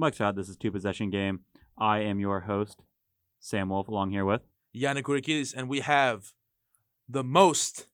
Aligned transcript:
Mike 0.00 0.14
Shot. 0.14 0.34
This 0.34 0.48
is 0.48 0.56
Two 0.56 0.72
Possession 0.72 1.10
Game. 1.10 1.40
I 1.76 1.98
am 1.98 2.18
your 2.18 2.40
host, 2.40 2.80
Sam 3.38 3.68
Wolf, 3.68 3.86
along 3.86 4.12
here 4.12 4.24
with. 4.24 4.40
Yannick 4.74 5.02
Kourikidis, 5.02 5.52
and 5.54 5.68
we 5.68 5.80
have 5.80 6.32
the 7.06 7.22
most, 7.22 7.86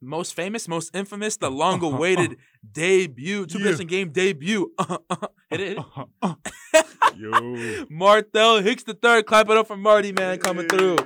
most 0.00 0.32
famous, 0.32 0.66
most 0.66 0.96
infamous, 0.96 1.36
the 1.36 1.50
long-awaited 1.50 2.38
debut, 2.72 3.44
two 3.44 3.58
position 3.58 3.86
game 3.86 4.12
debut. 4.12 4.72
hit 5.50 5.60
it, 5.60 5.78
hit 5.78 6.06
it. 6.74 6.86
Yo. 7.18 7.84
Martel 7.90 8.62
Hicks 8.62 8.84
the 8.84 8.94
third. 8.94 9.26
Clap 9.26 9.50
it 9.50 9.58
up 9.58 9.66
for 9.66 9.76
Marty, 9.76 10.12
man, 10.12 10.38
coming 10.38 10.68
through. 10.68 10.96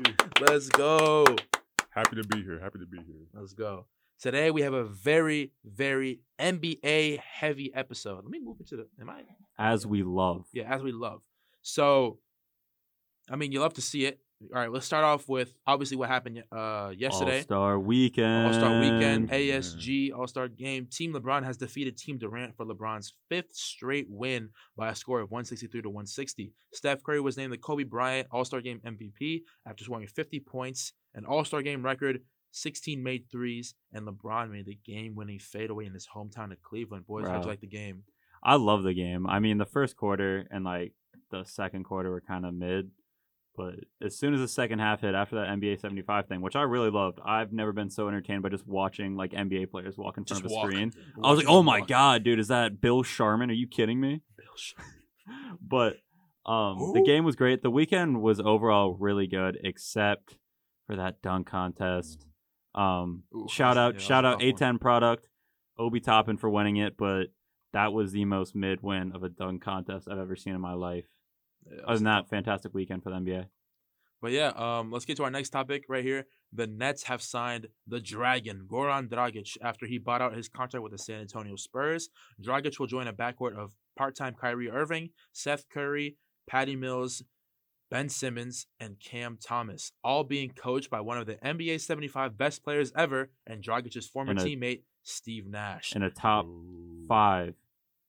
Let's 0.40 0.68
go. 0.68 1.24
Happy 1.90 2.14
to 2.14 2.22
be 2.22 2.40
here. 2.40 2.60
Happy 2.60 2.78
to 2.78 2.86
be 2.86 2.98
here. 2.98 3.26
Let's 3.32 3.52
go. 3.52 3.86
Today 4.24 4.50
we 4.50 4.62
have 4.62 4.72
a 4.72 4.84
very, 4.84 5.52
very 5.66 6.20
NBA 6.40 7.18
heavy 7.18 7.70
episode. 7.74 8.24
Let 8.24 8.30
me 8.30 8.40
move 8.40 8.56
into 8.58 8.76
the. 8.76 8.86
Am 8.98 9.10
I? 9.10 9.20
As 9.58 9.86
we 9.86 10.02
love. 10.02 10.46
Yeah, 10.50 10.74
as 10.74 10.82
we 10.82 10.92
love. 10.92 11.20
So, 11.60 12.20
I 13.30 13.36
mean, 13.36 13.52
you 13.52 13.60
love 13.60 13.74
to 13.74 13.82
see 13.82 14.06
it. 14.06 14.20
All 14.40 14.60
right, 14.60 14.72
let's 14.72 14.86
start 14.86 15.04
off 15.04 15.28
with 15.28 15.52
obviously 15.66 15.98
what 15.98 16.08
happened 16.08 16.42
uh, 16.50 16.92
yesterday. 16.96 17.40
All 17.40 17.42
Star 17.42 17.78
Weekend. 17.78 18.46
All 18.46 18.54
Star 18.54 18.80
Weekend, 18.80 19.28
ASG 19.28 20.14
All 20.16 20.26
Star 20.26 20.48
Game. 20.48 20.86
Team 20.86 21.12
LeBron 21.12 21.44
has 21.44 21.58
defeated 21.58 21.98
Team 21.98 22.16
Durant 22.16 22.56
for 22.56 22.64
LeBron's 22.64 23.12
fifth 23.28 23.54
straight 23.54 24.06
win 24.08 24.48
by 24.74 24.88
a 24.88 24.94
score 24.94 25.20
of 25.20 25.30
163 25.30 25.82
to 25.82 25.90
160. 25.90 26.50
Steph 26.72 27.02
Curry 27.02 27.20
was 27.20 27.36
named 27.36 27.52
the 27.52 27.58
Kobe 27.58 27.84
Bryant 27.84 28.28
All 28.30 28.46
Star 28.46 28.62
Game 28.62 28.80
MVP 28.86 29.42
after 29.66 29.84
scoring 29.84 30.06
50 30.06 30.40
points, 30.40 30.94
an 31.14 31.26
All 31.26 31.44
Star 31.44 31.60
Game 31.60 31.84
record, 31.84 32.20
16 32.54 33.02
made 33.02 33.24
threes, 33.30 33.74
and 33.92 34.06
LeBron 34.06 34.50
made 34.50 34.66
the 34.66 34.78
game 34.86 35.14
winning 35.14 35.38
fadeaway 35.38 35.86
in 35.86 35.92
his 35.92 36.08
hometown 36.14 36.52
of 36.52 36.62
Cleveland. 36.62 37.06
Boys, 37.06 37.26
how'd 37.26 37.44
you 37.44 37.50
like 37.50 37.60
the 37.60 37.66
game? 37.66 38.04
I 38.42 38.56
love 38.56 38.82
the 38.82 38.94
game. 38.94 39.26
I 39.26 39.40
mean, 39.40 39.58
the 39.58 39.66
first 39.66 39.96
quarter 39.96 40.46
and 40.50 40.64
like 40.64 40.92
the 41.30 41.44
second 41.44 41.84
quarter 41.84 42.10
were 42.10 42.20
kind 42.20 42.46
of 42.46 42.54
mid, 42.54 42.90
but 43.56 43.74
as 44.02 44.16
soon 44.16 44.34
as 44.34 44.40
the 44.40 44.48
second 44.48 44.78
half 44.80 45.00
hit, 45.00 45.14
after 45.14 45.36
that 45.36 45.48
NBA 45.48 45.80
75 45.80 46.26
thing, 46.28 46.40
which 46.42 46.54
I 46.56 46.62
really 46.62 46.90
loved, 46.90 47.18
I've 47.24 47.52
never 47.52 47.72
been 47.72 47.90
so 47.90 48.06
entertained 48.08 48.42
by 48.42 48.50
just 48.50 48.66
watching 48.66 49.16
like 49.16 49.32
NBA 49.32 49.70
players 49.70 49.96
walk 49.96 50.18
in 50.18 50.24
front 50.24 50.42
Just 50.42 50.44
of 50.44 50.50
a 50.50 50.54
walk. 50.54 50.70
screen. 50.70 50.92
I 51.22 51.30
was 51.30 51.38
like, 51.38 51.48
oh 51.48 51.62
my 51.62 51.80
walk. 51.80 51.88
god, 51.88 52.24
dude, 52.24 52.38
is 52.38 52.48
that 52.48 52.80
Bill 52.80 53.02
Sharman? 53.02 53.50
Are 53.50 53.54
you 53.54 53.66
kidding 53.66 54.00
me? 54.00 54.22
Bill 54.36 54.46
Sh- 54.56 54.74
but 55.60 55.96
um, 56.46 56.92
the 56.94 57.02
game 57.04 57.24
was 57.24 57.36
great. 57.36 57.62
The 57.62 57.70
weekend 57.70 58.20
was 58.22 58.38
overall 58.40 58.96
really 58.98 59.26
good, 59.26 59.58
except 59.64 60.36
for 60.86 60.96
that 60.96 61.22
dunk 61.22 61.46
contest. 61.46 62.26
Um, 62.74 63.22
Ooh, 63.34 63.46
shout 63.48 63.76
out, 63.76 63.94
was 63.94 64.02
shout 64.02 64.24
out. 64.24 64.40
A10 64.40 64.80
product, 64.80 65.28
Obi 65.78 66.00
Toppin 66.00 66.36
for 66.36 66.50
winning 66.50 66.76
it, 66.76 66.96
but 66.96 67.26
that 67.72 67.92
was 67.92 68.12
the 68.12 68.24
most 68.24 68.54
mid 68.54 68.82
win 68.82 69.12
of 69.14 69.22
a 69.22 69.28
dunk 69.28 69.62
contest 69.62 70.08
I've 70.10 70.18
ever 70.18 70.36
seen 70.36 70.54
in 70.54 70.60
my 70.60 70.74
life. 70.74 71.06
Yeah, 71.66 71.82
Other 71.86 71.96
than 71.96 72.04
that, 72.04 72.28
fantastic 72.28 72.74
weekend 72.74 73.02
for 73.02 73.10
the 73.10 73.16
NBA. 73.16 73.46
But 74.20 74.32
yeah, 74.32 74.52
um, 74.56 74.90
let's 74.90 75.04
get 75.04 75.18
to 75.18 75.24
our 75.24 75.30
next 75.30 75.50
topic 75.50 75.84
right 75.88 76.02
here. 76.02 76.26
The 76.50 76.66
Nets 76.66 77.02
have 77.04 77.20
signed 77.20 77.68
the 77.86 78.00
Dragon, 78.00 78.66
Goran 78.66 79.08
Dragic, 79.08 79.56
after 79.60 79.86
he 79.86 79.98
bought 79.98 80.22
out 80.22 80.34
his 80.34 80.48
contract 80.48 80.82
with 80.82 80.92
the 80.92 80.98
San 80.98 81.20
Antonio 81.20 81.56
Spurs. 81.56 82.08
Dragic 82.42 82.78
will 82.78 82.86
join 82.86 83.06
a 83.06 83.12
backcourt 83.12 83.54
of 83.54 83.72
part-time 83.98 84.34
Kyrie 84.40 84.70
Irving, 84.70 85.10
Seth 85.32 85.68
Curry, 85.68 86.16
Patty 86.48 86.74
Mills, 86.74 87.22
Ben 87.94 88.08
Simmons, 88.08 88.66
and 88.80 88.98
Cam 88.98 89.38
Thomas, 89.40 89.92
all 90.02 90.24
being 90.24 90.50
coached 90.50 90.90
by 90.90 91.00
one 91.00 91.16
of 91.16 91.26
the 91.26 91.36
NBA 91.36 91.80
75 91.80 92.36
best 92.36 92.64
players 92.64 92.92
ever, 92.96 93.30
and 93.46 93.62
Dragic's 93.62 94.08
former 94.08 94.32
And 94.32 94.40
a- 94.40 94.44
teammate 94.44 94.82
Steve 95.04 95.46
Nash. 95.46 95.92
And 95.94 96.02
a 96.02 96.10
top 96.10 96.44
Ooh. 96.44 97.04
five 97.06 97.54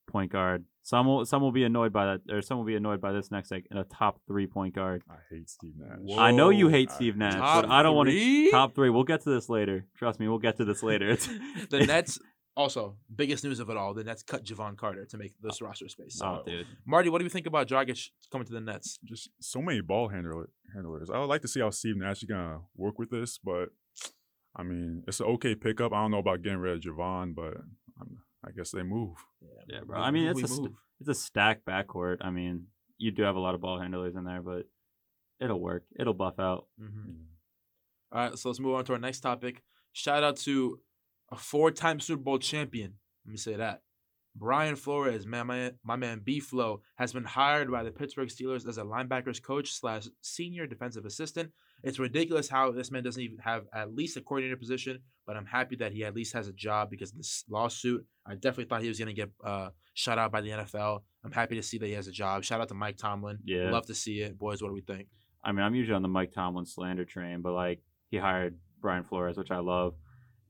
point 0.07 0.31
guard. 0.31 0.65
Some 0.81 1.05
will 1.05 1.23
some 1.23 1.43
will 1.43 1.51
be 1.51 1.63
annoyed 1.63 1.93
by 1.93 2.05
that, 2.05 2.33
or 2.33 2.41
some 2.41 2.57
will 2.57 2.65
be 2.65 2.75
annoyed 2.75 2.99
by 2.99 3.11
this 3.11 3.29
next 3.29 3.51
like 3.51 3.67
in 3.69 3.77
a 3.77 3.83
top 3.83 4.21
three 4.27 4.47
point 4.47 4.73
guard. 4.73 5.03
I 5.07 5.17
hate 5.29 5.51
Steve 5.51 5.73
Nash. 5.77 5.99
Whoa. 5.99 6.17
I 6.17 6.31
know 6.31 6.49
you 6.49 6.67
hate 6.69 6.89
I 6.89 6.95
Steve 6.95 7.15
Nash, 7.15 7.33
Top 7.35 7.65
but 7.65 7.71
I 7.71 7.83
don't 7.83 7.95
want 7.95 8.09
to 8.09 8.49
top 8.49 8.73
three. 8.73 8.89
We'll 8.89 9.03
get 9.03 9.21
to 9.25 9.29
this 9.29 9.49
later. 9.49 9.85
Trust 9.95 10.19
me, 10.19 10.27
we'll 10.27 10.39
get 10.39 10.57
to 10.57 10.65
this 10.65 10.81
later. 10.81 11.09
It's 11.11 11.27
the 11.69 11.85
Nets, 11.85 12.19
also, 12.57 12.95
biggest 13.13 13.43
news 13.43 13.59
of 13.59 13.69
it 13.69 13.77
all, 13.77 13.93
the 13.93 14.03
Nets 14.03 14.23
cut 14.23 14.43
Jevon 14.45 14.77
Carter 14.77 15.05
to 15.05 15.17
make 15.17 15.33
this 15.41 15.61
roster 15.61 15.89
space. 15.89 16.15
So, 16.19 16.25
oh, 16.25 16.43
dude. 16.49 16.65
Marty, 16.85 17.09
what 17.09 17.17
do 17.19 17.23
you 17.25 17.29
think 17.29 17.47
about 17.47 17.67
Dragic 17.67 18.09
coming 18.31 18.47
to 18.47 18.53
the 18.53 18.61
Nets? 18.61 18.97
Just 19.03 19.29
so 19.41 19.61
many 19.61 19.81
ball 19.81 20.07
handler, 20.09 20.49
handlers. 20.73 21.09
I 21.09 21.19
would 21.19 21.25
like 21.29 21.41
to 21.41 21.47
see 21.47 21.59
how 21.59 21.69
Steve 21.69 21.97
Nash 21.97 22.17
is 22.23 22.29
gonna 22.29 22.61
work 22.75 22.97
with 22.97 23.09
this, 23.09 23.37
but 23.43 23.69
I 24.55 24.63
mean, 24.63 25.03
it's 25.07 25.19
an 25.19 25.25
okay 25.27 25.53
pickup. 25.55 25.91
I 25.91 26.01
don't 26.01 26.11
know 26.11 26.19
about 26.19 26.41
getting 26.41 26.59
rid 26.59 26.75
of 26.77 26.81
Jevon, 26.81 27.35
but 27.35 27.57
um, 27.99 28.19
I 28.45 28.51
guess 28.51 28.71
they 28.71 28.83
move. 28.83 29.17
Yeah, 29.67 29.79
we- 29.81 29.85
bro. 29.87 29.99
I 29.99 30.11
mean, 30.11 30.27
it's 30.27 30.41
a 30.43 30.47
st- 30.47 30.71
it's 31.01 31.09
a 31.09 31.13
stacked 31.15 31.65
backcourt. 31.65 32.17
I 32.21 32.29
mean, 32.29 32.67
you 32.97 33.11
do 33.11 33.23
have 33.23 33.35
a 33.35 33.39
lot 33.39 33.53
of 33.53 33.59
ball 33.61 33.79
handlers 33.81 34.15
in 34.15 34.23
there, 34.23 34.41
but 34.41 34.65
it'll 35.41 35.59
work. 35.59 35.83
It'll 35.99 36.13
buff 36.13 36.39
out. 36.39 36.67
Mhm. 36.81 37.25
All 38.13 38.29
right, 38.29 38.37
so 38.39 38.47
let's 38.47 38.61
move 38.61 38.75
on 38.75 38.85
to 38.85 38.93
our 38.93 38.99
next 38.99 39.19
topic. 39.19 39.61
Shout 39.91 40.23
out 40.23 40.37
to 40.37 40.79
a 41.35 41.39
four-time 41.39 41.99
Super 41.99 42.23
Bowl 42.23 42.39
champion. 42.39 42.93
Let 43.25 43.31
me 43.31 43.37
say 43.37 43.55
that. 43.55 43.81
Brian 44.37 44.75
Flores, 44.75 45.25
my 45.25 45.43
man, 45.43 45.71
my 45.83 45.95
man 45.95 46.21
B 46.23 46.41
Flow, 46.41 46.81
has 46.95 47.13
been 47.13 47.23
hired 47.23 47.71
by 47.71 47.83
the 47.83 47.91
Pittsburgh 47.91 48.27
Steelers 48.27 48.67
as 48.67 48.77
a 48.77 48.83
linebackers 48.83 49.41
coach 49.41 49.71
slash 49.71 50.07
senior 50.21 50.67
defensive 50.67 51.05
assistant. 51.05 51.51
It's 51.83 51.99
ridiculous 51.99 52.49
how 52.49 52.71
this 52.71 52.91
man 52.91 53.03
doesn't 53.03 53.21
even 53.21 53.37
have 53.37 53.63
at 53.73 53.93
least 53.93 54.17
a 54.17 54.21
coordinator 54.21 54.57
position, 54.57 54.99
but 55.25 55.37
I'm 55.37 55.45
happy 55.45 55.77
that 55.77 55.93
he 55.93 56.03
at 56.03 56.15
least 56.15 56.33
has 56.33 56.49
a 56.49 56.53
job 56.53 56.89
because 56.89 57.11
of 57.11 57.17
this 57.17 57.45
lawsuit. 57.49 58.05
I 58.25 58.33
definitely 58.33 58.65
thought 58.65 58.81
he 58.81 58.89
was 58.89 58.99
going 58.99 59.07
to 59.07 59.13
get 59.13 59.29
uh, 59.43 59.69
shut 59.93 60.17
out 60.17 60.31
by 60.33 60.41
the 60.41 60.49
NFL. 60.49 61.03
I'm 61.23 61.31
happy 61.31 61.55
to 61.55 61.63
see 61.63 61.77
that 61.77 61.87
he 61.87 61.93
has 61.93 62.07
a 62.07 62.11
job. 62.11 62.43
Shout 62.43 62.59
out 62.59 62.67
to 62.69 62.73
Mike 62.73 62.97
Tomlin. 62.97 63.39
Yeah. 63.45 63.71
Love 63.71 63.85
to 63.85 63.95
see 63.95 64.19
it. 64.21 64.37
Boys, 64.37 64.61
what 64.61 64.69
do 64.69 64.73
we 64.73 64.81
think? 64.81 65.07
I 65.43 65.53
mean, 65.53 65.63
I'm 65.63 65.75
usually 65.75 65.95
on 65.95 66.01
the 66.01 66.09
Mike 66.09 66.33
Tomlin 66.33 66.65
slander 66.65 67.05
train, 67.05 67.41
but 67.41 67.53
like 67.53 67.79
he 68.09 68.17
hired 68.17 68.57
Brian 68.81 69.03
Flores, 69.03 69.37
which 69.37 69.51
I 69.51 69.59
love, 69.59 69.93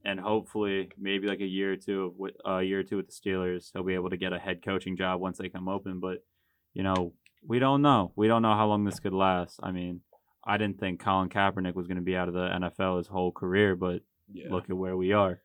and 0.06 0.20
hopefully 0.20 0.90
maybe 0.98 1.28
like 1.28 1.42
a 1.42 1.46
year 1.46 1.74
or 1.74 1.76
two 1.76 2.14
with 2.18 2.36
a 2.46 2.62
year 2.62 2.80
or 2.80 2.84
two 2.84 2.98
with 2.98 3.08
the 3.08 3.14
Steelers, 3.14 3.72
he'll 3.74 3.84
be 3.84 3.96
able 3.96 4.12
to 4.12 4.18
get 4.18 4.32
a 4.34 4.40
head 4.40 4.64
coaching 4.64 4.96
job 4.96 5.20
once 5.20 5.38
they 5.38 5.50
come 5.50 5.68
open. 5.68 6.00
But 6.00 6.24
you 6.74 6.84
know, 6.84 7.14
we 7.46 7.60
don't 7.60 7.82
know. 7.82 8.12
We 8.16 8.28
don't 8.28 8.42
know 8.42 8.54
how 8.56 8.68
long 8.68 8.86
this 8.86 9.00
could 9.00 9.14
last. 9.14 9.60
I 9.64 9.72
mean, 9.72 10.02
I 10.46 10.58
didn't 10.58 10.80
think 10.80 11.00
Colin 11.00 11.30
Kaepernick 11.30 11.74
was 11.76 11.88
going 11.88 11.98
to 11.98 12.04
be 12.04 12.16
out 12.16 12.28
of 12.28 12.34
the 12.34 12.48
NFL 12.48 13.00
his 13.00 13.08
whole 13.08 13.32
career, 13.32 13.76
but 13.76 14.02
Yeah. 14.32 14.48
look 14.52 14.70
at 14.70 14.78
where 14.78 14.96
we 14.96 15.12
are. 15.14 15.42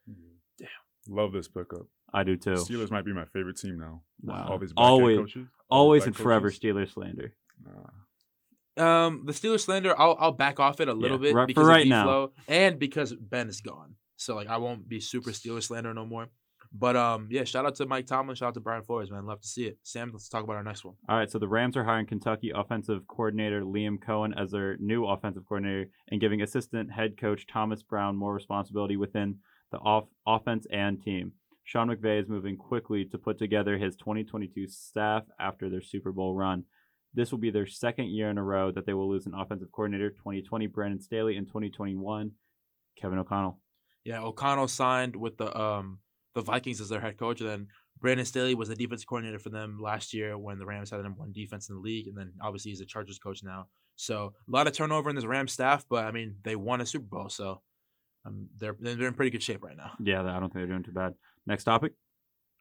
Damn 0.59 0.69
love 1.09 1.33
this 1.33 1.49
pickup. 1.49 1.87
I 2.13 2.25
do 2.25 2.37
too. 2.37 2.55
Steelers 2.55 2.91
might 2.91 3.05
be 3.05 3.13
my 3.13 3.25
favorite 3.27 3.57
team 3.57 3.79
now. 3.79 4.03
Wow. 4.23 4.49
All 4.51 4.59
these 4.59 4.73
Always, 4.77 5.19
coaches, 5.19 5.47
always 5.71 6.03
black 6.03 6.07
and 6.09 6.17
forever. 6.17 6.51
Steelers 6.51 6.93
slander. 6.93 7.33
Nah. 7.65 7.91
Um, 8.77 9.25
the 9.27 9.33
Steelers 9.33 9.61
slander, 9.61 9.99
I'll 9.99 10.17
I'll 10.19 10.33
back 10.33 10.59
off 10.61 10.81
it 10.81 10.89
a 10.89 10.93
little 10.95 11.19
Yeah, 11.19 11.23
bit 11.31 11.35
right- 11.35 11.43
for 11.43 11.47
because 11.47 11.67
right 11.67 11.83
of 11.83 11.89
now. 11.89 12.03
D-Flow 12.05 12.33
and 12.49 12.79
because 12.79 13.13
Ben 13.15 13.49
is 13.49 13.61
gone. 13.61 13.95
So 14.21 14.35
like 14.35 14.49
I 14.49 14.59
won't 14.59 14.87
be 14.87 15.01
super 15.01 15.31
Steelers 15.31 15.65
slander 15.65 15.95
no 15.95 16.05
more. 16.05 16.29
But 16.73 16.95
um, 16.95 17.29
yeah, 17.31 17.45
shout 17.45 17.65
out 17.65 17.75
to 17.77 17.87
Mike 17.87 18.07
Tomlin, 18.07 18.37
shout 18.37 18.49
out 18.49 18.55
to 18.55 18.61
Brian 18.61 18.83
Flores, 18.83 19.11
man. 19.11 19.25
Love 19.25 19.41
to 19.41 19.49
see 19.49 19.65
it. 19.65 19.79
Sam, 19.83 20.11
let's 20.13 20.29
talk 20.29 20.45
about 20.45 20.57
our 20.57 20.63
next 20.63 20.85
one. 20.85 20.95
All 21.09 21.17
right, 21.17 21.31
so 21.31 21.39
the 21.39 21.49
Rams 21.49 21.77
are 21.77 21.83
hiring 21.83 22.07
Kentucky 22.07 22.53
offensive 22.55 23.09
coordinator 23.09 23.63
Liam 23.63 23.99
Coen 23.99 24.39
as 24.41 24.51
their 24.51 24.77
new 24.77 25.07
offensive 25.07 25.45
coordinator 25.49 25.91
and 26.11 26.21
giving 26.21 26.43
assistant 26.43 26.93
head 26.93 27.17
coach 27.19 27.47
Thomas 27.47 27.83
Brown 27.83 28.15
more 28.15 28.35
responsibility 28.35 28.97
within 28.97 29.39
the 29.73 29.79
off- 29.79 30.09
offense 30.27 30.67
and 30.71 31.03
team. 31.03 31.33
Sean 31.65 31.89
McVay 31.89 32.21
is 32.21 32.29
moving 32.29 32.57
quickly 32.57 33.07
to 33.07 33.19
put 33.19 33.39
together 33.39 33.79
his 33.79 33.97
2022 33.97 34.69
staff 34.69 35.25
after 35.41 35.71
their 35.71 35.81
Super 35.81 36.13
Bowl 36.13 36.35
run. 36.35 36.65
This 37.15 37.33
will 37.33 37.39
be 37.39 37.51
their 37.51 37.67
second 37.67 38.11
year 38.11 38.29
in 38.29 38.39
a 38.39 38.45
row 38.45 38.71
that 38.71 38.87
they 38.87 38.95
will 38.95 39.09
lose 39.09 39.27
an 39.27 39.35
offensive 39.35 39.73
coordinator 39.73 40.11
2020 40.11 40.67
Brandon 40.67 41.01
Staley 41.01 41.37
and 41.37 41.47
2021 41.47 42.33
Kevin 43.01 43.19
O'Connell. 43.19 43.59
Yeah, 44.05 44.23
O'Connell 44.23 44.69
signed 44.69 45.17
with 45.17 45.37
the 45.37 45.57
um 45.59 45.99
the 46.35 46.43
Vikings 46.43 46.81
as 46.81 46.89
their 46.89 47.01
head 47.01 47.19
coach, 47.19 47.41
and 47.41 47.51
then 47.51 47.67
Brandon 48.01 48.25
Staley 48.25 48.55
was 48.55 48.69
the 48.69 48.77
defense 48.77 49.05
coordinator 49.05 49.39
for 49.39 49.51
them 49.51 49.79
last 49.81 50.15
year 50.15 50.39
when 50.39 50.59
the 50.59 50.67
Rams 50.67 50.91
had 50.91 50.99
the 50.99 51.03
number 51.03 51.21
one 51.21 51.33
defense 51.33 51.69
in 51.69 51.75
the 51.75 51.81
league, 51.81 52.09
and 52.09 52.17
then 52.17 52.33
obviously 52.43 52.71
he's 52.71 52.79
the 52.79 52.87
Chargers 52.87 53.19
coach 53.19 53.43
now. 53.43 53.67
So 53.97 54.33
a 54.49 54.51
lot 54.51 54.67
of 54.67 54.73
turnover 54.73 55.11
in 55.11 55.17
this 55.17 55.27
Rams 55.27 55.53
staff, 55.53 55.85
but 55.89 56.05
I 56.05 56.11
mean 56.11 56.37
they 56.43 56.57
won 56.57 56.81
a 56.81 56.87
Super 56.87 57.07
Bowl, 57.07 57.29
so 57.29 57.61
um, 58.25 58.49
they're 58.59 58.77
they're 58.79 59.09
in 59.09 59.15
pretty 59.15 59.31
good 59.31 59.43
shape 59.43 59.63
right 59.63 59.77
now. 59.77 59.93
Yeah, 60.03 60.23
I 60.23 60.41
don't 60.41 60.53
think 60.53 60.55
they're 60.55 60.67
doing 60.67 60.83
too 60.83 60.93
bad. 60.93 61.15
Next 61.47 61.65
topic. 61.65 61.93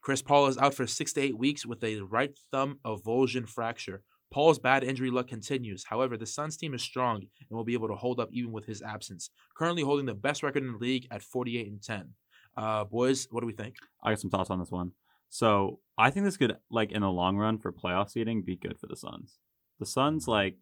Chris 0.02 0.22
Paul 0.22 0.48
is 0.48 0.58
out 0.58 0.74
for 0.74 0.88
six 0.88 1.14
to 1.14 1.22
eight 1.22 1.38
weeks 1.38 1.66
with 1.66 1.84
a 1.84 2.00
right 2.00 2.38
thumb 2.52 2.80
avulsion 2.86 3.48
fracture. 3.48 4.02
Paul's 4.32 4.60
bad 4.60 4.84
injury 4.84 5.10
luck 5.10 5.28
continues. 5.28 5.86
However, 5.86 6.16
the 6.16 6.26
Suns 6.26 6.56
team 6.56 6.74
is 6.74 6.82
strong 6.82 7.18
and 7.18 7.58
will 7.58 7.64
be 7.64 7.74
able 7.74 7.88
to 7.88 7.96
hold 7.96 8.20
up 8.20 8.30
even 8.32 8.52
with 8.52 8.66
his 8.66 8.82
absence. 8.82 9.30
Currently 9.56 9.84
holding 9.84 10.06
the 10.06 10.14
best 10.14 10.44
record 10.44 10.64
in 10.64 10.74
the 10.74 10.78
league 10.78 11.08
at 11.10 11.24
48 11.24 11.68
and 11.68 11.82
10. 11.82 12.10
Uh, 12.56 12.84
boys, 12.84 13.28
what 13.32 13.42
do 13.42 13.48
we 13.48 13.54
think? 13.54 13.76
I 14.04 14.12
got 14.12 14.20
some 14.20 14.30
thoughts 14.30 14.50
on 14.50 14.60
this 14.60 14.72
one. 14.72 14.92
So 15.30 15.80
I 15.98 16.10
think 16.10 16.26
this 16.26 16.38
could, 16.38 16.58
like, 16.70 16.92
in 16.92 17.02
the 17.02 17.10
long 17.10 17.38
run 17.38 17.58
for 17.60 17.72
playoff 17.72 18.10
seeding, 18.10 18.42
be 18.42 18.56
good 18.56 18.80
for 18.80 18.88
the 18.88 18.96
Suns. 18.96 19.40
The 19.80 19.86
Suns, 19.86 20.28
like, 20.28 20.58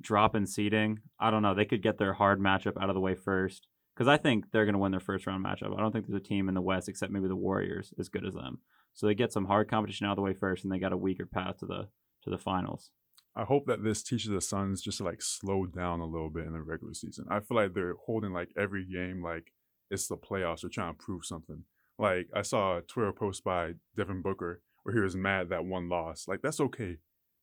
drop 0.00 0.34
in 0.34 0.46
seeding. 0.46 1.00
I 1.18 1.30
don't 1.30 1.42
know. 1.42 1.54
They 1.54 1.64
could 1.64 1.82
get 1.82 1.98
their 1.98 2.14
hard 2.14 2.40
matchup 2.40 2.80
out 2.80 2.88
of 2.88 2.94
the 2.94 3.00
way 3.00 3.14
first 3.14 3.66
because 3.94 4.08
I 4.08 4.16
think 4.16 4.50
they're 4.50 4.64
going 4.64 4.74
to 4.74 4.78
win 4.78 4.92
their 4.92 5.00
first 5.00 5.26
round 5.26 5.44
matchup. 5.44 5.76
I 5.76 5.80
don't 5.80 5.92
think 5.92 6.06
there's 6.06 6.20
a 6.20 6.24
team 6.24 6.48
in 6.48 6.54
the 6.54 6.60
West 6.60 6.88
except 6.88 7.12
maybe 7.12 7.28
the 7.28 7.36
Warriors 7.36 7.92
as 7.98 8.08
good 8.08 8.26
as 8.26 8.34
them. 8.34 8.58
So 8.94 9.06
they 9.06 9.14
get 9.14 9.32
some 9.32 9.46
hard 9.46 9.68
competition 9.68 10.06
out 10.06 10.12
of 10.12 10.16
the 10.16 10.22
way 10.22 10.34
first, 10.34 10.64
and 10.64 10.72
they 10.72 10.78
got 10.78 10.92
a 10.92 10.96
weaker 10.96 11.26
path 11.26 11.58
to 11.58 11.66
the 11.66 11.88
to 12.26 12.30
the 12.30 12.38
finals. 12.38 12.90
I 13.34 13.44
hope 13.44 13.66
that 13.66 13.82
this 13.84 14.02
teaches 14.02 14.30
the 14.30 14.40
Suns 14.40 14.80
just 14.82 14.98
to 14.98 15.04
like 15.04 15.20
slow 15.22 15.66
down 15.66 16.00
a 16.00 16.06
little 16.06 16.30
bit 16.30 16.46
in 16.46 16.52
the 16.52 16.62
regular 16.62 16.94
season. 16.94 17.26
I 17.30 17.40
feel 17.40 17.56
like 17.56 17.74
they're 17.74 17.94
holding 18.06 18.32
like 18.32 18.48
every 18.58 18.84
game 18.84 19.22
like 19.22 19.52
it's 19.90 20.08
the 20.08 20.16
playoffs. 20.16 20.60
They're 20.62 20.70
trying 20.70 20.94
to 20.94 20.98
prove 20.98 21.24
something. 21.24 21.64
Like 21.98 22.28
I 22.34 22.42
saw 22.42 22.78
a 22.78 22.82
Twitter 22.82 23.12
post 23.12 23.44
by 23.44 23.72
Devin 23.96 24.22
Booker 24.22 24.62
where 24.82 24.94
he 24.94 25.00
was 25.00 25.16
mad 25.16 25.50
that 25.50 25.64
one 25.64 25.88
loss. 25.88 26.26
Like 26.28 26.40
that's 26.42 26.60
okay. 26.60 26.96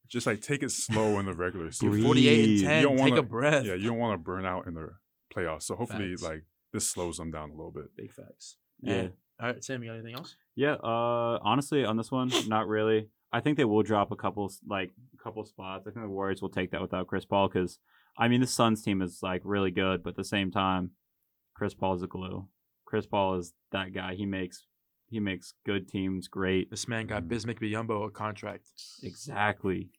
Just 0.09 0.25
like 0.27 0.41
take 0.41 0.63
it 0.63 0.71
slow 0.71 1.19
in 1.19 1.25
the 1.27 1.33
regular 1.33 1.71
season. 1.71 1.89
Breathe. 1.91 2.05
48 2.05 2.39
and 2.39 2.47
You 2.59 2.61
10. 2.67 2.83
don't 2.83 2.97
Take 2.97 3.09
wanna- 3.11 3.19
a 3.19 3.23
breath. 3.23 3.65
Yeah, 3.65 3.73
you 3.75 3.89
don't 3.89 3.97
want 3.99 4.13
to 4.19 4.23
burn 4.23 4.45
out 4.45 4.65
in 4.67 4.73
the 4.73 4.89
playoffs. 5.33 5.63
So 5.63 5.75
hopefully, 5.75 6.09
Facts. 6.11 6.23
like 6.23 6.43
this 6.73 6.87
slows 6.89 7.17
them 7.17 7.29
down 7.31 7.49
a 7.51 7.53
little 7.53 7.71
bit. 7.71 7.95
Big 7.95 8.11
facts. 8.11 8.57
Yeah. 8.81 8.93
And- 8.93 9.13
all 9.39 9.47
right, 9.49 9.63
Sam, 9.63 9.81
you 9.83 9.89
got 9.89 9.95
anything 9.95 10.15
else? 10.15 10.35
Yeah, 10.55 10.73
uh, 10.75 11.39
honestly, 11.43 11.83
on 11.85 11.97
this 11.97 12.11
one, 12.11 12.31
not 12.47 12.67
really. 12.67 13.09
I 13.33 13.39
think 13.41 13.57
they 13.57 13.65
will 13.65 13.83
drop 13.83 14.11
a 14.11 14.15
couple, 14.15 14.49
like 14.67 14.91
a 15.19 15.23
couple 15.23 15.43
spots. 15.45 15.85
I 15.87 15.91
think 15.91 16.05
the 16.05 16.09
Warriors 16.09 16.41
will 16.41 16.49
take 16.49 16.71
that 16.71 16.81
without 16.81 17.07
Chris 17.07 17.25
Paul 17.25 17.49
because, 17.49 17.79
I 18.17 18.27
mean, 18.27 18.39
the 18.41 18.47
Suns 18.47 18.83
team 18.83 19.01
is 19.01 19.19
like 19.23 19.41
really 19.43 19.71
good, 19.71 20.03
but 20.03 20.11
at 20.11 20.15
the 20.15 20.23
same 20.23 20.51
time, 20.51 20.91
Chris 21.55 21.73
Paul 21.73 21.95
is 21.95 22.03
a 22.03 22.07
glue. 22.07 22.47
Chris 22.85 23.05
Paul 23.07 23.39
is 23.39 23.53
that 23.71 23.91
guy. 23.93 24.13
He 24.13 24.25
makes 24.27 24.65
he 25.09 25.19
makes 25.19 25.53
good 25.65 25.87
teams 25.87 26.27
great. 26.27 26.69
This 26.71 26.87
man 26.87 27.07
got 27.07 27.23
Mm. 27.23 27.27
Bismack 27.29 27.59
Biyombo 27.59 28.07
a 28.07 28.09
contract. 28.11 28.65
Exactly. 29.03 29.89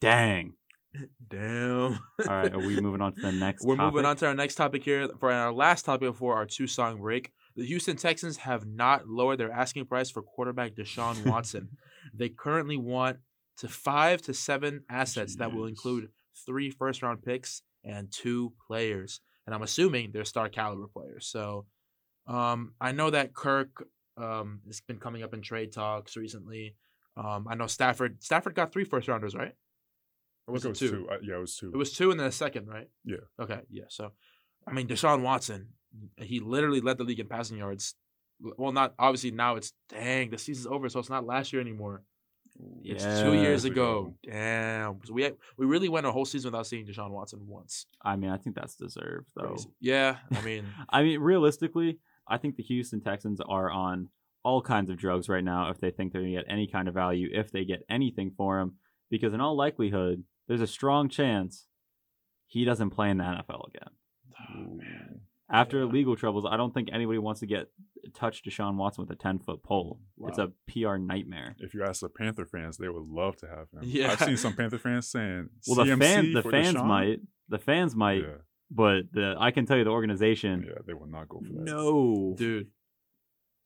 Dang. 0.00 0.54
Damn. 1.28 1.92
All 1.92 1.98
right, 2.28 2.52
are 2.52 2.58
we 2.58 2.78
moving 2.80 3.00
on 3.00 3.14
to 3.14 3.20
the 3.20 3.32
next? 3.46 3.64
We're 3.64 3.76
moving 3.76 4.04
on 4.04 4.16
to 4.16 4.26
our 4.26 4.34
next 4.34 4.54
topic 4.56 4.84
here. 4.84 5.08
For 5.18 5.32
our 5.32 5.52
last 5.52 5.84
topic 5.84 6.08
before 6.10 6.34
our 6.36 6.46
two 6.46 6.66
song 6.66 6.98
break, 7.00 7.32
the 7.56 7.64
Houston 7.64 7.96
Texans 7.96 8.38
have 8.38 8.66
not 8.66 9.08
lowered 9.08 9.38
their 9.38 9.52
asking 9.52 9.86
price 9.86 10.10
for 10.10 10.22
quarterback 10.22 10.74
Deshaun 10.74 11.24
Watson. 11.26 11.68
they 12.14 12.28
currently 12.28 12.76
want 12.76 13.18
to 13.58 13.68
five 13.68 14.20
to 14.22 14.34
seven 14.34 14.82
assets 14.90 15.36
that 15.36 15.52
will 15.52 15.66
include 15.66 16.08
three 16.46 16.70
first 16.70 17.02
round 17.02 17.22
picks 17.22 17.62
and 17.84 18.10
two 18.10 18.52
players. 18.66 19.20
And 19.46 19.54
I'm 19.54 19.62
assuming 19.62 20.10
they're 20.12 20.24
star 20.24 20.48
caliber 20.48 20.88
players. 20.88 21.26
So 21.26 21.66
um, 22.26 22.74
I 22.80 22.92
know 22.92 23.10
that 23.10 23.34
Kirk 23.34 23.86
um, 24.16 24.60
has 24.66 24.80
been 24.80 24.98
coming 24.98 25.22
up 25.22 25.34
in 25.34 25.42
trade 25.42 25.72
talks 25.72 26.16
recently. 26.16 26.76
Um, 27.16 27.46
I 27.48 27.54
know 27.54 27.66
Stafford. 27.66 28.22
Stafford 28.24 28.54
got 28.54 28.72
three 28.72 28.84
first 28.84 29.06
rounders, 29.08 29.34
right? 29.34 29.52
Or 30.46 30.54
was 30.54 30.64
it 30.64 30.70
was 30.70 30.78
two. 30.78 31.06
Uh, 31.10 31.18
yeah, 31.22 31.36
it 31.36 31.40
was 31.40 31.56
two. 31.56 31.70
It 31.72 31.76
was 31.76 31.92
two 31.92 32.10
and 32.10 32.18
then 32.18 32.26
a 32.26 32.32
second, 32.32 32.68
right? 32.68 32.88
Yeah. 33.04 33.18
Okay. 33.40 33.60
Yeah. 33.70 33.84
So, 33.88 34.12
I 34.66 34.72
mean, 34.72 34.88
Deshaun 34.88 35.22
Watson, 35.22 35.68
he 36.16 36.40
literally 36.40 36.80
led 36.80 36.98
the 36.98 37.04
league 37.04 37.20
in 37.20 37.26
passing 37.26 37.58
yards. 37.58 37.94
Well, 38.40 38.72
not 38.72 38.94
obviously 38.98 39.30
now. 39.30 39.56
It's 39.56 39.72
dang, 39.88 40.30
the 40.30 40.38
season's 40.38 40.66
over, 40.66 40.88
so 40.88 40.98
it's 40.98 41.10
not 41.10 41.26
last 41.26 41.52
year 41.52 41.62
anymore. 41.62 42.02
It's 42.82 43.04
two 43.20 43.34
years 43.34 43.64
ago. 43.64 44.14
Damn. 44.22 45.00
So 45.04 45.12
we 45.12 45.30
we 45.56 45.66
really 45.66 45.88
went 45.88 46.06
a 46.06 46.12
whole 46.12 46.24
season 46.24 46.52
without 46.52 46.66
seeing 46.66 46.86
Deshaun 46.86 47.10
Watson 47.10 47.40
once. 47.46 47.86
I 48.02 48.16
mean, 48.16 48.30
I 48.30 48.36
think 48.36 48.54
that's 48.54 48.76
deserved 48.76 49.26
though. 49.34 49.48
Crazy. 49.48 49.70
Yeah. 49.80 50.16
I 50.32 50.40
mean, 50.42 50.66
I 50.88 51.02
mean, 51.02 51.20
realistically, 51.20 51.98
I 52.28 52.38
think 52.38 52.56
the 52.56 52.62
Houston 52.62 53.00
Texans 53.00 53.40
are 53.40 53.70
on 53.70 54.08
all 54.44 54.62
kinds 54.62 54.90
of 54.90 54.98
drugs 54.98 55.28
right 55.28 55.42
now 55.42 55.70
if 55.70 55.80
they 55.80 55.90
think 55.90 56.12
they're 56.12 56.20
going 56.22 56.34
to 56.34 56.42
get 56.42 56.52
any 56.52 56.66
kind 56.66 56.86
of 56.86 56.94
value, 56.94 57.28
if 57.32 57.50
they 57.50 57.64
get 57.64 57.82
anything 57.88 58.30
for 58.36 58.60
him, 58.60 58.74
because 59.10 59.32
in 59.32 59.40
all 59.40 59.56
likelihood, 59.56 60.22
there's 60.46 60.60
a 60.60 60.66
strong 60.66 61.08
chance 61.08 61.66
he 62.46 62.64
doesn't 62.64 62.90
play 62.90 63.10
in 63.10 63.18
the 63.18 63.24
NFL 63.24 63.68
again. 63.68 63.88
Ooh. 64.56 64.80
After 65.50 65.80
Yeah. 65.80 65.84
legal 65.92 66.16
troubles, 66.16 66.46
I 66.48 66.56
don't 66.56 66.72
think 66.72 66.88
anybody 66.92 67.18
wants 67.18 67.40
to 67.40 67.46
get 67.46 67.66
touch 68.14 68.42
Deshaun 68.42 68.76
Watson 68.76 69.02
with 69.02 69.10
a 69.10 69.16
10 69.20 69.38
foot 69.40 69.62
pole. 69.62 70.00
It's 70.26 70.38
a 70.38 70.52
PR 70.66 70.96
nightmare. 70.96 71.54
If 71.58 71.74
you 71.74 71.82
ask 71.84 72.00
the 72.00 72.08
Panther 72.08 72.46
fans, 72.46 72.76
they 72.78 72.88
would 72.88 73.06
love 73.08 73.36
to 73.38 73.46
have 73.46 73.70
him. 73.72 73.80
Yeah. 73.82 74.12
I've 74.12 74.20
seen 74.20 74.36
some 74.38 74.54
Panther 74.56 74.78
fans 74.78 75.06
saying, 75.08 75.50
Well, 75.66 75.76
the 75.84 75.92
CMC 75.92 75.98
fan, 76.00 76.32
the 76.32 76.42
fans 76.42 76.76
Deshaun? 76.76 76.86
might, 76.86 77.20
the 77.48 77.58
fans 77.58 77.94
might, 77.94 78.22
Yeah, 78.22 78.36
but 78.70 79.12
the 79.12 79.36
I 79.38 79.50
can 79.50 79.66
tell 79.66 79.76
you 79.76 79.84
the 79.84 79.90
organization, 79.90 80.64
yeah, 80.66 80.78
they 80.86 80.94
will 80.94 81.06
not 81.08 81.28
go 81.28 81.40
for 81.40 81.52
that. 81.52 81.62
no, 81.62 82.34
dude, 82.38 82.68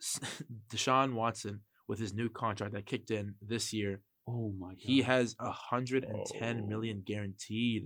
Deshaun 0.71 1.15
Watson 1.15 1.61
with 1.87 1.99
his 1.99 2.13
new 2.13 2.29
contract 2.29 2.75
that 2.75 2.87
kicked 2.87 3.11
in 3.11 3.35
this 3.41 3.73
year, 3.73 4.03
Oh 4.27 4.53
my 4.59 4.71
god, 4.71 4.77
he 4.79 5.03
has 5.03 5.35
a 5.41 5.51
hundred 5.51 6.05
and 6.05 6.27
ten 6.27 6.63
Oh. 6.65 6.67
million 6.67 7.03
guaranteed. 7.05 7.85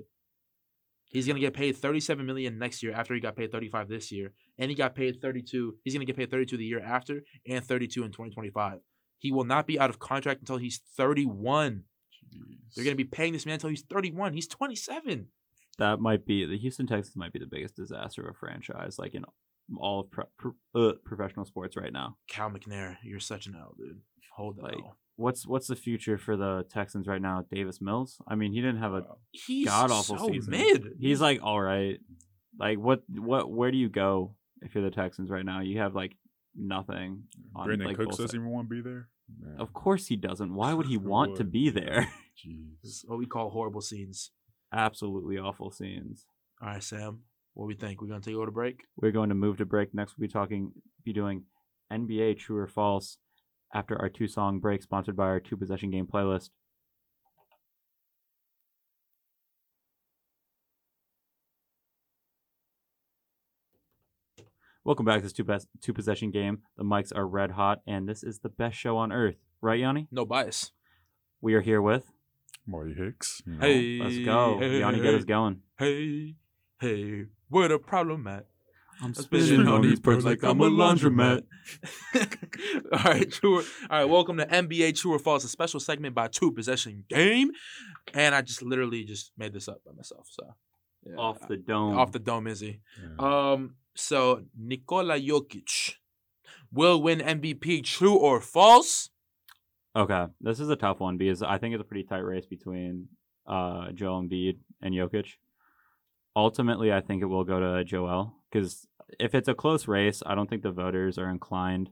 He's 1.13 1.27
gonna 1.27 1.41
get 1.41 1.53
paid 1.55 1.77
thirty-seven 1.77 2.25
million 2.27 2.59
next 2.59 2.83
year 2.83 2.93
after 2.93 3.15
he 3.15 3.21
got 3.21 3.37
paid 3.37 3.53
thirty-five 3.53 3.89
this 3.89 4.11
year, 4.11 4.33
and 4.59 4.71
he 4.71 4.75
got 4.75 4.95
paid 4.95 5.21
thirty-two. 5.21 5.77
He's 5.85 5.93
gonna 5.95 6.07
get 6.07 6.17
paid 6.17 6.31
thirty-two 6.31 6.57
the 6.57 6.65
year 6.65 6.81
after, 6.81 7.23
and 7.47 7.65
thirty-two 7.65 8.03
in 8.03 8.13
twenty 8.13 8.31
twenty-five. 8.33 8.79
He 9.19 9.31
will 9.31 9.45
not 9.45 9.67
be 9.67 9.79
out 9.79 9.91
of 9.91 9.99
contract 9.99 10.41
until 10.41 10.57
he's 10.57 10.81
thirty-one. 10.97 11.85
They're 12.75 12.85
gonna 12.85 12.97
be 12.97 13.05
paying 13.05 13.35
this 13.35 13.45
man 13.47 13.55
until 13.55 13.71
he's 13.71 13.83
thirty-one. 13.83 14.33
He's 14.33 14.49
twenty-seven. 14.49 15.29
that 15.79 16.01
might 16.01 16.25
be 16.25 16.47
the 16.47 16.59
Houston 16.59 16.87
Texans 16.87 17.17
might 17.17 17.33
be 17.33 17.39
the 17.39 17.47
biggest 17.47 17.77
disaster 17.77 18.23
of 18.23 18.35
a 18.35 18.39
franchise, 18.39 18.99
like 18.99 19.15
in 19.15 19.25
all 19.79 20.01
of 20.01 20.11
pro, 20.11 20.25
pro, 20.39 20.53
uh, 20.75 20.93
professional 21.05 21.45
sports 21.45 21.77
right 21.77 21.93
now. 21.93 22.17
Cal 22.29 22.51
McNair, 22.51 22.97
you're 23.05 23.21
such 23.21 23.47
an 23.47 23.55
L, 23.59 23.75
dude. 23.79 24.01
Hold 24.35 24.57
that. 24.57 24.63
Like, 24.63 24.75
L. 24.75 24.97
What's 25.17 25.47
what's 25.47 25.67
the 25.67 25.77
future 25.77 26.19
for 26.19 26.37
the 26.37 26.65
Texans 26.71 27.07
right 27.07 27.21
now? 27.21 27.45
Davis 27.51 27.81
Mills. 27.81 28.19
I 28.27 28.35
mean, 28.35 28.53
he 28.53 28.61
didn't 28.61 28.79
have 28.79 28.93
a 28.93 29.01
Wow. 29.01 29.19
He's 29.31 29.69
god 29.69 29.91
awful 29.91 30.19
so 30.19 30.29
season. 30.29 30.51
mid. 30.51 30.95
He's 30.99 31.21
like 31.21 31.41
all 31.43 31.61
right. 31.61 31.99
Like 32.59 32.79
what 32.79 33.03
what 33.09 33.51
where 33.51 33.71
do 33.71 33.77
you 33.77 33.89
go 33.89 34.35
if 34.63 34.75
you're 34.75 34.85
the 34.85 34.91
Texans 34.91 35.31
right 35.31 35.45
now? 35.45 35.61
You 35.61 35.79
have 35.79 35.95
like 35.95 36.17
nothing. 36.57 37.25
On, 37.55 37.67
Brandon 37.67 37.89
like, 37.89 37.97
Cooks 37.97 38.17
doesn't 38.17 38.29
sides. 38.29 38.35
even 38.35 38.49
want 38.49 38.69
to 38.69 38.75
be 38.75 38.81
there. 38.83 39.09
Man. 39.41 39.57
Of 39.59 39.73
course 39.73 40.07
he 40.07 40.17
doesn't. 40.17 40.55
Why 40.55 40.73
would 40.75 40.87
he 40.87 40.95
Who 41.03 41.09
want 41.09 41.37
to 41.37 41.45
be 41.45 41.71
there? 41.71 42.09
Jeez. 42.45 42.81
This 42.83 42.93
is 42.93 43.05
what 43.07 43.19
we 43.19 43.27
call 43.27 43.51
horrible 43.51 43.81
scenes. 43.81 44.31
Absolutely 44.73 45.39
awful 45.39 45.71
scenes. 45.71 46.27
All 46.63 46.69
right, 46.69 46.83
Sam. 46.83 47.21
What 47.55 47.67
we 47.67 47.75
think? 47.75 48.01
We're 48.01 48.09
gonna 48.09 48.21
take 48.21 48.35
over 48.35 48.47
to 48.47 48.53
break. 48.53 48.85
We're 48.97 49.13
going 49.13 49.29
to 49.29 49.35
move 49.35 49.59
to 49.59 49.67
break. 49.67 49.95
Next, 49.95 50.17
we'll 50.17 50.27
be 50.27 50.33
talking, 50.33 50.73
be 51.05 51.13
doing 51.13 51.45
NBA 51.93 52.39
True 52.39 52.57
or 52.57 52.67
False 52.67 53.19
after 53.73 54.01
our 54.01 54.09
two 54.09 54.29
song 54.29 54.59
break, 54.61 54.83
sponsored 54.83 55.17
by 55.17 55.25
our 55.25 55.41
two 55.41 55.57
possession 55.57 55.91
game 55.91 56.07
playlist. 56.07 56.51
Welcome 64.85 65.07
back 65.07 65.19
to 65.19 65.23
this 65.23 65.33
two, 65.33 65.45
best, 65.45 65.69
two 65.81 65.93
possession 65.93 66.33
game. 66.33 66.63
The 66.77 66.83
mics 66.83 67.15
are 67.15 67.27
red 67.27 67.53
hot, 67.53 67.83
and 67.87 68.09
this 68.09 68.25
is 68.25 68.41
the 68.41 68.49
best 68.49 68.77
show 68.77 68.97
on 68.97 69.13
earth. 69.13 69.37
Right, 69.61 69.79
Yanni? 69.79 70.09
No 70.11 70.25
bias. 70.25 70.73
We 71.41 71.55
are 71.55 71.61
here 71.61 71.81
with. 71.81 72.11
Marty 72.67 72.95
Hicks. 72.95 73.43
you 73.47 73.53
know. 73.53 73.61
Hey, 73.61 73.99
Let's 74.03 74.19
go. 74.25 74.59
Hey, 74.59 74.79
Yanni, 74.81 74.99
hey, 74.99 75.03
get 75.05 75.15
us 75.15 75.25
going. 75.25 75.61
Hey, 75.79 76.35
hey, 76.81 77.27
where 77.49 77.69
the 77.69 77.79
problem 77.79 78.27
at? 78.27 78.47
I'm 79.01 79.15
Spitting 79.15 79.67
on 79.67 79.83
these 79.83 80.01
birds 80.01 80.25
like 80.25 80.43
I'm 80.43 80.61
a 80.61 80.71
laundromat. 80.71 81.43
all 82.93 82.99
right, 83.05 83.31
true. 83.31 83.59
Or, 83.61 83.63
all 83.91 83.99
right, 84.01 84.05
welcome 84.05 84.37
to 84.37 84.47
NBA 84.47 84.99
True 84.99 85.15
or 85.15 85.19
False, 85.19 85.45
a 85.45 85.49
special 85.49 85.81
segment 85.81 86.15
by 86.15 86.29
Two 86.29 86.53
Possession 86.53 87.05
Game, 87.09 87.51
and 88.15 88.35
I 88.35 88.43
just 88.43 88.63
literally 88.63 89.05
just 89.05 89.33
made 89.37 89.53
this 89.53 89.69
up 89.69 89.79
by 89.85 89.93
myself. 89.93 90.29
So 90.31 90.55
yeah, 91.05 91.17
Off 91.17 91.49
the 91.49 91.57
dome. 91.57 91.99
off 91.99 92.13
the 92.13 92.19
dome, 92.19 92.47
Izzy. 92.47 92.81
Yeah. 93.19 93.53
Um, 93.53 93.75
so 93.95 94.43
Nikola 94.57 95.19
Jokic 95.19 95.95
will 96.73 97.03
win 97.03 97.21
MVP. 97.21 97.85
True 97.85 98.17
or 98.17 98.41
false? 98.41 99.11
Okay, 99.95 100.27
this 100.41 100.61
is 100.61 100.69
a 100.71 100.77
tough 100.77 101.01
one 101.01 101.17
because 101.19 101.43
I 101.43 101.59
think 101.59 101.75
it's 101.75 101.83
a 101.83 101.85
pretty 101.85 102.05
tight 102.05 102.25
race 102.25 102.47
between 102.47 103.09
uh, 103.47 103.93
Joel 103.93 104.23
Embiid 104.23 104.59
and 104.81 104.95
Jokic. 104.95 105.27
Ultimately, 106.35 106.93
I 106.93 107.01
think 107.01 107.23
it 107.23 107.27
will 107.27 107.45
go 107.45 107.61
to 107.61 107.85
Joel 107.85 108.35
because 108.51 108.87
if 109.21 109.35
it's 109.35 109.49
a 109.49 109.55
close 109.55 109.87
race, 109.87 110.23
I 110.25 110.35
don't 110.35 110.49
think 110.49 110.63
the 110.63 110.71
voters 110.71 111.19
are 111.19 111.29
inclined 111.29 111.91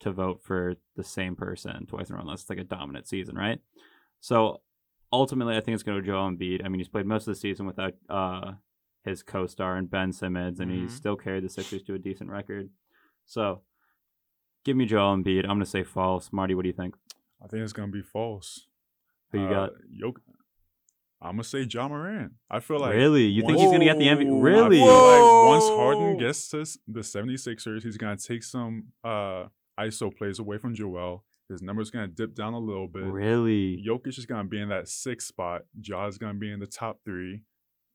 to 0.00 0.10
vote 0.12 0.40
for 0.42 0.74
the 0.96 1.04
same 1.04 1.36
person 1.36 1.86
twice 1.86 2.08
in 2.08 2.14
a 2.14 2.16
row 2.18 2.22
unless 2.22 2.40
it's 2.42 2.50
like 2.50 2.58
a 2.58 2.64
dominant 2.64 3.06
season, 3.08 3.36
right? 3.36 3.60
So 4.20 4.60
ultimately, 5.12 5.56
I 5.56 5.60
think 5.60 5.74
it's 5.74 5.82
going 5.84 6.00
to 6.00 6.06
Joel 6.06 6.30
Embiid. 6.30 6.64
I 6.64 6.68
mean, 6.68 6.78
he's 6.80 6.88
played 6.88 7.06
most 7.06 7.22
of 7.28 7.34
the 7.34 7.40
season 7.40 7.66
without 7.66 7.94
uh, 8.08 8.52
his 9.04 9.22
co-star 9.22 9.76
and 9.76 9.90
Ben 9.90 10.12
Simmons, 10.12 10.58
and 10.60 10.70
Mhm. 10.70 10.82
he's 10.82 10.94
still 10.94 11.16
carried 11.16 11.44
the 11.44 11.48
Sixers 11.48 11.82
to 11.84 11.94
a 11.94 11.98
decent 11.98 12.30
record. 12.30 12.70
So 13.26 13.62
give 14.64 14.76
me 14.76 14.86
Joel 14.86 15.16
Embiid. 15.16 15.40
I'm 15.44 15.50
going 15.50 15.60
to 15.60 15.66
say 15.66 15.84
false. 15.84 16.32
Marty, 16.32 16.54
what 16.54 16.62
do 16.62 16.68
you 16.68 16.74
think? 16.74 16.96
I 17.42 17.46
think 17.46 17.62
it's 17.62 17.72
gonna 17.72 17.92
be 17.92 18.02
false. 18.02 18.66
Who 19.30 19.38
you 19.38 19.46
Uh, 19.46 19.50
got? 19.68 19.70
Jok- 20.02 20.22
I'm 21.20 21.32
gonna 21.32 21.44
say 21.44 21.62
Ja 21.68 21.88
Morant. 21.88 22.32
I 22.50 22.60
feel 22.60 22.78
like 22.78 22.94
really? 22.94 23.24
You 23.24 23.42
think 23.44 23.58
he's 23.58 23.70
gonna 23.72 23.84
get 23.84 23.98
the 23.98 24.06
MVP? 24.06 24.42
Really? 24.42 24.80
I 24.80 24.84
feel 24.84 24.94
like 24.94 25.48
once 25.48 25.68
Harden 25.68 26.16
gets 26.18 26.48
to 26.50 26.58
the 26.86 27.00
76ers, 27.00 27.82
he's 27.82 27.96
gonna 27.96 28.16
take 28.16 28.42
some 28.44 28.88
uh 29.04 29.46
ISO 29.78 30.16
plays 30.16 30.38
away 30.38 30.58
from 30.58 30.74
Joel. 30.74 31.24
His 31.48 31.62
number's 31.62 31.90
gonna 31.90 32.08
dip 32.08 32.34
down 32.34 32.52
a 32.54 32.58
little 32.58 32.86
bit. 32.88 33.04
Really? 33.04 33.82
Jokic 33.86 34.18
is 34.18 34.26
gonna 34.26 34.48
be 34.48 34.60
in 34.60 34.68
that 34.68 34.86
sixth 34.88 35.26
spot. 35.28 35.62
Ja's 35.80 36.18
gonna 36.18 36.34
be 36.38 36.52
in 36.52 36.60
the 36.60 36.66
top 36.66 37.00
three. 37.04 37.42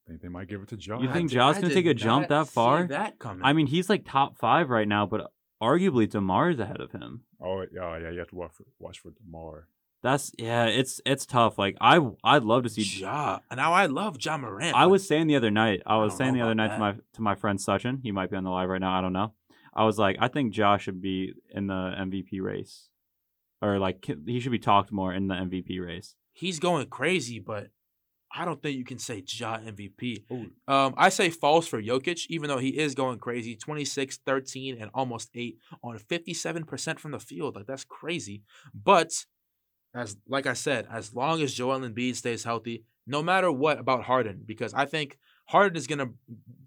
I 0.06 0.10
think 0.12 0.22
they 0.22 0.28
might 0.28 0.50
give 0.50 0.62
it 0.62 0.68
to 0.70 0.78
Ja. 0.78 1.00
You 1.00 1.10
think 1.14 1.30
did- 1.30 1.36
Ja's 1.36 1.60
gonna 1.60 1.74
take 1.74 1.86
a 1.86 1.94
jump 1.94 2.28
that 2.28 2.48
far? 2.50 2.88
That 2.88 3.20
coming. 3.20 3.44
I 3.46 3.54
mean, 3.54 3.68
he's 3.68 3.90
like 3.90 4.04
top 4.06 4.38
five 4.38 4.70
right 4.70 4.88
now, 4.88 5.06
but 5.06 5.32
arguably 5.62 6.10
Demar's 6.10 6.60
ahead 6.60 6.82
of 6.82 6.92
him. 6.92 7.22
Oh 7.42 7.62
yeah, 7.74 7.98
yeah. 8.00 8.10
You 8.10 8.20
have 8.20 8.28
to 8.30 8.36
watch 8.36 8.52
for, 8.54 8.66
watch 8.80 9.00
for 9.00 9.12
Demar. 9.12 9.68
That's 10.04 10.32
yeah, 10.38 10.66
it's 10.66 11.02
it's 11.06 11.26
tough. 11.26 11.58
Like 11.58 11.78
I 11.82 12.00
I'd 12.24 12.44
love 12.44 12.64
to 12.64 12.70
see. 12.70 12.84
Ja. 12.84 13.40
Now 13.56 13.72
I 13.74 13.86
love 13.86 14.18
Ja 14.24 14.38
Morant. 14.38 14.76
I 14.76 14.86
was 14.86 15.08
saying 15.08 15.28
the 15.28 15.36
other 15.38 15.50
night. 15.50 15.82
I 15.86 15.96
I 15.96 15.98
was 15.98 16.12
don't 16.12 16.18
saying 16.18 16.34
the 16.34 16.42
other 16.42 16.56
night 16.56 16.74
to 16.74 16.78
my 16.78 16.92
to 17.14 17.22
my 17.22 17.36
friend 17.36 17.58
Sachin. 17.58 18.00
He 18.04 18.12
might 18.12 18.30
be 18.30 18.36
on 18.36 18.44
the 18.44 18.50
live 18.52 18.70
right 18.70 18.82
now. 18.82 18.98
I 18.98 19.02
don't 19.02 19.14
know. 19.14 19.34
I 19.74 19.86
was 19.86 19.98
like, 19.98 20.18
I 20.20 20.28
think 20.28 20.54
Josh 20.54 20.84
should 20.84 21.02
be 21.02 21.34
in 21.50 21.68
the 21.68 21.74
MVP 21.74 22.42
race, 22.42 22.90
or 23.62 23.80
like 23.80 24.06
he 24.28 24.40
should 24.40 24.52
be 24.52 24.60
talked 24.60 24.92
more 24.92 25.14
in 25.14 25.28
the 25.30 25.36
MVP 25.36 25.84
race. 25.84 26.16
he's 26.34 26.60
going 26.60 26.88
crazy, 26.88 27.40
but 27.40 27.70
I 28.36 28.46
don't 28.46 28.62
think 28.62 28.78
you 28.78 28.84
can 28.84 28.98
say 29.00 29.24
Ja 29.28 29.60
MVP. 29.60 30.24
Um, 30.68 30.94
I 30.98 31.10
say 31.10 31.30
false 31.30 31.68
for 31.68 31.82
Jokic, 31.82 32.26
even 32.30 32.50
though 32.50 32.58
he 32.58 32.70
is 32.80 32.96
going 32.96 33.20
crazy 33.20 33.56
26, 33.56 34.18
13, 34.26 34.82
and 34.82 34.90
almost 34.94 35.30
8 35.36 35.58
on 35.84 35.98
57% 36.00 37.00
from 37.00 37.12
the 37.12 37.20
field. 37.20 37.56
Like, 37.56 37.68
that's 37.68 37.84
crazy. 37.84 38.42
But, 38.74 39.26
as 39.94 40.18
like 40.28 40.46
I 40.48 40.54
said, 40.54 40.88
as 40.92 41.14
long 41.14 41.42
as 41.42 41.54
Joel 41.54 41.80
Embiid 41.80 42.16
stays 42.16 42.44
healthy, 42.44 42.84
no 43.06 43.22
matter 43.22 43.52
what 43.52 43.80
about 43.80 44.04
Harden, 44.04 44.42
because 44.46 44.74
I 44.74 44.86
think 44.86 45.18
Harden 45.48 45.76
is 45.76 45.88
going 45.88 46.00
to 46.00 46.10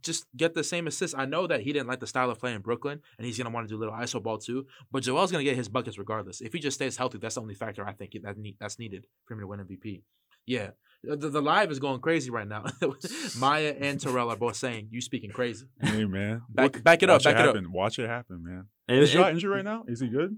just 0.02 0.26
get 0.36 0.54
the 0.54 0.62
same 0.62 0.86
assists. 0.86 1.16
I 1.16 1.24
know 1.24 1.46
that 1.46 1.62
he 1.62 1.72
didn't 1.72 1.88
like 1.88 2.00
the 2.00 2.06
style 2.06 2.30
of 2.30 2.38
play 2.38 2.52
in 2.52 2.60
Brooklyn, 2.60 3.00
and 3.18 3.26
he's 3.26 3.38
going 3.38 3.46
to 3.50 3.54
want 3.54 3.66
to 3.66 3.72
do 3.72 3.78
a 3.78 3.80
little 3.80 3.94
ISO 3.94 4.22
ball 4.22 4.38
too, 4.38 4.66
but 4.92 5.02
Joel's 5.02 5.32
going 5.32 5.44
to 5.44 5.48
get 5.50 5.56
his 5.56 5.68
buckets 5.68 5.98
regardless. 5.98 6.40
If 6.42 6.52
he 6.52 6.58
just 6.60 6.74
stays 6.76 6.96
healthy, 6.96 7.18
that's 7.18 7.36
the 7.36 7.40
only 7.40 7.54
factor 7.54 7.86
I 7.86 7.92
think 7.94 8.14
that 8.22 8.36
need, 8.36 8.56
that's 8.60 8.78
needed 8.78 9.06
for 9.24 9.34
him 9.34 9.40
to 9.40 9.46
win 9.46 9.60
MVP. 9.60 10.02
Yeah. 10.46 10.70
The, 11.02 11.16
the 11.16 11.42
live 11.42 11.70
is 11.70 11.78
going 11.78 12.00
crazy 12.00 12.30
right 12.30 12.46
now. 12.46 12.64
Maya 13.38 13.74
and 13.80 14.00
Terrell 14.00 14.30
are 14.30 14.36
both 14.36 14.56
saying 14.56 14.88
you 14.90 15.00
speaking 15.00 15.30
crazy. 15.30 15.66
Hey 15.80 16.04
man, 16.04 16.42
Back- 16.48 16.82
back 16.82 17.02
it 17.02 17.10
up, 17.10 17.16
Watch 17.16 17.24
back 17.24 17.34
it 17.36 17.40
up. 17.40 17.46
happen. 17.54 17.72
Watch 17.72 17.98
it 17.98 18.08
happen, 18.08 18.42
man. 18.44 18.66
It- 18.88 19.02
Is 19.02 19.14
it- 19.14 19.18
Ja 19.18 19.28
injured 19.30 19.50
right 19.50 19.64
now? 19.64 19.84
Is 19.88 20.00
he 20.00 20.08
good? 20.08 20.36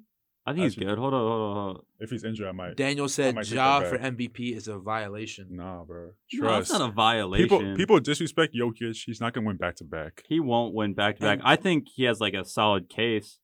I 0.48 0.52
think 0.52 0.64
he's 0.64 0.72
Actually- 0.74 0.86
good. 0.86 0.98
Hold 0.98 1.14
on, 1.14 1.20
hold 1.20 1.32
on, 1.42 1.54
hold 1.56 1.76
on. 1.76 1.82
If 2.00 2.10
he's 2.10 2.24
injured, 2.24 2.48
I 2.48 2.52
might. 2.52 2.76
Daniel 2.76 3.08
said 3.08 3.34
might 3.34 3.44
take 3.44 3.54
Ja 3.54 3.80
that 3.80 3.88
for 3.90 3.98
back. 3.98 4.12
MVP 4.14 4.56
is 4.56 4.68
a 4.68 4.78
violation. 4.78 5.46
Nah, 5.50 5.84
bro. 5.84 6.12
No, 6.34 6.48
that's 6.48 6.68
Trust. 6.68 6.72
not 6.72 6.88
a 6.90 6.92
violation. 6.92 7.48
people 7.48 7.74
people 7.76 8.00
disrespect 8.00 8.54
Jokic. 8.54 8.96
He's 9.04 9.20
not 9.20 9.32
gonna 9.34 9.46
win 9.46 9.56
back 9.56 9.76
to 9.76 9.84
back. 9.84 10.22
he 10.28 10.40
won't 10.40 10.74
win 10.74 10.94
back 10.94 11.16
to 11.16 11.22
back. 11.22 11.38
And- 11.40 11.48
I 11.48 11.56
think 11.56 11.88
he 11.94 12.04
has 12.04 12.20
like 12.20 12.34
a 12.34 12.44
solid 12.44 12.88
case. 12.88 13.38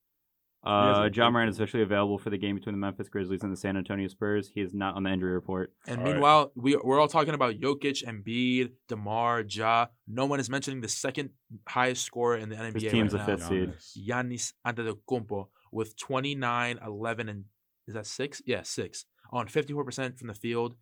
has 0.67 0.97
Uh, 0.97 1.01
a 1.01 1.03
Ja 1.11 1.25
great 1.25 1.31
Morant 1.33 1.49
is 1.51 1.59
officially 1.59 1.83
available 1.83 2.17
for 2.17 2.31
the 2.31 2.39
game 2.39 2.55
between 2.55 2.73
the 2.73 2.79
Memphis 2.79 3.07
Grizzlies 3.07 3.43
and 3.43 3.51
the 3.53 3.57
San 3.57 3.77
Antonio 3.77 4.07
Spurs. 4.07 4.49
He 4.55 4.61
is 4.61 4.73
not 4.73 4.95
on 4.95 5.03
the 5.03 5.11
injury 5.11 5.31
report. 5.31 5.71
And 5.87 5.99
All 5.99 6.03
right. 6.05 6.11
meanwhile, 6.13 6.51
we 6.55 6.75
we're 6.75 6.99
all 6.99 7.07
talking 7.07 7.35
about 7.35 7.53
Jokic, 7.59 8.03
Embiid, 8.03 8.71
Demar, 8.87 9.41
Ja. 9.47 9.85
No 10.07 10.25
one 10.25 10.39
is 10.39 10.49
mentioning 10.49 10.81
the 10.81 10.87
second 10.87 11.29
highest 11.69 12.03
scorer 12.03 12.37
in 12.37 12.49
the 12.49 12.55
NBA 12.55 12.81
His 12.81 12.91
team's 12.91 13.13
right 13.13 13.27
a 13.29 13.37
now, 13.37 13.47
fifth 13.47 13.81
seed. 13.93 14.05
Giannis. 14.09 14.53
Giannis 14.65 14.85
Antetokounmpo 14.89 15.49
with 15.75 15.97
29, 15.97 16.79
11, 16.85 17.29
and 17.29 17.43
is 17.87 17.93
that 17.93 18.07
six? 18.07 18.41
Yeah, 18.45 18.61
six 18.63 19.05
on 19.31 19.47
54% 19.47 20.17
from 20.17 20.27
the 20.29 20.33
field 20.33 20.75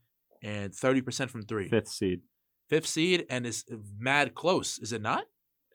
and 0.44 0.72
30% 0.72 1.30
from 1.30 1.42
three. 1.44 1.68
Fifth 1.70 1.88
seed. 1.90 2.20
Fifth 2.70 2.88
seed 2.88 3.26
and 3.30 3.46
is 3.46 3.66
mad 3.98 4.36
close, 4.36 4.78
is 4.80 4.94
it 4.94 5.02
not? 5.02 5.24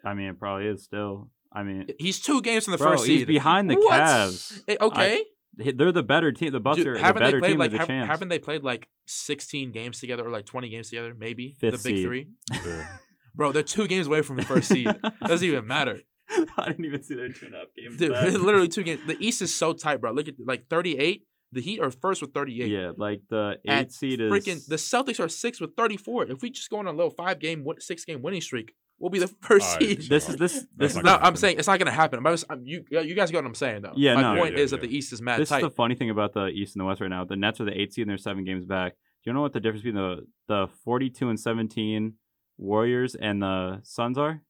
I 0.05 0.15
mean, 0.15 0.29
it 0.29 0.39
probably 0.39 0.67
is 0.69 0.85
still. 0.85 1.31
I 1.53 1.63
mean, 1.63 1.87
He's 1.99 2.21
two 2.21 2.41
games 2.43 2.65
from 2.65 2.73
the 2.73 2.79
bro, 2.79 2.93
first 2.93 3.07
he's 3.07 3.21
seed. 3.21 3.27
behind 3.27 3.69
the 3.71 3.75
What? 3.77 4.01
Cavs. 4.01 4.63
Eh, 4.69 4.77
okay. 4.81 5.25
He- 5.61 5.73
They're 5.73 5.91
the 5.93 6.03
better 6.05 6.31
team. 6.31 6.53
The 6.53 6.61
Bucks 6.61 6.77
Dude, 6.77 6.87
are 6.89 6.95
the 6.95 7.01
haven't 7.01 7.21
they 7.23 7.27
better 7.29 7.39
played 7.41 7.49
team 7.51 7.59
like 7.59 7.67
of 7.69 7.73
the 7.73 7.79
have, 7.79 7.89
champs. 7.89 8.09
haven't 8.09 8.29
they 8.29 8.39
played 8.39 8.63
like 8.63 8.87
16 9.07 9.73
games 9.73 9.99
together 9.99 10.25
or 10.27 10.31
like 10.31 10.45
20 10.47 10.69
games 10.69 10.91
together? 10.91 11.15
Maybe 11.19 11.57
Fifth 11.59 11.83
the 11.83 11.89
big 11.89 11.97
seed. 11.97 12.05
three. 12.07 12.29
Bro, 13.35 13.53
they're 13.53 13.63
two 13.63 13.87
games 13.89 14.07
away 14.07 14.23
from 14.23 14.37
the 14.37 14.45
first 14.45 14.69
seed. 14.69 14.89
Doesn't 15.27 15.47
even 15.47 15.67
matter. 15.67 16.01
I 16.57 16.69
didn't 16.69 16.85
even 16.85 17.03
see 17.03 17.15
their 17.15 17.29
two 17.31 17.47
and 17.47 17.55
a 17.55 17.59
half 17.59 17.67
games. 17.77 17.97
Dude, 17.97 18.13
back. 18.15 18.33
literally 18.33 18.69
two 18.69 18.83
games. 18.83 19.01
The 19.07 19.17
East 19.19 19.43
is 19.43 19.55
so 19.55 19.73
tight, 19.73 20.01
bro. 20.01 20.13
Look 20.13 20.29
at 20.29 20.35
like 20.45 20.69
38. 20.69 21.25
The 21.53 21.63
Heat 21.63 21.81
are 21.81 21.91
first 21.91 22.21
with 22.21 22.35
38. 22.35 22.69
Yeah, 22.71 22.93
like 22.97 23.23
the 23.31 23.57
And 23.67 23.87
eight 23.87 23.93
seed 23.93 24.21
is 24.21 24.31
Freaking 24.31 24.67
the 24.67 24.77
Celtics 24.77 25.19
are 25.19 25.29
six 25.31 25.61
with 25.61 25.71
34. 25.77 26.27
If 26.31 26.43
we 26.43 26.51
just 26.51 26.69
go 26.69 26.79
on 26.79 26.87
a 26.87 26.93
little 26.93 27.11
five 27.11 27.39
game, 27.39 27.67
six 27.79 28.05
game 28.05 28.21
winning 28.21 28.43
streak, 28.43 28.75
we'll 28.99 29.09
be 29.11 29.19
the 29.19 29.29
first 29.41 29.67
All 29.67 29.75
right, 29.77 29.99
seed. 29.99 30.11
This 30.11 30.29
is 30.29 30.37
this 30.37 30.67
this 30.77 30.91
is 30.91 30.97
not 31.03 31.05
No, 31.23 31.27
I'm 31.27 31.37
saying 31.37 31.59
it's 31.59 31.67
not 31.67 31.79
gonna 31.79 31.91
happen. 31.91 32.19
I'm 32.19 32.33
just, 32.35 32.45
I'm, 32.51 32.63
you 32.67 32.85
you 32.91 33.15
guys 33.15 33.31
get 33.31 33.39
what 33.39 33.47
I'm 33.47 33.55
saying 33.55 33.81
though. 33.81 33.95
Yeah, 33.97 34.17
My 34.17 34.35
no. 34.35 34.41
point 34.43 34.57
Yeah, 34.59 34.63
is 34.65 34.73
yeah, 34.73 34.79
that 34.79 34.87
the. 34.87 34.95
East 34.95 35.13
is 35.15 35.23
mad 35.23 35.41
this 35.41 35.49
tight. 35.49 35.59
is 35.63 35.71
the 35.71 35.71
funny 35.71 35.95
thing 35.95 36.11
about 36.11 36.35
the 36.35 36.49
East 36.49 36.77
and 36.77 36.83
the 36.83 36.85
West 36.85 37.01
right 37.01 37.09
now. 37.09 37.25
The 37.25 37.37
Nets 37.37 37.63
are 37.63 37.65
the 37.65 37.81
eight 37.81 37.95
seed 37.95 38.03
and 38.03 38.11
they're 38.11 38.19
seven 38.19 38.45
games 38.45 38.67
back. 38.67 38.93
Do 39.25 39.31
you 39.31 39.33
know 39.33 39.41
what 39.41 39.55
the 39.55 39.61
difference 39.61 39.83
between 39.85 39.95
the 40.03 40.27
the 40.49 40.67
forty 40.85 41.09
two 41.09 41.31
and 41.31 41.41
seventeen 41.41 42.15
Warriors 42.59 43.15
and 43.15 43.41
the 43.41 43.81
Suns 43.85 44.19
are? 44.19 44.43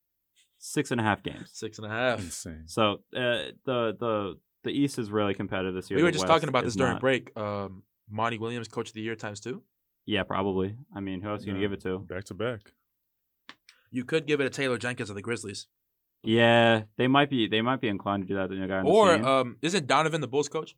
Six 0.59 0.91
and 0.91 1.01
a 1.01 1.05
half 1.05 1.23
games. 1.23 1.51
Six 1.53 1.79
and 1.79 1.87
a 1.87 1.91
half. 1.91 2.19
Insane. 2.21 2.65
So 2.67 2.95
uh, 3.15 3.55
the 3.65 3.97
the 3.99 4.39
the 4.65 4.71
East 4.71 4.99
is 4.99 5.11
really 5.11 5.35
competitive 5.35 5.75
this 5.75 5.89
year. 5.91 5.97
We 5.99 6.03
were 6.03 6.09
The 6.11 6.13
just 6.19 6.25
West 6.25 6.33
talking 6.33 6.49
about 6.49 6.65
this 6.65 6.75
during 6.75 6.95
not. 6.95 7.01
break. 7.01 7.31
Um, 7.37 7.85
Monty 8.11 8.39
Williams, 8.39 8.69
Coach 8.69 8.89
of 8.89 8.95
the 8.95 9.01
Year 9.03 9.15
times 9.15 9.39
two. 9.41 9.63
Yeah, 10.07 10.23
probably. 10.25 10.75
I 10.95 11.01
mean, 11.01 11.21
who 11.21 11.29
else 11.29 11.43
are 11.43 11.45
you 11.47 11.53
gonna 11.53 11.61
give 11.61 11.73
it 11.73 11.81
to? 11.83 11.99
Back 12.01 12.25
to 12.25 12.35
back. 12.35 12.73
You 13.91 14.05
could 14.05 14.27
give 14.27 14.41
it 14.41 14.45
to 14.45 14.51
Taylor 14.51 14.79
Jenkins 14.79 15.11
of 15.11 15.17
the 15.17 15.23
Grizzlies, 15.23 15.67
Yeah, 16.23 16.83
they 16.97 17.07
might 17.07 17.31
be 17.31 17.47
they 17.47 17.61
might 17.63 17.81
be 17.81 17.89
inclined 17.89 18.25
to 18.25 18.29
do 18.29 18.35
that. 18.35 18.49
The 18.49 18.57
new 18.57 18.67
guy 18.67 18.79
on 18.79 18.85
the 18.85 18.91
or 18.91 19.15
scene. 19.15 19.25
um, 19.25 19.57
isn't 19.63 19.87
Donovan 19.87 20.21
the 20.21 20.29
Bulls 20.29 20.49
coach? 20.49 20.75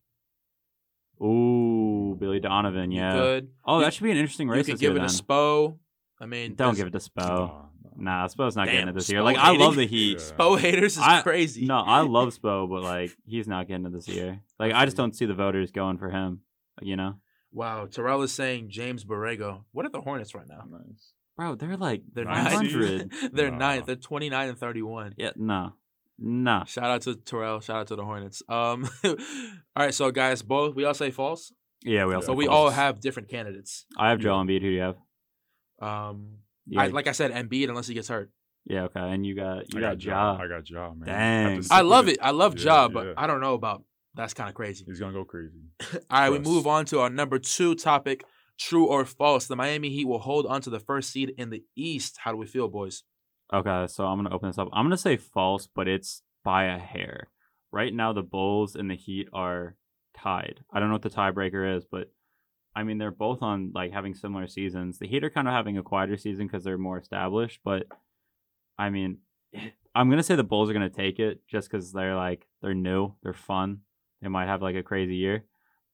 Ooh, 1.23 2.17
Billy 2.19 2.41
Donovan. 2.41 2.91
Yeah. 2.93 3.15
You 3.15 3.21
could. 3.21 3.49
Oh, 3.65 3.79
You- 3.79 3.85
that 3.85 3.95
should 3.95 4.05
be 4.05 4.11
an 4.11 4.17
interesting 4.17 4.49
race. 4.49 4.57
You 4.57 4.59
race 4.59 4.67
could 4.67 4.81
give 4.81 4.93
year. 4.95 5.03
it 5.05 5.07
Then. 5.09 5.17
to 5.17 5.23
Spo. 5.25 5.79
I 6.21 6.27
mean, 6.27 6.55
Don't 6.55 6.77
give 6.77 6.87
it 6.87 6.91
to 6.93 6.99
Spo. 6.99 7.67
Nah, 7.97 8.03
nah. 8.03 8.21
Nah, 8.23 8.29
Spo's 8.29 8.57
not 8.57 8.67
getting 8.67 8.89
it 8.89 8.95
this 8.95 9.09
year. 9.11 9.21
Spo 9.21 9.25
Like 9.25 9.39
I 9.39 9.53
love 9.57 9.77
the 9.77 9.87
Heat. 9.95 10.19
Yeah. 10.19 10.25
Spo 10.37 10.59
haters 10.59 10.97
is 10.97 11.03
I- 11.03 11.23
crazy. 11.23 11.65
No, 11.67 11.79
I 11.79 12.01
love 12.01 12.29
Spo, 12.41 12.69
but 12.69 12.83
like 12.83 13.17
he's 13.27 13.47
not 13.49 13.69
getting 13.69 13.87
it 13.87 13.93
this 13.93 14.09
year. 14.09 14.41
Like 14.59 14.73
I 14.75 14.85
just 14.85 14.97
don't 14.97 15.15
see 15.17 15.25
the 15.27 15.35
voters 15.35 15.71
going 15.71 15.97
for 15.99 16.11
him. 16.11 16.41
You 16.83 16.97
know, 16.97 17.15
Wow, 17.53 17.87
Terrell 17.87 18.23
is 18.23 18.33
saying 18.33 18.69
James 18.71 19.05
Borrego. 19.05 19.65
What 19.73 19.85
are 19.87 19.91
the 19.91 20.01
Hornets 20.01 20.35
right 20.35 20.47
now? 20.49 20.65
Nice. 20.71 21.13
bro, 21.37 21.55
they're 21.57 21.77
like 21.77 22.03
They're 22.13 22.25
Nine 22.27 22.47
hundred. 22.53 23.13
They're 23.33 23.51
Nah. 23.51 23.57
ninth. 23.59 23.87
They're 23.87 23.97
29 23.97 24.49
and 24.51 24.59
31. 24.59 25.15
yeah, 25.17 25.31
no, 25.37 25.73
nah. 26.19 26.65
Shout 26.65 26.85
out 26.85 27.03
to 27.03 27.17
Terrell. 27.17 27.61
Shout 27.61 27.77
out 27.81 27.87
to 27.89 27.97
the 27.97 28.05
Hornets. 28.05 28.43
Um, 28.49 28.89
all 29.05 29.17
right, 29.77 29.95
so 29.95 30.11
guys, 30.11 30.43
both 30.43 30.75
we 30.75 30.85
all 30.85 30.95
say 30.95 31.11
false. 31.11 31.53
Yeah, 31.83 32.05
we 32.07 32.15
also. 32.15 32.29
So 32.29 32.33
we 32.35 32.47
false. 32.47 32.57
all 32.57 32.71
have 32.71 33.01
different 33.01 33.29
candidates. 33.31 33.87
I 33.99 34.11
have 34.11 34.21
Joel 34.21 34.45
Embiid. 34.45 34.61
Who 34.61 34.69
do 34.69 34.69
you 34.69 34.81
have? 34.83 34.97
Um, 35.81 36.39
Yeah, 36.71 36.83
I, 36.83 36.87
like 36.89 37.07
I 37.09 37.13
said, 37.13 37.33
Embiid 37.33 37.69
unless 37.69 37.87
he 37.89 37.95
gets 37.95 38.09
hurt. 38.09 38.31
yeah, 38.65 38.85
okay, 38.85 39.01
and 39.01 39.27
you 39.27 39.35
got 39.35 39.73
you 39.73 39.79
I 39.79 39.81
got 39.81 40.03
Ja. 40.05 40.37
Ja. 40.37 40.43
I 40.43 40.49
got 40.49 40.71
Ja, 40.71 40.93
man. 40.95 41.07
Dang. 41.07 41.57
Have 41.57 41.67
I 41.71 41.81
love 41.83 42.07
with 42.07 42.15
it. 42.15 42.21
I 42.23 42.31
love 42.31 42.59
Yeah, 42.59 42.65
Ja, 42.65 42.89
but 42.89 43.07
yeah. 43.07 43.13
I 43.17 43.27
don't 43.27 43.41
know 43.41 43.55
about 43.55 43.85
that's 44.15 44.35
kind 44.35 44.49
of 44.49 44.55
crazy. 44.55 44.85
He's 44.87 45.01
gonna 45.01 45.13
go 45.13 45.25
crazy. 45.25 45.61
All 46.11 46.21
right, 46.21 46.31
we 46.31 46.39
move 46.39 46.67
on 46.67 46.85
to 46.87 47.01
our 47.01 47.11
number 47.11 47.39
two 47.39 47.75
topic: 47.75 48.25
true 48.59 48.87
or 48.87 49.05
false. 49.05 49.47
The 49.47 49.57
Miami 49.57 49.91
Heat 49.91 50.07
will 50.07 50.19
hold 50.21 50.47
on 50.47 50.61
to 50.63 50.71
the 50.71 50.81
first 50.81 51.11
seed 51.11 51.33
in 51.37 51.51
the 51.51 51.63
East. 51.77 52.19
How 52.23 52.31
do 52.33 52.37
we 52.37 52.47
feel, 52.47 52.69
boys? 52.69 53.03
Okay, 53.53 53.87
so 53.89 54.05
I'm 54.07 54.19
gonna 54.19 54.35
open 54.35 54.49
this 54.49 54.59
up. 54.59 54.69
I'm 54.73 54.85
gonna 54.85 54.97
say 54.97 55.17
false, 55.17 55.69
but 55.75 55.89
it's 55.89 56.23
by 56.45 56.65
a 56.65 56.79
hair. 56.79 57.29
Right 57.73 57.93
now, 57.95 58.13
the 58.13 58.23
Bulls 58.23 58.75
and 58.77 58.91
the 58.91 58.97
Heat 58.97 59.29
are 59.33 59.77
tied. 60.17 60.61
I 60.73 60.81
don't 60.81 60.89
know 60.89 60.95
what 60.95 61.03
the 61.03 61.11
tiebreaker 61.11 61.77
is, 61.77 61.85
but 61.85 62.11
I 62.75 62.83
mean 62.85 62.99
they're 62.99 63.11
both 63.11 63.43
on 63.43 63.73
like 63.75 63.93
having 63.93 64.15
similar 64.15 64.47
seasons. 64.47 64.99
The 64.99 65.09
Heat 65.09 65.25
are 65.25 65.31
kind 65.31 65.49
of 65.49 65.55
having 65.55 65.79
a 65.79 65.83
quieter 65.83 66.17
season 66.17 66.47
because 66.47 66.65
they're 66.65 66.79
more 66.79 66.99
established, 66.99 67.61
but 67.65 67.87
I 68.79 68.91
mean, 68.91 69.19
I'm 69.95 70.09
gonna 70.09 70.23
say 70.23 70.37
the 70.37 70.45
Bulls 70.45 70.71
are 70.71 70.73
gonna 70.73 70.89
take 70.89 71.19
it 71.19 71.47
just 71.49 71.71
because 71.71 71.93
they're 71.93 72.17
like 72.17 72.47
they're 72.63 72.75
new, 72.75 73.15
they're 73.23 73.33
fun. 73.33 73.81
They 74.23 74.29
might 74.29 74.47
have 74.47 74.63
like 74.63 74.77
a 74.77 74.83
crazy 74.83 75.17
year, 75.17 75.45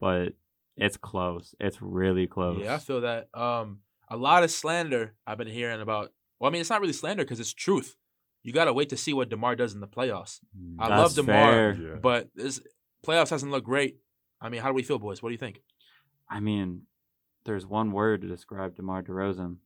but 0.01 0.35
it's 0.77 0.97
close. 0.97 1.55
It's 1.59 1.81
really 1.81 2.27
close. 2.27 2.61
Yeah, 2.63 2.75
I 2.75 2.79
feel 2.79 3.01
that. 3.03 3.29
Um, 3.35 3.81
a 4.09 4.17
lot 4.17 4.43
of 4.43 4.51
slander 4.51 5.15
I've 5.27 5.39
been 5.39 5.49
hearing 5.49 5.81
about. 5.81 6.13
Well, 6.39 6.51
I 6.51 6.53
mean, 6.53 6.61
it's 6.61 6.71
not 6.71 6.81
really 6.81 6.93
slander 6.93 7.25
because 7.25 7.41
it's 7.41 7.55
truth. 7.55 7.97
You 8.43 8.53
gotta 8.53 8.73
wait 8.73 8.91
to 8.91 8.97
see 8.97 9.13
what 9.13 9.31
Demar 9.31 9.57
does 9.57 9.75
in 9.75 9.81
the 9.81 9.89
playoffs. 9.89 10.41
Mm. 10.57 10.77
I 10.79 10.89
That's 10.89 11.01
love 11.01 11.15
Demar, 11.15 11.75
fair. 11.75 11.97
But 11.97 12.29
this 12.35 12.61
playoffs 13.05 13.31
hasn't 13.31 13.51
looked 13.51 13.67
great. 13.67 13.99
I 14.41 14.51
mean, 14.51 14.61
how 14.61 14.69
do 14.69 14.75
we 14.75 14.83
feel, 14.83 14.99
boys? 14.99 15.23
What 15.23 15.31
do 15.31 15.33
you 15.33 15.39
think? 15.39 15.63
I 16.29 16.41
mean, 16.41 16.83
there's 17.45 17.67
one 17.67 17.93
word 17.93 18.23
to 18.23 18.29
describe 18.29 18.77
DeMar 18.77 19.03
DeRozan, 19.03 19.57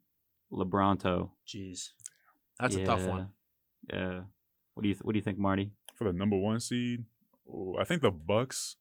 LeBronto. 0.53 1.31
Jeez, 1.47 1.91
that's 2.59 2.77
a 2.77 2.85
tough 2.85 3.05
one. 3.07 3.29
Yeah. 3.93 4.21
What 4.75 4.83
do 4.83 4.89
you 4.89 4.95
th- 4.95 5.03
What 5.03 5.13
do 5.13 5.19
you 5.19 5.23
think, 5.25 5.39
Marty? 5.39 5.73
for 5.97 6.05
the 6.05 6.13
number 6.15 6.37
one 6.37 6.59
seed. 6.61 7.05
ooh, 7.47 7.77
I 7.79 7.85
think 7.85 8.01
the 8.01 8.11
Bucks. 8.11 8.77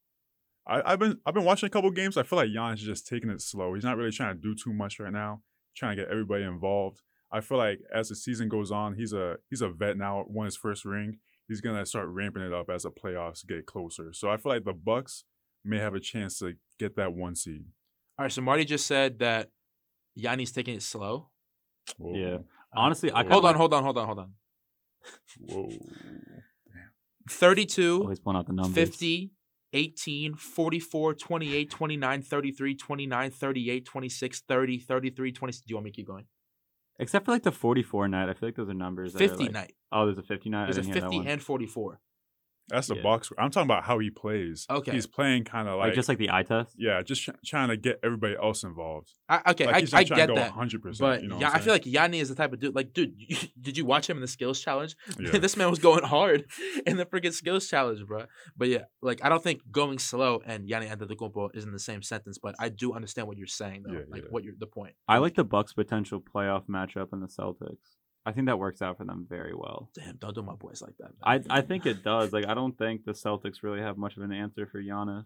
I, 0.66 0.82
I've 0.94 1.00
been 1.00 1.20
I've 1.26 1.34
been 1.34 1.44
watching 1.44 1.68
a 1.68 1.70
couple 1.70 1.92
games. 1.92 2.16
I 2.16 2.24
feel 2.24 2.38
like 2.38 2.50
Giannis 2.50 2.76
is 2.76 2.84
just 2.84 3.08
taking 3.08 3.30
it 3.30 3.42
slow. 3.42 3.74
He's 3.74 3.84
not 3.84 3.98
really 3.98 4.12
trying 4.12 4.36
to 4.36 4.42
do 4.42 4.56
too 4.56 4.72
much 4.74 5.00
right 5.00 5.12
now. 5.12 5.42
Trying 5.76 5.98
to 5.98 6.04
get 6.04 6.12
everybody 6.12 6.44
involved. 6.44 7.02
I 7.32 7.42
feel 7.42 7.58
like 7.58 7.80
as 7.94 8.08
the 8.10 8.16
season 8.16 8.48
goes 8.50 8.72
on, 8.72 8.96
he's 8.96 9.12
a 9.14 9.36
he's 9.50 9.62
a 9.62 9.70
vet 9.70 9.98
now. 9.98 10.24
Won 10.28 10.46
his 10.46 10.56
first 10.56 10.86
ring. 10.86 11.18
He's 11.48 11.60
gonna 11.62 11.86
start 11.86 12.08
ramping 12.08 12.44
it 12.44 12.54
up 12.54 12.70
as 12.70 12.84
the 12.84 12.92
playoffs 12.92 13.46
get 13.46 13.66
closer. 13.66 14.14
So 14.14 14.30
I 14.30 14.38
feel 14.38 14.52
like 14.54 14.64
the 14.64 14.74
Bucks 14.74 15.26
may 15.64 15.80
have 15.80 15.94
a 15.94 16.00
chance 16.00 16.40
to 16.40 16.54
get 16.80 16.96
that 16.96 17.14
one 17.14 17.36
seed. 17.36 17.64
All 18.18 18.24
right, 18.26 18.32
so 18.32 18.42
Marty 18.42 18.66
just 18.66 18.86
said 18.88 19.20
that 19.20 19.50
Yanni's 20.16 20.52
taking 20.52 20.76
it 20.76 20.84
slow. 20.84 21.30
Whoa. 21.98 22.16
Yeah. 22.16 22.38
Honestly, 22.74 23.12
I 23.12 23.24
Hold 23.28 23.46
on, 23.46 23.56
hold 23.56 23.74
on, 23.74 23.84
hold 23.84 23.98
on, 23.98 24.06
hold 24.06 24.20
on. 24.20 24.34
Whoa. 25.48 25.70
32, 27.30 28.02
Always 28.02 28.20
pulling 28.20 28.38
out 28.38 28.48
the 28.48 28.54
numbers. 28.54 28.74
50, 28.76 29.32
18, 29.74 30.34
44, 30.36 31.14
28, 31.14 31.70
29, 31.70 32.22
33, 32.24 32.76
29, 32.76 33.32
38, 33.32 33.86
26, 33.86 34.42
30, 34.48 34.80
33, 34.80 35.32
20. 35.32 35.52
Do 35.54 35.60
you 35.68 35.76
want 35.76 35.86
me 35.86 35.92
to 35.92 35.96
keep 35.96 36.08
going? 36.08 36.26
Except 36.98 37.26
for 37.26 37.32
like 37.32 37.44
the 37.44 37.52
44 37.52 38.08
night. 38.08 38.30
I 38.30 38.34
feel 38.34 38.50
like 38.50 38.56
those 38.56 38.70
are 38.70 38.74
numbers. 38.74 39.14
that 39.14 39.22
are, 39.22 39.28
50 39.30 39.44
like- 39.46 39.54
night. 39.54 39.74
Oh, 39.92 40.06
there's 40.06 40.18
a 40.18 40.24
50 40.24 40.50
night. 40.50 40.64
I 40.64 40.66
There's 40.66 40.78
a 40.78 40.82
didn't 40.82 40.94
hear 40.94 41.02
that 41.02 41.08
50 41.08 41.18
one. 41.18 41.28
and 41.28 41.42
44. 41.42 42.00
That's 42.70 42.88
the 42.88 42.96
Yeah. 42.96 43.02
box. 43.04 43.30
I'm 43.38 43.52
talking 43.52 43.68
about 43.68 43.84
how 43.84 44.00
he 44.00 44.10
plays. 44.10 44.66
Okay. 44.70 44.92
He's 44.92 45.08
playing 45.08 45.44
kind 45.44 45.68
of 45.68 45.78
like, 45.78 45.88
like, 45.88 45.94
just 45.96 46.10
like 46.10 46.18
the 46.18 46.30
eye 46.32 46.44
test. 46.44 46.76
yeah, 46.78 47.02
just 47.02 47.24
try- 47.24 47.36
trying 47.46 47.70
to 47.70 47.78
get 47.78 48.00
everybody 48.04 48.36
else 48.42 48.64
involved. 48.64 49.14
I, 49.28 49.52
okay, 49.52 49.66
Like, 49.66 49.76
I, 49.76 49.80
he's 49.82 49.94
I 49.94 50.00
not 50.02 50.08
trying 50.08 50.18
get 50.18 50.26
to 50.28 50.34
go 50.34 50.40
that. 50.40 50.52
100%. 50.54 51.00
But 51.00 51.22
you 51.24 51.28
know 51.30 51.40
yeah, 51.40 51.50
I'm 51.50 51.62
feel 51.62 51.74
like 51.74 51.86
Yanni 51.86 52.20
is 52.20 52.30
the 52.30 52.36
type 52.36 52.54
of 52.54 52.60
dude. 52.60 52.76
Like, 52.76 52.94
dude, 52.94 53.16
did 53.62 53.78
you 53.78 53.86
watch 53.86 54.10
him 54.10 54.18
in 54.18 54.22
the 54.22 54.28
skills 54.28 54.60
challenge? 54.62 54.96
Yeah. 55.20 55.38
this 55.38 55.58
man 55.58 55.70
was 55.70 55.80
going 55.80 56.04
hard 56.04 56.46
in 56.88 56.98
the 56.98 57.06
freaking 57.06 57.34
skills 57.34 57.68
challenge, 57.68 58.06
bro. 58.06 58.26
But 58.58 58.70
yeah, 58.70 58.84
like 59.02 59.20
I 59.24 59.30
don't 59.30 59.44
think 59.44 59.62
going 59.72 60.00
slow 60.00 60.42
and 60.46 60.68
Yanni 60.68 60.88
Antetokounmpo 60.88 61.56
is 61.56 61.66
in 61.66 61.72
the 61.72 61.80
same 61.80 62.02
sentence. 62.02 62.38
But 62.38 62.56
I 62.60 62.70
do 62.70 62.94
understand 62.94 63.28
what 63.28 63.38
you're 63.38 63.48
saying, 63.48 63.84
though. 63.86 63.94
Yeah, 63.94 64.00
like 64.10 64.24
yeah. 64.24 64.28
what 64.30 64.44
you're 64.44 64.54
the 64.58 64.68
point. 64.68 64.94
I 65.08 65.18
like 65.18 65.36
the 65.36 65.44
Bucks' 65.44 65.74
potential 65.74 66.22
playoff 66.22 66.68
matchup 66.68 67.12
in 67.14 67.20
the 67.20 67.28
Celtics. 67.28 67.78
I 68.30 68.32
think 68.34 68.48
that 68.48 68.60
works 68.60 68.82
out 68.82 68.98
for 68.98 69.06
them 69.06 69.26
very 69.30 69.54
well. 69.54 69.90
Damn, 69.96 70.18
don't 70.18 70.36
do 70.36 70.42
my 70.42 70.56
boys 70.56 70.82
like 70.82 70.96
that. 71.00 71.12
I 71.24 71.38
Man. 71.40 71.48
I 71.50 71.62
think 71.62 71.86
it 71.86 72.04
does. 72.04 72.32
Like 72.32 72.46
I 72.48 72.54
don't 72.54 72.78
think 72.78 73.06
the 73.06 73.12
Celtics 73.14 73.64
really 73.64 73.82
have 73.82 73.98
much 73.98 74.16
of 74.18 74.24
an 74.24 74.32
answer 74.32 74.66
for 74.68 74.82
Giannis. 74.82 75.26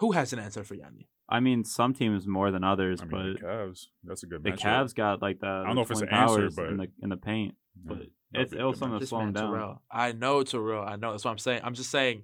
Who 0.00 0.12
has 0.12 0.32
an 0.32 0.38
answer 0.38 0.64
for 0.64 0.74
Yanni? 0.74 1.08
I 1.28 1.40
mean, 1.40 1.62
some 1.64 1.92
teams 1.94 2.26
more 2.26 2.50
than 2.50 2.64
others, 2.64 3.00
I 3.02 3.04
mean, 3.04 3.34
but 3.34 3.40
the 3.40 3.46
Cavs. 3.46 3.80
That's 4.02 4.22
a 4.22 4.26
good 4.26 4.42
the 4.42 4.52
matchup. 4.52 4.58
Cavs 4.60 4.94
got 4.94 5.22
like 5.22 5.40
the. 5.40 5.46
I 5.46 5.64
don't 5.66 5.76
know 5.76 5.82
if 5.82 5.90
it's 5.90 6.00
an 6.00 6.08
answer, 6.08 6.36
powers 6.38 6.56
but- 6.56 6.66
in 6.70 6.76
the 6.78 6.86
in 7.02 7.08
the 7.10 7.16
paint, 7.18 7.54
Yeah, 7.76 7.82
but 7.88 7.98
that'd 8.32 8.46
it's 8.46 8.52
be 8.52 8.58
a 8.58 8.62
it 8.62 8.64
was 8.64 8.78
something 8.78 8.98
to 8.98 9.00
This 9.00 9.10
slow 9.10 9.30
down. 9.30 9.34
Terrell. 9.34 9.82
I 9.90 10.12
know 10.12 10.42
Terrell. 10.42 10.84
I 10.84 10.96
know. 10.96 11.10
That's 11.12 11.24
what 11.24 11.30
I'm 11.32 11.38
saying. 11.38 11.60
I'm 11.62 11.74
just 11.74 11.90
saying, 11.90 12.22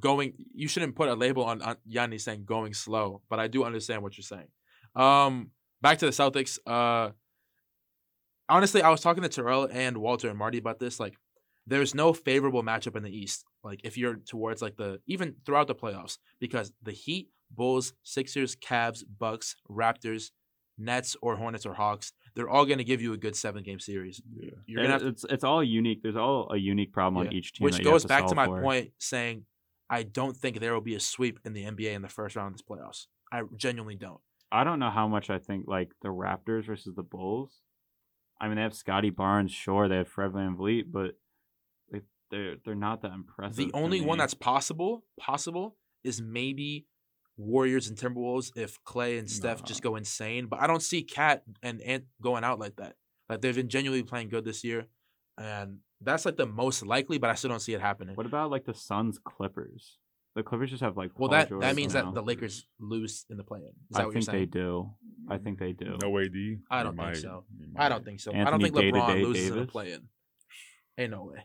going. 0.00 0.32
You 0.54 0.66
shouldn't 0.66 0.96
put 0.96 1.08
a 1.10 1.14
label 1.14 1.44
on, 1.44 1.60
on 1.62 1.76
Yanni 1.86 2.16
saying 2.18 2.44
going 2.46 2.72
slow, 2.74 3.20
but 3.28 3.38
I 3.38 3.46
do 3.48 3.64
understand 3.64 4.02
what 4.02 4.16
you're 4.16 4.22
saying. 4.22 4.48
Um, 4.96 5.50
back 5.82 5.98
to 5.98 6.06
the 6.06 6.12
Celtics. 6.12 6.58
Uh, 6.66 7.12
honestly, 8.50 8.82
I 8.82 8.90
was 8.90 9.00
talking 9.00 9.22
to 9.22 9.28
Terrell 9.28 9.68
and 9.70 9.96
Walter 9.98 10.28
and 10.28 10.38
Marty 10.38 10.58
about 10.58 10.78
this. 10.78 11.00
Like, 11.00 11.14
there's 11.66 11.94
no 11.94 12.12
favorable 12.12 12.62
matchup 12.62 12.96
in 12.96 13.02
the 13.02 13.16
East. 13.16 13.44
Like, 13.62 13.80
if 13.84 13.96
you're 13.96 14.16
towards 14.16 14.60
like 14.60 14.76
the 14.76 15.00
even 15.06 15.36
throughout 15.46 15.68
the 15.68 15.74
playoffs, 15.74 16.18
because 16.40 16.72
the 16.82 16.92
Heat, 16.92 17.28
Bulls, 17.50 17.92
Sixers, 18.02 18.56
Cavs, 18.56 19.02
Bucks, 19.18 19.56
Raptors, 19.70 20.30
Nets, 20.78 21.16
or 21.22 21.36
Hornets 21.36 21.66
or 21.66 21.74
Hawks, 21.74 22.12
they're 22.34 22.48
all 22.48 22.64
going 22.64 22.78
to 22.78 22.84
give 22.84 23.00
you 23.00 23.12
a 23.12 23.16
good 23.16 23.36
seven 23.36 23.62
game 23.62 23.78
series. 23.78 24.20
Yeah. 24.34 24.50
You're 24.66 24.82
gonna 24.82 24.92
have 24.94 25.02
to 25.02 25.08
it's 25.08 25.24
it's 25.24 25.44
all 25.44 25.62
unique. 25.62 26.02
There's 26.02 26.16
all 26.16 26.50
a 26.52 26.56
unique 26.56 26.92
problem 26.92 27.26
on 27.26 27.32
each 27.32 27.52
team, 27.52 27.64
Which 27.64 27.76
that 27.76 27.82
you 27.82 27.88
have 27.88 27.94
goes 27.94 28.04
back 28.04 28.26
to 28.26 28.34
my 28.34 28.46
for. 28.46 28.62
point 28.62 28.92
saying 28.98 29.44
I 29.88 30.04
don't 30.04 30.36
think 30.36 30.60
there 30.60 30.72
will 30.72 30.80
be 30.80 30.94
a 30.94 31.00
sweep 31.00 31.40
in 31.44 31.52
the 31.52 31.64
NBA 31.64 31.92
in 31.94 32.02
the 32.02 32.08
first 32.08 32.36
round 32.36 32.54
of 32.54 32.58
this 32.58 32.62
playoffs. 32.62 33.06
I 33.32 33.42
genuinely 33.56 33.96
don't. 33.96 34.20
I 34.52 34.64
don't 34.64 34.78
know 34.78 34.90
how 34.90 35.06
much 35.06 35.30
I 35.30 35.38
think 35.38 35.66
like 35.68 35.92
the 36.02 36.08
Raptors 36.08 36.66
versus 36.66 36.94
the 36.94 37.02
Bulls. 37.02 37.60
I 38.40 38.46
mean, 38.48 38.56
they 38.56 38.62
have 38.62 38.74
Scottie 38.74 39.10
Barnes, 39.10 39.52
sure, 39.52 39.88
they 39.88 39.96
have 39.98 40.08
Fred 40.08 40.32
VanVleet, 40.32 40.84
but 40.90 41.16
they, 41.92 42.00
they're 42.30 42.56
they're 42.64 42.74
not 42.74 43.02
that 43.02 43.12
impressive. 43.12 43.56
The 43.56 43.70
only 43.74 44.00
one 44.00 44.18
that's 44.18 44.34
possible, 44.34 45.04
possible, 45.18 45.76
is 46.02 46.22
maybe 46.22 46.86
Warriors 47.36 47.88
and 47.88 47.98
Timberwolves 47.98 48.52
if 48.56 48.82
Clay 48.84 49.18
and 49.18 49.30
Steph 49.30 49.64
just 49.64 49.82
go 49.82 49.96
insane. 49.96 50.46
But 50.46 50.60
I 50.60 50.66
don't 50.66 50.82
see 50.82 51.02
Cat 51.02 51.42
and 51.62 51.80
Ant 51.82 52.04
going 52.22 52.44
out 52.44 52.58
like 52.58 52.76
that. 52.76 52.96
Like 53.28 53.40
they've 53.42 53.54
been 53.54 53.68
genuinely 53.68 54.02
playing 54.02 54.28
good 54.28 54.44
this 54.44 54.64
year, 54.64 54.86
and 55.38 55.78
that's 56.00 56.24
like 56.24 56.36
the 56.36 56.46
most 56.46 56.84
likely. 56.84 57.18
But 57.18 57.30
I 57.30 57.34
still 57.34 57.50
don't 57.50 57.60
see 57.60 57.74
it 57.74 57.80
happening. 57.80 58.16
What 58.16 58.26
about 58.26 58.50
like 58.50 58.64
the 58.64 58.74
Suns 58.74 59.18
Clippers? 59.22 59.98
The 60.36 60.42
Clippers 60.44 60.70
just 60.70 60.82
have 60.82 60.96
like 60.96 61.10
well, 61.18 61.28
Paul 61.28 61.38
that 61.38 61.48
George 61.48 61.62
that 61.62 61.74
means 61.74 61.92
somehow. 61.92 62.12
that 62.12 62.20
the 62.20 62.22
Lakers 62.26 62.66
lose 62.78 63.26
in 63.30 63.36
the 63.36 63.42
play-in. 63.44 63.66
Is 63.66 63.72
that 63.90 64.02
I 64.02 64.06
what 64.06 64.14
you're 64.14 64.22
think 64.22 64.38
they 64.38 64.46
do. 64.46 64.90
I 65.28 65.38
think 65.38 65.58
they 65.58 65.72
do. 65.72 65.96
No 66.00 66.18
AD. 66.18 66.30
I 66.70 66.82
don't 66.84 66.92
think 66.92 66.96
might- 66.96 67.16
so. 67.16 67.44
I 67.76 67.88
don't 67.88 68.04
think 68.04 68.20
so. 68.20 68.30
I 68.30 68.44
don't 68.44 68.46
Anthony 68.62 68.64
think 68.70 68.94
LeBron 68.94 69.06
Day-to-Day 69.08 69.24
loses 69.24 69.50
in 69.50 69.56
the 69.58 69.66
play-in. 69.66 70.08
Ain't 70.98 71.10
no 71.10 71.24
way. 71.24 71.38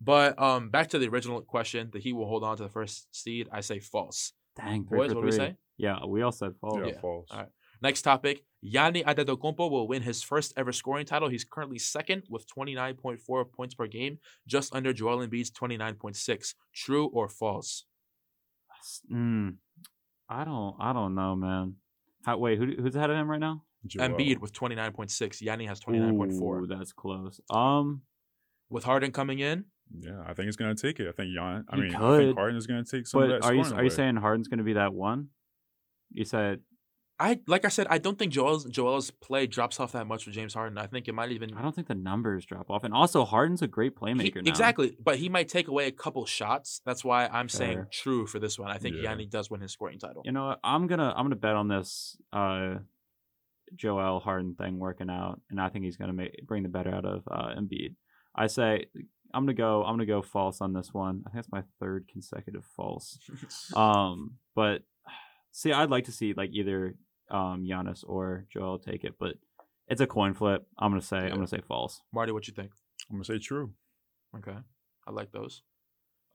But 0.00 0.40
um, 0.40 0.70
back 0.70 0.88
to 0.88 0.98
the 0.98 1.08
original 1.08 1.40
question: 1.42 1.90
the 1.92 1.98
Heat 2.00 2.12
will 2.12 2.26
hold 2.26 2.44
on 2.44 2.56
to 2.56 2.62
the 2.64 2.68
first 2.68 3.06
seed. 3.14 3.48
I 3.52 3.60
say 3.60 3.78
false. 3.80 4.32
Dang, 4.56 4.84
three 4.86 4.98
Boys, 4.98 5.14
what 5.14 5.20
do 5.20 5.26
we 5.26 5.30
three. 5.32 5.38
say? 5.38 5.56
Yeah, 5.76 6.04
we 6.06 6.22
all 6.22 6.32
said 6.32 6.52
false. 6.60 6.78
Yeah, 6.80 6.92
Yeah. 6.92 7.00
false. 7.00 7.28
All 7.30 7.38
right. 7.38 7.48
Next 7.82 8.02
topic: 8.02 8.44
Yanni 8.60 9.02
Antetokounmpo 9.04 9.70
will 9.70 9.86
win 9.86 10.02
his 10.02 10.22
first 10.22 10.52
ever 10.56 10.72
scoring 10.72 11.06
title. 11.06 11.28
He's 11.28 11.44
currently 11.44 11.78
second 11.78 12.24
with 12.28 12.46
29.4 12.48 13.52
points 13.52 13.74
per 13.74 13.86
game, 13.86 14.18
just 14.46 14.74
under 14.74 14.92
Joel 14.92 15.18
Embiid's 15.26 15.50
29.6. 15.52 16.54
True 16.74 17.06
or 17.06 17.28
false? 17.28 17.84
Mm, 19.12 19.56
I 20.28 20.44
don't. 20.44 20.76
I 20.78 20.92
don't 20.92 21.14
know, 21.14 21.36
man. 21.36 21.76
How, 22.24 22.36
wait, 22.36 22.58
who, 22.58 22.66
who's 22.66 22.96
ahead 22.96 23.10
of 23.10 23.16
him 23.16 23.30
right 23.30 23.40
now? 23.40 23.62
Joel. 23.86 24.08
Embiid 24.08 24.38
with 24.38 24.52
29.6. 24.52 25.40
Yanni 25.40 25.66
has 25.66 25.80
29.4. 25.80 26.62
Ooh, 26.62 26.66
that's 26.66 26.92
close. 26.92 27.40
Um, 27.50 28.02
With 28.68 28.84
Harden 28.84 29.12
coming 29.12 29.38
in, 29.38 29.64
Yeah, 29.98 30.22
I 30.26 30.34
think 30.34 30.46
he's 30.46 30.56
gonna 30.56 30.74
take 30.74 31.00
it. 31.00 31.08
I 31.08 31.12
think 31.12 31.34
Jan. 31.34 31.64
I 31.68 31.76
He 31.76 31.82
mean, 31.82 31.94
I 31.94 32.18
think 32.18 32.36
Harden 32.36 32.56
is 32.56 32.66
gonna 32.66 32.84
take 32.84 33.06
some 33.06 33.22
of 33.22 33.28
but 33.28 33.40
that 33.40 33.46
are 33.46 33.54
you 33.54 33.64
scoring 33.64 33.80
are 33.80 33.84
you 33.84 33.90
saying 33.90 34.16
Harden's 34.16 34.48
going 34.48 34.58
to 34.58 34.64
be 34.64 34.74
that 34.74 34.92
one? 34.92 35.28
You 36.12 36.24
said 36.24 36.60
I 37.20 37.40
like 37.48 37.64
I 37.64 37.68
said, 37.68 37.86
I 37.90 37.98
don't 37.98 38.16
think 38.18 38.32
Joel's 38.32 38.64
Joel's 38.66 39.10
play 39.10 39.46
drops 39.46 39.80
off 39.80 39.92
that 39.92 40.06
much 40.06 40.26
with 40.26 40.34
James 40.36 40.54
Harden. 40.54 40.78
I 40.78 40.86
think 40.86 41.08
it 41.08 41.14
might 41.14 41.32
even 41.32 41.52
I 41.54 41.62
don't 41.62 41.74
think 41.74 41.88
the 41.88 41.94
numbers 41.94 42.44
drop 42.46 42.70
off, 42.70 42.84
and 42.84 42.94
also 42.94 43.24
Harden's 43.24 43.60
a 43.62 43.66
great 43.66 43.94
He- 43.94 43.98
playmaker 44.06 44.36
now. 44.36 44.48
Exactly, 44.48 44.96
but 45.02 45.16
he 45.18 45.28
might 45.28 45.48
take 45.48 45.66
away 45.68 45.86
a 45.86 45.92
couple 45.92 46.24
shots. 46.26 46.80
That's 46.86 47.04
why 47.04 47.26
I'm 47.26 47.48
saying 47.48 47.86
true 47.90 48.26
for 48.26 48.38
this 48.38 48.58
one. 48.58 48.70
I 48.70 48.78
think 48.78 48.96
Yeah. 48.96 49.02
Yanni 49.10 49.26
does 49.26 49.50
win 49.50 49.60
his 49.60 49.72
scoring 49.72 49.98
title. 49.98 50.22
You 50.24 50.32
know, 50.32 50.46
what? 50.48 50.60
I'm 50.62 50.86
gonna 50.86 51.12
I'm 51.16 51.24
gonna 51.24 51.34
bet 51.36 51.56
on 51.56 51.66
this 51.68 52.16
uh, 52.32 52.76
Joel 53.74 54.20
Harden 54.20 54.54
thing 54.54 54.78
working 54.78 55.10
out, 55.10 55.40
and 55.50 55.60
I 55.60 55.68
think 55.68 55.84
he's 55.84 55.96
gonna 55.96 56.12
make 56.12 56.46
bring 56.46 56.62
the 56.62 56.68
better 56.68 56.94
out 56.94 57.04
of 57.04 57.22
uh, 57.30 57.54
Embiid. 57.58 57.94
I 58.34 58.46
say 58.46 58.86
I'm 59.34 59.42
gonna 59.44 59.54
go 59.54 59.82
I'm 59.82 59.94
gonna 59.94 60.06
go 60.06 60.22
false 60.22 60.60
on 60.60 60.72
this 60.72 60.94
one. 60.94 61.24
I 61.26 61.30
think 61.30 61.40
it's 61.44 61.52
my 61.52 61.64
third 61.80 62.06
consecutive 62.12 62.64
false. 62.76 63.18
Um, 63.76 64.36
but 64.54 64.82
see, 65.52 65.72
I'd 65.72 65.90
like 65.90 66.04
to 66.04 66.12
see 66.12 66.32
like 66.32 66.50
either 66.52 66.94
um 67.30 67.64
Giannis 67.64 68.04
or 68.06 68.44
Joel 68.52 68.78
take 68.78 69.04
it, 69.04 69.14
but 69.18 69.34
it's 69.88 70.00
a 70.00 70.06
coin 70.06 70.34
flip. 70.34 70.66
I'm 70.78 70.90
gonna 70.90 71.00
say 71.00 71.18
Yeah. 71.18 71.24
I'm 71.26 71.34
gonna 71.36 71.46
say 71.46 71.60
false. 71.66 72.02
Marty, 72.12 72.32
what 72.32 72.46
you 72.48 72.54
think? 72.54 72.70
I'm 73.10 73.16
gonna 73.16 73.24
say 73.24 73.38
true. 73.38 73.72
Okay, 74.36 74.56
I 75.06 75.10
like 75.10 75.32
those. 75.32 75.62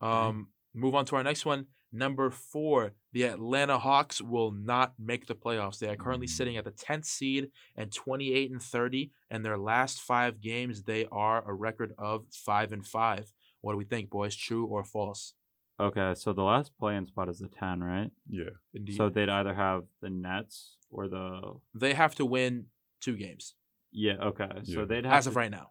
Um, 0.00 0.48
move 0.74 0.94
on 0.94 1.04
to 1.06 1.16
our 1.16 1.22
next 1.22 1.46
one. 1.46 1.66
Number 1.92 2.28
four, 2.28 2.94
the 3.12 3.22
Atlanta 3.22 3.78
Hawks 3.78 4.20
will 4.20 4.50
not 4.50 4.94
make 4.98 5.26
the 5.26 5.36
playoffs. 5.36 5.78
They 5.78 5.88
are 5.88 5.94
currently 5.96 6.26
sitting 6.26 6.56
at 6.56 6.64
the 6.64 6.72
10th 6.72 7.04
seed 7.04 7.52
and 7.76 7.92
28 7.92 8.50
and 8.50 8.60
30. 8.60 9.12
And 9.30 9.44
their 9.44 9.56
last 9.56 10.00
five 10.00 10.40
games, 10.40 10.82
they 10.82 11.06
are 11.12 11.48
a 11.48 11.54
record 11.54 11.94
of 11.96 12.24
five 12.32 12.72
and 12.72 12.84
five. 12.84 13.32
What 13.60 13.74
do 13.74 13.78
we 13.78 13.84
think, 13.84 14.10
boys? 14.10 14.34
True 14.34 14.66
or 14.66 14.82
false? 14.82 15.34
Okay, 15.78 16.14
so 16.16 16.32
the 16.32 16.42
last 16.42 16.72
play-in 16.80 17.06
spot 17.06 17.28
is 17.28 17.38
the 17.38 17.48
ten, 17.48 17.80
right? 17.82 18.10
Yeah. 18.28 18.50
Indeed. 18.74 18.96
So 18.96 19.08
they'd 19.08 19.28
either 19.28 19.54
have 19.54 19.84
the 20.02 20.10
Nets 20.10 20.76
or 20.94 21.08
the 21.08 21.40
they 21.74 21.92
have 21.94 22.14
to 22.14 22.24
win 22.24 22.66
two 23.00 23.16
games 23.16 23.54
yeah. 23.96 24.14
Okay, 24.20 24.48
so 24.64 24.80
Yeah. 24.80 24.84
they'd 24.86 25.04
have 25.04 25.14
as 25.18 25.24
to, 25.24 25.30
of 25.30 25.36
right 25.36 25.50
now. 25.52 25.70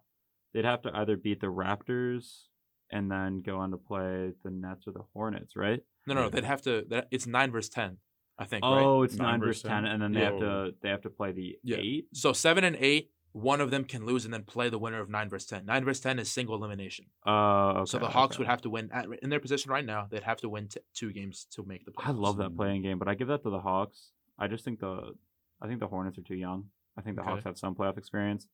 they'd 0.54 0.64
have 0.64 0.80
to 0.82 0.90
either 0.96 1.14
beat 1.16 1.40
the 1.42 1.48
Raptors 1.48 2.44
and 2.90 3.10
then 3.10 3.42
go 3.42 3.58
on 3.58 3.70
to 3.72 3.76
play 3.76 4.32
the 4.42 4.50
Nets 4.50 4.86
or 4.86 4.92
the 4.92 5.04
Hornets, 5.12 5.56
right? 5.56 5.80
No, 6.06 6.14
no, 6.14 6.22
Yeah. 6.22 6.28
they'd 6.30 6.44
have 6.44 6.62
to. 6.62 6.86
that- 6.88 7.08
It's 7.10 7.26
nine 7.26 7.50
versus 7.50 7.68
ten, 7.68 7.98
I 8.38 8.46
think. 8.46 8.64
right? 8.64 8.82
Oh, 8.82 9.02
it's 9.02 9.16
Nine 9.16 9.26
nine 9.32 9.40
versus 9.40 9.62
versus 9.62 9.68
ten, 9.68 9.82
10? 9.82 9.92
and 9.92 10.02
then 10.02 10.12
they 10.12 10.20
have 10.24 10.34
Yeah. 10.34 10.40
to 10.40 10.74
they 10.80 10.88
have 10.88 11.02
to 11.02 11.10
play 11.10 11.32
the 11.32 11.58
Yeah. 11.62 11.76
eight. 11.78 12.06
So 12.14 12.32
seven 12.32 12.64
and 12.64 12.76
eight, 12.76 13.10
one 13.32 13.60
of 13.60 13.70
them 13.70 13.84
can 13.84 14.06
lose 14.06 14.24
and 14.24 14.32
then 14.32 14.44
play 14.44 14.70
the 14.70 14.78
winner 14.78 15.00
of 15.00 15.10
nine 15.10 15.28
versus 15.28 15.48
ten. 15.48 15.66
Nine 15.66 15.84
versus 15.84 16.02
ten 16.02 16.18
is 16.18 16.30
single 16.30 16.54
elimination. 16.54 17.06
Uh, 17.26 17.80
okay, 17.80 17.84
so 17.90 17.98
the 17.98 18.08
Hawks 18.08 18.36
okay. 18.36 18.40
would 18.42 18.48
have 18.48 18.62
to 18.62 18.70
win 18.70 18.90
at, 18.90 19.06
in 19.22 19.28
their 19.28 19.40
position 19.40 19.70
right 19.70 19.84
now. 19.84 20.06
They'd 20.10 20.22
have 20.22 20.40
to 20.40 20.48
win 20.48 20.68
t- 20.68 20.80
two 20.94 21.12
games 21.12 21.44
to 21.50 21.62
make 21.64 21.84
the. 21.84 21.90
Playoffs. 21.92 22.06
I 22.08 22.12
love 22.12 22.36
that 22.38 22.56
playing 22.56 22.80
game, 22.82 22.98
but 22.98 23.08
I 23.08 23.14
give 23.14 23.28
that 23.28 23.42
to 23.42 23.50
the 23.50 23.60
Hawks. 23.60 24.12
I 24.38 24.48
just 24.48 24.64
think 24.64 24.80
the 24.80 25.14
I 25.60 25.66
think 25.68 25.80
the 25.80 25.86
Hornets 25.86 26.18
are 26.18 26.22
too 26.22 26.34
young. 26.36 26.66
I 26.96 27.02
think 27.02 27.16
the 27.16 27.22
Okay. 27.22 27.30
Hawks 27.30 27.44
have 27.44 27.58
some 27.58 27.74
playoff 27.74 27.98
experience. 27.98 28.46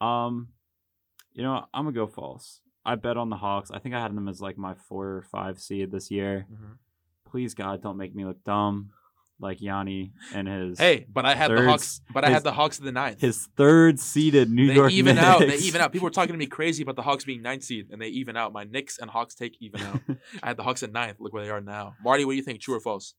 Um, 0.00 0.48
you 1.32 1.42
know, 1.42 1.64
I'm 1.72 1.84
gonna 1.84 1.92
go 1.94 2.06
false. 2.06 2.60
I 2.84 2.94
bet 2.94 3.16
on 3.16 3.30
the 3.30 3.36
Hawks. 3.36 3.70
I 3.70 3.78
think 3.78 3.94
I 3.94 4.00
had 4.00 4.14
them 4.14 4.28
as 4.28 4.40
like 4.40 4.56
my 4.58 4.74
four 4.74 5.06
or 5.08 5.22
five 5.22 5.58
seed 5.60 5.90
this 5.90 6.10
year. 6.10 6.46
Mhm. 6.52 6.78
Please 7.24 7.54
God, 7.54 7.82
don't 7.82 7.96
make 7.96 8.14
me 8.14 8.24
look 8.24 8.42
dumb, 8.44 8.90
like 9.40 9.60
Yanni 9.60 10.12
and 10.32 10.46
his 10.46 10.78
Hey, 10.78 11.06
but 11.12 11.24
I 11.26 11.34
had 11.34 11.50
the 11.50 11.64
Hawks. 11.64 12.00
But 12.14 12.24
I 12.24 12.30
had 12.30 12.44
the 12.44 12.52
Hawks 12.52 12.78
in 12.78 12.84
the 12.84 12.92
ninth. 12.92 13.20
his 13.20 13.46
third 13.56 13.98
seeded 13.98 14.50
New 14.50 14.68
they 14.68 14.74
York 14.74 14.92
even 14.92 15.18
out. 15.18 15.40
They 15.40 15.56
even 15.58 15.80
out. 15.82 15.92
People 15.92 16.06
were 16.06 16.10
talking 16.10 16.32
to 16.32 16.38
me 16.38 16.46
crazy 16.46 16.82
about 16.82 16.96
the 16.96 17.02
Hawks 17.02 17.24
being 17.24 17.42
ninth 17.42 17.64
seed, 17.64 17.88
and 17.90 18.00
they 18.00 18.08
even 18.08 18.36
out. 18.36 18.52
My 18.52 18.64
Knicks 18.64 18.98
and 18.98 19.10
Hawks 19.10 19.34
take 19.34 19.56
even 19.60 19.80
out. 19.82 20.00
I 20.42 20.48
had 20.48 20.56
the 20.56 20.62
Hawks 20.62 20.82
at 20.82 20.92
ninth. 20.92 21.16
Look 21.18 21.32
where 21.32 21.42
they 21.42 21.50
are 21.50 21.60
now. 21.60 21.94
Marty, 22.02 22.24
what 22.24 22.32
do 22.32 22.36
you 22.36 22.42
think? 22.42 22.60
True 22.60 22.76
or 22.76 22.80
false? 22.80 23.14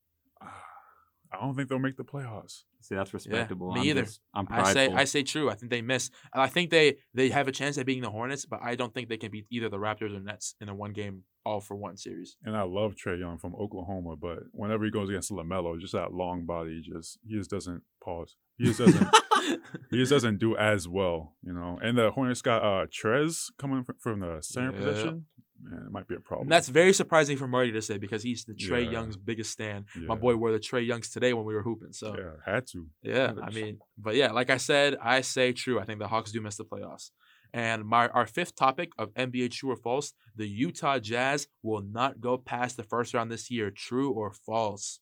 I 1.32 1.40
don't 1.42 1.56
think 1.56 1.70
they'll 1.70 1.80
make 1.80 1.98
the 1.98 2.04
playoffs. 2.04 2.64
See, 2.82 2.96
that's 2.96 3.14
respectable. 3.14 3.74
me 3.74 3.82
I'm 3.82 3.86
either. 3.88 4.04
just- 4.04 4.22
I'm 4.34 4.48
I 4.50 4.72
say. 4.74 4.88
I 4.94 5.04
say 5.04 5.24
true. 5.24 5.50
I 5.50 5.56
think 5.56 5.72
they 5.72 5.82
miss. 5.82 6.10
And 6.34 6.42
I 6.42 6.48
think 6.48 6.70
they 6.70 6.98
they 7.14 7.30
have 7.30 7.48
a 7.48 7.52
chance 7.52 7.78
at 7.78 7.86
beating 7.86 8.04
the 8.04 8.12
Hornets, 8.12 8.46
but 8.46 8.60
I 8.64 8.76
don't 8.76 8.94
think 8.94 9.10
they 9.10 9.18
can 9.18 9.32
beat 9.32 9.46
either 9.52 9.68
the 9.70 9.78
Raptors 9.78 10.16
or 10.16 10.20
Nets 10.20 10.56
in 10.62 10.70
a 10.70 10.76
one 10.76 10.94
game 10.94 11.24
all 11.46 11.60
for 11.62 11.76
one 11.76 11.98
series. 11.98 12.38
And 12.44 12.56
I 12.56 12.64
love 12.64 12.96
Trae 12.96 13.20
Young 13.20 13.38
from 13.38 13.56
Oklahoma, 13.56 14.16
but 14.16 14.40
whenever 14.52 14.86
he 14.86 14.92
goes 14.92 15.10
against 15.10 15.32
LaMelo, 15.32 15.80
just 15.80 15.94
that 15.94 16.14
long 16.14 16.46
body, 16.46 16.82
he 16.84 16.92
just 16.94 17.20
he 17.28 17.36
just 17.36 17.50
doesn't 17.50 17.82
pause. 18.04 18.36
He 18.58 18.66
just 18.66 18.80
doesn't 18.80 19.08
he 19.92 19.98
just 19.98 20.12
doesn't 20.12 20.40
do 20.40 20.56
as 20.58 20.88
well, 20.88 21.36
you 21.44 21.54
know. 21.54 21.80
And 21.82 21.98
the 21.98 22.12
Hornets 22.12 22.42
got 22.42 22.64
uh 22.64 22.86
Trez 22.88 23.46
coming 23.58 23.86
from 24.00 24.20
the 24.22 24.40
center 24.42 24.72
Yeah. 24.72 24.78
position. 24.78 25.26
Man, 25.62 25.86
it 25.88 25.92
might 25.92 26.08
be 26.08 26.16
a 26.16 26.20
problem. 26.20 26.46
And 26.48 26.52
that's 26.52 26.68
very 26.68 26.94
surprising 26.94 27.38
for 27.38 27.48
Marty 27.48 27.72
to 27.72 27.82
say 27.82 27.98
because 27.98 28.24
he's 28.24 28.46
the 28.46 28.54
Trae 28.54 28.86
Yeah. 28.86 28.92
Young's 28.92 29.18
biggest 29.18 29.52
stand. 29.52 29.86
yeah. 29.96 30.08
My 30.08 30.16
boy 30.16 30.36
wore 30.36 30.52
the 30.52 30.60
Trae 30.60 30.86
Youngs 30.86 31.10
today 31.10 31.34
when 31.34 31.46
we 31.46 31.54
were 31.54 31.64
hooping. 31.64 31.94
So 31.94 32.16
Yeah, 32.18 32.54
had 32.54 32.68
to. 32.68 32.88
Yeah, 33.02 33.34
I 33.42 33.50
mean, 33.50 33.80
but 33.98 34.16
yeah, 34.16 34.32
like 34.32 34.50
I 34.50 34.58
said, 34.58 34.98
I 35.02 35.22
say 35.22 35.54
true. 35.54 35.80
I 35.80 35.86
think 35.86 36.00
the 36.00 36.08
Hawks 36.08 36.32
do 36.32 36.42
miss 36.42 36.58
the 36.58 36.66
playoffs. 36.66 37.12
And 37.54 37.86
my 37.86 38.08
our 38.10 38.28
fifth 38.28 38.56
topic 38.56 38.90
of 38.98 39.14
NBA 39.14 39.52
true 39.52 39.72
or 39.72 39.78
false: 39.78 40.14
the 40.36 40.48
Utah 40.48 41.00
Jazz 41.00 41.48
will 41.64 41.82
not 41.82 42.20
go 42.20 42.38
past 42.38 42.76
the 42.78 42.84
first 42.84 43.14
round 43.14 43.32
this 43.32 43.50
year. 43.50 43.72
True 43.72 44.12
or 44.12 44.34
false? 44.34 45.00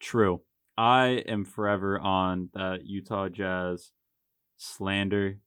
True. 0.00 0.42
I 0.78 1.24
am 1.26 1.44
forever 1.44 1.98
on 1.98 2.50
that 2.54 2.84
Utah 2.84 3.28
Jazz 3.28 3.90
slander. 4.56 5.38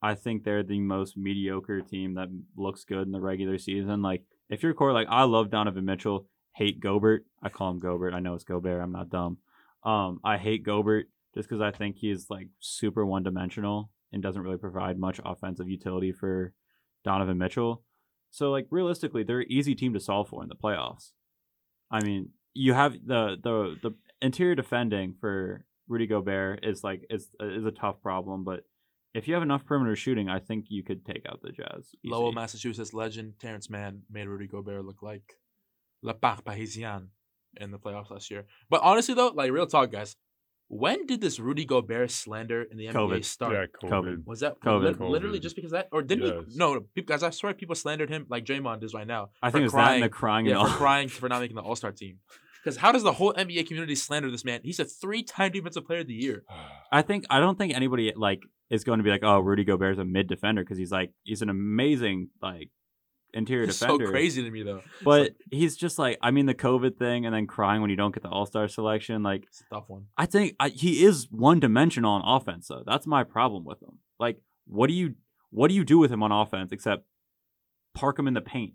I 0.00 0.14
think 0.14 0.44
they're 0.44 0.62
the 0.62 0.80
most 0.80 1.16
mediocre 1.16 1.80
team 1.80 2.14
that 2.14 2.28
looks 2.56 2.84
good 2.84 3.06
in 3.06 3.12
the 3.12 3.20
regular 3.20 3.58
season. 3.58 4.02
Like, 4.02 4.22
if 4.48 4.62
you're 4.62 4.74
core, 4.74 4.92
like 4.92 5.08
I 5.10 5.24
love 5.24 5.50
Donovan 5.50 5.84
Mitchell, 5.84 6.26
hate 6.54 6.80
Gobert. 6.80 7.24
I 7.42 7.48
call 7.48 7.70
him 7.70 7.78
Gobert. 7.78 8.14
I 8.14 8.20
know 8.20 8.34
it's 8.34 8.44
Gobert. 8.44 8.82
I'm 8.82 8.92
not 8.92 9.10
dumb. 9.10 9.38
Um, 9.84 10.20
I 10.24 10.38
hate 10.38 10.64
Gobert 10.64 11.08
just 11.34 11.48
because 11.48 11.60
I 11.60 11.70
think 11.70 11.96
he's 11.96 12.30
like 12.30 12.48
super 12.60 13.04
one 13.04 13.22
dimensional 13.22 13.90
and 14.12 14.22
doesn't 14.22 14.42
really 14.42 14.56
provide 14.56 14.98
much 14.98 15.20
offensive 15.24 15.68
utility 15.68 16.12
for 16.12 16.52
Donovan 17.04 17.38
Mitchell. 17.38 17.82
So, 18.30 18.50
like 18.50 18.66
realistically, 18.70 19.22
they're 19.22 19.40
an 19.40 19.52
easy 19.52 19.74
team 19.74 19.94
to 19.94 20.00
solve 20.00 20.28
for 20.28 20.42
in 20.42 20.48
the 20.48 20.54
playoffs. 20.54 21.12
I 21.90 22.02
mean, 22.02 22.30
you 22.54 22.74
have 22.74 22.94
the 23.04 23.36
the 23.42 23.76
the 23.82 23.94
interior 24.20 24.54
defending 24.54 25.14
for 25.20 25.64
Rudy 25.88 26.06
Gobert 26.06 26.64
is 26.64 26.84
like 26.84 27.06
is 27.10 27.28
is 27.40 27.64
a 27.64 27.70
tough 27.70 28.02
problem, 28.02 28.44
but 28.44 28.64
if 29.14 29.26
you 29.28 29.34
have 29.34 29.42
enough 29.42 29.64
perimeter 29.64 29.96
shooting, 29.96 30.28
I 30.28 30.38
think 30.38 30.66
you 30.68 30.82
could 30.82 31.04
take 31.04 31.24
out 31.28 31.40
the 31.42 31.50
Jazz. 31.50 31.88
easy. 31.94 31.98
Lowell, 32.04 32.32
Massachusetts 32.32 32.92
legend 32.92 33.34
Terance 33.40 33.68
Mann 33.70 34.02
made 34.10 34.26
Rudy 34.28 34.46
Gobert 34.46 34.84
look 34.84 35.02
like 35.02 35.34
Le 36.02 36.14
Parc 36.14 36.44
Parisien 36.44 37.08
in 37.56 37.70
the 37.70 37.78
playoffs 37.78 38.10
last 38.10 38.30
year. 38.30 38.46
But 38.70 38.82
honestly, 38.82 39.14
though, 39.14 39.28
like 39.28 39.50
real 39.50 39.66
talk, 39.66 39.90
guys, 39.90 40.14
when 40.70 41.06
did 41.06 41.22
this 41.22 41.40
Rudy 41.40 41.64
Gobert 41.64 42.10
slander 42.10 42.62
in 42.62 42.76
the 42.76 42.86
NBA 42.88 42.92
COVID. 42.92 43.24
start? 43.24 43.52
Yeah, 43.82 43.88
COVID. 43.88 43.90
COVID. 44.04 44.26
Was 44.26 44.40
that 44.40 44.60
COVID. 44.60 44.82
lit- 44.82 45.00
literally 45.00 45.38
COVID. 45.38 45.42
just 45.42 45.56
because 45.56 45.72
of 45.72 45.78
that, 45.78 45.88
or 45.92 46.02
didn't 46.02 46.26
Yes. 46.26 46.52
he? 46.52 46.58
No, 46.58 46.74
no, 46.74 46.80
people, 46.94 47.12
guys. 47.14 47.22
I 47.22 47.30
swear 47.30 47.54
people 47.54 47.74
slandered 47.74 48.10
him 48.10 48.26
like 48.28 48.44
Draymond 48.44 48.84
is 48.84 48.92
right 48.92 49.06
now. 49.06 49.30
I 49.42 49.50
think 49.50 49.64
it's 49.64 49.74
that 49.74 49.94
and 49.94 50.02
the 50.02 50.10
crying 50.10 50.46
and 50.46 50.52
Yeah, 50.54 50.58
all. 50.58 50.68
for 50.68 50.76
crying 50.76 51.08
for 51.08 51.28
not 51.28 51.40
making 51.40 51.56
the 51.56 51.62
All 51.62 51.74
Star 51.74 51.90
team. 51.90 52.18
Because 52.62 52.76
how 52.76 52.92
does 52.92 53.02
the 53.02 53.12
whole 53.14 53.32
NBA 53.32 53.66
community 53.66 53.94
slander 53.94 54.30
this 54.30 54.44
man? 54.44 54.60
He's 54.62 54.78
a 54.80 54.84
three-time 54.84 55.52
Defensive 55.52 55.86
Player 55.86 56.00
of 56.00 56.06
the 56.08 56.12
Year. 56.14 56.44
I 56.92 57.00
think 57.02 57.24
I 57.30 57.40
don't 57.40 57.56
think 57.56 57.72
anybody 57.74 58.12
like 58.14 58.42
is 58.70 58.84
going 58.84 58.98
to 58.98 59.02
be 59.02 59.10
like, 59.10 59.22
oh, 59.24 59.38
Rudy 59.40 59.64
Gobert's 59.64 59.98
a 59.98 60.04
mid 60.04 60.26
defender 60.28 60.62
because 60.62 60.78
he's 60.78 60.92
like 60.92 61.12
he's 61.24 61.42
an 61.42 61.48
amazing 61.50 62.30
like 62.42 62.70
interior 63.34 63.64
It's 63.68 63.76
so 63.76 63.86
defender. 63.98 64.10
crazy 64.10 64.42
to 64.42 64.50
me 64.50 64.62
though. 64.62 64.82
But 65.04 65.34
he's 65.50 65.76
just 65.76 65.98
like 65.98 66.18
I 66.22 66.30
mean 66.30 66.46
the 66.46 66.54
COVID 66.54 66.96
thing 66.98 67.26
and 67.26 67.34
then 67.34 67.46
crying 67.46 67.80
when 67.80 67.90
you 67.90 67.96
don't 67.96 68.12
get 68.14 68.22
the 68.22 68.28
All 68.30 68.46
Star 68.46 68.68
selection. 68.68 69.22
Like 69.22 69.44
It's 69.48 69.60
a 69.70 69.74
tough 69.74 69.84
one. 69.88 70.06
I 70.16 70.26
think 70.26 70.54
I, 70.58 70.68
he 70.70 71.04
is 71.04 71.28
one 71.30 71.60
dimensional 71.60 72.12
on 72.12 72.22
offense 72.24 72.68
though. 72.68 72.82
That's 72.86 73.06
my 73.06 73.24
problem 73.24 73.64
with 73.64 73.82
him. 73.82 73.98
Like 74.18 74.38
what 74.66 74.86
do 74.88 74.94
you 74.94 75.14
what 75.50 75.68
do 75.68 75.74
you 75.74 75.84
do 75.84 75.98
with 75.98 76.10
him 76.12 76.22
on 76.22 76.32
offense 76.32 76.72
except 76.72 77.04
park 77.94 78.18
him 78.18 78.26
in 78.28 78.34
the 78.34 78.40
paint? 78.40 78.74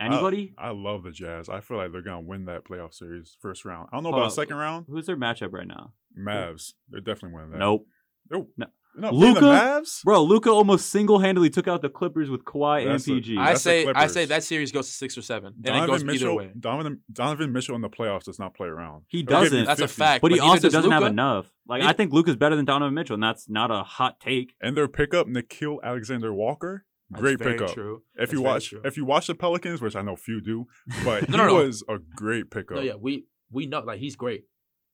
Anybody? 0.00 0.54
I 0.58 0.70
love 0.70 1.04
the 1.04 1.12
Jazz. 1.12 1.48
I 1.48 1.60
feel 1.60 1.76
like 1.76 1.92
they're 1.92 2.02
gonna 2.02 2.20
win 2.20 2.46
that 2.46 2.64
playoff 2.64 2.94
series 2.94 3.36
first 3.40 3.64
round. 3.64 3.88
I 3.92 3.96
don't 3.96 4.02
know 4.02 4.10
Hold 4.10 4.22
about 4.22 4.24
on. 4.26 4.30
second 4.32 4.56
round. 4.56 4.86
Who's 4.88 5.06
their 5.06 5.16
matchup 5.16 5.52
right 5.52 5.66
now? 5.68 5.92
Mavs. 6.18 6.72
They're 6.90 7.00
definitely 7.00 7.36
winning 7.36 7.52
that. 7.52 7.58
Nope. 7.58 7.86
Nope. 8.30 8.50
No. 8.56 8.66
You're 8.96 9.02
not 9.02 9.10
playing 9.12 9.34
Luka? 9.34 9.40
the 9.40 9.46
Mavs. 9.52 10.04
Bro, 10.04 10.22
Luka 10.22 10.50
almost 10.50 10.88
single 10.90 11.18
handedly 11.18 11.50
took 11.50 11.66
out 11.66 11.82
the 11.82 11.88
Clippers 11.88 12.30
with 12.30 12.44
Kawhi 12.44 12.86
That's 12.86 13.04
and 13.08 13.16
PG. 13.16 13.36
I 13.38 13.54
say 13.54 13.88
I 13.92 14.06
say 14.06 14.24
that 14.26 14.44
series 14.44 14.70
goes 14.70 14.86
to 14.86 14.92
six 14.92 15.18
or 15.18 15.22
seven, 15.22 15.52
and 15.56 15.66
it 15.66 15.70
Donovan 15.70 15.88
goes 15.90 16.04
Mitchell. 16.04 16.28
either 16.28 16.34
way. 16.36 16.50
Donovan, 16.58 17.00
Donovan 17.12 17.52
Mitchell 17.52 17.74
in 17.74 17.80
the 17.80 17.90
playoffs 17.90 18.22
does 18.22 18.38
not 18.38 18.54
play 18.54 18.68
around. 18.68 19.02
He 19.08 19.18
He'll 19.18 19.26
doesn't. 19.26 19.64
That's 19.64 19.80
a 19.80 19.88
fact. 19.88 20.22
but 20.22 20.30
he 20.30 20.38
also 20.38 20.62
does 20.62 20.72
doesn't 20.74 20.92
have 20.92 21.02
enough. 21.02 21.50
Like 21.66 21.82
He- 21.82 21.88
I 21.88 21.92
think 21.92 22.12
Luka's 22.12 22.36
better 22.36 22.54
than 22.54 22.66
Donovan 22.66 22.94
Mitchell, 22.94 23.14
and 23.14 23.22
that's 23.22 23.48
not 23.48 23.72
a 23.72 23.82
hot 23.82 24.20
take. 24.20 24.54
And 24.60 24.76
their 24.76 24.86
pickup, 24.86 25.26
Nickeil 25.26 25.78
Alexander 25.82 26.32
Walker, 26.32 26.86
That's 27.10 27.20
great 27.20 27.40
very 27.40 27.54
pickup. 27.58 27.74
True. 27.74 28.02
If 28.14 28.18
That's 28.20 28.32
you 28.32 28.42
watch, 28.42 28.68
true. 28.68 28.80
if 28.84 28.96
you 28.96 29.04
watch 29.04 29.26
the 29.26 29.34
Pelicans, 29.34 29.82
which 29.82 29.96
I 29.96 30.02
know 30.02 30.14
few 30.14 30.40
do, 30.40 30.66
but 31.04 31.28
No, 31.28 31.36
he 31.36 31.42
no, 31.42 31.46
no. 31.48 31.54
was 31.66 31.82
a 31.88 31.98
great 31.98 32.48
pickup. 32.52 32.76
No, 32.76 32.82
yeah, 32.84 32.94
we 32.94 33.24
we 33.50 33.66
know 33.66 33.80
like 33.80 33.98
he's 33.98 34.14
great. 34.14 34.44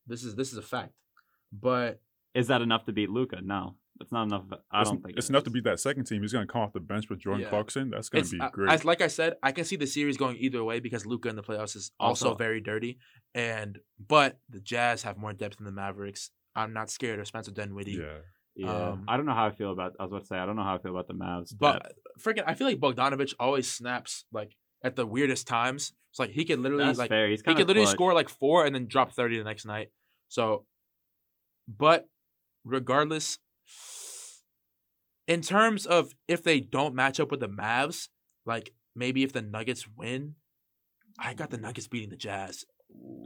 This 0.06 0.24
is 0.24 0.36
this 0.36 0.52
is 0.52 0.56
a 0.56 0.62
fact. 0.62 0.94
But 1.52 2.00
Is 2.34 2.48
that 2.48 2.62
enough 2.62 2.84
to 2.84 2.92
beat 2.92 3.10
Luka? 3.10 3.40
No, 3.42 3.76
that's 3.98 4.12
not 4.12 4.24
enough. 4.24 4.44
I 4.70 4.80
it's, 4.82 4.90
don't 4.90 5.02
think 5.02 5.16
it's 5.18 5.26
it 5.26 5.30
enough 5.30 5.40
is. 5.42 5.44
to 5.44 5.50
beat 5.50 5.64
that 5.64 5.80
second 5.80 6.04
team. 6.04 6.22
He's 6.22 6.32
going 6.32 6.46
to 6.46 6.52
come 6.52 6.62
off 6.62 6.72
the 6.72 6.80
bench 6.80 7.08
with 7.10 7.18
Jordan 7.20 7.42
Yeah. 7.42 7.48
Clarkson. 7.50 7.90
That's 7.90 8.08
going 8.08 8.24
to 8.24 8.30
be 8.30 8.40
I- 8.40 8.50
great. 8.50 8.70
as 8.72 8.84
like 8.84 9.00
I 9.00 9.08
said, 9.08 9.34
I 9.42 9.52
can 9.52 9.64
see 9.64 9.76
the 9.76 9.86
series 9.86 10.16
going 10.16 10.36
either 10.38 10.62
way 10.62 10.80
because 10.80 11.04
Luka 11.06 11.28
in 11.28 11.36
the 11.36 11.42
playoffs 11.42 11.74
is 11.76 11.90
also, 11.98 12.26
Also- 12.28 12.36
very 12.36 12.60
dirty. 12.60 12.98
And 13.34 13.78
but 14.08 14.38
the 14.48 14.60
Jazz 14.60 15.02
have 15.02 15.16
more 15.18 15.32
depth 15.32 15.56
than 15.56 15.66
the 15.66 15.72
Mavericks. 15.72 16.30
I'm 16.54 16.72
not 16.72 16.90
scared 16.90 17.18
of 17.20 17.26
Spencer 17.26 17.50
Dinwiddie. 17.52 17.92
yeah, 17.92 18.18
Yeah, 18.56 18.88
um, 18.90 19.04
I 19.08 19.16
don't 19.16 19.26
know 19.26 19.34
how 19.34 19.46
I 19.46 19.50
feel 19.50 19.70
about. 19.72 19.92
I 20.00 20.04
was 20.04 20.12
about 20.12 20.20
to 20.22 20.26
say 20.26 20.36
I 20.36 20.46
don't 20.46 20.56
know 20.56 20.64
how 20.64 20.74
I 20.74 20.78
feel 20.78 20.90
about 20.92 21.06
the 21.08 21.14
Mavs. 21.14 21.52
But 21.58 21.82
depth. 21.82 21.98
freaking, 22.20 22.44
I 22.46 22.54
feel 22.54 22.66
like 22.66 22.78
Bogdanovich 22.80 23.34
always 23.40 23.70
snaps 23.70 24.24
like 24.32 24.56
at 24.84 24.96
the 24.96 25.06
weirdest 25.06 25.46
times. 25.46 25.92
It's 26.10 26.18
like 26.18 26.30
he 26.30 26.44
could 26.44 26.58
literally 26.58 26.84
that's 26.86 26.98
like 26.98 27.08
fair. 27.08 27.28
He 27.28 27.36
kind 27.38 27.56
could 27.56 27.62
of 27.62 27.68
literally 27.68 27.86
score 27.90 28.14
like 28.14 28.28
four 28.28 28.66
and 28.66 28.74
then 28.74 28.86
drop 28.86 29.12
30 29.12 29.38
the 29.38 29.44
next 29.44 29.64
night. 29.64 29.90
So, 30.28 30.64
but 31.68 32.08
regardless, 32.64 33.38
in 35.27 35.40
terms 35.42 35.87
of 35.87 36.12
if 36.29 36.42
they 36.42 36.61
don't 36.61 36.94
match 36.94 37.20
up 37.20 37.31
with 37.31 37.40
the 37.40 37.49
Mavs, 37.49 38.09
like 38.44 38.73
maybe 38.96 39.23
if 39.23 39.33
the 39.33 39.42
Nuggets 39.42 39.87
win, 39.96 40.35
I 41.18 41.35
got 41.35 41.51
the 41.51 41.59
Nuggets 41.59 41.87
beating 41.88 42.11
the 42.11 42.16
Jazz. 42.16 42.64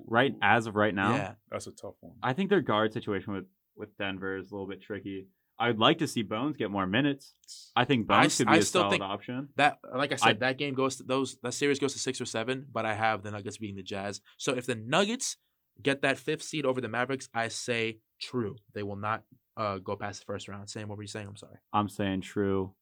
right 0.07 0.35
as 0.43 0.67
of 0.67 0.75
right 0.75 0.95
now. 0.95 1.15
Yeah. 1.15 1.33
that's 1.51 1.67
a 1.67 1.73
tough 1.73 1.95
one. 2.01 2.17
I 2.23 2.33
think 2.35 2.51
their 2.51 2.61
guard 2.61 2.93
situation 2.93 3.33
with 3.33 3.45
with 3.77 3.97
Denver 3.99 4.37
is 4.37 4.51
a 4.51 4.55
little 4.55 4.69
bit 4.69 4.83
tricky. 4.83 5.27
I'd 5.59 5.79
like 5.79 5.99
to 5.99 6.07
see 6.09 6.23
Bones 6.23 6.57
get 6.57 6.71
more 6.71 6.87
minutes. 6.87 7.33
I 7.77 7.85
think 7.85 8.07
Bones 8.09 8.27
s- 8.27 8.39
could 8.39 8.47
be 8.49 8.53
I 8.55 8.57
a 8.57 8.63
still 8.63 8.83
solid 8.83 8.91
think- 8.93 9.03
option. 9.03 9.49
That 9.57 9.79
like 9.97 10.13
I 10.13 10.17
said, 10.17 10.29
I- 10.37 10.47
that 10.47 10.59
game 10.59 10.75
goes 10.75 10.97
to 10.97 11.05
those 11.05 11.39
that 11.43 11.55
series 11.55 11.79
goes 11.79 11.93
to 11.95 11.99
six 11.99 12.21
or 12.21 12.25
seven, 12.27 12.67
but 12.73 12.85
I 12.85 12.95
have 12.95 13.23
the 13.23 13.31
Nuggets 13.31 13.59
beating 13.59 13.77
the 13.77 13.83
Jazz. 13.83 14.21
So 14.37 14.53
if 14.55 14.67
the 14.67 14.75
Nuggets 14.75 15.37
get 15.83 16.03
that 16.03 16.19
fifth 16.19 16.43
seed 16.43 16.67
over 16.67 16.81
the 16.81 16.89
Mavericks, 16.89 17.29
I 17.35 17.49
say 17.49 17.99
true. 18.25 18.57
They 18.75 18.83
will 18.83 18.97
not 18.97 19.23
uh, 19.57 19.79
go 19.79 19.97
past 19.97 20.21
the 20.21 20.25
first 20.27 20.49
round. 20.49 20.69
Sam, 20.71 20.89
what 20.89 20.97
were 20.97 21.05
you 21.05 21.09
saying? 21.09 21.27
I'm 21.29 21.37
sorry. 21.37 21.57
I'm 21.73 21.89
saying 21.89 22.23
true. 22.23 22.75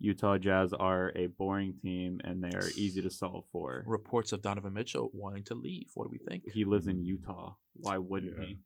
Utah 0.00 0.38
Jazz 0.38 0.72
are 0.72 1.12
a 1.14 1.26
boring 1.28 1.74
team 1.82 2.20
and 2.24 2.42
they 2.42 2.56
are 2.56 2.68
easy 2.76 3.00
to 3.02 3.10
solve 3.10 3.44
for. 3.52 3.84
Reports 3.86 4.32
of 4.32 4.42
Donovan 4.42 4.72
Mitchell 4.74 5.10
wanting 5.14 5.44
to 5.44 5.54
leave. 5.54 5.86
What 5.94 6.04
do 6.04 6.10
we 6.10 6.18
think? 6.18 6.44
He 6.52 6.64
lives 6.64 6.86
in 6.88 7.04
Utah. 7.04 7.54
Why 7.74 7.98
wouldn't 7.98 8.36
Yeah. 8.38 8.44
he? 8.46 8.58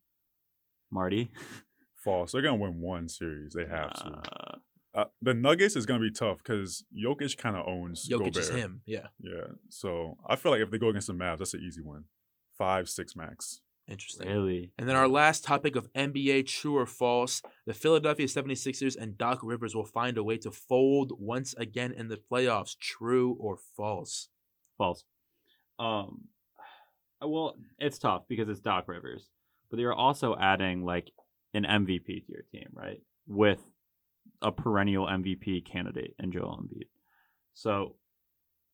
Marty? 0.91 1.31
False. 2.05 2.33
They're 2.33 2.43
going 2.43 2.59
to 2.59 2.63
win 2.65 2.81
one 2.81 3.09
series. 3.09 3.53
They 3.53 3.67
have 3.67 3.93
to. 3.95 4.23
Uh, 4.33 4.57
Uh, 4.95 5.05
the 5.21 5.35
Nuggets 5.35 5.77
is 5.77 5.85
going 5.87 6.01
to 6.01 6.07
be 6.09 6.11
tough 6.13 6.39
because 6.39 6.83
Jokic 6.97 7.37
kind 7.37 7.57
of 7.57 7.67
owns 7.69 8.09
Jokic 8.09 8.19
Gobert. 8.33 8.37
is 8.39 8.49
him. 8.49 8.81
Yeah, 8.87 9.09
Yeah. 9.21 9.49
So 9.69 10.17
I 10.27 10.35
feel 10.35 10.51
like 10.51 10.63
if 10.63 10.71
they 10.71 10.79
go 10.79 10.89
against 10.89 11.09
the 11.09 11.13
Mavs, 11.13 11.39
that's 11.39 11.55
an 11.55 11.61
easy 11.61 11.83
win. 11.83 12.05
Five, 12.57 12.89
six 12.89 13.15
max. 13.15 13.61
Interesting. 13.89 14.29
really? 14.29 14.73
And 14.79 14.89
then 14.89 14.97
our 14.97 15.09
last 15.09 15.45
topic 15.45 15.77
of 15.77 15.93
NBA 15.93 16.47
true 16.47 16.77
or 16.77 16.87
false 16.87 17.43
the 17.67 17.75
Philadelphia 17.75 18.27
76ers 18.27 18.97
and 18.97 19.19
Doc 19.19 19.41
Rivers 19.43 19.75
will 19.75 19.85
find 19.85 20.19
a 20.19 20.25
way 20.25 20.39
to 20.39 20.51
fold 20.51 21.13
once 21.19 21.55
again 21.55 21.93
in 21.93 22.09
the 22.09 22.19
playoffs. 22.31 22.77
True 22.79 23.37
or 23.41 23.59
false? 23.77 24.29
False. 24.77 25.05
Um, 25.79 26.25
well, 27.23 27.57
it's 27.79 27.99
tough 27.99 28.23
because 28.29 28.49
it's 28.49 28.61
Doc 28.61 28.89
Rivers, 28.89 29.29
but 29.71 29.79
you're 29.79 29.95
also 29.95 30.37
adding 30.39 30.85
like 30.85 31.11
an 31.55 31.65
MVP 31.65 32.07
to 32.27 32.33
your 32.33 32.43
team, 32.53 32.69
right? 32.73 33.01
With 33.27 33.61
a 34.43 34.53
perennial 34.53 35.07
MVP 35.07 35.65
candidate 35.65 36.15
in 36.19 36.31
Joel 36.31 36.63
Embiid. 36.63 36.89
So 37.55 37.97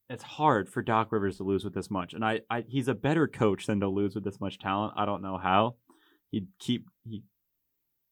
it's 0.09 0.23
hard 0.23 0.69
for 0.69 0.83
Doc 0.83 1.13
Rivers 1.13 1.39
to 1.39 1.45
lose 1.45 1.65
with 1.65 1.75
this 1.75 1.91
much, 1.91 2.15
and 2.15 2.25
I, 2.25 2.41
I 2.51 2.65
he's 2.69 2.89
a 2.89 2.95
better 2.95 3.27
coach 3.27 3.67
than 3.67 3.81
to 3.81 3.89
lose 3.89 4.15
with 4.15 4.25
this 4.25 4.41
much 4.41 4.59
talent. 4.59 4.95
I 4.97 5.05
don't 5.05 5.23
know 5.23 5.39
how 5.39 5.77
he 6.31 6.47
keep 6.59 6.89
he 7.05 7.23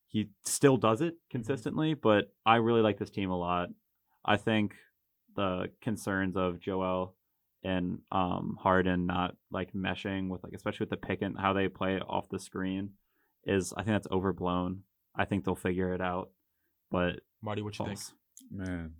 he 0.09 0.29
still 0.45 0.77
does 0.77 1.01
it 1.01 1.15
consistently, 1.31 1.95
but 1.95 2.33
I 2.45 2.57
really 2.57 2.83
like 2.83 2.99
this 2.99 3.11
team 3.11 3.31
a 3.31 3.39
lot. 3.39 3.69
I 4.25 4.37
think 4.37 4.75
the 5.37 5.71
concerns 5.81 6.37
of 6.37 6.61
Joel 6.61 7.15
and 7.65 7.99
um 8.11 8.59
Harden 8.61 9.07
not 9.07 9.37
like 9.51 9.73
meshing 9.73 10.29
with 10.29 10.43
like 10.43 10.53
especially 10.53 10.85
with 10.85 10.91
the 10.91 10.97
pick 10.97 11.23
and 11.23 11.39
how 11.39 11.53
they 11.53 11.69
play 11.69 11.99
off 12.01 12.29
the 12.29 12.39
screen 12.39 12.91
is 13.45 13.73
I 13.73 13.83
think 13.83 13.95
that's 13.95 14.09
overblown. 14.11 14.83
I 15.15 15.25
think 15.25 15.45
they'll 15.45 15.55
figure 15.55 15.93
it 15.95 16.01
out, 16.01 16.31
but 16.91 17.21
Marty, 17.43 17.63
what 17.63 17.79
you 17.79 17.85
think? 17.85 17.99
Man. 18.51 18.95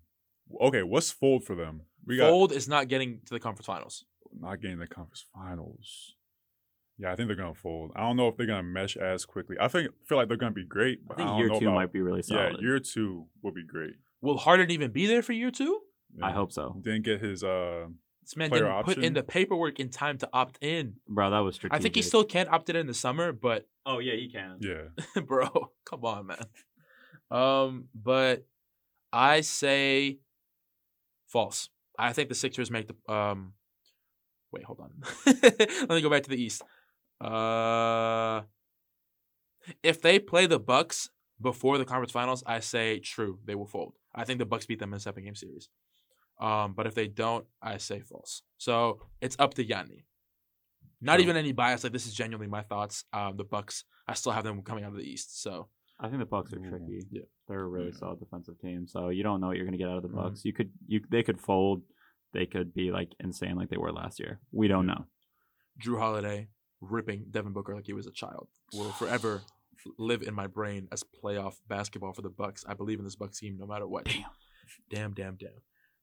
Okay, 0.61 0.83
what's 0.83 1.11
fold 1.11 1.45
for 1.45 1.55
them? 1.55 1.83
We 2.07 2.17
got 2.17 2.29
Fold 2.31 2.53
is 2.53 2.69
not 2.69 2.89
getting 2.89 3.21
to 3.27 3.35
the 3.35 3.41
conference 3.41 3.67
finals. 3.67 4.05
not 4.39 4.61
getting 4.61 4.79
the 4.79 4.87
conference 4.87 5.27
finals. 5.35 6.15
Yeah, 6.99 7.13
I 7.13 7.17
think 7.17 7.29
they're 7.29 7.37
gonna 7.37 7.55
fold. 7.55 7.93
I 7.97 8.01
don't 8.01 8.17
know 8.17 8.29
if 8.29 8.37
they're 8.37 8.47
gonna 8.47 8.63
mesh 8.63 8.97
as 8.97 9.25
quickly. 9.25 9.57
I 9.61 9.69
think 9.69 9.91
feel 10.07 10.19
like 10.19 10.29
they're 10.29 10.37
gonna 10.37 10.53
be 10.53 10.65
great, 10.65 11.01
I 11.01 11.05
but 11.09 11.15
I, 11.15 11.17
think 11.17 11.29
don't 11.29 11.39
year 11.39 11.49
know 11.49 11.59
two 11.59 11.67
about, 11.67 11.75
might 11.75 11.93
be 11.93 12.01
really 12.01 12.23
solid. 12.23 12.57
Yeah, 12.59 12.61
year 12.61 12.79
two 12.81 13.27
will 13.43 13.53
be 13.53 13.65
great. 13.65 13.95
Will 14.21 14.37
Harden 14.37 14.71
even 14.71 14.91
be 14.93 15.07
there 15.07 15.23
for 15.23 15.33
year 15.33 15.51
two? 15.51 15.81
I 16.23 16.31
hope 16.33 16.53
so, 16.53 16.77
Didn't 16.83 17.03
get 17.05 17.21
his 17.23 17.43
uh 17.43 17.87
This 18.23 18.37
man 18.37 18.51
Player 18.51 18.65
didn't 18.65 18.85
put 18.85 18.99
in 18.99 19.15
the 19.15 19.23
paperwork 19.23 19.81
in 19.81 19.89
time 19.89 20.19
to 20.19 20.29
opt 20.33 20.59
in. 20.61 20.97
bro. 21.09 21.31
That 21.31 21.39
was 21.41 21.55
strategic. 21.57 21.81
I 21.81 21.83
think 21.83 21.97
he 21.97 22.03
still 22.03 22.23
can't 22.25 22.51
opt 22.51 22.69
in 22.71 22.77
in 22.77 22.87
the 22.87 22.95
summer, 22.95 23.33
but 23.33 23.67
Oh 23.87 23.99
yeah, 23.99 24.15
he 24.15 24.29
can. 24.31 24.59
yeah. 24.61 25.21
bro, 25.27 25.71
come 25.85 26.05
on, 26.05 26.27
man. 26.27 26.45
Um, 27.31 27.89
but 27.95 28.47
I 29.13 29.41
say 29.41 30.19
false. 31.33 31.69
I 31.99 32.13
think 32.13 32.29
the 32.29 32.35
Sixers 32.35 32.71
make 32.71 32.89
the 32.89 33.13
um. 33.13 33.55
Wait, 34.53 34.65
hold 34.65 34.81
on. 34.81 34.91
Let 35.43 35.91
me 35.91 36.03
go 36.03 36.11
back 36.11 36.25
to 36.25 36.31
the 36.31 36.43
East. 36.43 36.63
Uh, 37.21 38.43
if 39.83 40.03
they 40.03 40.19
play 40.19 40.47
the 40.47 40.59
Bucks 40.59 41.09
before 41.41 41.79
the 41.79 41.87
conference 41.87 42.13
finals, 42.13 42.43
I 42.47 42.61
say 42.61 42.99
true. 42.99 43.39
They 43.45 43.55
will 43.55 43.67
fold. 43.67 43.95
I 44.15 44.25
think 44.25 44.39
the 44.39 44.47
Bucks 44.47 44.67
beat 44.67 44.79
them 44.79 44.93
in 44.93 44.99
a 44.99 45.01
seven 45.01 45.25
game 45.25 45.35
series. 45.35 45.69
Um, 46.41 46.75
but 46.75 46.87
if 46.87 46.95
they 46.95 47.09
don't, 47.09 47.47
I 47.63 47.79
say 47.79 48.01
false. 48.01 48.43
So 48.59 49.01
it's 49.21 49.37
up 49.39 49.55
to 49.55 49.65
Yanni. 49.65 50.05
Not 51.01 51.21
even 51.21 51.37
any 51.37 51.53
bias. 51.53 51.83
Like 51.83 51.93
this 51.93 52.07
is 52.07 52.15
genuinely 52.15 52.49
my 52.49 52.63
thoughts. 52.63 53.05
Um, 53.13 53.37
the 53.37 53.45
Bucks. 53.45 53.85
I 54.07 54.15
still 54.15 54.33
have 54.33 54.45
them 54.45 54.63
coming 54.63 54.85
out 54.85 54.91
of 54.93 54.99
the 54.99 55.11
East. 55.11 55.43
So 55.43 55.69
I 56.01 56.09
think 56.09 56.19
the 56.19 56.27
Bucks 56.27 56.53
are 56.53 56.59
tricky. 56.59 57.03
Yeah. 57.11 57.23
they're 57.49 57.61
a 57.61 57.69
really 57.69 57.87
Yeah. 57.93 57.99
solid 57.99 58.19
defensive 58.21 58.59
team. 58.61 58.87
So 58.87 59.09
you 59.11 59.23
don't 59.23 59.41
know 59.41 59.49
what 59.49 59.57
you're 59.57 59.67
gonna 59.67 59.77
get 59.77 59.89
out 59.89 59.97
of 59.99 60.03
the 60.03 60.09
Mhm. 60.09 60.15
Bucks. 60.17 60.45
You 60.45 60.53
could 60.53 60.73
you 60.87 61.01
they 61.11 61.23
could 61.23 61.39
fold. 61.41 61.83
They 62.33 62.47
could 62.47 62.73
be 62.73 62.91
like 62.91 63.13
insane 63.21 63.57
like 63.57 63.69
they 63.69 63.77
were 63.77 63.93
last 63.93 64.19
year. 64.19 64.41
We 64.53 64.69
don't 64.69 64.89
Yeah. 64.89 64.95
know. 64.95 65.07
Jrue 65.83 65.99
Holiday 65.99 66.49
ripping 66.81 67.27
Devin 67.31 67.53
Booker 67.53 67.75
like 67.75 67.87
he 67.87 67.93
was 67.93 68.07
a 68.07 68.13
child 68.13 68.49
will 68.73 68.91
forever 68.93 69.43
live 69.99 70.23
in 70.23 70.35
my 70.35 70.47
brain 70.47 70.89
as 70.93 71.03
playoff 71.05 71.57
basketball 71.69 72.13
for 72.13 72.23
the 72.23 72.31
Bucks. 72.31 72.65
I 72.67 72.75
believe 72.75 72.99
in 72.99 73.05
this 73.05 73.17
Bucks 73.17 73.39
team 73.39 73.57
no 73.59 73.67
matter 73.67 73.87
what. 73.87 74.05
Damn. 74.07 74.25
Damn, 74.91 75.13
damn, 75.15 75.37
damn. 75.37 75.61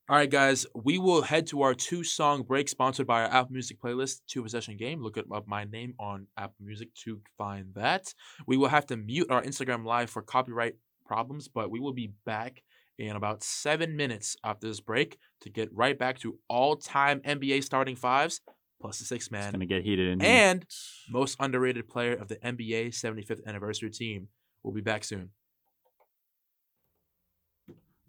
All 0.09 0.15
right, 0.15 0.27
guys, 0.27 0.65
we 0.73 0.97
will 0.97 1.21
head 1.21 1.45
to 1.47 1.61
our 1.61 1.75
two 1.75 2.03
song 2.03 2.41
break 2.41 2.67
sponsored 2.67 3.05
by 3.05 3.21
our 3.21 3.27
Apple 3.31 3.53
Music 3.53 3.79
playlist, 3.79 4.21
Two 4.25 4.41
Possession 4.41 4.75
Game. 4.75 5.03
Look 5.03 5.19
up 5.19 5.27
my 5.47 5.65
name 5.65 5.93
on 5.99 6.25
Apple 6.35 6.65
Music 6.65 6.91
to 7.03 7.21
find 7.37 7.67
that. 7.75 8.11
We 8.47 8.57
will 8.57 8.69
have 8.69 8.87
to 8.87 8.97
mute 8.97 9.29
our 9.29 9.43
Instagram 9.43 9.85
live 9.85 10.09
for 10.09 10.23
copyright 10.23 10.77
problems, 11.05 11.47
but 11.47 11.69
we 11.69 11.79
will 11.79 11.93
be 11.93 12.13
back 12.25 12.63
in 12.97 13.15
about 13.15 13.43
seven 13.43 13.95
minutes 13.95 14.35
after 14.43 14.67
this 14.67 14.79
break 14.79 15.19
to 15.41 15.51
get 15.51 15.69
right 15.75 15.99
back 15.99 16.17
to 16.21 16.39
all 16.47 16.75
time 16.75 17.19
NBA 17.19 17.63
starting 17.63 17.95
fives 17.95 18.41
plus 18.81 18.97
the 18.97 19.05
six 19.05 19.25
It's 19.25 19.31
man 19.31 19.51
gonna 19.51 19.67
get 19.67 19.83
heated 19.83 20.07
in 20.07 20.21
here. 20.21 20.27
and 20.27 20.65
most 21.07 21.37
underrated 21.39 21.87
player 21.87 22.13
of 22.13 22.29
the 22.29 22.37
NBA 22.37 22.95
75th 22.95 23.45
anniversary 23.45 23.91
team. 23.91 24.29
We'll 24.63 24.73
be 24.73 24.81
back 24.81 25.03
soon. 25.03 25.29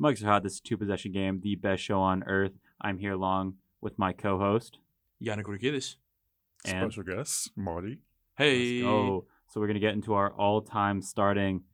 Mugs 0.00 0.24
are 0.24 0.28
hot. 0.28 0.42
This 0.42 0.54
is 0.54 0.60
two 0.60 0.78
possession 0.78 1.12
game, 1.12 1.40
the 1.42 1.56
best 1.56 1.82
show 1.82 2.00
on 2.00 2.22
earth. 2.22 2.52
I'm 2.80 2.96
here 2.96 3.12
along 3.12 3.56
with 3.82 3.98
my 3.98 4.14
co-host. 4.14 4.78
Yana 5.22 5.42
Gurgidis. 5.42 5.96
And- 6.64 6.90
Special 6.90 7.02
guest, 7.14 7.50
Marty. 7.54 7.98
Hey. 8.38 8.82
Oh, 8.82 9.26
so 9.48 9.60
we're 9.60 9.66
gonna 9.66 9.78
get 9.78 9.92
into 9.92 10.14
our 10.14 10.32
all-time 10.32 11.02
starting, 11.02 11.64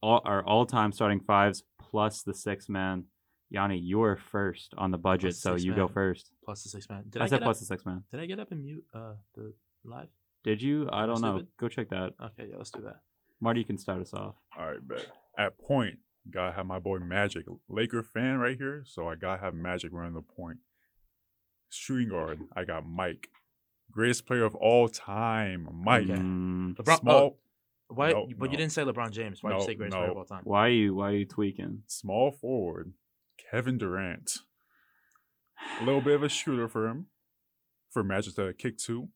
all 0.00 0.22
our 0.24 0.42
all-time 0.42 0.90
starting 0.90 1.20
fives 1.20 1.64
plus 1.78 2.22
the 2.22 2.32
six 2.32 2.66
man. 2.70 3.04
Yanni, 3.50 3.76
you 3.78 4.02
are 4.02 4.16
first 4.16 4.72
on 4.78 4.90
the 4.90 4.96
budget, 4.98 5.32
Plus 5.32 5.40
so 5.40 5.52
six 5.52 5.64
you 5.64 5.74
go 5.74 5.86
first. 5.86 6.30
Plus 6.42 6.62
the 6.62 6.70
six 6.70 6.88
man. 6.88 7.04
Did 7.10 7.20
I, 7.20 7.26
I, 7.26 7.28
said 7.28 7.40
get 7.40 7.44
plus 7.44 7.58
up? 7.58 7.60
the 7.60 7.66
six 7.66 7.84
man. 7.84 8.04
Did 8.10 8.20
I 8.20 8.26
get 8.26 8.40
up 8.40 8.52
and 8.52 8.62
mute 8.64 8.84
uh 8.94 9.14
the 9.34 9.52
live? 9.84 10.08
Did 10.44 10.62
you? 10.62 10.88
I 10.90 11.04
don't 11.04 11.20
know. 11.20 11.36
stupid? 11.36 11.48
Go 11.58 11.68
check 11.68 11.90
that. 11.90 12.12
Okay, 12.22 12.48
yeah, 12.50 12.56
let's 12.56 12.70
do 12.70 12.80
that. 12.82 13.00
Marty, 13.40 13.60
you 13.60 13.66
can 13.66 13.76
start 13.76 14.00
us 14.00 14.14
off. 14.14 14.36
All 14.58 14.66
right, 14.66 14.86
bet. 14.88 15.06
At 15.38 15.58
point, 15.58 15.98
gotta 16.30 16.52
have 16.52 16.66
my 16.66 16.78
boy 16.78 16.98
Magic, 16.98 17.46
Laker 17.68 18.02
fan 18.02 18.38
right 18.38 18.56
here. 18.56 18.82
So 18.86 19.08
I 19.08 19.14
gotta 19.14 19.40
have 19.40 19.54
Magic 19.54 19.92
running 19.92 20.14
the 20.14 20.22
point. 20.22 20.58
Shooting 21.70 22.08
guard, 22.08 22.40
I 22.56 22.64
got 22.64 22.86
Mike, 22.86 23.28
greatest 23.90 24.26
player 24.26 24.44
of 24.44 24.54
all 24.54 24.88
time, 24.88 25.68
Mike. 25.72 26.04
Okay. 26.04 26.14
LeBron. 26.14 26.78
Uh, 26.88 26.96
small, 26.96 27.16
oh, 27.16 27.36
why? 27.88 28.10
No, 28.12 28.26
but 28.38 28.46
no. 28.46 28.50
you 28.50 28.56
didn't 28.56 28.72
say 28.72 28.82
LeBron 28.82 29.10
James. 29.10 29.42
Why 29.42 29.50
did 29.50 29.56
you 29.56 29.60
No, 29.60 29.66
say 29.66 29.74
greatest 29.74 29.96
player 29.96 30.10
of 30.10 30.16
all 30.16 30.24
time? 30.24 30.40
why 30.44 30.66
are 30.66 30.70
you? 30.70 30.94
Why 30.94 31.10
are 31.10 31.16
you 31.16 31.26
tweaking? 31.26 31.82
small 31.86 32.30
forward, 32.32 32.92
Kevin 33.50 33.78
Durant. 33.78 34.38
A 35.80 35.84
little 35.84 36.00
bit 36.00 36.14
of 36.14 36.22
a 36.22 36.28
shooter 36.28 36.68
for 36.68 36.86
him, 36.86 37.06
for 37.90 38.04
Magic 38.04 38.34
to 38.36 38.52
kick 38.52 38.78
two. 38.78 39.08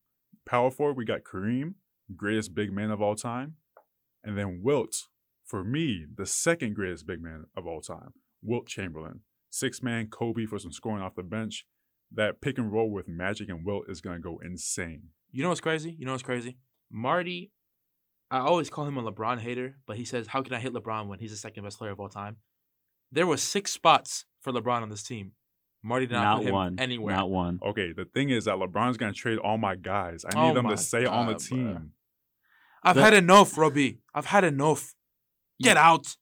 Power 0.45 0.71
forward, 0.71 0.97
we 0.97 1.05
got 1.05 1.21
Kareem, 1.23 1.75
greatest 2.17 2.55
big 2.55 2.73
man 2.73 2.91
of 2.91 3.01
all 3.01 3.15
time, 3.15 3.57
and 4.25 4.37
then 4.37 4.61
Wilt. 4.63 5.07
For 5.45 5.65
me, 5.65 6.07
the 6.15 6.27
second 6.27 6.75
greatest 6.75 7.07
big 7.07 7.21
man 7.23 7.45
of 7.57 7.67
all 7.67 7.81
time, 7.81 8.13
Wilt 8.43 8.67
Chamberlain. 8.67 9.21
Six 9.51 9.83
man 9.83 10.07
Kobe 10.09 10.47
for 10.47 10.59
some 10.59 10.73
scoring 10.73 11.03
off 11.03 11.15
the 11.15 11.23
bench. 11.23 11.67
That 12.15 12.41
pick 12.41 12.59
and 12.59 12.71
roll 12.73 12.91
with 12.91 13.09
Magic 13.09 13.49
and 13.49 13.65
Wilt 13.65 13.85
is 13.89 14.01
gonna 14.01 14.21
go 14.21 14.39
insane. 14.45 15.09
You 15.31 15.43
know 15.43 15.49
what's 15.49 15.61
crazy? 15.61 15.95
You 15.99 16.05
know 16.07 16.13
what's 16.13 16.23
crazy? 16.23 16.59
Marty, 16.91 17.53
I 18.31 18.39
always 18.39 18.69
call 18.71 18.87
him 18.87 18.97
a 18.99 19.03
LeBron 19.13 19.41
hater, 19.41 19.79
but 19.87 19.97
he 19.97 20.05
says, 20.05 20.27
"How 20.29 20.43
can 20.43 20.53
I 20.55 20.61
hit 20.61 20.73
LeBron 20.73 21.07
when 21.09 21.19
he's 21.19 21.31
the 21.31 21.37
second 21.37 21.65
best 21.65 21.79
player 21.79 21.91
of 21.91 22.01
all 22.01 22.09
time?" 22.09 22.37
There 23.11 23.27
were 23.27 23.37
six 23.37 23.73
spots 23.73 24.25
for 24.41 24.53
LeBron 24.53 24.83
on 24.83 24.89
this 24.91 25.03
team. 25.03 25.33
Marty 25.83 26.07
did 26.07 26.15
not, 26.15 26.23
Not 26.23 26.37
put 26.39 26.47
him 26.47 26.55
one. 26.55 26.79
anywhere. 26.79 27.17
Not 27.17 27.31
one. 27.31 27.59
Okay, 27.63 27.93
the 27.93 28.05
thing 28.05 28.31
is 28.31 28.45
that 28.45 28.57
LeBron's 28.57 28.97
gonna 28.97 29.13
trade 29.13 29.39
all 29.39 29.59
my 29.59 29.75
guys. 29.75 30.25
I 30.25 30.31
Oh 30.39 30.49
need 30.49 30.57
them 30.57 30.69
to 30.69 30.77
stay 30.77 31.05
on 31.07 31.27
the 31.27 31.33
God, 31.33 31.41
bruh. 31.43 31.49
team. 31.49 31.93
I've 32.83 32.97
The- 32.97 33.03
had 33.03 33.15
enough, 33.15 33.57
Robbie. 33.59 34.01
I've 34.15 34.27
had 34.27 34.45
enough. 34.45 34.95
Get 35.63 35.77
out. 35.77 36.17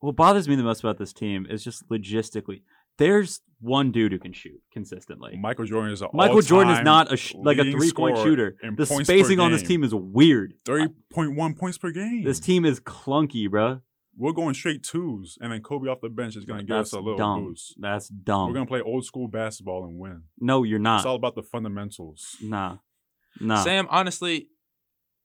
What 0.00 0.16
bothers 0.16 0.48
me 0.48 0.56
the 0.56 0.62
most 0.62 0.80
about 0.80 0.98
this 0.98 1.12
team 1.12 1.46
is 1.48 1.62
just 1.62 1.88
logistically. 1.88 2.62
There's 2.98 3.40
one 3.60 3.92
dude 3.92 4.12
who 4.12 4.18
can 4.18 4.32
shoot 4.32 4.60
consistently. 4.72 5.36
Michael 5.36 5.64
Jordan 5.66 5.92
is 5.92 6.02
a 6.02 6.08
Michael 6.12 6.40
Jordan 6.42 6.72
is 6.74 6.82
not 6.82 7.12
a 7.12 7.16
sh- 7.16 7.34
like 7.34 7.58
a 7.58 7.70
three 7.70 7.92
point 7.92 8.16
shooter. 8.18 8.56
The 8.76 8.86
spacing 8.86 9.40
on 9.40 9.52
this 9.52 9.62
team 9.62 9.84
is 9.84 9.94
weird. 9.94 10.54
Thirty 10.64 10.92
point 11.10 11.36
one 11.36 11.54
points 11.54 11.78
per 11.78 11.90
game. 11.90 12.24
This 12.24 12.40
team 12.40 12.64
is 12.64 12.80
clunky, 12.80 13.48
bruh. 13.48 13.80
we're 14.16 14.32
going 14.32 14.54
straight 14.54 14.82
twos, 14.82 15.38
and 15.40 15.50
then 15.52 15.62
Kobe 15.62 15.88
off 15.88 16.00
the 16.02 16.08
bench 16.10 16.36
is 16.36 16.44
going 16.44 16.58
to 16.60 16.64
give 16.64 16.76
That's 16.76 16.92
us 16.92 16.98
a 16.98 17.00
little 17.00 17.16
dumb. 17.18 17.44
boost. 17.46 17.74
That's 17.78 18.08
dumb. 18.08 18.48
We're 18.48 18.54
going 18.54 18.66
to 18.66 18.70
play 18.70 18.80
old 18.82 19.04
school 19.04 19.28
basketball 19.28 19.84
and 19.84 19.98
win. 19.98 20.22
no, 20.38 20.62
you're 20.62 20.78
not. 20.78 20.98
It's 21.00 21.06
all 21.06 21.16
about 21.16 21.34
the 21.34 21.42
fundamentals. 21.42 22.36
Nah, 22.42 22.78
nah. 23.40 23.62
Sam, 23.64 23.86
honestly, 23.90 24.48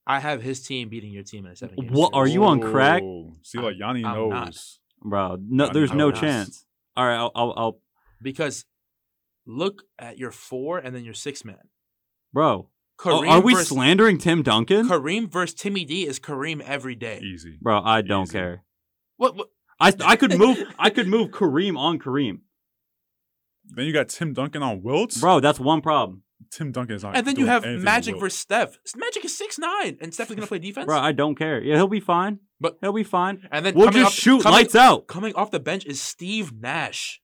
I 0.08 0.20
have 0.20 0.42
his 0.44 0.62
team 0.66 0.90
beating 0.90 1.12
your 1.12 1.24
team 1.24 1.46
in 1.46 1.52
a 1.54 1.56
seven 1.56 1.76
game 1.78 1.92
What 1.92 2.12
are 2.14 2.28
you 2.28 2.44
on 2.46 2.62
crack? 2.62 3.02
Whoa. 3.02 3.36
See, 3.44 3.58
like 3.58 3.76
Yanni 3.80 4.06
I'm 4.06 4.30
not. 4.30 4.46
knows. 4.48 4.80
bro. 5.02 5.38
No, 5.42 5.68
I 5.68 5.74
there's 5.74 5.92
know 5.92 6.10
no 6.10 6.12
chance. 6.12 6.66
All 6.96 7.06
right, 7.06 7.16
I'll, 7.18 7.32
I'll, 7.36 7.54
I'll, 7.58 7.80
Because 8.22 8.66
look 9.46 9.84
at 10.00 10.18
your 10.18 10.32
four 10.32 10.78
and 10.78 10.96
then 10.96 11.04
your 11.04 11.14
six 11.16 11.44
man. 11.44 11.70
bro. 12.34 12.70
Kareem 12.98 13.28
Oh, 13.28 13.30
are 13.30 13.42
we 13.42 13.54
versus, 13.54 13.68
slandering 13.70 14.18
Tim 14.20 14.42
Duncan, 14.42 14.88
Kareem 14.88 15.28
versus 15.30 15.54
Timmy 15.54 15.84
D 15.84 16.08
is 16.08 16.18
Kareem 16.20 16.62
every 16.62 16.96
day. 16.96 17.20
Easy. 17.22 17.58
bro? 17.62 17.82
I 17.82 18.02
don't 18.02 18.24
Easy. 18.24 18.32
care. 18.34 18.64
What, 19.18 19.36
what? 19.36 19.50
I, 19.82 19.92
I 20.06 20.16
could 20.16 20.38
move. 20.38 20.60
I 20.80 20.90
could 20.90 21.08
move 21.08 21.32
Kareem 21.32 21.78
on 21.78 22.00
Kareem, 22.00 22.40
Then 23.66 23.86
you 23.86 23.92
got 23.92 24.08
Tim 24.08 24.34
Duncan 24.34 24.64
on 24.64 24.82
Wilt. 24.82 25.20
bro. 25.20 25.42
That's 25.42 25.60
one 25.60 25.82
problem, 25.82 26.24
Tim 26.56 26.72
Duncan 26.72 26.96
is 26.96 27.04
not. 27.04 27.16
And 27.18 27.28
then 27.28 27.36
you 27.38 27.48
have 27.48 27.66
Magic 27.66 28.14
Wilt. 28.16 28.22
versus 28.24 28.40
Steph. 28.40 28.78
Magic 28.96 29.26
is 29.26 29.38
six 29.38 29.60
nine, 29.60 29.98
and 30.02 30.14
Steph 30.14 30.30
is 30.30 30.36
gonna 30.36 30.48
play 30.48 30.60
defense. 30.60 30.86
bro. 30.86 30.98
I 30.98 31.12
don't 31.12 31.36
care. 31.36 31.62
Yeah, 31.62 31.76
he'll 31.76 31.88
be 31.88 32.00
fine. 32.00 32.40
But- 32.60 32.78
he'll 32.82 32.94
be 32.94 33.04
fine. 33.04 33.48
and 33.52 33.66
then 33.66 33.76
We'll 33.76 33.90
just 33.90 34.06
off, 34.08 34.14
shoot 34.14 34.44
coming, 34.44 34.54
lights 34.60 34.76
out. 34.76 35.08
Coming 35.08 35.36
off 35.36 35.52
the 35.52 35.60
bench 35.60 35.86
is 35.86 36.02
Steve 36.02 36.54
Nash. 36.54 37.22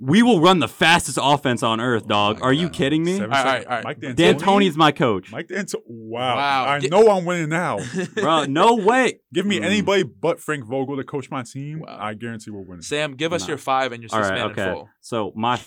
We 0.00 0.24
will 0.24 0.40
run 0.40 0.58
the 0.58 0.66
fastest 0.66 1.20
offense 1.22 1.62
on 1.62 1.80
earth, 1.80 2.08
dog. 2.08 2.40
my 2.40 2.46
Are 2.48 2.52
you 2.52 2.68
kidding 2.68 3.04
me? 3.04 3.12
Seven 3.18 3.32
All 3.32 3.44
right, 3.44 3.62
seconds. 3.62 3.66
all 3.70 3.76
right. 3.76 3.84
Mike 3.84 4.16
D'Antoni's 4.16 4.76
my 4.76 4.90
coach, 4.90 5.30
Mike 5.30 5.46
D'Antoni. 5.46 5.82
Wow. 5.86 6.34
Wow. 6.36 6.64
I 6.66 6.80
Get- 6.80 6.90
know 6.90 7.08
I'm 7.16 7.24
winning 7.24 7.48
now. 7.50 7.78
bro. 8.16 8.44
No 8.46 8.74
way. 8.74 9.20
Give 9.32 9.46
me 9.46 9.60
Mm. 9.60 9.64
anybody 9.64 10.02
but 10.02 10.40
Frank 10.40 10.66
Vogel 10.66 10.96
to 10.96 11.04
coach 11.04 11.30
my 11.30 11.44
team. 11.44 11.84
Wow. 11.86 11.96
I 12.00 12.14
guarantee 12.14 12.50
we're 12.50 12.62
winning. 12.62 12.82
Sam, 12.82 13.14
give 13.14 13.32
us 13.32 13.42
Nah. 13.42 13.48
your 13.50 13.58
five 13.58 13.92
and 13.92 14.02
your 14.02 14.08
six 14.08 14.28
right, 14.28 14.34
man 14.34 14.50
okay. 14.50 14.68
in 14.68 14.74
full. 14.74 14.88
So 15.00 15.32
my 15.36 15.60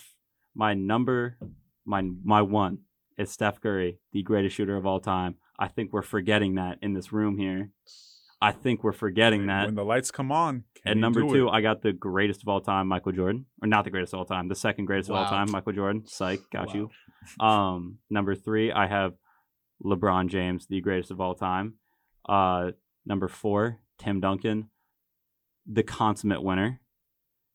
my 0.53 0.73
number, 0.73 1.37
my 1.85 2.03
my 2.25 2.41
one 2.41 2.79
is 3.17 3.31
Steph 3.31 3.61
Curry, 3.61 3.99
the 4.11 4.23
greatest 4.23 4.55
shooter 4.55 4.75
of 4.75 4.85
all 4.85 4.99
time. 4.99 5.35
I 5.59 5.67
think 5.67 5.91
we're 5.91 6.01
forgetting 6.03 6.55
that 6.55 6.77
in 6.81 6.93
this 6.93 7.11
room 7.11 7.37
here. 7.37 7.71
I 8.39 8.51
think 8.51 8.83
we're 8.83 8.91
forgetting 8.91 9.47
that. 9.47 9.65
When 9.65 9.73
the 9.75 9.83
lights 9.83 10.11
come 10.11 10.31
on, 10.31 10.65
can 10.75 10.91
And 10.91 11.01
number 11.01 11.21
do 11.21 11.29
two, 11.29 11.47
it? 11.47 11.51
I 11.51 11.61
got 11.61 11.81
the 11.81 11.91
greatest 11.93 12.43
of 12.43 12.47
all 12.47 12.61
time, 12.61 12.87
Michael 12.87 13.11
Jordan, 13.11 13.47
or 13.63 13.67
not 13.67 13.83
the 13.83 13.89
greatest 13.89 14.13
of 14.13 14.19
all 14.19 14.25
time, 14.25 14.47
the 14.47 14.55
second 14.55 14.85
greatest 14.85 15.09
of 15.09 15.15
all 15.15 15.25
time, 15.25 15.49
Michael 15.49 15.73
Jordan. 15.73 16.03
Psych, 16.05 16.41
got 16.51 16.67
Wow. 16.67 16.73
you. 16.75 16.89
Um, 17.43 17.97
number 18.11 18.35
three, 18.35 18.71
I 18.71 18.85
have 18.87 19.13
LeBron 19.83 20.27
James, 20.29 20.67
the 20.67 20.81
greatest 20.81 21.09
of 21.09 21.19
all 21.19 21.33
time. 21.33 21.75
Uh, 22.29 22.71
number 23.05 23.27
four, 23.27 23.79
Tim 23.97 24.19
Duncan, 24.19 24.69
the 25.65 25.81
consummate 25.83 26.43
winner, 26.43 26.79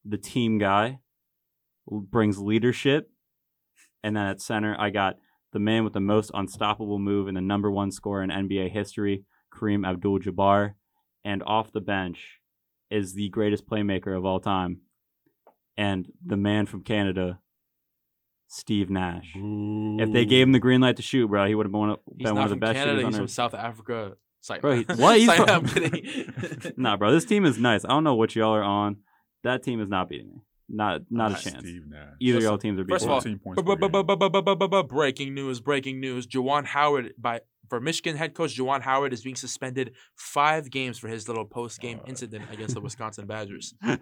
the 0.05 0.19
team 0.19 0.59
guy, 0.59 0.99
brings 1.87 2.39
leadership. 2.39 3.09
And 4.03 4.17
then 4.17 4.27
at 4.27 4.41
center, 4.41 4.75
I 4.79 4.91
got 4.91 5.15
the 5.53 5.59
man 5.59 5.85
with 5.85 5.93
the 5.93 6.01
most 6.01 6.31
unstoppable 6.35 6.99
move 6.99 7.29
and 7.29 7.37
the 7.37 7.41
number 7.41 7.71
one 7.71 7.91
scorer 7.91 8.23
in 8.23 8.31
NBA 8.31 8.71
history, 8.71 9.25
Kareem 9.55 9.87
Abdul-Jabbar, 9.89 10.75
and 11.25 11.43
off 11.45 11.73
the 11.73 11.81
bench 11.81 12.41
is 12.91 13.15
the 13.15 13.29
greatest 13.29 13.67
playmaker 13.69 14.17
of 14.17 14.25
all 14.25 14.41
time, 14.41 14.79
and 15.77 16.11
the 16.25 16.37
man 16.37 16.67
from 16.67 16.83
Canada, 16.83 17.39
Steve 18.49 18.91
Nash. 18.91 19.33
If 19.35 20.13
they 20.13 20.25
gave 20.27 20.47
him 20.47 20.53
the 20.53 20.59
green 20.59 20.81
light 20.81 20.97
to 20.97 21.03
shoot, 21.03 21.29
bro, 21.29 21.47
he 21.47 21.55
would 21.55 21.65
have 21.67 21.73
been 21.73 21.81
one 21.81 21.91
of, 21.91 22.01
He's 22.19 22.27
been 22.27 22.35
one 22.35 22.45
of 22.45 22.51
the 22.51 22.55
from 22.55 22.61
best 22.61 22.75
Canada. 22.75 22.99
shooters 22.99 23.15
He's 23.15 23.19
from. 23.19 23.29
South 23.29 23.55
Africa. 23.55 24.13
Sorry, 24.41 24.61
Bro, 24.61 24.77
he- 24.77 24.85
what? 24.97 25.19
He's 25.19 25.27
Sorry, 25.35 25.47
from- 25.61 26.73
Nah, 26.77 26.97
bro, 26.97 27.13
this 27.13 27.25
team 27.25 27.45
is 27.45 27.59
nice. 27.59 27.85
I 27.85 27.89
don't 27.89 28.05
know 28.05 28.15
what 28.15 28.35
y'all 28.35 28.53
are 28.55 28.63
on. 28.63 28.97
That 29.45 29.63
team 29.63 29.81
is 29.81 29.89
not 29.89 30.09
beating 30.09 30.29
me. 30.31 30.41
Not 30.75 31.03
not 31.11 31.33
a 31.33 31.35
chance. 31.35 31.59
Steve 31.61 31.83
Nash. 31.87 32.15
Either 32.19 32.37
Listen, 32.39 32.51
y'all 32.51 32.59
teams 32.59 32.81
are 32.81 32.85
beating 32.85 32.95
first 32.95 33.05
of 33.05 33.11
all, 33.11 33.21
14 33.21 33.39
points 33.39 33.63
per 33.63 33.77
game. 33.77 34.89
Breaking 34.89 35.35
news! 35.35 35.61
Breaking 35.61 36.01
news! 36.01 36.27
Juwan 36.27 36.65
Howard 36.65 37.13
by 37.19 37.41
for 37.69 37.79
Michigan 37.81 38.17
head 38.17 38.35
coach 38.35 38.57
Juwan 38.57 38.81
Howard 38.83 39.13
is 39.13 39.23
being 39.23 39.37
suspended 39.37 39.93
five 40.17 40.71
games 40.71 40.99
for 40.99 41.09
his 41.09 41.29
little 41.29 41.45
post 41.45 41.81
game 41.81 42.01
Uh. 42.03 42.09
incident 42.09 42.45
against 42.51 42.75
the 42.75 42.81
Wisconsin 42.87 43.27
Badgers. 43.27 43.75
Why 43.83 43.97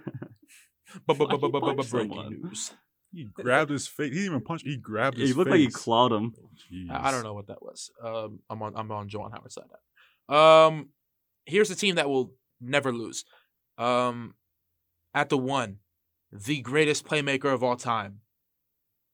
he 1.16 1.16
punched 1.16 1.90
Breaking 1.90 2.40
news! 2.42 2.72
He 3.12 3.24
grabbed 3.32 3.70
his 3.72 3.88
face. 3.88 4.10
He 4.10 4.14
didn't 4.20 4.26
even 4.26 4.40
punch. 4.42 4.62
He 4.64 4.76
grabbed 4.76 5.18
his 5.18 5.30
face. 5.30 5.34
he 5.34 5.38
looked 5.38 5.50
face. 5.50 5.60
like 5.60 5.68
he 5.68 5.72
clawed 5.72 6.12
him. 6.12 6.32
I 6.90 7.08
I 7.08 7.10
don't 7.10 7.24
know 7.24 7.34
what 7.34 7.48
that 7.48 7.60
was. 7.60 7.90
Um, 8.02 8.38
I'm 8.48 8.62
on 8.62 8.72
I'm 8.76 8.90
on 8.92 9.08
Juwan 9.08 9.32
Howard's 9.32 9.54
side. 9.54 9.64
now. 10.28 10.66
Um, 10.68 10.90
here's 11.46 11.68
the 11.68 11.74
team 11.74 11.96
that 11.96 12.08
will 12.08 12.32
never 12.60 12.92
lose. 12.92 13.24
Um, 13.78 14.34
at 15.12 15.28
the 15.28 15.38
one, 15.38 15.78
the 16.32 16.60
greatest 16.60 17.04
playmaker 17.06 17.52
of 17.52 17.62
all 17.62 17.76
time, 17.76 18.20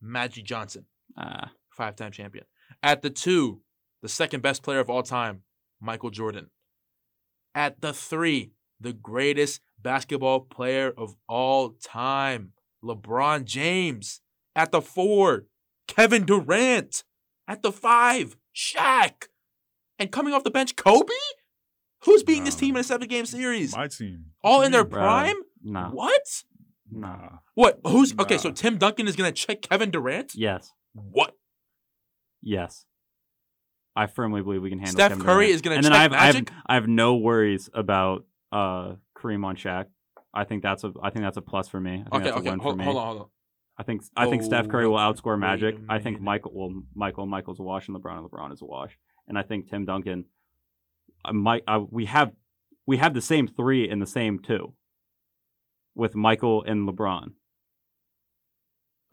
Magic 0.01 0.45
Johnson. 0.45 0.87
Ah, 1.17 1.51
five 1.71 1.97
time 1.97 2.13
champion. 2.13 2.45
At 2.83 3.03
the 3.03 3.11
two, 3.11 3.61
the 4.03 4.09
second 4.09 4.43
best 4.43 4.63
player 4.63 4.81
of 4.81 4.91
all 4.91 5.03
time, 5.03 5.43
Michael 5.81 6.11
Jordan. 6.11 6.51
At 7.55 7.81
the 7.81 7.93
three, 7.93 8.53
the 8.81 8.93
greatest 8.93 9.61
basketball 9.81 10.41
player 10.41 10.93
of 10.97 11.17
all 11.29 11.71
time, 11.83 12.53
LeBron 12.85 13.45
James. 13.45 14.21
At 14.55 14.73
the 14.73 14.83
four, 14.83 15.47
Kevin 15.89 16.25
Durant. 16.27 17.05
At 17.49 17.63
the 17.63 17.73
five, 17.73 18.37
Shaq. 18.55 19.29
And 19.99 20.11
coming 20.13 20.35
off 20.35 20.45
the 20.45 20.51
bench, 20.51 20.77
Kobe? 20.77 21.13
Who's 22.05 22.23
beating 22.23 22.45
this 22.45 22.55
team 22.57 22.77
in 22.77 22.81
a 22.81 22.85
seven 22.85 23.09
game 23.09 23.25
series? 23.27 23.75
My 23.75 23.89
team. 23.89 24.27
All 24.45 24.63
in 24.63 24.73
their 24.73 24.85
Bro. 24.85 25.01
prime? 25.01 25.37
nah, 25.63 25.91
What? 25.91 26.45
Nah. 26.91 27.39
What? 27.55 27.81
Who's 27.87 28.15
okay? 28.19 28.39
So 28.39 28.51
Tim 28.51 28.79
Duncan 28.79 29.09
is 29.09 29.17
gonna 29.17 29.33
check 29.33 29.63
Kevin 29.63 29.91
Durant? 29.91 30.33
Yes, 30.35 30.73
What? 30.95 31.35
yes. 32.43 32.85
I 33.99 34.07
firmly 34.07 34.43
believe 34.43 34.61
we 34.61 34.69
can 34.69 34.79
handle. 34.79 34.93
Steph 34.93 35.13
Kevin 35.13 35.25
Curry 35.25 35.47
Durant. 35.47 35.55
is 35.55 35.63
gonna 35.63 35.77
and 35.77 35.85
then 35.85 35.93
check 35.93 35.99
I 35.99 36.03
have, 36.03 36.13
I 36.13 36.17
have 36.27 36.35
Magic? 36.35 36.51
I 36.67 36.75
have 36.75 36.87
no 36.89 37.17
worries 37.17 37.71
about 37.73 38.25
uh 38.53 38.95
Kareem 39.17 39.45
on 39.45 39.57
Shaq. 39.57 39.87
I 40.35 40.45
think 40.45 40.63
that's 40.63 40.85
a 40.85 40.93
I 41.03 41.11
think 41.11 41.25
that's 41.25 41.39
a 41.39 41.43
plus 41.43 41.69
for 41.69 41.81
me. 41.81 41.93
I 41.93 41.97
think 41.97 42.15
Okay, 42.15 42.25
that's 42.25 42.37
a 42.37 42.39
okay. 42.41 42.49
Hold, 42.51 42.75
for 42.75 42.77
me. 42.77 42.85
hold 42.85 42.97
on, 42.99 43.07
hold 43.07 43.21
on. 43.23 43.27
I 43.79 43.83
think 43.85 44.03
I 44.17 44.27
think 44.29 44.43
Steph 44.43 44.69
Curry 44.69 44.87
will 44.87 44.97
Oh, 44.99 45.13
outscore 45.13 45.39
Magic. 45.39 45.77
I 45.89 45.99
think. 45.99 46.21
Michael 46.21 46.53
well 46.55 46.83
Michael 46.95 47.27
Michael's 47.27 47.59
a 47.59 47.63
wash 47.63 47.89
and 47.89 47.97
LeBron 47.97 48.19
and 48.19 48.31
LeBron 48.31 48.53
is 48.53 48.61
a 48.63 48.67
wash. 48.67 48.99
And 49.29 49.39
I 49.39 49.43
think 49.43 49.69
Tim 49.71 49.85
Duncan 49.87 50.27
I 51.25 51.33
might 51.33 51.63
I, 51.67 51.79
we 51.79 52.05
have 52.05 52.33
we 52.87 52.99
have 52.99 53.15
the 53.15 53.21
same 53.23 53.49
3 53.49 53.89
and 53.89 54.01
the 54.01 54.07
same 54.07 54.39
2 54.39 54.73
with 55.97 56.15
Michael 56.15 56.63
and 56.63 56.89
LeBron. 56.89 57.31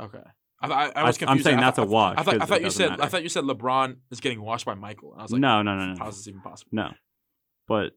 Okay. 0.02 0.20
I, 0.62 0.68
I, 0.68 0.86
I 0.86 0.92
I- 0.96 1.04
was 1.06 1.22
I'm 1.24 1.40
saying 1.40 1.58
I, 1.60 1.62
that's 1.62 1.78
a 1.78 1.82
a 1.82 1.86
wash, 1.86 2.16
I 2.18 2.24
thought, 2.24 2.34
I 2.36 2.38
'cause 2.40 2.50
thought 2.50 2.60
you 2.62 2.66
doesn't 2.66 2.90
said 2.90 3.02
I 3.02 3.08
thought 3.08 3.24
you 3.24 3.30
said 3.30 3.44
LeBron 3.44 3.98
is 4.12 4.20
getting 4.22 4.42
washed 4.42 4.66
by 4.66 4.76
Michael. 4.76 5.14
I 5.18 5.24
was 5.24 5.32
like, 5.32 5.42
no, 5.42 5.62
no, 5.62 5.76
no, 5.76 5.94
no. 5.94 5.96
how 6.00 6.10
is 6.10 6.18
this 6.18 6.28
even 6.28 6.42
possible? 6.42 6.70
No. 6.74 6.92
But 7.68 7.92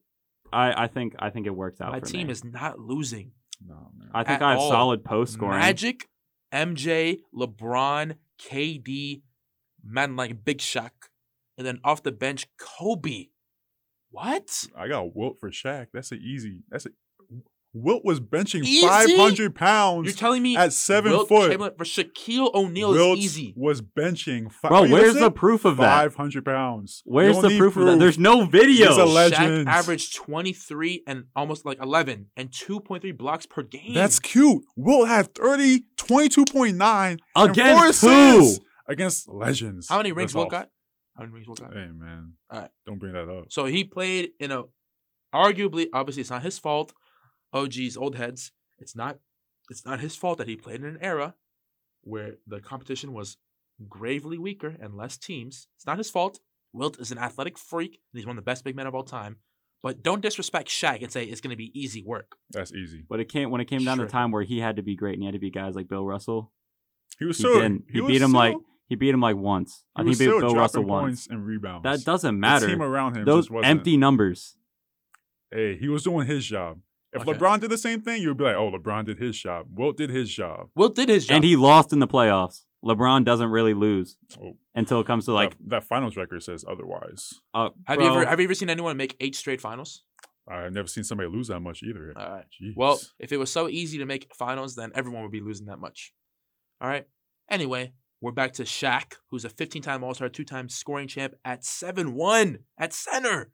I 0.52 0.84
I 0.84 0.86
think 0.88 1.14
I 1.18 1.30
think 1.30 1.46
it 1.46 1.54
works 1.54 1.80
out 1.80 1.92
My 1.92 2.00
for 2.00 2.06
team 2.06 2.26
me. 2.26 2.32
is 2.32 2.44
not 2.44 2.78
losing. 2.78 3.32
No, 3.64 3.90
man. 3.96 4.10
I 4.14 4.24
think 4.24 4.40
at 4.40 4.46
I 4.46 4.50
have 4.52 4.58
all. 4.60 4.70
solid 4.70 5.04
post 5.04 5.32
scoring. 5.34 5.58
Magic, 5.60 6.08
MJ, 6.52 7.18
LeBron, 7.34 8.16
KD, 8.40 9.22
man 9.84 10.16
like 10.16 10.44
Big 10.44 10.58
Shaq, 10.58 10.90
and 11.56 11.66
then 11.66 11.80
off 11.84 12.02
the 12.02 12.12
bench 12.12 12.46
Kobe. 12.58 13.26
What? 14.10 14.66
I 14.76 14.88
got 14.88 15.14
Wilt 15.16 15.38
for 15.40 15.50
Shaq. 15.50 15.86
That's 15.92 16.10
an 16.12 16.20
easy. 16.22 16.62
That's 16.68 16.86
a. 16.86 16.90
Wilt 17.78 18.04
was 18.04 18.20
benching 18.20 18.62
Easy? 18.64 18.86
500 18.86 19.54
pounds 19.54 20.06
You're 20.06 20.14
telling 20.16 20.42
me 20.42 20.56
at 20.56 20.72
seven 20.72 21.12
Wilt 21.12 21.28
foot. 21.28 21.50
Chamberlain 21.50 21.74
for 21.76 21.84
Shaquille 21.84 22.52
O'Neal 22.54 22.92
Wilt 22.92 23.18
is 23.18 23.24
easy. 23.24 23.54
was 23.56 23.82
benching. 23.82 24.50
Fi- 24.50 24.68
Bro, 24.68 24.88
where's 24.88 25.14
the 25.14 25.30
proof 25.30 25.64
of 25.66 25.76
that? 25.76 26.12
500 26.12 26.44
pounds. 26.44 27.02
Where's 27.04 27.38
the 27.40 27.48
need 27.48 27.58
proof, 27.58 27.76
of 27.76 27.84
that? 27.86 27.98
There's 27.98 28.18
no 28.18 28.46
video. 28.46 28.88
He's 28.88 28.96
a 28.96 29.04
legend. 29.04 29.66
Shaq 29.66 29.70
averaged 29.70 30.14
23 30.16 31.02
and 31.06 31.24
almost 31.36 31.66
like 31.66 31.78
11 31.82 32.26
and 32.36 32.50
2.3 32.50 33.16
blocks 33.16 33.44
per 33.46 33.62
game. 33.62 33.92
That's 33.94 34.18
cute. 34.18 34.64
Wilt 34.76 35.08
had 35.08 35.34
30, 35.34 35.84
22.9 35.98 37.18
and 37.36 37.50
Against 37.50 38.00
four 38.00 38.10
who? 38.10 38.54
against 38.88 39.28
legends. 39.28 39.88
How 39.88 39.98
many 39.98 40.12
rings 40.12 40.30
That's 40.32 40.36
Wilt 40.36 40.46
off. 40.46 40.50
got? 40.52 40.70
How 41.16 41.22
many 41.24 41.34
rings 41.34 41.46
Wilt 41.46 41.60
got? 41.60 41.72
Hey 41.72 41.88
man, 41.92 42.32
Alright. 42.52 42.70
don't 42.86 42.98
bring 42.98 43.12
that 43.12 43.28
up. 43.28 43.46
So 43.50 43.64
he 43.66 43.84
played 43.84 44.30
in 44.40 44.50
a 44.52 44.62
arguably, 45.34 45.86
obviously, 45.92 46.20
it's 46.22 46.30
not 46.30 46.42
his 46.42 46.58
fault. 46.58 46.92
Oh, 47.52 47.66
geez, 47.66 47.96
old 47.96 48.16
heads. 48.16 48.52
It's 48.78 48.94
not. 48.96 49.18
It's 49.70 49.84
not 49.84 50.00
his 50.00 50.14
fault 50.16 50.38
that 50.38 50.48
he 50.48 50.56
played 50.56 50.80
in 50.80 50.86
an 50.86 50.98
era 51.00 51.34
where 52.02 52.34
the 52.46 52.60
competition 52.60 53.12
was 53.12 53.36
gravely 53.88 54.38
weaker 54.38 54.76
and 54.80 54.94
less 54.96 55.16
teams. 55.16 55.66
It's 55.76 55.86
not 55.86 55.98
his 55.98 56.10
fault. 56.10 56.38
Wilt 56.72 57.00
is 57.00 57.10
an 57.10 57.18
athletic 57.18 57.58
freak 57.58 58.00
and 58.12 58.18
he's 58.18 58.26
one 58.26 58.38
of 58.38 58.44
the 58.44 58.48
best 58.48 58.62
big 58.64 58.76
men 58.76 58.86
of 58.86 58.94
all 58.94 59.02
time. 59.02 59.36
But 59.82 60.02
don't 60.02 60.22
disrespect 60.22 60.68
Shaq 60.68 61.02
and 61.02 61.10
say 61.12 61.24
it's 61.24 61.40
going 61.40 61.50
to 61.50 61.56
be 61.56 61.72
easy 61.78 62.02
work. 62.04 62.36
That's 62.50 62.72
easy. 62.72 63.04
But 63.08 63.20
it 63.20 63.28
came 63.28 63.50
when 63.50 63.60
it 63.60 63.66
came 63.66 63.84
down 63.84 63.98
to 63.98 64.02
Sure. 64.04 64.08
time 64.10 64.30
where 64.30 64.42
he 64.42 64.58
had 64.60 64.76
to 64.76 64.82
be 64.82 64.94
great 64.96 65.14
and 65.14 65.22
he 65.22 65.26
had 65.26 65.32
to 65.34 65.38
beat 65.40 65.54
guys 65.54 65.74
like 65.74 65.88
Bill 65.88 66.04
Russell. 66.06 66.52
He 67.18 67.24
was 67.24 67.36
He 67.38 67.42
still. 67.42 67.54
didn't. 67.60 67.84
He, 67.90 68.00
was 68.00 68.08
beat 68.12 68.22
him 68.22 68.30
still, 68.30 68.38
like 68.40 68.56
he 68.88 68.94
beat 68.94 69.10
him 69.14 69.20
like 69.20 69.36
once. 69.36 69.84
He 69.96 70.00
I 70.00 70.04
think 70.04 70.16
he 70.16 70.24
beat 70.24 70.30
still 70.30 70.40
Bill 70.40 70.48
dropping 70.54 70.58
Russell 70.60 70.84
points 70.84 71.02
once. 71.22 71.26
and 71.28 71.44
rebounds. 71.46 71.82
That 71.84 72.04
doesn't 72.04 72.34
The 72.34 72.38
matter. 72.38 72.66
team 72.68 72.82
around 72.82 73.16
him 73.16 73.24
Those 73.24 73.44
just 73.46 73.50
wasn't. 73.50 73.70
empty 73.70 73.96
numbers. 73.96 74.56
Hey, 75.50 75.76
he 75.76 75.88
was 75.88 76.02
doing 76.04 76.26
his 76.26 76.44
job. 76.46 76.80
If 77.12 77.22
Okay. 77.22 77.32
LeBron 77.32 77.60
did 77.60 77.70
the 77.70 77.78
same 77.78 78.02
thing, 78.02 78.20
you 78.20 78.28
would 78.28 78.36
be 78.36 78.44
like, 78.44 78.56
"Oh, 78.56 78.70
LeBron 78.70 79.06
did 79.06 79.18
his 79.18 79.38
job. 79.38 79.66
Wilt 79.72 79.96
did 79.96 80.10
his 80.10 80.30
job." 80.32 80.68
Wilt 80.74 80.94
did 80.94 81.08
his 81.08 81.26
job. 81.26 81.36
And 81.36 81.44
he 81.44 81.56
lost 81.56 81.92
in 81.92 81.98
the 82.00 82.08
playoffs. 82.08 82.64
LeBron 82.84 83.24
doesn't 83.24 83.48
really 83.50 83.74
lose 83.74 84.16
Oh, 84.40 84.56
until 84.74 85.00
it 85.00 85.06
comes 85.06 85.24
to 85.24 85.32
like 85.32 85.56
that, 85.58 85.68
that 85.70 85.84
finals 85.84 86.16
record 86.16 86.42
says 86.42 86.64
otherwise. 86.68 87.32
uh, 87.54 87.70
have 87.86 88.00
you 88.00 88.06
ever 88.06 88.26
have 88.26 88.38
you 88.40 88.44
ever 88.44 88.54
seen 88.54 88.70
anyone 88.70 88.96
make 88.96 89.16
eight 89.20 89.34
straight 89.34 89.60
finals? 89.60 90.02
I've 90.48 90.72
never 90.72 90.86
seen 90.86 91.02
somebody 91.02 91.28
lose 91.28 91.48
that 91.48 91.58
much 91.60 91.82
either. 91.82 92.12
All 92.16 92.30
right. 92.30 92.44
Jeez. 92.62 92.74
Well, 92.76 93.00
if 93.18 93.32
it 93.32 93.38
was 93.38 93.50
so 93.50 93.68
easy 93.68 93.98
to 93.98 94.06
make 94.06 94.32
finals, 94.34 94.76
then 94.76 94.92
everyone 94.94 95.22
would 95.22 95.32
be 95.32 95.40
losing 95.40 95.66
that 95.66 95.78
much. 95.80 96.12
All 96.80 96.88
right. 96.88 97.06
Anyway, 97.50 97.94
we're 98.20 98.30
back 98.30 98.52
to 98.54 98.62
Shaq, 98.62 99.14
who's 99.30 99.44
a 99.44 99.48
15-time 99.48 100.04
All-Star, 100.04 100.28
two-time 100.28 100.68
scoring 100.68 101.08
champ 101.08 101.34
at 101.44 101.62
7-1 101.62 102.58
at 102.78 102.92
center. 102.92 103.50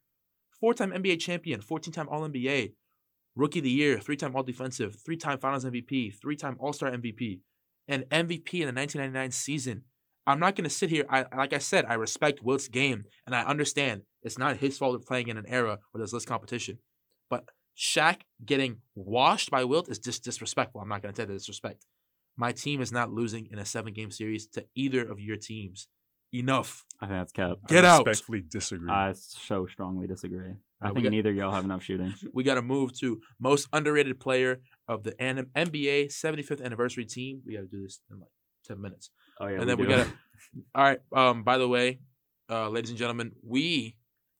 Four-time 0.61 0.91
NBA 0.93 1.19
champion, 1.21 1.61
14-time 1.63 2.09
All-NBA, 2.11 2.73
Rookie 3.35 3.61
of 3.61 3.65
the 3.65 3.71
Year, 3.71 3.99
three-time 3.99 4.37
All-Defensive, 4.37 4.97
three-time 5.05 5.39
Finals 5.39 5.65
MVP, 5.65 6.21
three-time 6.21 6.57
All-Star 6.61 6.91
MVP, 6.91 7.41
and 7.89 8.05
MVP 8.11 8.55
in 8.55 8.67
the 8.67 8.81
1999 8.81 9.31
season. 9.31 9.83
I'm 10.27 10.39
not 10.39 10.55
going 10.55 10.65
to 10.65 10.71
sit 10.71 10.91
here. 10.91 11.05
I 11.11 11.25
like 11.37 11.53
I 11.53 11.59
said, 11.59 11.85
I 11.87 11.95
respect 11.95 12.43
Wilt's 12.43 12.69
game, 12.69 13.05
and 13.27 13.35
I 13.35 13.43
understand 13.43 14.03
it's 14.23 14.39
not 14.39 14.59
his 14.59 14.79
fault 14.79 14.95
of 14.95 15.05
playing 15.05 15.29
in 15.29 15.37
an 15.37 15.47
era 15.49 15.79
where 15.91 15.99
there's 15.99 16.13
less 16.13 16.25
competition. 16.25 16.79
But 17.29 17.45
Shaq 17.77 18.21
getting 18.45 18.79
washed 18.95 19.51
by 19.51 19.65
Wilt 19.65 19.89
is 19.89 19.99
just 19.99 20.23
disrespectful. 20.23 20.81
I'm 20.81 20.89
not 20.89 21.03
going 21.03 21.13
to 21.13 21.21
say 21.21 21.27
that 21.27 21.33
disrespect. 21.33 21.87
My 22.37 22.53
team 22.53 22.81
is 22.81 22.93
not 22.93 23.13
losing 23.13 23.49
in 23.51 23.59
a 23.59 23.65
seven 23.65 23.93
game 23.93 24.11
series 24.11 24.47
to 24.49 24.65
either 24.75 25.03
of 25.03 25.19
your 25.19 25.37
teams. 25.37 25.89
Enough. 26.33 26.85
I 27.01 27.07
think 27.07 27.19
that's 27.19 27.33
cap. 27.33 27.59
Get 27.69 27.85
I 27.85 27.89
out. 27.89 28.07
Respectfully 28.07 28.41
disagree. 28.49 28.91
I 28.91 29.13
so 29.15 29.67
strongly 29.67 30.07
disagree. 30.07 30.55
I 30.81 30.89
we 30.89 30.95
think 30.95 31.05
got- 31.05 31.11
neither 31.11 31.31
of 31.31 31.37
y'all 31.37 31.53
have 31.53 31.65
enough 31.65 31.83
shooting. 31.83 32.15
We 32.35 32.43
got 32.43 32.55
to 32.55 32.63
move 32.63 32.99
to 33.01 33.21
most 33.39 33.69
underrated 33.73 34.19
player 34.19 34.61
of 34.89 35.03
the 35.03 35.21
N- 35.21 35.51
NBA 35.55 36.07
75th 36.07 36.65
anniversary 36.65 37.05
team. 37.05 37.43
We 37.45 37.55
got 37.55 37.61
to 37.61 37.67
do 37.67 37.83
this 37.83 38.01
in 38.11 38.19
like 38.21 38.31
10 38.67 38.81
minutes. 38.81 39.11
Oh 39.41 39.47
yeah, 39.47 39.61
and 39.61 39.69
then 39.69 39.77
we 39.79 39.87
got 39.87 40.07
to. 40.07 40.13
All 40.75 40.85
right. 40.85 41.01
Um. 41.15 41.43
By 41.45 41.59
the 41.59 41.69
way, 41.69 42.01
uh, 42.51 42.69
ladies 42.69 42.91
and 42.91 42.99
gentlemen, 42.99 43.33
we 43.47 43.97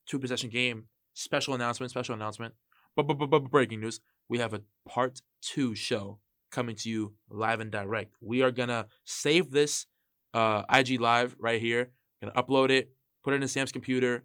two 0.07 0.19
possession 0.19 0.49
game 0.49 0.85
special 1.13 1.53
announcement, 1.53 1.91
special 1.91 2.15
announcement. 2.15 2.53
But, 2.95 3.07
but, 3.07 3.17
but, 3.19 3.27
but 3.29 3.49
breaking 3.51 3.81
news: 3.81 3.99
we 4.29 4.39
have 4.39 4.53
a 4.53 4.61
part 4.87 5.21
two 5.41 5.75
show 5.75 6.19
coming 6.51 6.75
to 6.77 6.89
you 6.89 7.13
live 7.29 7.59
and 7.59 7.71
direct. 7.71 8.15
We 8.21 8.41
are 8.41 8.51
gonna 8.51 8.87
save 9.05 9.51
this 9.51 9.85
uh, 10.33 10.63
IG 10.73 10.99
live 10.99 11.35
right 11.39 11.61
here. 11.61 11.91
Gonna 12.21 12.33
upload 12.41 12.69
it, 12.69 12.91
put 13.23 13.33
it 13.33 13.41
in 13.41 13.47
Sam's 13.47 13.71
computer, 13.71 14.23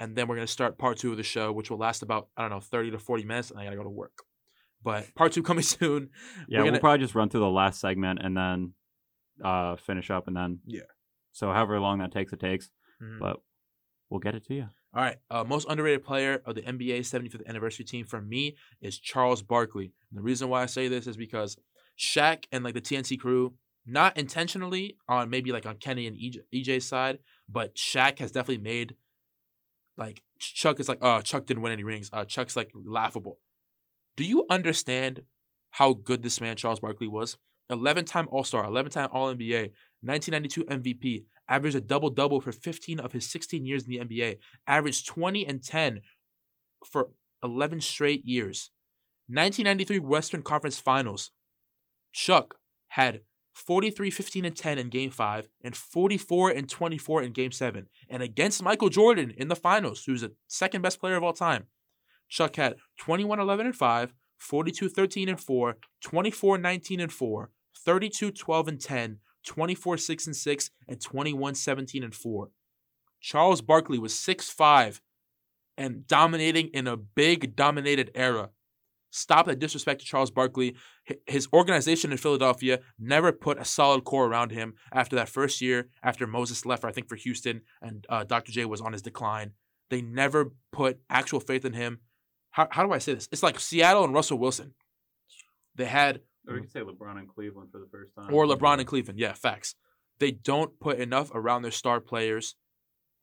and 0.00 0.14
then 0.16 0.28
we're 0.28 0.34
gonna 0.36 0.46
start 0.46 0.78
part 0.78 0.98
two 0.98 1.10
of 1.10 1.16
the 1.16 1.22
show, 1.22 1.50
which 1.52 1.70
will 1.70 1.78
last 1.78 2.02
about 2.02 2.28
I 2.36 2.42
don't 2.42 2.50
know 2.50 2.60
thirty 2.60 2.90
to 2.90 2.98
forty 2.98 3.24
minutes, 3.24 3.50
and 3.50 3.58
I 3.58 3.64
gotta 3.64 3.76
go 3.76 3.82
to 3.84 3.88
work. 3.90 4.12
But 4.82 5.14
part 5.14 5.32
two 5.32 5.42
coming 5.50 5.62
soon. 5.62 6.10
Yeah, 6.48 6.58
We're 6.58 6.64
we'll 6.64 6.72
gonna- 6.72 6.80
probably 6.80 7.04
just 7.04 7.14
run 7.14 7.28
through 7.28 7.40
the 7.40 7.50
last 7.50 7.80
segment 7.80 8.20
and 8.22 8.36
then 8.36 8.72
uh, 9.44 9.76
finish 9.76 10.10
up, 10.10 10.26
and 10.28 10.36
then 10.36 10.60
Yeah. 10.66 10.82
So 11.32 11.52
however 11.52 11.78
long 11.80 11.98
that 11.98 12.12
takes, 12.12 12.32
it 12.32 12.40
takes. 12.40 12.70
Mhm. 13.02 13.18
But 13.20 13.36
we'll 14.10 14.20
get 14.20 14.34
it 14.34 14.44
to 14.46 14.54
you. 14.54 14.68
All 14.94 15.02
right. 15.02 15.16
Uh, 15.30 15.44
most 15.44 15.66
underrated 15.68 16.02
player 16.02 16.42
of 16.46 16.54
the 16.54 16.62
NBA 16.62 17.00
75th 17.00 17.46
anniversary 17.46 17.84
team 17.84 18.06
for 18.06 18.20
me 18.20 18.56
is 18.80 18.98
Charles 18.98 19.42
Barkley. 19.42 19.92
And 20.10 20.18
the 20.18 20.22
reason 20.22 20.48
why 20.48 20.62
I 20.62 20.66
say 20.66 20.88
this 20.88 21.06
is 21.06 21.16
because 21.16 21.56
Shaq 21.98 22.44
and 22.50 22.64
like 22.64 22.74
the 22.74 22.80
TNT 22.80 23.18
crew, 23.18 23.54
not 23.88 24.16
intentionally 24.16 24.96
on 25.08 25.30
maybe 25.30 25.52
like 25.52 25.66
on 25.66 25.76
Kenny 25.76 26.06
and 26.06 26.16
EJ, 26.16 26.38
EJ's 26.54 26.86
side, 26.86 27.18
but 27.48 27.74
Shaq 27.74 28.18
has 28.18 28.30
definitely 28.30 28.62
made 28.62 28.94
like 29.96 30.22
Chuck 30.38 30.78
is 30.78 30.88
like, 30.88 30.98
oh, 31.02 31.20
Chuck 31.20 31.46
didn't 31.46 31.62
win 31.62 31.72
any 31.72 31.82
rings. 31.84 32.10
Uh, 32.12 32.24
Chuck's 32.24 32.56
like 32.56 32.70
laughable. 32.74 33.38
Do 34.16 34.24
you 34.24 34.46
understand 34.48 35.22
how 35.70 35.94
good 35.94 36.22
this 36.22 36.40
man 36.40 36.56
Charles 36.56 36.80
Barkley 36.80 37.08
was? 37.08 37.36
11 37.70 38.04
time 38.04 38.28
All 38.30 38.44
Star, 38.44 38.64
11 38.64 38.92
time 38.92 39.08
All 39.12 39.34
NBA, 39.34 39.72
1992 40.00 40.64
MVP, 40.64 41.24
averaged 41.48 41.76
a 41.76 41.80
double 41.80 42.10
double 42.10 42.40
for 42.40 42.52
15 42.52 43.00
of 43.00 43.12
his 43.12 43.30
16 43.30 43.66
years 43.66 43.84
in 43.84 43.90
the 43.90 43.98
NBA, 43.98 44.38
averaged 44.66 45.06
20 45.06 45.46
and 45.46 45.62
10 45.62 46.00
for 46.84 47.10
11 47.42 47.80
straight 47.80 48.24
years. 48.24 48.70
1993 49.28 49.98
Western 49.98 50.42
Conference 50.42 50.78
Finals. 50.78 51.30
Chuck 52.12 52.54
had 52.88 53.20
43 53.58 54.10
15 54.10 54.44
and 54.44 54.56
10 54.56 54.78
in 54.78 54.88
game 54.88 55.10
5 55.10 55.48
and 55.62 55.76
44 55.76 56.50
and 56.50 56.68
24 56.68 57.22
in 57.22 57.32
game 57.32 57.52
7 57.52 57.88
and 58.08 58.22
against 58.22 58.62
Michael 58.62 58.88
Jordan 58.88 59.32
in 59.36 59.48
the 59.48 59.56
finals 59.56 60.04
who's 60.04 60.20
the 60.20 60.32
second 60.46 60.82
best 60.82 61.00
player 61.00 61.16
of 61.16 61.24
all 61.24 61.32
time 61.32 61.66
Chuck 62.28 62.56
had 62.56 62.76
21 62.98 63.40
11 63.40 63.66
and 63.66 63.76
5 63.76 64.14
42 64.38 64.88
13 64.88 65.28
and 65.28 65.40
4 65.40 65.76
24 66.00 66.58
19 66.58 67.00
and 67.00 67.12
4 67.12 67.50
32 67.76 68.30
12 68.30 68.68
and 68.68 68.80
10 68.80 69.18
24 69.44 69.96
6 69.96 70.26
and 70.26 70.36
6 70.36 70.70
and 70.88 71.00
21 71.00 71.54
17 71.54 72.04
and 72.04 72.14
4 72.14 72.50
Charles 73.20 73.60
Barkley 73.60 73.98
was 73.98 74.14
6 74.14 74.50
5 74.50 75.00
and 75.76 76.06
dominating 76.06 76.68
in 76.68 76.86
a 76.86 76.96
big 76.96 77.54
dominated 77.54 78.10
era. 78.14 78.50
Stop 79.10 79.46
that 79.46 79.58
disrespect 79.58 80.00
to 80.00 80.06
Charles 80.06 80.30
Barkley. 80.30 80.74
His 81.26 81.48
organization 81.52 82.12
in 82.12 82.18
Philadelphia 82.18 82.80
never 82.98 83.32
put 83.32 83.58
a 83.58 83.64
solid 83.64 84.04
core 84.04 84.26
around 84.26 84.52
him 84.52 84.74
after 84.92 85.16
that 85.16 85.28
first 85.28 85.60
year, 85.60 85.88
after 86.02 86.26
Moses 86.26 86.66
left, 86.66 86.84
I 86.84 86.92
think, 86.92 87.08
for 87.08 87.16
Houston, 87.16 87.62
and 87.80 88.06
uh, 88.08 88.24
Dr. 88.24 88.52
J 88.52 88.64
was 88.66 88.80
on 88.80 88.92
his 88.92 89.02
decline. 89.02 89.52
They 89.90 90.02
never 90.02 90.52
put 90.72 91.00
actual 91.08 91.40
faith 91.40 91.64
in 91.64 91.72
him. 91.72 92.00
How, 92.50 92.68
how 92.70 92.84
do 92.86 92.92
I 92.92 92.98
say 92.98 93.14
this? 93.14 93.28
It's 93.32 93.42
like 93.42 93.58
Seattle 93.58 94.04
and 94.04 94.12
Russell 94.12 94.38
Wilson. 94.38 94.74
They 95.74 95.86
had 95.86 96.20
Or 96.46 96.54
we 96.54 96.60
could 96.60 96.72
say 96.72 96.80
LeBron 96.80 97.18
and 97.18 97.28
Cleveland 97.28 97.70
for 97.72 97.78
the 97.78 97.88
first 97.90 98.14
time. 98.14 98.32
or 98.34 98.44
LeBron 98.46 98.78
and 98.78 98.86
Cleveland. 98.86 99.18
Yeah, 99.18 99.32
facts. 99.32 99.74
They 100.18 100.32
don't 100.32 100.78
put 100.80 100.98
enough 100.98 101.30
around 101.34 101.62
their 101.62 101.70
star 101.70 102.00
players. 102.00 102.56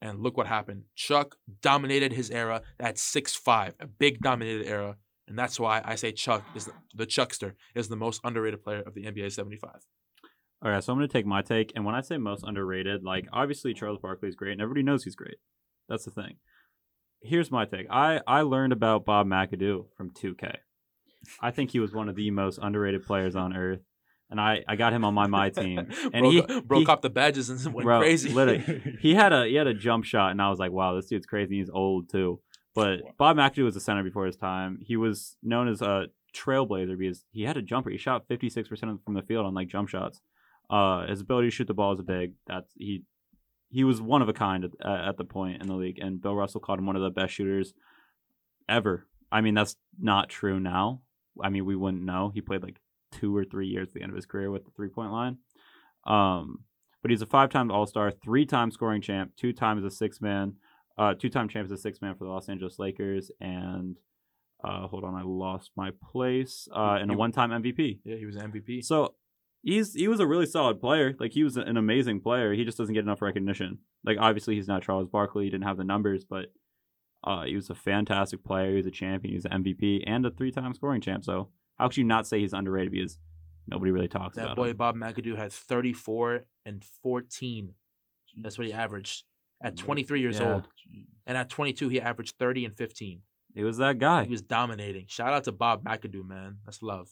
And 0.02 0.20
look 0.20 0.36
what 0.36 0.46
happened. 0.46 0.84
Chuck 0.94 1.36
dominated 1.62 2.12
his 2.12 2.30
era 2.30 2.62
at 2.78 2.96
6'5, 2.96 3.74
a 3.80 3.86
big 3.86 4.20
dominated 4.20 4.66
era. 4.66 4.96
And 5.28 5.38
that's 5.38 5.58
why 5.58 5.82
I 5.84 5.96
say 5.96 6.12
Chuck 6.12 6.44
is 6.54 6.66
the, 6.66 6.72
the 6.94 7.06
Chuckster 7.06 7.56
is 7.74 7.88
the 7.88 7.96
most 7.96 8.20
underrated 8.24 8.62
player 8.62 8.82
of 8.86 8.94
the 8.94 9.04
NBA 9.04 9.32
75. 9.32 9.70
All 10.62 10.70
right, 10.70 10.82
so 10.82 10.92
I'm 10.92 10.98
going 10.98 11.08
to 11.08 11.12
take 11.12 11.26
my 11.26 11.42
take. 11.42 11.72
And 11.74 11.84
when 11.84 11.94
I 11.94 12.00
say 12.00 12.16
most 12.16 12.44
underrated, 12.46 13.02
like 13.04 13.26
obviously 13.32 13.74
Charles 13.74 13.98
Barkley 14.00 14.28
is 14.28 14.36
great, 14.36 14.52
and 14.52 14.60
everybody 14.60 14.82
knows 14.84 15.04
he's 15.04 15.16
great. 15.16 15.36
That's 15.88 16.04
the 16.04 16.10
thing. 16.10 16.36
Here's 17.22 17.50
my 17.50 17.64
take. 17.64 17.86
I 17.90 18.20
I 18.26 18.42
learned 18.42 18.72
about 18.72 19.04
Bob 19.04 19.26
McAdoo 19.26 19.86
from 19.96 20.10
2K. 20.10 20.56
I 21.40 21.50
think 21.50 21.70
he 21.72 21.80
was 21.80 21.92
one 21.92 22.08
of 22.08 22.14
the 22.14 22.30
most 22.30 22.58
underrated 22.62 23.02
players 23.04 23.34
on 23.34 23.56
earth, 23.56 23.80
and 24.30 24.40
I 24.40 24.62
I 24.68 24.76
got 24.76 24.92
him 24.92 25.04
on 25.04 25.14
my 25.14 25.26
my 25.26 25.50
team. 25.62 25.78
And 26.12 26.22
bro, 26.22 26.30
he- 26.30 26.40
broke 26.42 26.64
bro 26.66 26.78
he- 26.80 26.84
copped 26.84 27.02
the 27.02 27.10
badges 27.10 27.50
and 27.50 27.60
went 27.74 27.84
Bro, 27.84 28.00
crazy. 28.00 28.30
literally. 28.30 28.96
He 29.00 29.14
had 29.14 29.32
a 29.32 29.44
he 29.46 29.54
had 29.56 29.66
a 29.66 29.74
jump 29.74 30.04
shot, 30.04 30.30
and 30.30 30.40
I 30.40 30.50
was 30.50 30.58
like, 30.58 30.70
wow, 30.72 30.94
this 30.94 31.06
dude's 31.06 31.26
crazy. 31.26 31.58
He's 31.58 31.70
old 31.70 32.10
too. 32.10 32.40
But 32.76 33.16
Bob 33.16 33.38
McAdoo 33.38 33.64
was 33.64 33.74
a 33.74 33.80
center 33.80 34.04
before 34.04 34.26
his 34.26 34.36
time. 34.36 34.78
He 34.82 34.98
was 34.98 35.38
known 35.42 35.66
as 35.66 35.80
a 35.80 36.08
trailblazer 36.34 36.98
because 36.98 37.24
he 37.32 37.44
had 37.44 37.56
a 37.56 37.62
jumper. 37.62 37.88
He 37.88 37.96
shot 37.96 38.28
56% 38.28 39.02
from 39.02 39.14
the 39.14 39.22
field 39.22 39.46
on 39.46 39.54
like 39.54 39.68
jump 39.68 39.88
shots. 39.88 40.20
Uh, 40.68 41.06
his 41.06 41.22
ability 41.22 41.46
to 41.48 41.50
shoot 41.50 41.68
the 41.68 41.74
ball 41.74 41.94
is 41.94 42.02
big. 42.02 42.34
That's 42.46 42.70
he 42.76 43.04
he 43.70 43.82
was 43.82 44.00
one 44.00 44.20
of 44.20 44.28
a 44.28 44.34
kind 44.34 44.64
at, 44.64 44.86
at 44.86 45.16
the 45.16 45.24
point 45.24 45.62
in 45.62 45.68
the 45.68 45.74
league, 45.74 45.98
and 45.98 46.20
Bill 46.20 46.36
Russell 46.36 46.60
called 46.60 46.78
him 46.78 46.86
one 46.86 46.96
of 46.96 47.02
the 47.02 47.10
best 47.10 47.32
shooters 47.32 47.72
ever. 48.68 49.06
I 49.32 49.40
mean, 49.40 49.54
that's 49.54 49.76
not 49.98 50.28
true 50.28 50.60
now. 50.60 51.00
I 51.42 51.48
mean, 51.48 51.64
we 51.64 51.76
wouldn't 51.76 52.04
know. 52.04 52.30
He 52.34 52.42
played 52.42 52.62
like 52.62 52.78
two 53.10 53.34
or 53.34 53.44
three 53.44 53.68
years 53.68 53.88
at 53.88 53.94
the 53.94 54.02
end 54.02 54.10
of 54.10 54.16
his 54.16 54.26
career 54.26 54.50
with 54.50 54.66
the 54.66 54.70
three 54.72 54.88
point 54.88 55.12
line. 55.12 55.38
Um, 56.06 56.64
but 57.00 57.10
he's 57.10 57.22
a 57.22 57.26
five 57.26 57.48
time 57.48 57.70
All 57.70 57.86
Star, 57.86 58.10
three 58.10 58.44
time 58.44 58.70
scoring 58.70 59.00
champ, 59.00 59.32
two 59.36 59.54
times 59.54 59.82
a 59.84 59.90
six 59.90 60.20
man, 60.20 60.56
uh, 60.98 61.14
two 61.14 61.28
time 61.28 61.48
champ 61.48 61.66
as 61.66 61.72
a 61.72 61.76
six 61.76 62.00
man 62.00 62.14
for 62.14 62.24
the 62.24 62.30
Los 62.30 62.48
Angeles 62.48 62.78
Lakers, 62.78 63.30
and 63.40 63.96
uh, 64.64 64.86
hold 64.86 65.04
on, 65.04 65.14
I 65.14 65.22
lost 65.22 65.70
my 65.76 65.90
place, 66.12 66.68
uh, 66.74 66.98
and 67.00 67.10
a 67.10 67.14
one 67.14 67.32
time 67.32 67.50
MVP. 67.50 68.00
yeah, 68.04 68.16
he 68.16 68.26
was 68.26 68.36
an 68.36 68.50
MVP. 68.50 68.84
So 68.84 69.14
he's 69.62 69.94
he 69.94 70.08
was 70.08 70.20
a 70.20 70.26
really 70.26 70.46
solid 70.46 70.80
player. 70.80 71.14
Like 71.18 71.32
he 71.32 71.44
was 71.44 71.56
an 71.56 71.76
amazing 71.76 72.20
player. 72.20 72.52
He 72.54 72.64
just 72.64 72.78
doesn't 72.78 72.94
get 72.94 73.04
enough 73.04 73.22
recognition. 73.22 73.78
Like 74.04 74.16
obviously 74.20 74.54
he's 74.54 74.68
not 74.68 74.82
Charles 74.82 75.08
Barkley. 75.08 75.44
He 75.44 75.50
didn't 75.50 75.64
have 75.64 75.76
the 75.76 75.84
numbers, 75.84 76.24
but 76.24 76.52
uh, 77.24 77.44
he 77.44 77.56
was 77.56 77.68
a 77.70 77.74
fantastic 77.74 78.44
player. 78.44 78.70
He 78.70 78.76
was 78.76 78.86
a 78.86 78.90
champion. 78.90 79.32
He 79.32 79.36
was 79.36 79.44
an 79.44 79.64
MVP 79.64 80.04
and 80.06 80.24
a 80.24 80.30
three 80.30 80.52
time 80.52 80.72
scoring 80.74 81.00
champ. 81.00 81.24
So 81.24 81.48
how 81.76 81.88
could 81.88 81.96
you 81.98 82.04
not 82.04 82.26
say 82.26 82.40
he's 82.40 82.52
underrated? 82.52 82.92
Because 82.92 83.18
nobody 83.66 83.90
really 83.90 84.08
talks 84.08 84.36
about 84.36 84.42
That 84.46 84.52
about 84.52 84.56
boy 84.56 84.70
him. 84.70 84.76
Bob 84.76 84.96
McAdoo 84.96 85.36
had 85.36 85.52
34 85.52 86.46
and 86.64 86.84
14. 87.02 87.74
That's 88.38 88.56
what 88.58 88.66
he 88.66 88.72
averaged 88.72 89.24
at 89.62 89.76
23 89.76 90.20
years 90.20 90.38
Yeah. 90.38 90.54
old. 90.54 90.68
And 91.26 91.36
at 91.36 91.48
22, 91.48 91.88
he 91.88 92.00
averaged 92.00 92.36
30 92.38 92.64
and 92.66 92.76
15. 92.76 93.22
He 93.54 93.64
was 93.64 93.78
that 93.78 93.98
guy. 93.98 94.24
He 94.24 94.30
was 94.30 94.42
dominating. 94.42 95.06
Shout 95.08 95.32
out 95.32 95.44
to 95.44 95.52
Bob 95.52 95.82
McAdoo, 95.84 96.26
man. 96.26 96.58
That's 96.64 96.82
love. 96.82 97.08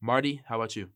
Marty, 0.00 0.42
how 0.46 0.56
about 0.56 0.76
you? 0.76 0.90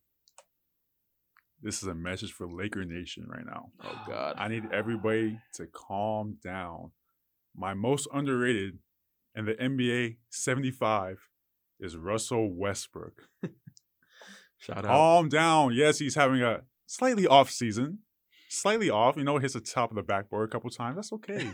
This 1.62 1.82
is 1.82 1.88
a 1.88 1.94
message 1.94 2.32
for 2.32 2.46
Laker 2.46 2.84
Nation 2.84 3.26
right 3.26 3.46
now. 3.46 3.70
Oh 3.82 4.02
God. 4.06 4.34
I 4.36 4.48
need 4.48 4.64
everybody 4.72 5.40
to 5.54 5.66
calm 5.66 6.36
down. 6.44 6.92
My 7.56 7.72
most 7.72 8.06
underrated 8.12 8.78
in 9.34 9.46
the 9.46 9.54
NBA 9.54 10.18
75 10.28 11.18
is 11.80 11.96
Russell 11.96 12.52
Westbrook. 12.54 13.28
Shout 14.58 14.78
out. 14.78 14.84
Calm 14.84 15.28
down. 15.28 15.72
Yes, 15.74 15.98
he's 15.98 16.14
having 16.14 16.42
a 16.42 16.62
slightly 16.86 17.26
off 17.26 17.50
season. 17.50 18.00
Slightly 18.54 18.88
off, 18.90 19.16
you 19.16 19.24
know, 19.24 19.38
hits 19.38 19.54
the 19.54 19.60
top 19.60 19.90
of 19.90 19.96
the 19.96 20.02
backboard 20.02 20.48
a 20.48 20.52
couple 20.52 20.70
times. 20.70 20.96
That's 20.96 21.12
okay. 21.14 21.50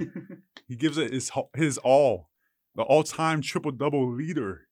he 0.69 0.77
gives 0.77 0.99
it 0.99 1.13
his 1.13 1.31
his 1.57 1.79
all. 1.79 2.29
The 2.77 2.83
all-time 2.83 3.43
triple-double 3.43 4.13
leader. 4.13 4.69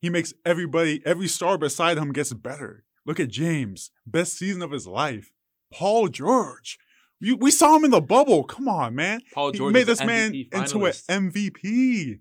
He 0.00 0.10
makes 0.10 0.34
everybody, 0.44 1.00
every 1.06 1.28
star 1.28 1.56
beside 1.56 1.96
him 1.96 2.12
gets 2.12 2.32
better. 2.32 2.84
Look 3.06 3.20
at 3.20 3.28
James, 3.28 3.92
best 4.04 4.36
season 4.36 4.60
of 4.62 4.72
his 4.72 4.86
life. 4.88 5.30
Paul 5.72 6.08
George. 6.08 6.78
You, 7.20 7.36
we 7.36 7.52
saw 7.52 7.76
him 7.76 7.84
in 7.84 7.92
the 7.92 8.00
bubble. 8.00 8.42
Come 8.42 8.66
on, 8.66 8.96
man. 8.96 9.20
Paul 9.32 9.52
He 9.52 9.58
George 9.58 9.72
made 9.72 9.86
this 9.86 10.02
man 10.04 10.32
MVP 10.32 10.52
into 10.54 10.84
an. 10.86 10.92
MVP. 10.92 12.18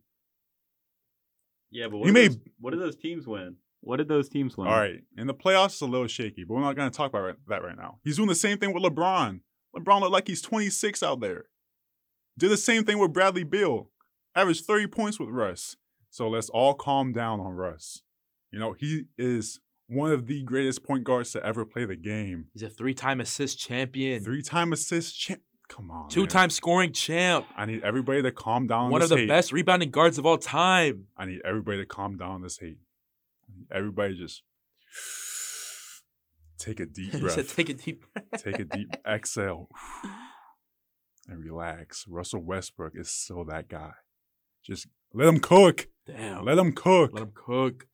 yeah, 1.72 1.88
but 1.88 1.94
You 1.94 2.00
what 2.00 2.06
did, 2.06 2.14
may- 2.14 2.28
those, 2.28 2.38
what 2.60 2.72
did 2.72 2.80
those 2.82 2.96
teams 2.98 3.26
win? 3.26 3.56
What 3.82 3.98
did 3.98 4.08
those 4.08 4.30
teams 4.30 4.56
win? 4.58 4.68
All 4.68 4.74
right. 4.80 5.02
In 5.18 5.28
the 5.28 5.34
playoffs, 5.34 5.68
it's 5.74 5.82
a 5.82 5.86
little 5.86 6.08
shaky, 6.08 6.44
but 6.44 6.54
we're 6.54 6.62
not 6.62 6.76
going 6.76 6.90
to 6.90 6.96
talk 6.96 7.10
about 7.10 7.22
right- 7.24 7.36
that 7.48 7.64
right 7.64 7.76
now. 7.78 8.00
He's 8.04 8.18
doing 8.18 8.30
the 8.30 8.36
same 8.36 8.58
thing 8.58 8.74
with 8.74 8.84
LeBron. 8.84 9.42
LeBron 9.76 10.02
looked 10.02 10.14
like 10.14 10.28
he's 10.28 10.42
26 10.42 11.02
out 11.02 11.20
there. 11.20 11.46
Did 12.38 12.50
the 12.52 12.58
same 12.58 12.84
thing 12.84 13.00
with 13.00 13.12
Bradley 13.14 13.44
Beal. 13.44 13.90
Averaged 14.36 14.66
30 14.66 14.88
points 14.88 15.20
with 15.20 15.30
Russ. 15.30 15.76
So 16.10 16.30
let's 16.30 16.50
all 16.50 16.74
calm 16.74 17.12
down 17.12 17.40
on 17.40 17.54
Russ. 17.54 18.04
You 18.52 18.60
know, 18.60 18.74
he 18.74 19.04
is 19.18 19.60
one 19.88 20.12
of 20.12 20.28
the 20.28 20.44
greatest 20.44 20.84
point 20.84 21.04
guards 21.04 21.32
to 21.32 21.46
ever 21.46 21.66
play 21.66 21.86
the 21.86 21.96
game. 21.96 22.46
He's 22.54 22.64
a 22.64 22.70
three-time 22.70 23.20
assist 23.20 23.60
champion. 23.60 24.24
Three 24.24 24.42
time 24.42 24.72
assist 24.74 25.18
champ. 25.20 25.42
Come 25.70 25.90
on. 25.90 26.10
Two-time 26.10 26.50
scoring 26.50 26.92
champ. 26.92 27.46
I 27.56 27.66
need 27.66 27.82
everybody 27.84 28.22
to 28.22 28.32
calm 28.32 28.68
down 28.68 28.86
on 28.86 28.92
One 28.92 29.02
of 29.02 29.10
the 29.10 29.18
hate. 29.18 29.28
best 29.30 29.52
rebounding 29.54 29.90
guards 29.90 30.18
of 30.18 30.26
all 30.26 30.38
time. 30.38 31.06
I 31.18 31.26
need 31.26 31.42
everybody 31.46 31.78
to 31.78 31.86
calm 31.86 32.18
down 32.18 32.32
on 32.32 32.42
this 32.42 32.58
hate. 32.60 32.78
Everybody 33.74 34.16
just 34.16 34.44
take 36.58 36.80
a 36.80 36.86
deep 36.86 37.12
breath. 37.20 37.34
said, 37.34 37.50
"Take 37.50 37.70
a 37.70 37.74
deep 37.74 38.06
breath." 38.14 38.44
take 38.44 38.60
a 38.60 38.66
deep 38.66 38.96
exhale 39.08 39.70
and 41.28 41.44
relax. 41.44 42.06
Russell 42.08 42.42
Westbrook 42.44 42.94
is 42.96 43.10
still 43.10 43.46
that 43.46 43.68
guy. 43.70 43.92
Just 44.64 44.88
Let 45.14 45.28
him 45.28 45.40
cook. 45.40 45.88
Damn. 46.06 46.46
Let 46.46 46.58
him 46.58 46.74
cook. 46.74 47.12
Let 47.14 47.24
him 47.24 47.32
cook. 47.34 47.86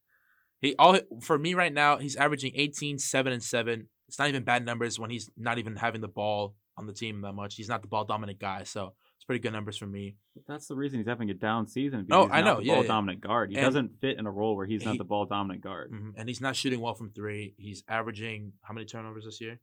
He 0.59 0.75
all 0.77 0.99
for 1.21 1.37
me 1.37 1.53
right 1.53 1.73
now, 1.73 1.97
he's 1.97 2.15
averaging 2.15 2.53
18, 2.55 2.97
7, 2.97 3.31
and 3.33 3.43
7. 3.43 3.87
It's 4.07 4.17
not 4.19 4.29
even 4.29 4.43
bad 4.43 4.65
numbers 4.65 4.99
when 4.99 5.09
he's 5.09 5.29
not 5.37 5.59
even 5.59 5.75
having 5.75 6.01
the 6.01 6.07
ball 6.07 6.55
on 6.77 6.87
the 6.87 6.93
team 6.93 7.21
that 7.21 7.33
much. 7.33 7.55
He's 7.55 7.69
not 7.69 7.81
the 7.81 7.87
ball 7.87 8.05
dominant 8.05 8.39
guy, 8.39 8.63
so 8.63 8.93
pretty 9.27 9.39
good 9.39 9.53
numbers 9.53 9.77
for 9.77 9.85
me. 9.85 10.15
That's 10.47 10.65
the 10.67 10.75
reason 10.75 10.99
he's 10.99 11.07
having 11.07 11.29
a 11.29 11.33
down 11.35 11.67
season. 11.67 12.07
Oh, 12.11 12.25
because 12.25 12.25
he's 12.25 12.31
I 12.31 12.41
not 12.41 12.45
know, 12.45 12.55
The 12.61 12.65
yeah, 12.65 12.73
ball 12.75 12.81
yeah. 12.83 12.87
dominant 12.87 13.21
guard. 13.21 13.49
He 13.51 13.57
And 13.57 13.65
doesn't 13.65 13.99
fit 14.01 14.17
in 14.17 14.25
a 14.25 14.31
role 14.31 14.55
where 14.55 14.65
he's 14.65 14.83
not 14.85 14.97
the 14.97 15.03
ball 15.03 15.25
dominant 15.25 15.61
guard. 15.63 15.91
Mhm. 15.91 16.13
And 16.17 16.27
he's 16.29 16.41
not 16.41 16.55
shooting 16.55 16.79
well 16.79 16.95
from 16.95 17.11
three. 17.11 17.53
He's 17.57 17.83
averaging 17.87 18.53
how 18.63 18.73
many 18.73 18.85
turnovers 18.85 19.25
this 19.25 19.39
year? 19.41 19.59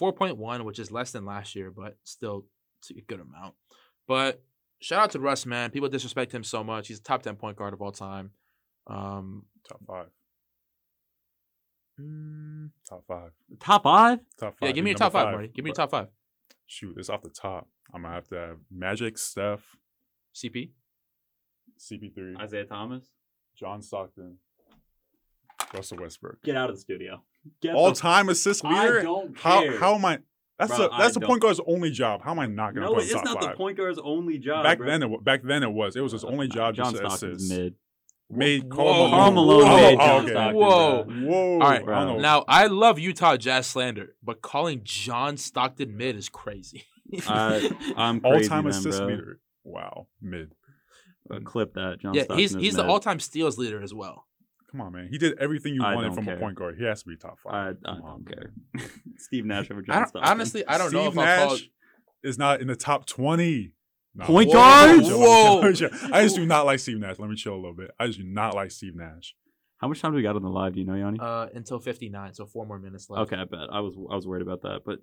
4.1, 0.00 0.64
which 0.64 0.78
is 0.78 0.90
less 0.92 1.10
than 1.12 1.24
last 1.24 1.54
year, 1.54 1.70
but 1.70 1.96
still 2.04 2.46
it's 2.78 2.90
a 2.90 3.00
good 3.00 3.20
amount. 3.20 3.54
But 4.06 4.42
shout 4.80 5.02
out 5.02 5.10
to 5.12 5.18
Russ, 5.20 5.46
man. 5.46 5.70
People 5.70 5.88
disrespect 5.88 6.32
him 6.32 6.44
so 6.44 6.62
much. 6.62 6.88
He's 6.88 6.98
a 6.98 7.02
top 7.02 7.22
10 7.22 7.36
point 7.36 7.56
guard 7.56 7.72
of 7.72 7.80
all 7.80 7.92
time. 7.92 8.32
Um, 8.86 9.46
Top 9.66 9.80
five. 9.86 10.08
mm, 12.00 12.70
Top 12.88 13.04
five. 13.08 13.30
Top 13.60 13.82
five? 13.82 14.18
Top 14.38 14.58
five. 14.58 14.68
yeah, 14.68 14.72
give 14.72 14.84
me 14.84 14.90
your 14.90 14.98
top 14.98 15.14
number 15.14 15.26
five, 15.26 15.32
Marty. 15.34 15.48
Give 15.48 15.64
me 15.64 15.70
your 15.70 15.74
top 15.76 15.90
five. 15.90 16.08
Shoot, 16.66 16.96
it's 16.98 17.08
off 17.08 17.22
the 17.22 17.30
top. 17.30 17.68
I'm 17.92 18.02
gonna 18.02 18.14
have 18.14 18.28
to 18.28 18.36
have 18.36 18.56
Magic, 18.70 19.18
Steph, 19.18 19.76
CP. 20.34 20.70
CP3, 21.78 22.42
Isiah 22.44 22.64
Thomas. 22.64 23.04
John 23.56 23.82
Stockton, 23.82 24.38
Russell 25.72 25.98
Westbrook. 26.00 26.42
Get 26.42 26.56
out 26.56 26.70
of 26.70 26.76
the 26.76 26.80
studio. 26.80 27.22
Get 27.60 27.74
All 27.74 27.90
the- 27.90 27.94
time 27.96 28.28
assist 28.28 28.64
I 28.64 28.84
leader. 28.84 29.02
don't 29.02 29.38
How 29.38 29.62
care. 29.62 29.78
how 29.78 29.94
am 29.94 30.04
I? 30.04 30.18
That's 30.58 30.70
Bro, 30.76 30.78
the 30.88 30.96
that's 30.96 31.16
I 31.16 31.20
the 31.20 31.26
point 31.26 31.40
don't- 31.42 31.48
guard's 31.56 31.60
only 31.66 31.90
job. 31.90 32.22
How 32.22 32.30
am 32.32 32.38
I 32.38 32.46
not 32.46 32.74
gonna 32.74 32.86
No, 32.86 32.94
put 32.94 33.02
it's 33.04 33.12
him 33.12 33.18
top 33.18 33.24
not 33.26 33.42
five? 33.42 33.50
the 33.52 33.56
point 33.56 33.76
guard's 33.76 33.98
only 34.02 34.38
job. 34.38 34.64
back 34.64 34.78
bro. 34.78 34.86
then, 34.86 35.02
it, 35.02 35.10
wa- 35.10 35.18
back 35.18 35.42
then 35.42 35.62
it 35.62 35.72
was. 35.72 35.96
It 35.96 36.00
was 36.00 36.12
his 36.12 36.24
only 36.24 36.48
job. 36.48 36.74
John 36.74 36.92
just 36.92 37.02
to 37.02 37.10
Stockton's 37.10 37.42
assist. 37.44 37.58
mid. 37.60 37.74
Made 38.30 38.64
Whoa. 38.72 38.76
Karl 38.76 39.10
Karl 39.10 39.30
Malone. 39.32 39.34
Malone 39.34 39.70
Whoa, 39.70 39.76
made 39.76 39.94
oh, 39.94 39.98
John 40.06 40.22
okay. 40.24 40.30
Stockton. 40.32 40.56
Whoa. 40.56 41.04
bro. 41.04 41.14
Whoa. 41.26 41.52
All 41.54 41.58
right, 41.58 41.82
I 41.82 42.04
don't 42.04 42.06
know. 42.16 42.18
Now 42.18 42.44
I 42.48 42.66
love 42.66 42.98
Utah 42.98 43.36
Jazz 43.36 43.66
slander, 43.66 44.14
but 44.22 44.42
calling 44.42 44.80
John 44.84 45.36
Stockton 45.36 45.96
mid 45.96 46.16
is 46.16 46.28
crazy. 46.28 46.84
Uh, 47.26 47.60
I'm 47.96 48.20
all 48.24 48.40
time 48.40 48.64
then, 48.64 48.70
assist 48.72 48.98
bro. 48.98 49.06
leader. 49.06 49.40
Wow, 49.64 50.06
mid. 50.20 50.52
Uh, 51.30 51.40
clip 51.44 51.74
that. 51.74 52.00
John 52.00 52.14
yeah, 52.14 52.22
Stockton 52.24 52.38
he's 52.38 52.54
is 52.54 52.62
he's 52.62 52.74
the 52.74 52.84
all 52.86 53.00
time 53.00 53.18
steals 53.20 53.56
leader 53.58 53.82
as 53.82 53.94
well. 53.94 54.26
Come 54.70 54.80
on, 54.80 54.92
man. 54.92 55.08
He 55.10 55.18
did 55.18 55.38
everything 55.38 55.74
you 55.74 55.84
I 55.84 55.94
wanted 55.94 56.14
from 56.14 56.24
care. 56.24 56.36
a 56.36 56.40
point 56.40 56.56
guard. 56.56 56.76
He 56.76 56.84
has 56.84 57.02
to 57.04 57.08
be 57.08 57.16
top 57.16 57.38
five. 57.38 57.76
I 57.84 57.88
Come 57.92 58.00
don't 58.00 58.08
on, 58.10 58.24
care. 58.24 58.52
Steve 59.18 59.44
Nash 59.46 59.70
over 59.70 59.80
I 59.80 59.84
John 59.86 59.96
don't, 60.00 60.08
Stockton. 60.08 60.30
honestly, 60.30 60.66
I 60.66 60.78
don't 60.78 60.92
know 60.92 61.02
Steve 61.10 61.12
if 61.12 61.18
I'll 61.18 61.38
call. 61.46 61.50
Nash 61.56 61.70
is 62.24 62.38
not 62.38 62.60
in 62.60 62.66
the 62.66 62.76
top 62.76 63.06
twenty. 63.06 63.72
Nah, 64.16 64.26
Point 64.26 64.52
guard. 64.52 64.98
me 64.98 65.02
guards? 65.02 65.08
chill, 65.08 65.18
let 65.20 65.64
me 65.70 65.74
chill, 65.74 65.88
let 65.88 65.90
me 65.92 65.98
chill. 65.98 66.08
Whoa. 66.08 66.16
I 66.18 66.22
just 66.22 66.36
do 66.36 66.46
not 66.46 66.66
like 66.66 66.78
Steve 66.78 66.98
Nash. 66.98 67.18
Let 67.18 67.28
me 67.30 67.36
chill 67.36 67.54
a 67.54 67.56
little 67.56 67.74
bit. 67.74 67.90
I 67.98 68.06
just 68.06 68.18
do 68.18 68.24
not 68.24 68.54
like 68.54 68.70
Steve 68.70 68.94
Nash. 68.94 69.34
How 69.78 69.88
much 69.88 70.00
time 70.00 70.12
do 70.12 70.16
we 70.16 70.22
got 70.22 70.36
on 70.36 70.42
the 70.42 70.48
live? 70.48 70.74
Do 70.74 70.80
you 70.80 70.86
know, 70.86 70.94
Yanni? 70.94 71.18
Uh, 71.20 71.46
until 71.54 71.78
fifty 71.78 72.08
nine, 72.08 72.32
so 72.34 72.46
four 72.46 72.64
more 72.66 72.78
minutes 72.78 73.08
left. 73.10 73.32
okay, 73.32 73.40
I 73.40 73.44
bet. 73.44 73.68
I 73.72 73.80
was 73.80 73.94
I 74.10 74.14
was 74.14 74.26
worried 74.26 74.42
about 74.42 74.62
that, 74.62 74.80
but 74.84 74.98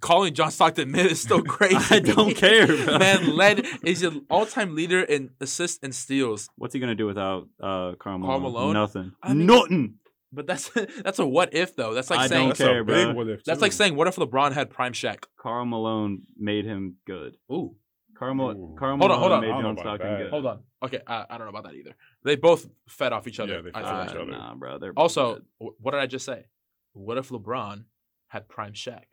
Calling 0.00 0.34
John 0.34 0.50
Stockton 0.50 0.90
mid 0.90 1.06
is 1.06 1.20
still 1.20 1.42
crazy. 1.44 1.76
I 1.94 2.00
don't 2.00 2.34
care, 2.36 2.66
bro. 2.84 2.98
Man, 2.98 3.36
led 3.36 3.64
is 3.84 4.02
an 4.02 4.26
all 4.28 4.44
time 4.44 4.74
leader 4.74 5.00
in 5.02 5.30
assists 5.40 5.78
and 5.82 5.94
steals. 5.94 6.48
what's 6.56 6.74
he 6.74 6.80
gonna 6.80 6.94
do 6.96 7.06
without 7.06 7.48
uh 7.62 7.92
Karl 7.98 8.18
Malone? 8.18 8.26
Karl 8.26 8.40
Malone? 8.40 8.72
Nothing. 8.74 9.12
I 9.22 9.34
mean- 9.34 9.46
Nothing. 9.46 9.94
But 10.32 10.46
that's 10.46 10.68
that's 11.04 11.18
a 11.20 11.26
what 11.26 11.54
if 11.54 11.74
though. 11.76 11.94
That's 11.94 12.10
like 12.10 12.18
I 12.18 12.26
saying 12.26 12.40
don't 12.40 12.58
That's 12.58 12.60
care, 12.60 12.80
a 12.80 12.84
big 12.84 13.16
what 13.16 13.28
if. 13.28 13.44
that's 13.44 13.62
like 13.62 13.72
saying 13.72 13.94
what 13.94 14.08
if 14.08 14.16
LeBron 14.16 14.52
had 14.52 14.68
prime 14.68 14.92
Shaq? 14.92 15.24
Karl 15.40 15.64
Malone 15.64 16.22
made 16.36 16.64
him 16.64 16.96
good. 17.06 17.36
Ooh. 17.50 17.76
Karl, 18.18 18.34
Mal- 18.34 18.50
Ooh. 18.50 18.76
Karl 18.76 18.98
Hold 18.98 19.12
on, 19.12 19.18
hold 19.20 19.30
on. 19.32 19.40
made 19.42 19.50
I 19.50 19.52
don't 19.52 19.62
know 19.62 19.68
John 19.74 19.96
Stockton 19.96 20.18
good. 20.18 20.30
Hold 20.30 20.46
on. 20.46 20.58
Okay, 20.84 21.00
I, 21.06 21.24
I 21.30 21.38
don't 21.38 21.46
know 21.46 21.56
about 21.56 21.64
that 21.70 21.74
either. 21.76 21.94
They 22.24 22.34
both 22.34 22.66
fed 22.88 23.12
off 23.12 23.28
each 23.28 23.38
other. 23.38 23.54
Yeah, 23.54 23.60
they 23.60 23.70
fed 23.70 23.84
off 23.84 24.10
each 24.10 24.16
other. 24.16 24.32
nah, 24.32 24.54
bro. 24.56 24.78
Also, 24.96 25.34
good. 25.60 25.70
what 25.78 25.92
did 25.92 26.00
I 26.00 26.06
just 26.06 26.26
say? 26.26 26.46
What 26.94 27.16
if 27.16 27.28
LeBron 27.28 27.84
had 28.26 28.48
prime 28.48 28.72
Shaq? 28.72 29.04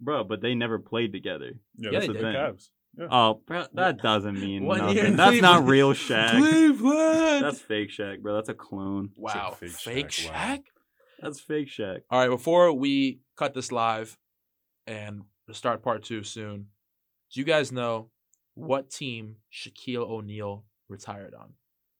Bro, 0.00 0.24
but 0.24 0.40
they 0.40 0.54
never 0.54 0.78
played 0.78 1.12
together. 1.12 1.52
Yeah, 1.76 1.90
Yeah, 1.90 1.98
that's 2.00 2.06
they 2.06 2.12
the 2.12 2.18
did. 2.18 2.34
Cavs. 2.36 2.68
Oh, 3.10 3.40
bro, 3.46 3.64
that 3.74 3.98
doesn't 4.02 4.38
mean 4.40 4.64
One 4.64 4.78
nothing. 4.78 4.96
year 4.96 5.06
in 5.06 5.16
That's 5.16 5.40
not 5.40 5.66
real 5.66 5.94
Shaq. 5.94 6.30
Cleveland. 6.38 7.44
That's 7.44 7.60
fake 7.60 7.90
Shaq, 7.90 8.20
bro. 8.20 8.34
That's 8.34 8.48
a 8.48 8.54
clone. 8.54 9.10
wow. 9.16 9.50
fake 9.58 9.70
Fake, 9.70 10.08
Shaq, 10.08 10.28
Shaq. 10.30 10.32
wow. 10.32 10.58
That's 11.20 11.40
fake 11.40 11.68
Shaq. 11.68 12.00
All 12.10 12.20
right. 12.20 12.28
Before 12.28 12.72
we 12.72 13.20
cut 13.36 13.54
this 13.54 13.72
live 13.72 14.16
and 14.86 15.22
start 15.52 15.82
part 15.82 16.04
two 16.04 16.22
soon, 16.22 16.66
do 17.32 17.40
you 17.40 17.44
guys 17.44 17.72
know 17.72 18.10
what 18.54 18.90
team 18.90 19.36
Shaquille 19.52 20.08
O'Neal 20.08 20.64
retired 20.88 21.34
on? 21.34 21.54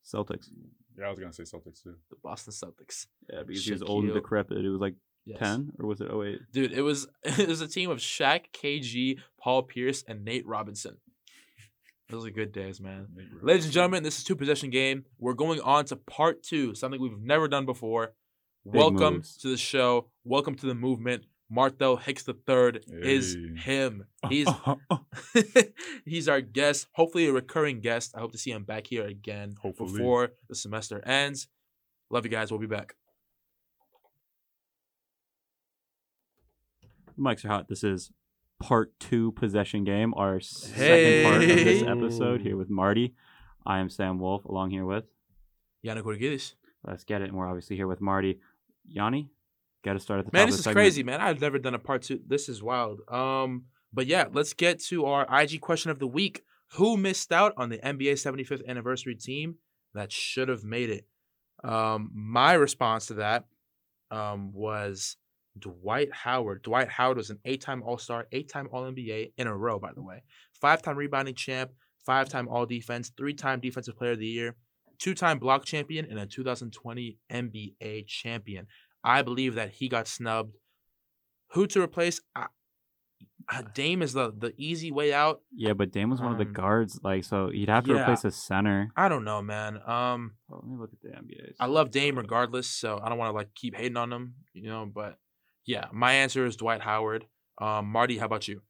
Celtics. 0.05 0.49
Yeah, 0.97 1.07
I 1.07 1.11
was 1.11 1.19
gonna 1.19 1.33
say 1.33 1.43
Celtics 1.43 1.83
too. 1.83 1.95
The 2.11 2.17
Boston 2.23 2.53
Celtics. 2.53 3.07
Yeah, 3.33 3.43
because 3.45 3.65
he 3.65 3.73
was 3.73 3.83
old 3.83 4.05
and 4.05 4.13
decrepit. 4.15 4.59
It 4.65 4.69
was 4.69 4.81
like 4.81 4.95
Yes. 5.27 5.39
10 5.39 5.73
or 5.79 5.87
was 5.87 6.01
it 6.01 6.11
08? 6.11 6.41
Dude, 6.53 6.73
it 6.73 6.83
was 6.83 7.07
it 7.25 7.49
was 7.49 7.61
a 7.61 7.69
team 7.69 7.91
of 7.91 7.99
Shaq, 7.99 8.47
KG, 8.53 9.19
Paul 9.41 9.63
Pierce, 9.63 10.05
and 10.07 10.25
Nate 10.25 10.47
Robinson. 10.47 10.99
Those 12.11 12.27
are 12.27 12.31
good 12.31 12.53
days, 12.53 12.81
man. 12.81 13.09
Ladies 13.43 13.65
and 13.65 13.73
gentlemen, 13.73 14.03
this 14.03 14.19
is 14.19 14.25
two 14.25 14.37
possession 14.37 14.69
game. 14.71 15.05
We're 15.19 15.33
going 15.33 15.61
on 15.61 15.87
to 15.87 15.97
part 15.97 16.43
two, 16.43 16.75
something 16.75 17.01
we've 17.01 17.19
never 17.19 17.49
done 17.49 17.65
before. 17.65 18.13
Big 18.65 18.75
Welcome 18.75 19.15
moves. 19.15 19.37
to 19.39 19.49
the 19.49 19.57
show. 19.57 20.09
Welcome 20.25 20.55
to 20.57 20.67
the 20.67 20.75
movement. 20.75 21.25
Martel 21.51 21.97
Hicks 21.97 22.27
III 22.29 22.81
is 22.89 23.37
him. 23.57 24.05
He's 24.29 24.49
he's 26.05 26.29
our 26.29 26.41
guest, 26.41 26.89
hopefully 26.93 27.27
a 27.27 27.33
recurring 27.33 27.81
guest. 27.81 28.13
I 28.17 28.21
hope 28.21 28.33
to 28.33 28.39
see 28.39 28.51
him 28.51 28.65
back 28.65 28.87
here 28.87 29.07
again 29.07 29.55
Hopefully. 29.61 29.93
before 29.93 30.33
the 30.49 30.55
semester 30.55 31.03
ends. 31.07 31.49
Love 32.11 32.25
you 32.25 32.31
guys. 32.31 32.51
We'll 32.51 32.61
be 32.61 32.67
back. 32.67 32.95
The 37.17 37.23
mics 37.23 37.45
are 37.45 37.49
hot. 37.49 37.69
This 37.69 37.85
is 37.85 38.11
part 38.61 38.99
two 38.99 39.33
possession 39.33 39.85
game, 39.85 40.15
our 40.17 40.41
second 40.41 41.25
part 41.25 41.43
of 41.43 41.49
this 41.49 41.83
episode 41.83 42.41
here 42.41 42.57
with 42.57 42.69
Marty. 42.69 43.15
I 43.65 43.79
am 43.79 43.89
Sam 43.89 44.19
Wolf, 44.19 44.45
along 44.45 44.71
here 44.71 44.85
with. 44.85 45.05
Yannick 45.87 46.05
Rodriguez. 46.05 46.55
Let's 46.85 47.05
get 47.05 47.23
it. 47.23 47.29
And 47.29 47.37
we're 47.37 47.47
obviously 47.47 47.77
here 47.77 47.87
with 47.87 48.01
Marty. 48.01 48.41
Yanni, 48.87 49.31
got 49.85 49.93
to 49.93 50.01
start 50.01 50.21
at 50.21 50.27
the 50.27 50.37
Man, 50.37 50.47
this 50.47 50.57
is 50.57 50.65
segment. 50.65 50.85
crazy, 50.85 51.03
man. 51.03 51.21
I've 51.21 51.41
never 51.41 51.59
done 51.59 51.75
a 51.75 51.79
part 51.79 52.03
two. 52.03 52.21
This 52.27 52.49
is 52.49 52.63
wild. 52.63 53.01
Um, 53.09 53.67
but 53.93 54.07
yeah, 54.07 54.27
let's 54.33 54.53
get 54.53 54.81
to 54.87 55.07
our 55.07 55.27
IG 55.43 55.61
question 55.61 55.91
of 55.91 56.01
the 56.01 56.09
week. 56.09 56.43
Who 56.73 56.97
missed 56.97 57.31
out 57.31 57.55
on 57.57 57.69
the 57.69 57.79
NBA 57.79 58.15
75th 58.15 58.67
anniversary 58.67 59.15
team 59.15 59.57
that 59.95 60.11
should 60.11 60.49
have 60.49 60.65
made 60.65 60.91
it? 60.91 61.07
Um, 61.63 62.11
my 62.13 62.55
response 62.55 63.07
to 63.07 63.15
that 63.15 63.45
um, 64.11 64.53
was 64.53 65.17
Dwight 65.59 66.13
Howard. 66.13 66.63
Dwight 66.63 66.89
Howard 66.89 67.17
was 67.17 67.31
an 67.31 67.39
eight-time 67.45 67.83
All-Star, 67.83 68.27
eight-time 68.33 68.69
All-NBA 68.73 69.33
in 69.37 69.47
a 69.47 69.57
row, 69.57 69.79
by 69.79 69.93
the 69.93 70.03
way. 70.03 70.23
Five-time 70.53 70.97
rebounding 70.97 71.35
champ, 71.35 71.71
five-time 72.05 72.49
All-Defense, 72.49 73.13
three-time 73.17 73.61
Defensive 73.61 73.97
Player 73.97 74.13
of 74.13 74.19
the 74.19 74.27
Year, 74.27 74.57
two-time 74.99 75.39
block 75.39 75.65
champion, 75.65 76.07
and 76.11 76.19
a 76.19 76.27
2020 76.27 77.19
NBA 77.31 78.07
champion. 78.07 78.67
I 79.05 79.23
believe 79.23 79.55
that 79.55 79.71
he 79.73 79.89
got 79.89 80.09
snubbed. 80.09 80.57
Who 81.53 81.67
to 81.69 81.83
replace? 81.83 82.21
I, 82.35 82.47
Dame 83.75 84.01
is 84.01 84.15
the 84.15 84.33
the 84.37 84.55
easy 84.57 84.91
way 84.91 85.13
out. 85.13 85.43
Yeah, 85.55 85.75
but 85.75 85.93
Dame 85.93 86.09
was 86.09 86.21
one 86.21 86.33
of 86.33 86.39
the 86.39 86.47
Um, 86.47 86.53
guards, 86.55 86.99
like, 87.05 87.25
so 87.25 87.51
he'd 87.51 87.69
have 87.69 87.85
to 87.85 87.93
yeah. 87.93 88.01
replace 88.03 88.25
a 88.25 88.31
center. 88.31 88.91
I 88.97 89.09
don't 89.11 89.23
know, 89.25 89.43
man. 89.43 89.77
Um, 89.87 90.37
Oh, 90.51 90.57
let 90.57 90.67
me 90.67 90.77
look 90.79 90.91
at 90.95 91.01
the 91.03 91.09
NBA's. 91.11 91.57
I 91.61 91.67
love 91.67 91.91
Dame 91.91 92.17
regardless, 92.17 92.67
so 92.67 92.99
I 93.03 93.09
don't 93.11 93.19
want 93.19 93.29
to 93.31 93.35
like 93.37 93.55
keep 93.55 93.77
hating 93.77 93.99
on 93.99 94.11
him, 94.13 94.35
you 94.55 94.69
know. 94.71 94.87
But 94.93 95.19
yeah, 95.67 95.87
my 95.93 96.13
answer 96.13 96.47
is 96.47 96.57
Dwight 96.57 96.83
Howard. 96.83 97.27
Um, 97.61 97.87
Marty, 97.87 98.19
how 98.19 98.27
about 98.27 98.49
you? 98.49 98.63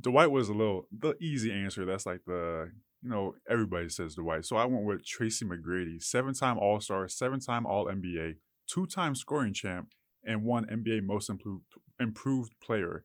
Dwight 0.00 0.30
was 0.30 0.48
a 0.48 0.52
little 0.52 0.88
the 0.96 1.14
easy 1.20 1.52
answer. 1.52 1.84
That's 1.84 2.06
like 2.06 2.20
the 2.26 2.70
you 3.02 3.10
know 3.10 3.34
everybody 3.48 3.88
says 3.88 4.14
Dwight. 4.14 4.44
So 4.44 4.56
I 4.56 4.64
went 4.64 4.84
with 4.84 5.04
Tracy 5.04 5.44
McGrady, 5.44 6.02
seven 6.02 6.34
time 6.34 6.58
All 6.58 6.80
Star, 6.80 7.08
seven 7.08 7.40
time 7.40 7.66
All 7.66 7.86
NBA, 7.86 8.34
two 8.66 8.86
time 8.86 9.14
scoring 9.14 9.52
champ, 9.52 9.88
and 10.24 10.44
one 10.44 10.66
NBA 10.66 11.04
Most 11.04 11.30
Improved 11.30 11.64
Improved 12.00 12.54
Player. 12.60 13.04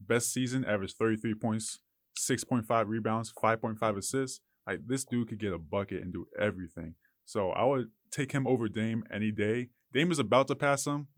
Best 0.00 0.32
season 0.32 0.64
averaged 0.64 0.96
thirty 0.96 1.16
three 1.16 1.34
points, 1.34 1.78
six 2.16 2.42
point 2.44 2.66
five 2.66 2.88
rebounds, 2.88 3.32
five 3.40 3.60
point 3.60 3.78
five 3.78 3.96
assists. 3.96 4.40
Like 4.66 4.80
this 4.86 5.04
dude 5.04 5.28
could 5.28 5.38
get 5.38 5.52
a 5.52 5.58
bucket 5.58 6.02
and 6.02 6.12
do 6.12 6.26
everything. 6.38 6.94
So 7.26 7.50
I 7.50 7.64
would 7.64 7.90
take 8.10 8.32
him 8.32 8.46
over 8.46 8.68
Dame 8.68 9.04
any 9.12 9.30
day. 9.30 9.68
Dame 9.92 10.10
is 10.10 10.18
about 10.18 10.48
to 10.48 10.56
pass 10.56 10.86
him 10.86 11.08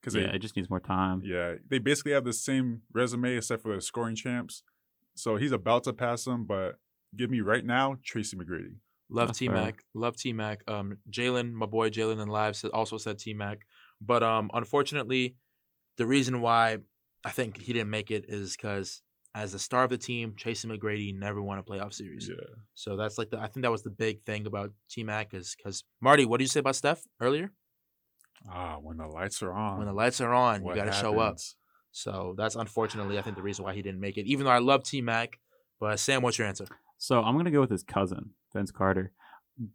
because 0.00 0.14
Yeah, 0.14 0.28
it 0.34 0.38
just 0.38 0.56
needs 0.56 0.70
more 0.70 0.80
time. 0.80 1.22
yeah, 1.24 1.54
they 1.68 1.78
basically 1.78 2.12
have 2.12 2.24
the 2.24 2.32
same 2.32 2.82
resume 2.92 3.36
except 3.36 3.62
for 3.62 3.74
the 3.74 3.80
scoring 3.80 4.16
champs. 4.16 4.62
So 5.14 5.36
he's 5.36 5.52
about 5.52 5.84
to 5.84 5.92
pass 5.92 6.24
them, 6.24 6.44
but 6.44 6.76
give 7.16 7.30
me 7.30 7.40
right 7.40 7.64
now 7.64 7.96
Tracy 8.04 8.36
McGrady. 8.36 8.76
Love 9.10 9.32
T 9.32 9.48
Mac. 9.48 9.82
Love 9.94 10.16
T 10.16 10.32
Mac. 10.32 10.62
Um, 10.68 10.98
Jalen, 11.10 11.52
my 11.52 11.66
boy 11.66 11.88
Jalen 11.90 12.20
in 12.22 12.28
live 12.28 12.60
also 12.72 12.98
said 12.98 13.18
T 13.18 13.32
Mac, 13.34 13.66
but 14.00 14.22
um, 14.22 14.50
unfortunately, 14.52 15.36
the 15.96 16.06
reason 16.06 16.40
why 16.40 16.78
I 17.24 17.30
think 17.30 17.56
he 17.58 17.72
didn't 17.72 17.90
make 17.90 18.10
it 18.10 18.26
is 18.28 18.54
because 18.56 19.02
as 19.34 19.52
the 19.52 19.58
star 19.58 19.84
of 19.84 19.90
the 19.90 19.98
team, 19.98 20.34
Tracy 20.36 20.68
McGrady 20.68 21.14
never 21.18 21.42
won 21.42 21.58
a 21.58 21.62
playoff 21.62 21.94
series. 21.94 22.28
Yeah. 22.28 22.44
So 22.74 22.96
that's 22.96 23.18
like 23.18 23.30
the 23.30 23.38
I 23.38 23.46
think 23.46 23.62
that 23.64 23.72
was 23.72 23.82
the 23.82 23.90
big 23.90 24.22
thing 24.24 24.46
about 24.46 24.72
T 24.90 25.02
Mac 25.02 25.34
is 25.34 25.56
because 25.56 25.84
Marty, 26.00 26.24
what 26.24 26.38
did 26.38 26.44
you 26.44 26.48
say 26.48 26.60
about 26.60 26.76
Steph 26.76 27.02
earlier? 27.20 27.50
Ah, 28.50 28.76
when 28.80 28.96
the 28.96 29.06
lights 29.06 29.42
are 29.42 29.52
on. 29.52 29.78
When 29.78 29.86
the 29.86 29.92
lights 29.92 30.20
are 30.20 30.32
on, 30.32 30.64
you 30.64 30.74
got 30.74 30.84
to 30.84 30.92
show 30.92 31.18
up. 31.18 31.38
So 31.90 32.34
that's 32.36 32.54
unfortunately 32.54 33.18
I 33.18 33.22
think 33.22 33.36
the 33.36 33.42
reason 33.42 33.64
why 33.64 33.74
he 33.74 33.82
didn't 33.82 34.00
make 34.00 34.18
it. 34.18 34.26
Even 34.26 34.44
though 34.44 34.52
I 34.52 34.58
love 34.58 34.84
T 34.84 35.00
Mac, 35.00 35.38
but 35.80 35.98
Sam, 35.98 36.22
what's 36.22 36.38
your 36.38 36.46
answer? 36.46 36.66
So 36.98 37.22
I'm 37.22 37.36
gonna 37.36 37.50
go 37.50 37.60
with 37.60 37.70
his 37.70 37.82
cousin, 37.82 38.30
Vince 38.52 38.70
Carter. 38.70 39.12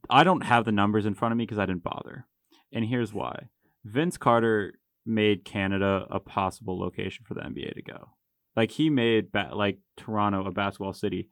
I 0.09 0.23
don't 0.23 0.43
have 0.43 0.65
the 0.65 0.71
numbers 0.71 1.05
in 1.05 1.15
front 1.15 1.31
of 1.31 1.37
me 1.37 1.43
because 1.45 1.59
I 1.59 1.65
didn't 1.65 1.83
bother, 1.83 2.27
and 2.71 2.85
here's 2.85 3.13
why: 3.13 3.49
Vince 3.83 4.17
Carter 4.17 4.73
made 5.05 5.43
Canada 5.43 6.05
a 6.09 6.19
possible 6.19 6.79
location 6.79 7.25
for 7.27 7.33
the 7.33 7.41
NBA 7.41 7.73
to 7.73 7.81
go. 7.81 8.09
Like 8.55 8.71
he 8.71 8.89
made 8.89 9.31
ba- 9.31 9.51
like 9.53 9.79
Toronto 9.97 10.45
a 10.45 10.51
basketball 10.51 10.93
city. 10.93 11.29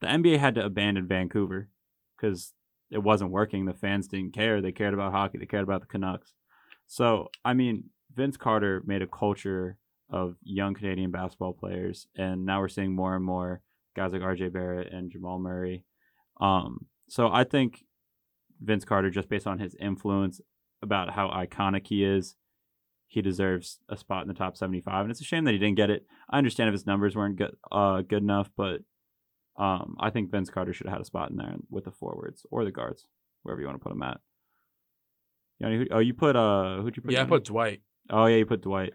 The 0.00 0.08
NBA 0.08 0.38
had 0.38 0.54
to 0.56 0.64
abandon 0.64 1.06
Vancouver 1.06 1.68
because 2.16 2.52
it 2.90 2.98
wasn't 2.98 3.30
working. 3.30 3.66
The 3.66 3.74
fans 3.74 4.08
didn't 4.08 4.34
care. 4.34 4.60
They 4.60 4.72
cared 4.72 4.94
about 4.94 5.12
hockey. 5.12 5.38
They 5.38 5.46
cared 5.46 5.64
about 5.64 5.80
the 5.80 5.86
Canucks. 5.86 6.34
So 6.86 7.28
I 7.44 7.54
mean, 7.54 7.90
Vince 8.14 8.36
Carter 8.36 8.82
made 8.86 9.02
a 9.02 9.06
culture 9.06 9.78
of 10.08 10.36
young 10.42 10.74
Canadian 10.74 11.10
basketball 11.10 11.52
players, 11.52 12.06
and 12.16 12.46
now 12.46 12.60
we're 12.60 12.68
seeing 12.68 12.94
more 12.94 13.14
and 13.14 13.24
more 13.24 13.60
guys 13.96 14.12
like 14.12 14.22
RJ 14.22 14.52
Barrett 14.52 14.92
and 14.92 15.10
Jamal 15.10 15.38
Murray. 15.38 15.84
Um, 16.40 16.86
so 17.08 17.30
I 17.32 17.44
think 17.44 17.84
Vince 18.60 18.84
Carter, 18.84 19.10
just 19.10 19.28
based 19.28 19.46
on 19.46 19.58
his 19.58 19.74
influence 19.80 20.40
about 20.82 21.10
how 21.10 21.28
iconic 21.28 21.86
he 21.86 22.04
is, 22.04 22.36
he 23.08 23.22
deserves 23.22 23.78
a 23.88 23.96
spot 23.96 24.22
in 24.22 24.28
the 24.28 24.34
top 24.34 24.56
75. 24.56 25.02
And 25.02 25.10
it's 25.10 25.20
a 25.20 25.24
shame 25.24 25.44
that 25.44 25.52
he 25.52 25.58
didn't 25.58 25.76
get 25.76 25.90
it. 25.90 26.06
I 26.28 26.38
understand 26.38 26.68
if 26.68 26.72
his 26.72 26.86
numbers 26.86 27.16
weren't 27.16 27.36
good, 27.36 27.56
uh, 27.70 28.02
good 28.02 28.22
enough, 28.22 28.50
but 28.56 28.80
um, 29.56 29.96
I 30.00 30.10
think 30.10 30.30
Vince 30.30 30.50
Carter 30.50 30.72
should 30.72 30.86
have 30.86 30.94
had 30.94 31.02
a 31.02 31.06
spot 31.06 31.30
in 31.30 31.36
there 31.36 31.54
with 31.70 31.84
the 31.84 31.90
forwards 31.90 32.44
or 32.50 32.64
the 32.64 32.72
guards, 32.72 33.06
wherever 33.42 33.60
you 33.60 33.66
want 33.66 33.80
to 33.80 33.82
put 33.82 33.92
him 33.92 34.02
at. 34.02 34.20
Yanni, 35.58 35.78
who, 35.78 35.86
oh, 35.90 35.98
you 35.98 36.14
put 36.14 36.36
uh, 36.36 36.82
who'd 36.82 36.96
you 36.96 37.02
put? 37.02 37.12
Yeah, 37.12 37.22
I 37.22 37.24
put 37.24 37.44
Dwight. 37.44 37.80
Oh 38.10 38.26
yeah, 38.26 38.36
you 38.36 38.46
put 38.46 38.62
Dwight. 38.62 38.92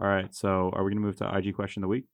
All 0.00 0.06
right, 0.06 0.34
so 0.34 0.70
are 0.72 0.84
we 0.84 0.92
gonna 0.92 1.00
move 1.00 1.16
to 1.16 1.36
IG 1.36 1.54
question 1.54 1.82
of 1.82 1.84
the 1.84 1.88
week? 1.88 2.04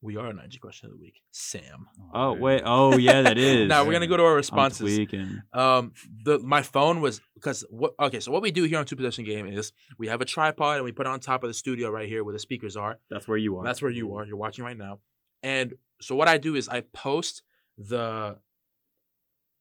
We 0.00 0.16
are 0.16 0.26
an 0.26 0.40
IG 0.40 0.60
question 0.60 0.86
of 0.86 0.92
the 0.92 0.98
week. 0.98 1.20
Sam. 1.30 1.86
Oh 2.12 2.32
man. 2.32 2.40
wait, 2.40 2.62
oh 2.64 2.96
yeah, 2.96 3.22
that 3.22 3.38
is. 3.38 3.68
now 3.68 3.84
we're 3.84 3.92
gonna 3.92 4.06
go 4.06 4.16
to 4.16 4.24
our 4.24 4.30
I'm 4.30 4.36
responses. 4.36 5.06
Um, 5.52 5.92
the 6.24 6.38
my 6.38 6.62
phone 6.62 7.00
was 7.00 7.20
because 7.34 7.64
what? 7.70 7.92
Okay, 8.00 8.20
so 8.20 8.32
what 8.32 8.42
we 8.42 8.50
do 8.50 8.64
here 8.64 8.78
on 8.78 8.84
Two 8.84 8.96
Possession 8.96 9.24
Game 9.24 9.46
is 9.46 9.72
we 9.98 10.08
have 10.08 10.20
a 10.20 10.24
tripod 10.24 10.76
and 10.76 10.84
we 10.84 10.92
put 10.92 11.06
it 11.06 11.10
on 11.10 11.20
top 11.20 11.44
of 11.44 11.50
the 11.50 11.54
studio 11.54 11.90
right 11.90 12.08
here 12.08 12.24
where 12.24 12.32
the 12.32 12.38
speakers 12.38 12.76
are. 12.76 12.98
That's 13.10 13.28
where 13.28 13.38
you 13.38 13.58
are. 13.58 13.64
That's 13.64 13.82
where 13.82 13.90
you 13.90 14.14
are. 14.16 14.24
You're 14.24 14.36
watching 14.36 14.64
right 14.64 14.76
now. 14.76 14.98
And 15.42 15.74
so 16.00 16.14
what 16.16 16.28
I 16.28 16.38
do 16.38 16.54
is 16.54 16.68
I 16.68 16.80
post 16.80 17.42
the 17.78 18.38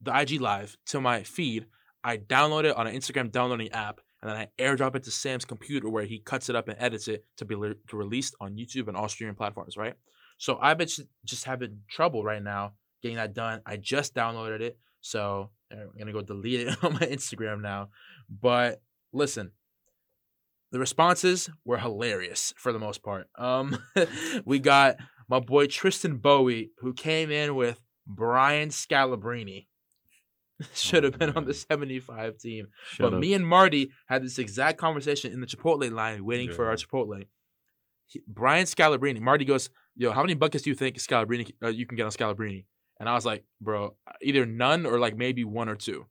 the 0.02 0.20
IG 0.20 0.42
live 0.42 0.78
to 0.88 1.02
my 1.02 1.24
feed. 1.24 1.68
I 2.04 2.18
download 2.18 2.64
it 2.66 2.76
on 2.76 2.88
an 2.88 2.96
Instagram 2.96 3.32
downloading 3.32 3.72
app, 3.72 4.00
and 4.22 4.30
then 4.32 4.38
I 4.38 4.48
airdrop 4.62 4.96
it 4.96 5.04
to 5.04 5.12
Sam's 5.12 5.46
computer 5.46 5.90
where 5.90 6.04
he 6.04 6.20
cuts 6.20 6.50
it 6.50 6.56
up 6.56 6.68
and 6.68 6.78
edits 6.80 7.08
it 7.08 7.26
to 7.38 7.46
be 7.46 7.56
le- 7.56 7.76
to 7.90 7.98
released 7.98 8.36
on 8.40 8.56
YouTube 8.56 8.88
and 8.88 8.98
all 8.98 9.08
streaming 9.08 9.36
platforms. 9.36 9.78
Right. 9.78 9.94
So 10.38 10.58
I've 10.62 10.78
been 10.78 10.88
just- 11.26 11.46
having 11.46 11.80
trouble 11.90 12.24
right 12.24 12.42
now 12.42 12.74
getting 13.02 13.18
that 13.18 13.34
done. 13.34 13.62
I 13.66 13.78
just 13.78 14.14
downloaded 14.16 14.62
it, 14.62 14.78
so 15.02 15.50
uh, 15.72 15.78
I'm 15.78 15.98
gonna 15.98 16.14
go 16.14 16.22
delete 16.22 16.68
it 16.68 16.78
on 16.84 16.94
my 16.94 17.00
Instagram 17.00 17.62
now. 17.62 17.90
But 18.30 18.82
listen, 19.14 19.52
the 20.72 20.80
responses 20.80 21.50
were 21.66 21.78
hilarious 21.78 22.54
for 22.58 22.72
the 22.72 22.80
most 22.80 23.04
part. 23.04 23.28
Um, 23.38 23.78
we 24.46 24.60
got 24.60 24.98
my 25.30 25.40
boy 25.40 25.68
Tristan 25.68 26.18
Bowie 26.18 26.72
who 26.80 26.94
came 26.94 27.30
in 27.32 27.56
with 27.56 27.80
Brian 28.08 28.70
Scalabrine. 28.70 29.68
Should 30.74 31.04
have 31.04 31.18
been 31.18 31.32
on 31.36 31.46
the 31.46 31.54
75 31.54 32.38
team. 32.38 32.68
Shut 32.92 33.06
but 33.06 33.14
up. 33.16 33.20
me 33.20 33.34
and 33.34 33.46
Marty 33.48 33.92
had 34.08 34.24
this 34.24 34.38
exact 34.40 34.78
conversation 34.78 35.32
in 35.34 35.40
the 35.42 35.48
Chipotle 35.48 35.92
line 35.92 36.24
waiting 36.26 36.52
for 36.52 36.68
our 36.68 36.76
Chipotle. 36.76 37.26
He- 38.08 38.22
Brian 38.28 38.66
Scalabrine, 38.66 39.20
Marty 39.22 39.46
goes, 39.46 39.70
Yo, 39.96 40.12
how 40.12 40.22
many 40.22 40.34
buckets 40.36 40.64
do 40.64 40.70
you 40.70 40.76
think 40.76 40.96
Scalabrine, 40.98 41.52
uh, 41.64 41.68
you 41.68 41.86
can 41.86 41.96
get 41.98 42.06
on 42.06 42.12
Scalabrine? 42.12 42.66
And 43.00 43.10
I 43.10 43.14
was 43.14 43.26
like, 43.26 43.44
Bro, 43.60 43.96
either 44.22 44.46
none 44.46 44.86
or 44.86 45.00
like 45.00 45.16
maybe 45.18 45.44
one 45.44 45.70
or 45.70 45.76
two. 45.76 46.06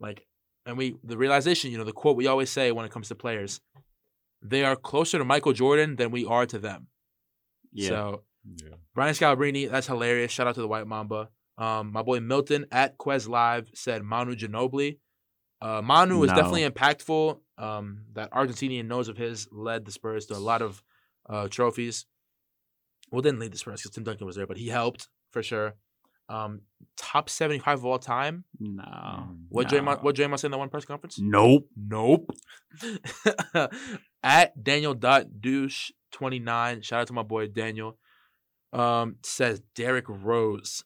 Like, 0.00 0.26
and 0.66 0.76
we, 0.78 0.96
the 1.04 1.16
realization, 1.16 1.70
you 1.70 1.78
know, 1.78 1.84
the 1.84 1.92
quote 1.92 2.16
we 2.16 2.26
always 2.26 2.50
say 2.50 2.72
when 2.72 2.84
it 2.86 2.92
comes 2.92 3.08
to 3.08 3.14
players, 3.14 3.60
they 4.42 4.64
are 4.64 4.76
closer 4.76 5.18
to 5.18 5.24
Michael 5.24 5.52
Jordan 5.52 5.96
than 5.96 6.10
we 6.10 6.24
are 6.26 6.46
to 6.46 6.58
them. 6.58 6.88
yeah. 7.72 7.88
So 7.88 8.22
Yeah. 8.62 8.74
Brian 8.94 9.14
Scalabrine, 9.14 9.70
that's 9.70 9.86
hilarious. 9.86 10.30
Shout 10.32 10.46
out 10.46 10.54
to 10.56 10.60
the 10.60 10.68
White 10.68 10.86
Mamba. 10.86 11.30
Um, 11.56 11.92
my 11.92 12.02
boy 12.02 12.20
Milton 12.20 12.66
at 12.72 12.98
Quez 12.98 13.28
Live 13.28 13.70
said 13.74 14.02
Manu 14.02 14.34
Ginobili. 14.34 14.98
Uh, 15.62 15.80
Manu 15.82 16.18
was 16.18 16.30
No. 16.30 16.36
definitely 16.36 16.68
impactful. 16.68 17.38
Um, 17.56 18.06
that 18.14 18.30
Argentinian 18.32 18.86
nose 18.86 19.08
of 19.08 19.16
his 19.16 19.46
led 19.52 19.84
the 19.84 19.92
Spurs 19.92 20.26
to 20.26 20.34
a 20.34 20.38
lot 20.38 20.60
of 20.62 20.82
uh, 21.30 21.46
trophies. 21.48 22.06
Well, 23.10 23.22
didn't 23.22 23.38
lead 23.38 23.52
the 23.52 23.58
Spurs 23.58 23.80
because 23.80 23.94
Tim 23.94 24.02
Duncan 24.04 24.26
was 24.26 24.34
there, 24.36 24.46
but 24.46 24.56
he 24.56 24.68
helped 24.68 25.08
for 25.30 25.42
sure. 25.42 25.74
Um, 26.28 26.62
top 26.96 27.28
seventy-five 27.30 27.78
of 27.78 27.84
all 27.84 27.98
time. 27.98 28.44
no. 28.58 29.28
What 29.50 29.70
no. 29.70 29.78
Draymond? 29.78 30.02
What 30.02 30.16
Draymond 30.16 30.38
said 30.40 30.46
in 30.48 30.52
that 30.52 30.58
one 30.58 30.70
press 30.70 30.84
conference? 30.86 31.18
Nope. 31.20 31.68
Nope. 31.76 32.30
At 34.22 34.62
Daniel 34.62 34.94
dot 34.94 35.40
douche 35.40 35.90
twenty 36.10 36.38
nine. 36.38 36.80
Shout 36.82 37.02
out 37.02 37.06
to 37.08 37.12
my 37.12 37.22
boy 37.22 37.46
Daniel. 37.48 37.98
Um, 38.72 39.16
says 39.22 39.60
Derrick 39.74 40.06
Rose. 40.08 40.82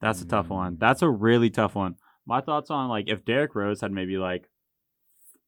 That's 0.00 0.20
a 0.20 0.26
tough 0.26 0.48
one. 0.48 0.76
Mm. 0.76 0.80
That's 0.80 1.02
a 1.02 1.10
really 1.10 1.50
tough 1.50 1.74
one. 1.74 1.96
My 2.26 2.40
thoughts 2.40 2.70
on 2.70 2.88
like 2.88 3.08
if 3.08 3.24
Derrick 3.24 3.54
Rose 3.54 3.80
had 3.80 3.92
maybe 3.92 4.18
like 4.18 4.48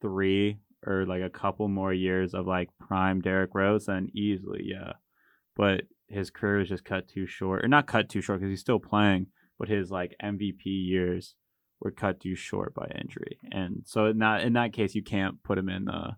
three 0.00 0.58
or 0.86 1.04
like 1.06 1.22
a 1.22 1.30
couple 1.30 1.68
more 1.68 1.92
years 1.92 2.34
of 2.34 2.46
like 2.46 2.70
prime 2.78 3.20
Derrick 3.20 3.50
Rose, 3.54 3.86
then 3.86 4.10
easily, 4.14 4.62
yeah. 4.64 4.92
But 5.56 5.82
his 6.06 6.30
career 6.30 6.58
was 6.58 6.68
just 6.68 6.84
cut 6.84 7.08
too 7.08 7.26
short, 7.26 7.64
or 7.64 7.68
not 7.68 7.86
cut 7.86 8.08
too 8.08 8.20
short 8.20 8.40
because 8.40 8.50
he's 8.50 8.60
still 8.60 8.78
playing, 8.78 9.26
but 9.58 9.68
his 9.68 9.90
like 9.90 10.14
MVP 10.22 10.64
years 10.64 11.34
were 11.80 11.90
cut 11.90 12.20
too 12.20 12.34
short 12.34 12.74
by 12.74 12.86
injury, 13.00 13.38
and 13.50 13.82
so 13.84 14.06
in 14.06 14.18
that 14.18 14.42
in 14.42 14.52
that 14.54 14.72
case, 14.72 14.94
you 14.94 15.02
can't 15.02 15.42
put 15.42 15.58
him 15.58 15.68
in 15.68 15.86
the 15.86 16.16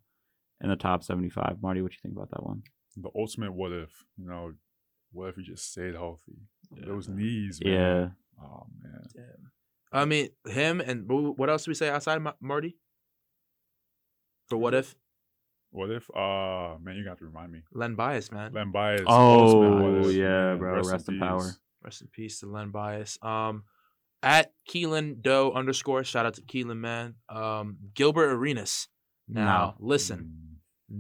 in 0.61 0.69
the 0.69 0.77
top 0.77 1.03
seventy 1.03 1.31
five. 1.31 1.57
Marty, 1.63 1.81
what 1.83 1.91
do 1.91 1.95
you 1.95 2.01
think 2.03 2.17
about 2.17 2.31
that 2.31 2.45
one? 2.45 2.63
The 2.97 3.11
ultimate 3.15 3.55
what 3.55 3.73
if, 3.73 4.05
you 4.17 4.29
know, 4.29 4.53
what 5.13 5.29
if 5.29 5.37
he 5.37 5.43
just 5.43 5.71
stayed 5.71 5.95
healthy? 5.95 6.43
Yeah, 6.75 6.85
Those 6.87 7.09
knees, 7.09 7.61
man. 7.63 7.73
Yeah, 7.73 8.09
Oh 8.43 8.67
man. 8.83 9.03
Damn. 9.15 9.51
I 9.93 10.05
mean, 10.05 10.29
him 10.47 10.81
and 10.81 11.05
what 11.09 11.51
else 11.51 11.65
do 11.65 11.71
we 11.71 11.75
say 11.75 11.89
outside 11.89 12.23
Ma- 12.23 12.33
Marty? 12.41 12.77
For 14.49 14.57
what 14.57 14.75
if 14.75 14.95
What 15.71 15.91
if 15.91 16.09
uh 16.15 16.79
man, 16.81 16.97
you 16.97 17.05
got 17.05 17.19
to 17.19 17.25
remind 17.25 17.53
me. 17.53 17.63
Len 17.73 17.95
Bias, 17.95 18.31
man. 18.33 18.53
Len 18.53 18.71
Bias. 18.73 19.03
Oh, 19.07 19.41
ultimate 19.41 19.83
what 19.83 20.11
if, 20.11 20.17
yeah, 20.17 20.51
man. 20.51 20.59
bro. 20.59 20.83
Rest 20.83 21.09
in 21.09 21.19
power. 21.19 21.53
Rest 21.83 22.03
in 22.03 22.09
peace 22.09 22.41
to 22.41 22.47
Len 22.47 22.71
Bias. 22.71 23.19
Um, 23.23 23.65
at 24.23 24.53
Keelan 24.69 25.23
Doe 25.23 25.53
underscore. 25.53 26.05
Shout 26.05 26.27
out 26.27 26.35
to 26.35 26.43
Keelan, 26.43 26.77
man. 26.79 27.15
Um, 27.29 27.79
Gilbert 27.95 28.31
Arenas. 28.33 28.89
Now, 29.29 29.77
listen, 29.79 30.19
Mm, 30.19 30.57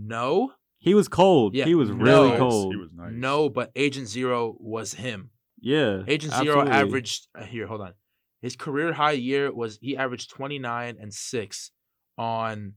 no, 0.09 0.53
he 0.79 0.95
was 0.95 1.09
cold. 1.09 1.55
Yeah, 1.55 1.65
he 1.65 1.75
was 1.75 1.91
really 1.91 2.31
nice. 2.31 2.39
cold. 2.39 2.73
He 2.73 2.81
was 2.81 2.93
nice. 2.95 3.13
no, 3.13 3.49
but 3.49 3.73
Agent 3.75 4.07
Zero 4.09 4.55
was 4.61 4.95
him. 4.95 5.31
Yeah. 5.61 6.03
Agent 6.07 6.33
Zero 6.35 6.61
absolutely. 6.61 6.73
averaged 6.73 7.29
uh, 7.39 7.45
here. 7.45 7.67
Hold 7.67 7.83
on, 7.83 7.95
his 8.43 8.57
career 8.57 8.93
high 8.93 9.13
year 9.13 9.53
was 9.53 9.79
he 9.81 9.97
averaged 9.97 10.31
twenty 10.31 10.59
nine 10.59 10.97
and 11.01 11.13
six 11.13 11.71
on 12.19 12.75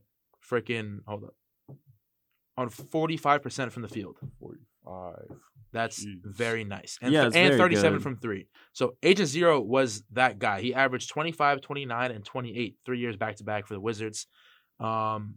freaking 0.49 0.99
hold 1.07 1.23
up 1.25 1.77
on 2.57 2.69
forty 2.69 3.17
five 3.17 3.41
percent 3.41 3.71
from 3.71 3.81
the 3.81 3.89
field. 3.89 4.17
45. 4.39 5.37
That's 5.71 6.05
Jeez. 6.05 6.19
very 6.23 6.63
nice. 6.63 6.99
And, 7.01 7.11
Yeah, 7.11 7.23
and 7.23 7.33
very 7.33 7.57
37 7.57 7.93
good. 7.93 8.03
from 8.03 8.17
three. 8.17 8.47
So 8.73 8.95
Agent 9.01 9.27
Zero 9.27 9.59
was 9.59 10.03
that 10.11 10.37
guy. 10.37 10.61
He 10.61 10.73
averaged 10.75 11.09
25, 11.09 11.61
29, 11.61 12.11
and 12.11 12.23
28 12.23 12.77
three 12.85 12.99
years 12.99 13.17
back 13.17 13.37
to 13.37 13.43
back 13.43 13.65
for 13.65 13.73
the 13.73 13.79
Wizards. 13.79 14.27
Um, 14.79 15.35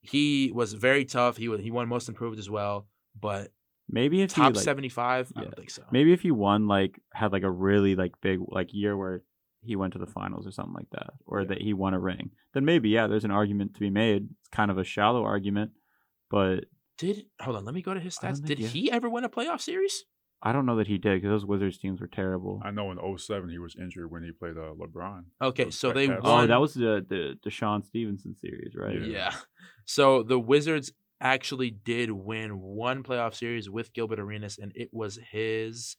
he 0.00 0.50
was 0.54 0.72
very 0.72 1.04
tough. 1.04 1.36
He 1.36 1.48
was, 1.48 1.60
he 1.60 1.70
won 1.70 1.88
most 1.88 2.08
improved 2.08 2.38
as 2.38 2.48
well, 2.48 2.86
but 3.20 3.50
Maybe 3.92 4.22
if 4.22 4.32
top 4.34 4.52
he 4.52 4.56
like, 4.56 4.64
75, 4.64 5.32
I 5.36 5.40
don't 5.42 5.56
think 5.56 5.70
so. 5.70 5.82
maybe 5.90 6.12
if 6.12 6.20
he 6.22 6.30
won 6.30 6.68
like 6.68 7.00
had 7.12 7.32
like 7.32 7.42
a 7.42 7.50
really 7.50 7.96
like 7.96 8.12
big 8.20 8.38
like 8.48 8.72
year 8.72 8.96
where 8.96 9.22
he 9.62 9.76
went 9.76 9.92
to 9.92 9.98
the 9.98 10.06
finals 10.06 10.46
or 10.46 10.52
something 10.52 10.74
like 10.74 10.90
that, 10.92 11.10
or 11.26 11.42
Yeah. 11.42 11.48
that 11.48 11.62
he 11.62 11.72
won 11.74 11.92
a 11.94 11.98
ring, 12.00 12.30
then 12.54 12.64
maybe 12.64 12.88
yeah, 12.90 13.06
there's 13.06 13.24
an 13.24 13.30
argument 13.30 13.74
to 13.74 13.80
be 13.80 13.90
made. 13.90 14.28
It's 14.40 14.48
kind 14.50 14.70
of 14.70 14.78
a 14.78 14.84
shallow 14.84 15.24
argument, 15.24 15.72
but 16.30 16.64
Did 16.98 17.26
hold 17.40 17.56
on, 17.56 17.64
let 17.64 17.74
me 17.74 17.82
go 17.82 17.94
to 17.94 18.00
his 18.00 18.16
stats. 18.18 18.42
Did 18.44 18.58
he- 18.58 18.66
he 18.66 18.90
ever 18.92 19.08
win 19.10 19.24
a 19.24 19.28
playoff 19.28 19.60
series? 19.60 20.04
I 20.42 20.52
don't 20.52 20.64
know 20.64 20.76
that 20.76 20.86
he 20.86 20.96
did 20.96 21.20
because 21.20 21.28
those 21.28 21.44
Wizards 21.44 21.76
teams 21.76 22.00
were 22.00 22.06
terrible. 22.06 22.62
I 22.64 22.70
know 22.70 22.90
in 22.92 22.98
07 23.18 23.50
he 23.50 23.58
was 23.58 23.76
injured 23.76 24.10
when 24.10 24.22
he 24.22 24.32
played 24.32 24.56
uh, 24.56 24.72
LeBron. 24.72 25.24
Okay, 25.42 25.70
so 25.70 25.92
they 25.92 26.06
Cats. 26.08 26.20
Oh, 26.24 26.46
that 26.46 26.58
was 26.58 26.72
the 26.72 27.04
the 27.06 27.38
DeShawn 27.46 27.84
Stevenson 27.84 28.34
series, 28.36 28.74
right? 28.74 29.02
Yeah. 29.02 29.06
yeah. 29.06 29.34
So 29.84 30.22
the 30.22 30.38
Wizards 30.38 30.92
actually 31.20 31.70
did 31.70 32.10
win 32.10 32.60
one 32.60 33.02
playoff 33.02 33.34
series 33.34 33.68
with 33.68 33.92
Gilbert 33.92 34.20
Arenas, 34.20 34.58
and 34.58 34.72
it 34.74 34.88
was 34.92 35.18
his. 35.30 35.96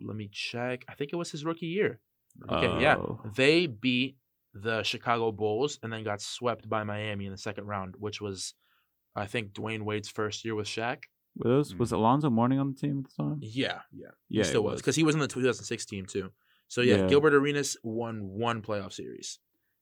Let 0.00 0.16
me 0.16 0.28
check. 0.30 0.84
I 0.88 0.94
think 0.94 1.12
it 1.12 1.16
was 1.16 1.30
his 1.30 1.44
rookie 1.44 1.66
year. 1.66 2.00
Okay, 2.48 2.82
yeah. 2.82 2.96
Oh. 2.96 3.20
They 3.34 3.66
beat 3.66 4.16
the 4.54 4.82
Chicago 4.82 5.32
Bulls 5.32 5.78
and 5.82 5.92
then 5.92 6.04
got 6.04 6.20
swept 6.20 6.68
by 6.68 6.84
Miami 6.84 7.26
in 7.26 7.32
the 7.32 7.38
second 7.38 7.66
round, 7.66 7.94
which 7.98 8.20
was, 8.20 8.54
I 9.16 9.26
think, 9.26 9.52
Dwyane 9.52 9.82
Wade's 9.82 10.08
first 10.08 10.44
year 10.44 10.54
with 10.54 10.66
Shaq. 10.66 11.04
Were 11.36 11.50
those, 11.50 11.74
was 11.74 11.90
hmm. 11.90 11.96
Alonzo 11.96 12.30
Mourning 12.30 12.58
on 12.58 12.72
the 12.72 12.78
team 12.78 13.04
at 13.04 13.10
the 13.10 13.22
time? 13.22 13.38
Yeah, 13.40 13.80
yeah, 13.92 14.08
Yeah, 14.28 14.42
he 14.42 14.48
still 14.48 14.62
was 14.62 14.80
because 14.80 14.96
he 14.96 15.04
was 15.04 15.14
in 15.14 15.20
the 15.20 15.28
2006 15.28 15.86
team 15.86 16.06
too. 16.06 16.30
So 16.68 16.80
yeah, 16.80 16.96
Yeah. 16.96 17.06
Gilbert 17.06 17.34
Arenas 17.34 17.76
won 17.82 18.28
one 18.28 18.62
playoff 18.62 18.92
series. 18.92 19.38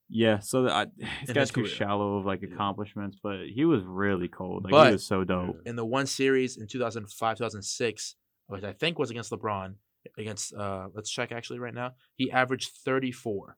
Yeah, 0.08 0.38
so 0.38 0.62
the, 0.62 0.72
I, 0.72 0.86
he's 1.20 1.28
In 1.30 1.34
got 1.34 1.40
his 1.42 1.50
too 1.50 1.62
career. 1.62 1.66
shallow 1.72 2.18
of 2.18 2.24
like 2.26 2.42
accomplishments, 2.42 3.18
but 3.22 3.46
he 3.52 3.64
was 3.64 3.82
really 3.84 4.28
cold. 4.28 4.64
Like 4.64 4.70
But- 4.70 4.86
he 4.88 4.92
was 4.92 5.06
so 5.06 5.24
dope. 5.24 5.56
In 5.66 5.76
the 5.76 5.84
one 5.84 6.06
series 6.06 6.56
in 6.56 6.66
2005, 6.68 7.36
2006, 7.38 8.16
which 8.46 8.64
I 8.64 8.72
think 8.72 8.98
was 8.98 9.10
against 9.10 9.30
LeBron, 9.32 9.74
against 10.16 10.54
uh, 10.54 10.88
let's 10.94 11.10
check 11.10 11.32
actually 11.32 11.58
right 11.58 11.74
now, 11.74 11.92
he 12.14 12.30
averaged 12.30 12.70
34. 12.84 13.56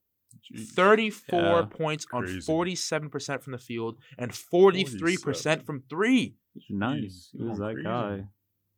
Jeez. 0.54 0.68
34 0.68 1.40
Yeah. 1.40 1.62
points 1.70 2.06
on 2.12 2.24
Crazy. 2.24 2.40
47% 2.40 3.42
from 3.42 3.52
the 3.52 3.58
field 3.58 3.98
and 4.18 4.30
43% 4.30 5.18
47. 5.22 5.64
from 5.64 5.82
three. 5.88 6.36
Nice. 6.70 7.30
Jeez, 7.34 7.38
he 7.38 7.44
was 7.44 7.58
that 7.58 7.72
crazy. 7.74 7.82
guy. 7.84 8.24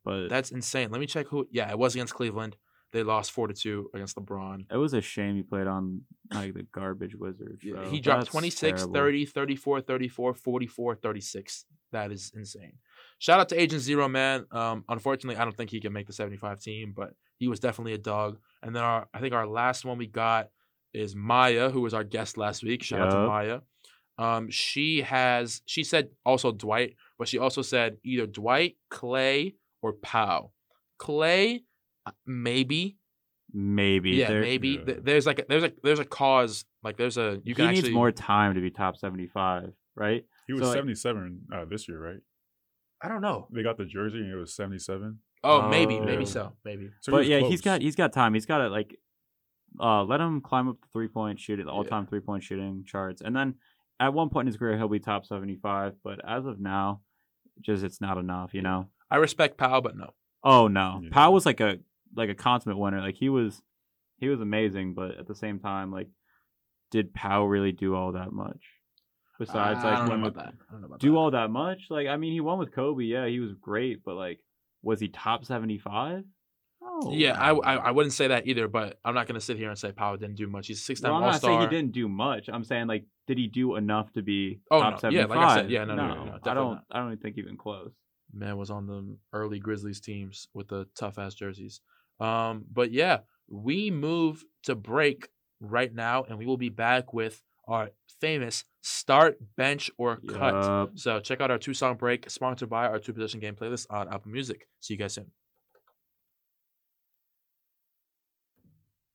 But 0.05 0.29
That's 0.29 0.51
insane. 0.51 0.91
Let 0.91 1.01
me 1.01 1.07
check 1.07 1.27
who. 1.29 1.47
Yeah, 1.51 1.71
it 1.71 1.79
was 1.79 1.95
against 1.95 2.15
Cleveland. 2.15 2.57
They 2.93 3.03
lost 3.03 3.31
4 3.33 3.49
to 3.49 3.55
2 3.55 3.91
against 3.95 4.17
LeBron. 4.17 4.67
it 4.71 4.77
was 4.77 4.95
a 4.95 5.01
shame 5.01 5.37
he 5.37 5.43
played 5.43 5.67
on 5.69 6.03
like 6.33 6.55
the 6.55 6.65
garbage 6.65 7.15
Wizards. 7.15 7.63
Yeah, 7.63 7.89
he 7.89 8.01
dropped 8.01 8.23
that's 8.23 8.31
26, 8.31 8.83
terrible. 8.83 8.95
30, 8.95 9.27
34, 9.27 9.81
34, 9.83 10.35
44, 10.35 10.95
36. 10.97 11.65
That 11.93 12.11
is 12.13 12.33
insane. 12.35 12.75
Shout 13.19 13.41
out 13.41 13.49
to 13.51 13.61
Agent 13.61 13.83
Zero, 13.83 14.09
man. 14.09 14.47
Um, 14.51 14.85
unfortunately, 14.89 15.41
I 15.41 15.45
don't 15.45 15.57
think 15.57 15.71
he 15.71 15.81
can 15.81 15.93
make 15.93 16.07
the 16.07 16.13
75 16.13 16.61
team, 16.61 16.93
but 16.97 17.15
he 17.37 17.49
was 17.49 17.61
definitely 17.61 17.95
a 17.95 17.99
dog. 17.99 18.39
And 18.63 18.75
then 18.75 18.83
our, 18.83 19.09
I 19.15 19.21
think 19.21 19.35
our 19.35 19.47
last 19.47 19.85
one 19.85 19.99
we 19.99 20.07
got 20.07 20.49
is 20.93 21.15
Maya, 21.15 21.71
who 21.71 21.81
was 21.83 21.95
our 21.95 22.05
guest 22.05 22.37
last 22.37 22.63
week. 22.65 22.83
Shout 22.83 23.01
out 23.01 23.11
to 23.11 23.27
Maya. 23.27 23.61
Um, 24.19 24.51
she 24.51 25.03
has, 25.03 25.63
she 25.65 25.83
said 25.85 26.11
also 26.27 26.53
Dwight, 26.53 26.97
but 27.19 27.29
she 27.29 27.39
also 27.39 27.63
said 27.63 27.97
either 28.05 28.27
Dwight, 28.27 28.77
Clay, 28.91 29.55
or 29.83 29.93
Pau. 29.95 30.51
Clay, 30.99 31.63
maybe. 32.27 32.99
Maybe. 33.53 34.11
Yeah, 34.13 34.29
There- 34.29 34.41
maybe. 34.43 34.83
Yeah. 34.87 34.95
There's 35.03 35.27
like 35.27 35.41
a, 35.41 35.45
there's 35.49 35.65
a 35.65 35.73
there's 35.83 35.99
a 35.99 36.05
cause 36.05 36.65
like 36.85 36.97
there's 36.97 37.19
a 37.19 37.41
you 37.45 37.53
he 37.53 37.55
can 37.55 37.73
needs 37.73 37.91
more 37.91 38.13
time 38.13 38.55
to 38.55 38.61
be 38.61 38.71
top 38.71 38.97
seventy-five, 38.97 39.73
right? 39.97 40.25
He 40.47 40.53
was 40.53 40.63
So, 40.63 40.69
like- 40.69 40.77
77 40.77 41.41
uh, 41.53 41.65
this 41.65 41.89
year, 41.89 41.99
right? 42.01 42.21
I 43.03 43.09
don't 43.09 43.23
know. 43.23 43.49
They 43.51 43.63
got 43.63 43.77
the 43.79 43.85
jersey 43.87 44.19
and 44.19 44.31
it 44.31 44.37
was 44.37 44.55
77. 44.55 45.19
Oh, 45.43 45.69
maybe, 45.69 45.99
maybe 45.99 46.23
Oh. 46.23 46.27
so, 46.27 46.53
maybe. 46.67 46.91
So 47.01 47.11
he 47.11 47.13
but 47.13 47.19
was 47.21 47.29
yeah, 47.29 47.39
he's 47.39 47.61
close. 47.63 47.75
got 47.77 47.83
he's 47.83 47.97
got 47.97 48.13
time. 48.13 48.35
He's 48.35 48.47
got 48.47 48.59
to 48.59 48.69
like 48.69 48.95
uh 49.81 50.03
let 50.05 50.21
him 50.21 50.41
climb 50.41 50.69
up 50.69 50.77
the 50.81 50.87
three 50.93 51.09
point 51.09 51.41
shooting, 51.41 51.67
the 51.67 51.73
all 51.73 51.85
time 51.85 52.07
three 52.07 52.21
point 52.21 52.43
shooting 52.43 52.85
charts, 52.87 53.23
and 53.23 53.35
then 53.35 53.55
at 53.99 54.13
one 54.13 54.29
point 54.29 54.45
in 54.45 54.53
his 54.53 54.57
career 54.59 54.77
he'll 54.77 54.89
be 54.89 54.99
top 55.01 55.25
seventy 55.27 55.57
five. 55.57 55.95
But 56.05 56.21
as 56.29 56.45
of 56.47 56.61
now, 56.61 57.01
just 57.63 57.83
it's 57.85 58.01
not 58.01 58.19
enough, 58.19 58.53
you 58.55 58.63
know. 58.63 58.89
I 59.11 59.17
respect 59.17 59.57
Pau, 59.59 59.81
but 59.81 59.97
no. 59.97 60.11
Oh 60.45 60.69
no, 60.69 61.01
Yeah. 61.03 61.09
Pau 61.11 61.31
was 61.31 61.47
like 61.47 61.61
a 61.61 61.79
like 62.15 62.29
a 62.31 62.35
consummate 62.35 62.79
winner. 62.79 63.01
Like 63.01 63.17
he 63.17 63.29
was 63.29 63.63
he 64.19 64.29
was 64.29 64.41
amazing, 64.41 64.95
but 64.95 65.19
at 65.19 65.27
the 65.27 65.35
same 65.35 65.59
time, 65.59 65.91
like 65.91 66.09
did 66.91 67.15
Pau 67.15 67.45
really 67.45 67.73
do 67.73 67.95
all 67.95 68.13
that 68.13 68.33
much? 68.33 68.61
Besides, 69.39 69.81
I 69.83 69.91
like 69.91 69.99
don't 69.99 70.07
know 70.07 70.11
win 70.13 70.21
about 70.21 70.25
with 70.25 70.35
that. 70.35 70.55
I 70.69 70.73
don't 70.73 70.81
know 70.83 70.87
about 70.89 71.01
do 71.01 71.13
that. 71.13 71.17
all 71.17 71.31
that 71.31 71.51
much? 71.51 71.79
Like 71.89 72.07
I 72.09 72.17
mean, 72.17 72.33
he 72.33 72.41
won 72.41 72.59
with 72.59 72.73
Kobe. 72.73 73.05
Yeah, 73.05 73.27
he 73.27 73.41
was 73.41 73.53
great, 73.61 74.05
but 74.05 74.15
like, 74.15 74.41
was 74.83 75.01
he 75.01 75.09
top 75.09 75.45
seventy 75.45 75.79
five? 75.79 76.25
Oh 76.83 77.11
Yeah, 77.13 77.39
I, 77.39 77.53
I 77.55 77.75
I 77.77 77.91
wouldn't 77.91 78.13
say 78.13 78.29
that 78.29 78.47
either, 78.47 78.69
but 78.69 78.99
I'm 79.05 79.15
not 79.15 79.27
gonna 79.27 79.41
sit 79.41 79.57
here 79.57 79.71
and 79.71 79.79
say 79.79 79.93
Pau 79.93 80.17
didn't 80.17 80.37
do 80.37 80.47
much. 80.47 80.67
He's 80.67 80.85
six 80.85 81.01
time 81.01 81.13
Well, 81.13 81.23
I'm 81.23 81.31
not 81.33 81.41
saying 81.41 81.61
he 81.61 81.67
didn't 81.69 81.93
do 81.93 82.09
much. 82.09 82.49
I'm 82.53 82.65
saying 82.65 82.87
like, 82.87 83.05
did 83.27 83.39
he 83.39 83.47
do 83.47 83.77
enough 83.77 84.13
to 84.13 84.23
be 84.23 84.61
Oh, 84.71 84.81
top 84.81 84.95
no. 84.95 84.99
seventy 84.99 85.19
Yeah, 85.21 85.27
like 85.27 85.39
I 85.39 85.57
said, 85.57 85.71
yeah, 85.71 85.85
no, 85.85 85.95
no, 85.95 86.09
no, 86.09 86.25
no, 86.25 86.39
I 86.45 86.55
don't. 86.55 86.73
not. 86.75 86.85
I 86.91 86.99
don't 86.99 87.13
even 87.13 87.19
think 87.19 87.39
even 87.39 87.57
close. 87.57 87.93
Man 88.33 88.59
was 88.59 88.71
on 88.71 88.87
the 88.87 89.17
early 89.33 89.59
Grizzlies 89.59 90.01
teams 90.01 90.49
with 90.55 90.69
the 90.69 90.87
tough 90.95 91.19
ass 91.19 91.35
jerseys. 91.35 91.81
Um, 92.21 92.65
but 92.71 92.93
yeah, 92.93 93.21
we 93.49 93.91
move 93.91 94.45
to 94.65 94.75
break 94.75 95.29
right 95.61 95.93
now, 95.93 96.25
and 96.25 96.39
we 96.39 96.47
will 96.47 96.57
be 96.59 96.69
back 96.69 97.13
with 97.13 97.43
our 97.67 97.91
famous 98.21 98.65
start, 98.83 99.39
bench, 99.57 99.91
or 99.97 100.17
cut. 100.29 100.55
Yup. 100.55 100.91
So 100.97 101.21
check 101.21 101.41
out 101.41 101.51
our 101.51 101.59
two 101.59 101.75
song 101.75 101.97
break, 101.97 102.29
sponsored 102.29 102.69
by 102.69 102.87
our 102.87 102.99
two 102.99 103.13
possession 103.13 103.41
game 103.41 103.55
playlist 103.55 103.87
on 103.91 104.09
Apple 104.09 104.31
Music. 104.31 104.69
See 104.81 104.95
you 104.95 104.99
guys 104.99 105.15
soon. 105.15 105.31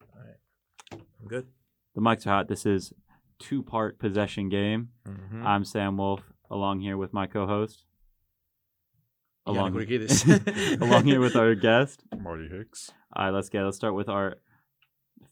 All 0.02 0.22
right, 0.22 1.02
I'm 1.22 1.28
good. 1.28 1.48
The 1.94 2.02
mics 2.02 2.26
are 2.26 2.32
hot. 2.32 2.48
This 2.48 2.66
is 2.66 2.94
two 3.40 3.62
part 3.62 4.00
possession 4.00 4.50
game. 4.50 4.90
Mm-hmm. 5.08 5.46
I'm 5.46 5.64
Sam 5.64 5.98
Wolf, 5.98 6.22
along 6.50 6.80
here 6.82 6.98
with 6.98 7.14
my 7.14 7.28
co-host. 7.28 7.84
Along, 7.84 7.95
Along, 9.48 9.76
along 10.82 11.06
here 11.06 11.20
with 11.20 11.36
our 11.36 11.54
guest. 11.68 12.04
Marty 12.18 12.48
Hicks. 12.48 12.92
All 13.14 13.26
right, 13.26 13.32
let's 13.32 13.50
get. 13.50 13.64
Let's 13.64 13.78
start 13.78 13.94
with 13.94 14.10
our 14.10 14.38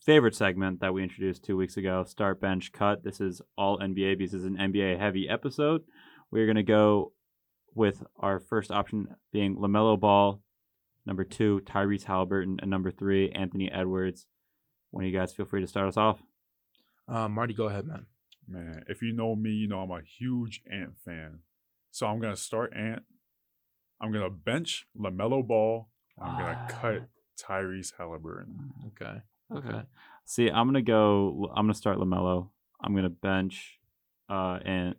favorite 0.05 0.35
segment 0.35 0.81
that 0.81 0.93
we 0.93 1.01
introduced 1.01 1.43
two 1.43 1.57
weeks 1.57 1.77
ago: 1.77 2.03
start, 2.03 2.39
bench, 2.39 2.71
cut. 2.71 3.03
This 3.03 3.19
is 3.19 3.41
all 3.57 3.79
NBA 3.79 4.19
because 4.19 4.33
this 4.33 4.41
is 4.41 4.47
an 4.47 4.57
NBA 4.57 4.99
heavy 4.99 5.27
episode. 5.27 5.81
We're 6.29 6.45
gonna 6.45 6.61
go 6.63 7.13
with 7.73 8.03
our 8.19 8.39
first 8.39 8.69
option 8.69 9.07
being 9.31 9.55
LaMelo 9.55 9.99
Ball, 9.99 10.41
number 11.07 11.23
two 11.23 11.61
Tyrese 11.65 12.03
Halliburton, 12.03 12.59
and 12.61 12.69
number 12.69 12.91
three 12.91 13.31
Anthony 13.31 13.71
Edwards. 13.71 14.27
One 14.91 15.05
of 15.05 15.09
you 15.09 15.17
guys 15.17 15.33
feel 15.33 15.47
free 15.47 15.61
to 15.61 15.67
start 15.67 15.87
us 15.87 15.97
off. 15.97 16.21
Um, 17.07 17.31
Marty, 17.33 17.55
go 17.55 17.67
ahead, 17.67 17.87
man. 17.87 18.05
Man, 18.47 18.83
if 18.87 19.01
you 19.01 19.11
know 19.13 19.35
me, 19.35 19.49
you 19.51 19.67
know 19.67 19.79
I'm 19.79 19.91
a 19.91 20.01
huge 20.01 20.61
Ant 20.71 20.97
fan. 21.03 21.39
So 21.89 22.05
I'm 22.05 22.19
gonna 22.19 22.35
start 22.35 22.73
Ant. 22.75 23.03
I'm 24.03 24.11
gonna 24.11 24.29
bench 24.29 24.85
LaMelo 24.99 25.47
Ball. 25.47 25.87
I'm 26.21 26.37
gonna 26.37 26.67
cut 26.69 27.07
Tyrese 27.41 27.93
Halliburton. 27.97 28.71
Okay. 28.87 29.21
Okay. 29.55 29.81
See, 30.25 30.49
I'm 30.49 30.67
gonna 30.67 30.81
go. 30.81 31.49
I'm 31.55 31.63
gonna 31.65 31.73
start 31.73 31.97
LaMelo. 31.97 32.49
I'm 32.81 32.93
gonna 32.93 33.09
bench, 33.09 33.79
uh, 34.29 34.59
and 34.65 34.95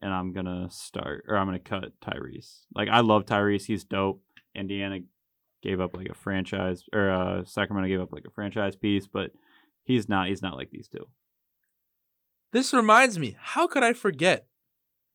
and 0.00 0.12
I'm 0.14 0.32
gonna 0.32 0.68
start, 0.70 1.26
or 1.28 1.36
I'm 1.36 1.46
gonna 1.46 1.58
cut 1.58 1.92
Tyrese. 2.00 2.60
Like 2.74 2.88
I 2.88 3.00
love 3.00 3.26
Tyrese. 3.26 3.66
He's 3.66 3.84
dope. 3.84 4.22
Indiana 4.54 5.00
gave 5.62 5.78
up 5.80 5.94
like 5.94 6.08
a 6.08 6.14
franchise, 6.14 6.84
or 6.94 7.10
uh, 7.10 7.44
Sacramento 7.44 7.88
gave 7.88 8.00
up 8.00 8.10
like 8.12 8.24
a 8.26 8.30
franchise 8.30 8.74
piece, 8.74 9.06
but 9.06 9.32
he's 9.82 10.08
not. 10.08 10.28
He's 10.28 10.40
not 10.40 10.56
like 10.56 10.70
these 10.70 10.88
two. 10.88 11.06
This 12.52 12.72
reminds 12.72 13.18
me, 13.18 13.36
how 13.38 13.66
could 13.66 13.82
I 13.84 13.92
forget? 13.92 14.46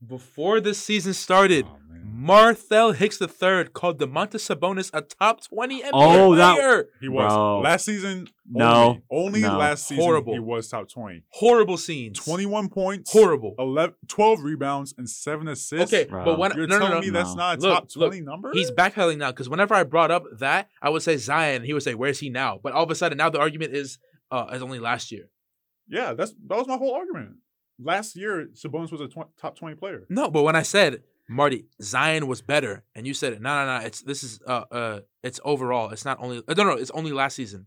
Before 0.06 0.60
this 0.62 0.78
season 0.78 1.14
started, 1.14 1.66
Oh, 1.66 1.74
man. 1.74 1.85
Marthel 2.26 2.92
Hicks 2.94 3.22
III 3.22 3.66
called 3.74 4.00
Domantas 4.00 4.42
Sabonis 4.50 4.90
a 4.94 5.02
top 5.02 5.44
20 5.48 5.84
NBA 5.84 5.90
Oh, 5.94 6.36
that- 6.36 6.56
player. 6.56 6.90
He 7.00 7.08
was 7.08 7.32
Bro. 7.32 7.60
last 7.62 7.86
season. 7.86 8.28
No. 8.50 8.66
only, 8.66 9.04
only 9.12 9.42
No. 9.42 9.58
last 9.58 9.88
season 9.88 10.04
Horrible. 10.04 10.34
he 10.34 10.40
was 10.40 10.68
top 10.68 10.90
20. 10.90 11.22
Horrible 11.30 11.78
scenes. 11.78 12.18
21 12.18 12.70
points, 12.70 13.12
Horrible. 13.12 13.54
11, 13.60 13.96
12 14.08 14.42
rebounds, 14.44 14.96
and 14.98 15.08
seven 15.08 15.48
assists. 15.48 15.94
Okay, 15.94 16.10
Bro. 16.10 16.26
but 16.26 16.40
when 16.40 16.56
You're 16.58 16.66
no, 16.66 16.80
no, 16.80 16.88
telling 16.88 16.94
no, 16.96 17.02
me 17.02 17.10
that's 17.12 17.30
No. 17.30 17.36
not 17.36 17.58
a 17.60 17.62
Look, 17.62 17.74
top 17.76 17.96
look, 17.96 18.12
20 18.12 18.22
number? 18.26 18.50
He's 18.54 18.72
backpedaling 18.72 19.18
now 19.18 19.30
because 19.32 19.48
whenever 19.48 19.76
I 19.76 19.84
brought 19.84 20.10
up 20.10 20.24
that, 20.40 20.70
I 20.82 20.90
would 20.90 21.04
say 21.04 21.18
Zion. 21.18 21.64
He 21.64 21.74
would 21.74 21.84
say, 21.84 21.94
"Where's 21.94 22.20
he 22.20 22.30
now?" 22.32 22.60
But 22.62 22.74
all 22.74 22.84
of 22.84 22.90
a 22.90 22.96
sudden, 22.96 23.20
now 23.20 23.30
the 23.30 23.40
argument 23.40 23.76
is, 23.76 24.00
uh, 24.32 24.48
is 24.52 24.64
only 24.64 24.80
last 24.80 25.12
year. 25.12 25.30
Yeah, 25.88 26.14
that's 26.14 26.34
that 26.48 26.58
was 26.58 26.68
my 26.68 26.78
whole 26.78 26.96
argument. 26.96 27.36
Last 27.80 28.16
year, 28.16 28.48
Sabonis 28.54 28.92
was 28.92 29.02
a 29.02 29.08
tw- 29.08 29.30
top 29.38 29.56
20 29.58 29.76
player. 29.76 30.06
No, 30.10 30.32
but 30.32 30.42
when 30.44 30.56
I 30.56 30.62
said 30.64 31.04
Marty 31.28 31.66
Zion 31.82 32.28
was 32.28 32.42
better, 32.42 32.84
and 32.94 33.08
you 33.08 33.14
said, 33.14 33.34
it. 33.34 33.42
"No, 33.42 33.66
no, 33.66 33.80
no, 33.80 33.86
it's 33.86 34.02
this 34.02 34.24
is 34.24 34.40
uh 34.46 34.64
uh 34.72 35.00
it's 35.24 35.40
overall. 35.44 35.90
It's 35.90 36.06
not 36.06 36.18
only 36.22 36.38
uh, 36.48 36.54
no, 36.54 36.64
no, 36.64 36.72
it's 36.74 36.92
only 36.92 37.12
last 37.12 37.36
season. 37.36 37.66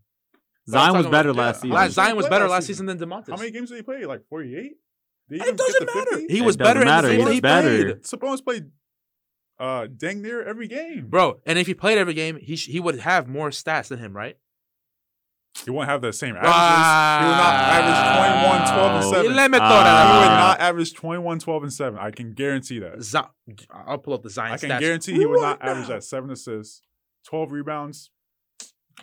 Zion 0.69 0.95
was 0.95 1.07
better 1.07 1.29
about- 1.29 1.41
last 1.41 1.55
yeah, 1.57 1.61
season. 1.61 1.69
how 1.71 1.75
La- 1.75 1.81
many 1.81 1.91
Zion 1.93 2.15
was 2.17 2.29
better 2.29 2.47
last 2.47 2.67
season 2.67 2.85
than 2.85 2.97
Domantas. 2.99 3.29
How 3.31 3.37
many 3.37 3.51
games 3.51 3.69
did 3.69 3.75
he 3.77 3.81
play? 3.81 4.05
Like 4.05 4.21
48? 4.29 4.71
It 5.31 5.57
doesn't 5.57 5.57
to 5.57 5.85
matter. 5.95 6.11
50? 6.17 6.33
He 6.33 6.39
It 6.39 6.45
was 6.45 6.55
doesn't 6.57 6.73
better. 6.73 6.85
matter. 6.85 7.09
In 7.09 7.17
the 7.17 7.23
He 7.25 7.29
was 7.31 7.39
better. 7.41 7.83
played. 7.93 8.03
Sabonis 8.03 8.43
played 8.43 8.71
uh, 9.59 9.87
dang 9.95 10.21
near 10.21 10.41
every 10.43 10.67
game. 10.67 11.07
bro. 11.09 11.41
And 11.45 11.59
if 11.59 11.67
he 11.67 11.73
played 11.73 11.97
every 11.97 12.13
game, 12.13 12.37
he 12.37 12.55
sh- 12.55 12.67
he 12.67 12.79
would 12.79 12.99
have 12.99 13.27
more 13.27 13.49
stats 13.49 13.89
than 13.89 13.99
him, 13.99 14.15
right? 14.15 14.37
He 15.65 15.71
won't 15.71 15.89
have 15.89 16.01
the 16.01 16.13
same 16.13 16.35
averages. 16.35 16.53
he 16.53 17.25
would 17.27 17.37
not 17.37 17.53
average 17.53 18.43
21, 18.43 18.73
12, 18.73 18.95
and 18.95 19.03
7. 19.25 19.35
Let 19.35 19.51
me 19.51 19.57
throw 19.57 19.67
that 19.67 20.13
He 20.13 20.19
would 20.19 20.35
not 20.35 20.59
average 20.61 20.93
21, 20.93 21.39
12, 21.39 21.63
and 21.63 21.73
7. 21.73 21.99
I 21.99 22.11
can 22.11 22.33
guarantee 22.33 22.79
that. 22.79 23.01
Zi- 23.01 23.19
I'll 23.69 23.97
pull 23.97 24.13
up 24.13 24.23
the 24.23 24.29
Zion 24.29 24.53
I 24.53 24.57
can 24.57 24.69
stats. 24.69 24.79
guarantee 24.79 25.13
he 25.13 25.25
would 25.25 25.41
not 25.41 25.59
right 25.61 25.69
average 25.69 25.87
that 25.89 26.03
7 26.03 26.29
assists, 26.31 26.81
12 27.27 27.51
rebounds. 27.51 28.11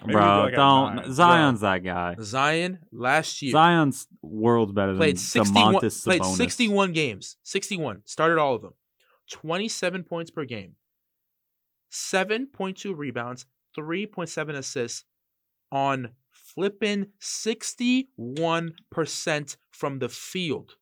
Maybe 0.03 0.13
Bro, 0.13 0.43
like 0.45 0.55
don't. 0.55 0.97
nine. 0.97 1.13
Zion's 1.13 1.61
that 1.61 1.83
guy. 1.83 2.17
Zion 2.21 2.81
last 2.93 3.41
year 3.41 3.53
Zion's 3.53 4.07
world's 4.21 4.73
better 4.73 4.93
than 4.93 4.99
played 4.99 5.19
61 5.19 5.75
Domantas 5.75 6.05
played 6.05 6.23
61 6.25 6.93
games. 6.93 7.37
61 7.45 8.03
started 8.05 8.39
all 8.39 8.55
of 8.55 8.61
them. 8.61 8.75
27 9.31 10.05
points 10.05 10.31
per 10.31 10.45
game, 10.45 10.77
7.2 11.91 12.95
rebounds, 12.97 13.47
3.7 13.77 14.55
assists 14.57 15.05
on 15.73 16.11
flipping 16.55 17.07
61% 17.21 19.57
from 19.71 19.99
the 19.99 20.09
field. 20.09 20.77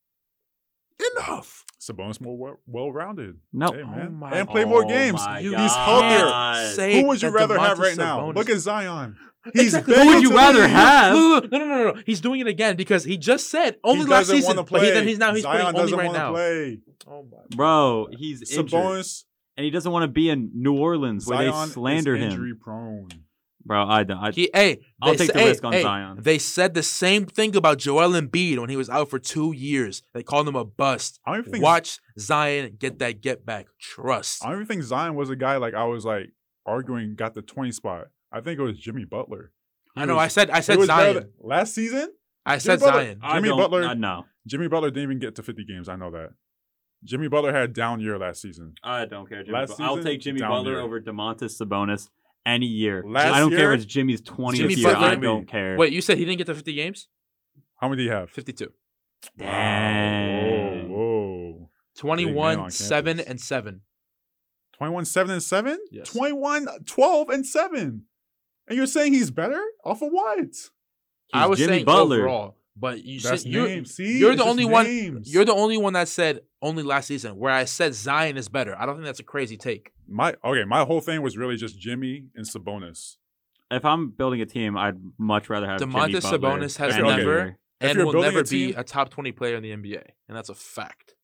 Enough. 1.16 1.64
Sabonis 1.80 2.20
more 2.20 2.58
well 2.66 2.92
rounded. 2.92 3.38
No. 3.52 3.72
Hey, 3.72 3.82
Oh 3.82 3.86
man. 3.86 4.14
my- 4.14 4.30
and 4.30 4.48
play 4.48 4.64
more 4.64 4.84
Oh 4.84 4.88
games. 4.88 5.20
He's 5.40 5.74
healthier. 5.74 6.92
Who 7.00 7.08
would 7.08 7.20
you 7.22 7.30
that 7.30 7.34
rather 7.34 7.58
have 7.58 7.78
Domantas 7.78 7.82
right 7.82 7.96
now? 7.96 8.30
Look 8.30 8.48
at 8.48 8.58
Zion. 8.58 9.16
He's 9.52 9.74
Exactly. 9.74 9.94
Who 9.94 10.06
would 10.06 10.22
you 10.22 10.34
rather 10.34 10.60
leave. 10.62 10.70
have? 10.70 11.12
No, 11.14 11.40
no, 11.40 11.58
no, 11.58 11.64
no, 11.66 11.92
no. 11.92 12.02
He's 12.06 12.20
doing 12.22 12.40
it 12.40 12.46
again 12.46 12.76
because 12.76 13.04
he 13.04 13.18
just 13.18 13.50
said 13.50 13.76
only 13.84 14.04
he 14.04 14.10
last 14.10 14.20
doesn't 14.28 14.36
season. 14.36 14.56
want 14.56 14.66
to 14.68 14.72
But 14.72 14.78
play. 14.78 14.86
he, 14.86 14.92
then 14.92 15.06
he's 15.08 15.18
now 15.18 15.34
he's 15.34 15.42
Zion 15.42 15.74
playing 15.74 15.92
only 15.92 15.98
right 15.98 16.12
now. 16.12 16.32
play. 16.32 16.80
Oh 17.06 17.26
my. 17.30 17.38
Bro, 17.54 18.08
he's 18.16 18.40
injured. 18.50 18.68
Sabonis. 18.70 19.24
And 19.56 19.64
he 19.64 19.70
doesn't 19.70 19.92
want 19.92 20.04
to 20.04 20.08
be 20.08 20.30
in 20.30 20.50
New 20.54 20.78
Orleans 20.78 21.26
where 21.26 21.50
Zion 21.50 21.68
they 21.68 21.72
slander 21.74 22.16
is 22.16 22.22
him. 22.22 22.30
injury 22.30 22.54
prone. 22.54 23.08
Bro, 23.66 23.86
I 23.86 24.04
don't. 24.04 24.18
I, 24.18 24.30
He, 24.32 24.50
hey, 24.52 24.80
I'll 25.00 25.14
take 25.14 25.28
sa- 25.28 25.32
the 25.34 25.38
hey, 25.40 25.48
risk 25.48 25.64
on 25.64 25.72
hey, 25.72 25.82
Zion. 25.82 26.18
They 26.20 26.38
said 26.38 26.74
the 26.74 26.82
same 26.82 27.24
thing 27.26 27.56
about 27.56 27.78
Joel 27.78 28.10
Embiid 28.10 28.58
when 28.58 28.68
he 28.68 28.76
was 28.76 28.90
out 28.90 29.08
for 29.08 29.18
two 29.18 29.52
years. 29.52 30.02
They 30.12 30.22
called 30.22 30.46
him 30.46 30.54
a 30.56 30.64
bust. 30.64 31.18
I 31.26 31.30
don't 31.32 31.40
even 31.40 31.52
think 31.52 31.64
Watch 31.64 31.98
Zion 32.18 32.76
get 32.78 32.98
that 32.98 33.20
get 33.22 33.46
back. 33.46 33.66
Trust. 33.80 34.44
I 34.44 34.48
don't 34.50 34.56
even 34.56 34.66
think 34.66 34.82
Zion 34.82 35.14
was 35.14 35.30
a 35.30 35.36
guy 35.36 35.56
like 35.56 35.72
I 35.74 35.84
was 35.84 36.04
like 36.04 36.30
arguing 36.66 37.14
got 37.14 37.34
the 37.34 37.42
20 37.42 37.72
spot. 37.72 38.08
I 38.32 38.40
think 38.40 38.58
it 38.58 38.62
was 38.62 38.78
Jimmy 38.78 39.04
Butler. 39.04 39.52
He 39.94 40.02
I 40.02 40.04
know. 40.04 40.16
was- 40.16 40.24
I 40.24 40.28
said. 40.28 40.50
I 40.50 40.60
said 40.60 40.80
Zion. 40.82 41.14
than- 41.14 41.32
last 41.40 41.74
season, 41.74 42.08
I 42.44 42.58
said 42.58 42.80
Butler- 42.80 43.02
Zion. 43.02 43.20
Jimmy 43.32 43.48
Butler- 43.50 43.84
I, 43.84 43.94
no, 43.94 44.24
Jimmy 44.46 44.68
Butler 44.68 44.90
didn't 44.90 45.04
even 45.04 45.18
get 45.20 45.34
to 45.36 45.42
50 45.42 45.64
games. 45.64 45.88
I 45.88 45.96
know 45.96 46.10
that. 46.10 46.30
Jimmy 47.02 47.28
Butler 47.28 47.52
had 47.52 47.72
down 47.74 48.00
year 48.00 48.18
last 48.18 48.40
season. 48.40 48.74
I 48.82 49.04
don't 49.04 49.28
care. 49.28 49.42
Jimmy 49.42 49.58
Last 49.58 49.76
Bu- 49.78 49.84
I'll 49.84 50.02
take 50.02 50.20
Jimmy 50.20 50.40
Butler 50.40 50.72
year. 50.72 50.80
over 50.80 51.00
Domantas 51.00 51.60
Sabonis 51.60 52.08
any 52.47 52.66
year. 52.66 53.03
Last 53.07 53.32
I 53.34 53.38
don't 53.40 53.51
care 53.51 53.72
if 53.72 53.82
it's 53.82 53.86
Jimmy's 53.92 54.20
20th 54.22 54.55
Jimmy 54.57 54.74
year. 54.74 54.95
I 54.97 55.14
don't 55.14 55.47
care. 55.47 55.76
Wait, 55.76 55.92
you 55.92 56.01
said 56.01 56.18
he 56.18 56.24
didn't 56.24 56.38
get 56.38 56.47
to 56.49 56.55
50 56.55 56.74
games? 56.74 57.09
How 57.76 57.88
many 57.88 58.03
do 58.03 58.05
you 58.05 58.12
have? 58.12 58.30
52. 58.30 58.70
Dang. 59.38 60.88
Whoa, 60.90 60.97
whoa. 60.97 61.70
21, 61.97 62.59
on 62.59 62.70
7, 62.70 63.16
campus. 63.16 63.30
and 63.30 63.40
7. 63.40 63.80
21, 64.76 65.05
7, 65.05 65.30
and 65.32 65.42
7? 65.42 65.78
Yes. 65.90 66.09
21, 66.12 66.66
12, 66.84 67.28
and 67.30 67.47
7. 67.47 68.03
And 68.68 68.76
you're 68.76 68.86
saying 68.86 69.12
he's 69.12 69.30
better? 69.30 69.62
Off 69.84 70.03
of 70.03 70.11
what? 70.11 70.38
I 71.32 71.40
He's 71.42 71.49
was 71.49 71.59
Jimmy 71.59 71.72
saying 71.72 71.84
Butler. 71.84 72.18
overall, 72.20 72.57
but 72.76 73.05
you 73.05 73.20
That's 73.20 73.42
said 73.42 73.51
you're, 73.51 73.66
names. 73.68 73.95
See? 73.95 74.18
you're 74.18 74.32
It's 74.32 74.38
the 74.38 74.45
just 74.45 74.51
only 74.51 74.64
one. 74.64 74.86
names. 74.86 75.32
You're 75.32 75.45
the 75.45 75.55
only 75.55 75.76
one 75.78 75.92
that 75.95 76.09
said 76.09 76.40
only 76.62 76.82
last 76.82 77.07
season, 77.09 77.36
where 77.36 77.53
I 77.53 77.64
said 77.66 77.95
Zion 77.95 78.36
is 78.36 78.49
better. 78.49 78.76
I 78.78 78.86
don't 78.86 78.97
think 78.97 79.07
that's 79.07 79.20
a 79.20 79.24
crazy 79.24 79.57
take. 79.57 79.92
My 80.09 80.34
okay, 80.44 80.64
my 80.64 80.84
whole 80.84 81.00
thing 81.00 81.22
was 81.22 81.36
really 81.36 81.57
just 81.57 81.78
Jimmy 81.78 82.26
and 82.34 82.46
Sabonis. 82.46 83.16
If 83.70 83.84
I'm 83.84 84.11
building 84.11 84.40
a 84.40 84.46
team, 84.46 84.76
I'd 84.76 84.96
much 85.18 85.48
rather 85.48 85.66
have 85.66 85.78
Jimmy 85.80 85.94
Domantas 85.94 86.22
Butler 86.30 86.38
Sabonis 86.61 86.76
has 86.78 86.94
any 86.94 87.09
never- 87.09 87.22
year. 87.22 87.59
And 87.80 87.98
will 87.98 88.14
never 88.22 88.38
a 88.40 88.44
be 88.44 88.72
a 88.72 88.82
top 88.84 89.11
20 89.11 89.32
player 89.32 89.57
in 89.57 89.62
the 89.62 89.70
NBA. 89.72 90.02
And 90.28 90.36
that's 90.36 90.48
a 90.48 90.55
fact. 90.55 91.16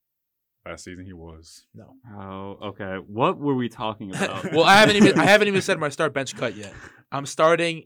Last 0.66 0.85
season 0.85 1.07
he 1.07 1.14
was. 1.14 1.64
No. 1.74 1.95
Oh, 2.14 2.68
okay. 2.68 2.97
What 3.07 3.39
were 3.39 3.55
we 3.55 3.70
talking 3.70 4.11
about? 4.14 4.53
well, 4.53 4.64
I 4.64 4.74
haven't 4.78 4.97
even 4.97 5.18
I 5.18 5.24
haven't 5.24 5.49
even 5.49 5.62
said 5.62 5.78
my 5.87 5.89
start 5.89 6.12
bench 6.12 6.37
cut 6.37 6.57
yet. 6.57 6.74
I'm 7.11 7.24
starting 7.24 7.85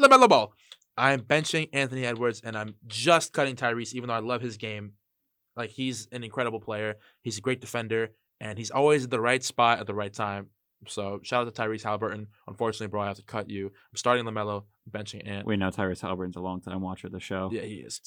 LaMelo 0.00 0.28
Ball. 0.28 0.52
I'm 0.96 1.20
benching 1.20 1.68
Anthony 1.72 2.04
Edwards 2.04 2.40
and 2.42 2.56
I'm 2.56 2.74
just 2.86 3.32
cutting 3.32 3.54
Tyrese, 3.56 3.92
even 3.94 4.08
though 4.08 4.14
I 4.14 4.20
love 4.20 4.40
his 4.40 4.56
game. 4.56 4.94
Like 5.56 5.70
he's 5.70 6.08
an 6.12 6.24
incredible 6.24 6.60
player. 6.60 6.96
He's 7.22 7.38
a 7.38 7.40
great 7.40 7.60
defender, 7.60 8.10
and 8.40 8.58
he's 8.58 8.70
always 8.70 9.04
at 9.04 9.10
the 9.10 9.20
right 9.20 9.42
spot 9.42 9.80
at 9.80 9.86
the 9.86 9.94
right 9.94 10.12
time. 10.12 10.48
So 10.86 11.20
shout 11.22 11.46
out 11.46 11.54
to 11.54 11.62
Tyrese 11.62 11.82
Halliburton. 11.82 12.28
Unfortunately, 12.48 12.86
bro, 12.86 13.02
I 13.02 13.08
have 13.08 13.16
to 13.16 13.22
cut 13.22 13.50
you. 13.50 13.66
I'm 13.66 13.96
starting 13.96 14.24
LaMelo, 14.24 14.64
benching 14.90 15.28
Ant. 15.28 15.46
we 15.46 15.58
know 15.58 15.68
Tyrese 15.68 16.00
Halliburton's 16.00 16.36
a 16.36 16.40
long 16.40 16.62
time 16.62 16.80
watcher 16.80 17.08
of 17.08 17.12
the 17.12 17.20
show. 17.20 17.50
Yeah, 17.52 17.60
he 17.62 17.74
is. 17.76 18.00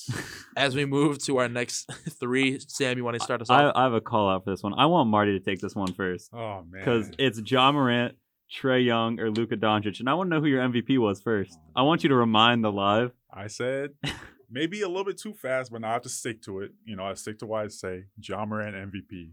As 0.57 0.75
we 0.75 0.85
move 0.85 1.23
to 1.25 1.37
our 1.37 1.47
next 1.47 1.87
three, 2.19 2.57
Sam, 2.67 2.97
you 2.97 3.03
want 3.03 3.15
to 3.17 3.23
start 3.23 3.41
us 3.43 3.49
I, 3.51 3.65
off? 3.65 3.73
I 3.75 3.83
have 3.83 3.93
a 3.93 4.01
call 4.01 4.27
out 4.27 4.43
for 4.43 4.49
this 4.49 4.63
one. 4.63 4.73
I 4.73 4.87
want 4.87 5.07
Marty 5.09 5.37
to 5.37 5.39
take 5.45 5.59
this 5.59 5.75
one 5.75 5.93
first 5.93 6.31
Oh 6.33 6.63
man. 6.67 6.81
because 6.83 7.11
it's 7.19 7.39
Ja 7.49 7.71
Morant, 7.71 8.15
Trae 8.59 8.83
Young, 8.83 9.19
or 9.19 9.29
Luka 9.29 9.55
Doncic, 9.55 9.99
and 9.99 10.09
I 10.09 10.15
want 10.15 10.31
to 10.31 10.35
know 10.35 10.41
who 10.41 10.47
your 10.47 10.67
MVP 10.67 10.97
was 10.97 11.21
first. 11.21 11.55
Oh, 11.75 11.81
I 11.81 11.81
want 11.83 12.01
you 12.01 12.09
to 12.09 12.15
remind 12.15 12.63
the 12.63 12.71
live. 12.71 13.11
I 13.31 13.47
said 13.47 13.91
maybe 14.49 14.81
a 14.81 14.87
little 14.87 15.05
bit 15.05 15.19
too 15.19 15.33
fast, 15.35 15.71
but 15.71 15.81
now 15.81 15.89
I 15.89 15.93
have 15.93 16.01
to 16.03 16.09
stick 16.09 16.41
to 16.43 16.61
it. 16.61 16.71
You 16.85 16.95
know, 16.95 17.03
I 17.05 17.13
stick 17.13 17.37
to 17.39 17.45
what 17.45 17.65
I 17.65 17.67
say. 17.67 18.05
Ja 18.19 18.43
Morant 18.45 18.75
MVP. 18.75 19.29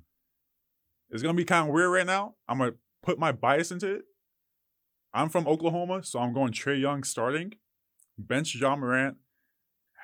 It's 1.11 1.23
gonna 1.23 1.35
be 1.35 1.45
kind 1.45 1.69
of 1.69 1.75
weird 1.75 1.91
right 1.91 2.07
now. 2.07 2.35
I'm 2.49 2.59
gonna 2.59 2.75
put 3.03 3.19
my 3.19 3.33
bias 3.33 3.71
into 3.71 3.95
it. 3.95 4.03
I'm 5.13 5.29
from 5.29 5.49
Oklahoma, 5.49 6.05
so 6.05 6.21
I'm 6.21 6.33
going 6.33 6.53
Trae 6.53 6.81
Young 6.81 7.03
starting. 7.03 7.55
Bench 8.17 8.55
Ja 8.55 8.77
Morant. 8.77 9.17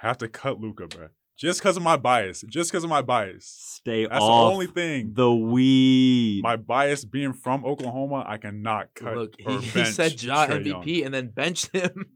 Have 0.01 0.19
to 0.19 0.29
cut 0.29 0.61
Luka, 0.61 0.89
bro. 0.89 1.09
Just 1.37 1.61
because 1.61 1.77
of 1.77 1.83
my 1.83 1.97
bias. 1.99 2.43
Just 2.49 2.71
because 2.71 2.83
of 2.85 2.89
my 2.91 3.03
bias. 3.03 3.45
Stay 3.47 4.07
That's 4.07 4.21
off 4.23 4.49
the 4.51 4.55
only 4.55 4.67
thing. 4.67 5.13
the 5.15 5.33
weed. 5.33 6.41
my 6.43 6.57
bias 6.57 7.05
being 7.05 7.33
from 7.35 7.65
Oklahoma, 7.65 8.25
I 8.27 8.39
cannot 8.39 8.95
cut 8.95 9.17
Look, 9.17 9.35
or 9.45 9.53
he, 9.61 9.67
he 9.67 9.71
bench 9.73 9.95
said 9.95 10.23
Ja 10.23 10.47
Trae 10.47 10.65
Young. 10.65 10.83
MVP 10.83 11.05
and 11.05 11.13
then 11.15 11.29
benched 11.29 11.71
him. 11.73 12.07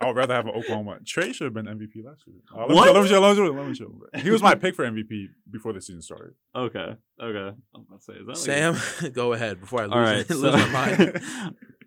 I 0.00 0.06
would 0.06 0.16
rather 0.16 0.34
have 0.34 0.46
an 0.46 0.52
Oklahoma. 0.56 0.98
Trae 1.04 1.34
should 1.34 1.44
have 1.46 1.54
been 1.54 1.66
MVP 1.66 2.04
last 2.04 2.22
year. 2.26 2.36
Uh, 2.54 2.60
let, 2.60 2.68
me 2.68 2.74
What? 2.76 2.84
chill, 2.84 2.94
let 2.94 3.02
me 3.02 3.08
chill. 3.08 3.20
Let 3.20 3.30
me 3.30 3.36
chill. 3.44 3.54
Let 3.54 3.66
me 3.68 3.74
chill. 3.74 4.22
He 4.22 4.30
was 4.30 4.42
my 4.42 4.54
pick 4.54 4.74
for 4.76 4.84
MVP 4.88 5.26
before 5.50 5.72
the 5.72 5.80
season 5.80 6.00
started. 6.00 6.34
okay, 6.54 6.94
okay. 7.20 7.56
I'm 7.74 7.80
about 7.88 7.98
to 7.98 8.04
say, 8.04 8.12
is 8.14 8.26
that 8.26 8.26
like 8.28 8.36
Sam, 8.36 9.10
go 9.12 9.32
ahead 9.32 9.60
before 9.60 9.80
I 9.82 9.84
lose, 9.86 9.92
All 9.92 10.00
right. 10.00 10.30
lose 10.30 10.40
So, 10.40 10.52
my 10.52 10.68
mind. 10.72 11.20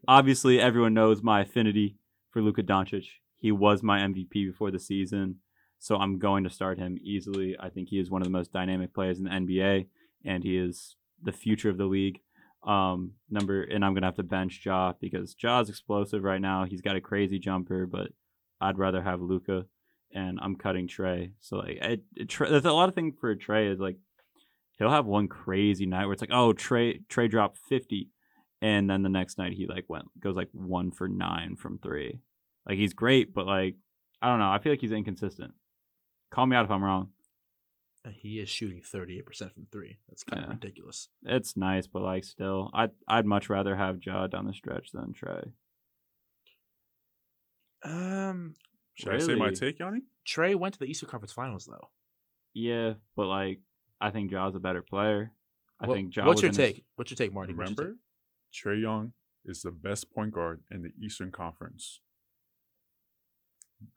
obviously, 0.08 0.60
everyone 0.60 0.94
knows 0.94 1.24
my 1.24 1.42
affinity 1.42 1.96
for 2.32 2.42
Luka 2.42 2.64
Doncic. 2.64 3.06
He 3.38 3.52
was 3.52 3.82
my 3.82 4.00
MVP 4.02 4.34
before 4.34 4.70
the 4.72 4.80
season, 4.80 5.38
so 5.82 5.96
I'm 5.96 6.20
going 6.20 6.44
to 6.44 6.50
start 6.52 6.78
him 6.78 7.00
easily. 7.02 7.58
I 7.60 7.70
think 7.70 7.90
he 7.90 7.98
is 7.98 8.12
one 8.12 8.22
of 8.22 8.28
the 8.28 8.32
most 8.32 8.54
dynamic 8.54 8.94
players 8.94 9.18
in 9.18 9.24
the 9.24 9.32
NBA, 9.32 9.88
and 10.24 10.44
he 10.44 10.56
is 10.56 10.96
the 11.24 11.32
future 11.32 11.72
of 11.72 11.80
the 11.80 11.86
league. 11.86 12.20
Um, 12.64 13.14
number, 13.32 13.64
and 13.64 13.84
I'm 13.84 13.96
gonna 13.96 14.06
have 14.06 14.18
to 14.18 14.24
bench 14.24 14.62
Ja 14.64 14.94
because 15.02 15.34
Ja's 15.34 15.70
explosive 15.70 16.24
right 16.24 16.40
now. 16.40 16.66
He's 16.66 16.82
got 16.82 16.96
a 16.96 17.02
crazy 17.02 17.40
jumper, 17.40 17.88
but 17.88 18.10
I'd 18.62 18.78
rather 18.78 19.02
have 19.02 19.22
Luka, 19.22 19.66
and 20.14 20.38
I'm 20.40 20.56
cutting 20.56 20.88
Trae. 20.88 21.32
So 21.40 21.58
like, 21.58 21.80
it, 21.82 22.28
Trae, 22.28 22.50
there's 22.52 22.66
a 22.66 22.72
lot 22.72 22.88
of 22.88 22.94
thing 22.94 23.14
for 23.20 23.36
Trae 23.36 23.74
is 23.74 23.80
like 23.80 23.98
he'll 24.78 24.92
have 24.92 25.08
one 25.08 25.28
crazy 25.28 25.88
night 25.88 26.06
where 26.06 26.14
it's 26.14 26.22
like, 26.22 26.30
oh, 26.32 26.54
Trae 26.54 27.02
Trae 27.08 27.28
dropped 27.28 27.58
50 27.58 28.08
and 28.62 28.88
then 28.88 29.02
the 29.02 29.10
next 29.10 29.40
night 29.40 29.54
he 29.54 29.66
like 29.66 29.86
went 29.88 30.06
goes 30.20 30.36
like 30.36 30.50
one 30.52 30.92
for 30.92 31.08
nine 31.08 31.56
from 31.56 31.80
three. 31.80 32.20
Like 32.68 32.78
he's 32.78 32.94
great, 32.94 33.34
but 33.34 33.48
like 33.48 33.78
I 34.22 34.28
don't 34.28 34.38
know. 34.38 34.52
I 34.52 34.60
feel 34.60 34.72
like 34.72 34.82
he's 34.82 34.92
inconsistent. 34.92 35.56
Call 36.32 36.46
me 36.46 36.56
out 36.56 36.66
if 36.66 36.72
I'm 36.72 36.84
wrong. 36.84 37.10
he 38.14 38.40
is 38.40 38.50
shooting 38.50 38.82
38% 38.82 39.54
from 39.54 39.68
three. 39.72 39.98
That's 40.10 40.24
kind 40.24 40.42
Yeah. 40.42 40.48
of 40.48 40.54
ridiculous. 40.56 41.10
It's 41.24 41.56
nice, 41.56 41.86
but 41.86 42.02
like 42.02 42.24
still, 42.24 42.72
I'd 42.74 42.92
I'd 43.08 43.26
much 43.28 43.48
rather 43.50 43.76
have 43.76 44.04
Ja 44.04 44.26
down 44.28 44.48
the 44.48 44.54
stretch 44.54 44.92
than 44.92 45.14
Trae. 45.14 45.52
Um, 47.84 48.56
Should 48.96 49.14
I 49.14 49.20
say 49.20 49.36
my 49.36 49.46
Really? 49.46 49.56
take, 49.56 49.80
Yanni? 49.80 50.02
Trae 50.28 50.56
went 50.56 50.74
to 50.76 50.80
the 50.80 50.86
Eastern 50.86 51.10
Conference 51.10 51.32
Finals 51.34 51.66
though. 51.66 51.90
Yeah, 52.54 52.96
but 53.16 53.28
like 53.28 53.62
I 54.00 54.10
think 54.10 54.32
Ja's 54.32 54.56
a 54.56 54.60
better 54.60 54.82
player. 54.82 55.32
I 55.80 55.88
What- 55.88 55.96
think 55.96 56.16
Ja. 56.16 56.26
what's 56.26 56.42
your 56.42 56.50
in 56.50 56.56
his- 56.56 56.74
take? 56.76 56.86
What's 56.96 57.12
your 57.12 57.18
take, 57.18 57.32
Marty? 57.34 57.54
What's 57.54 57.70
your 57.72 57.86
Remember, 57.88 58.02
Trae 58.54 58.82
Young 58.82 59.14
is 59.46 59.62
the 59.62 59.72
best 59.72 60.12
point 60.12 60.34
guard 60.34 60.64
in 60.72 60.82
the 60.84 60.92
Eastern 61.00 61.32
Conference. 61.32 62.02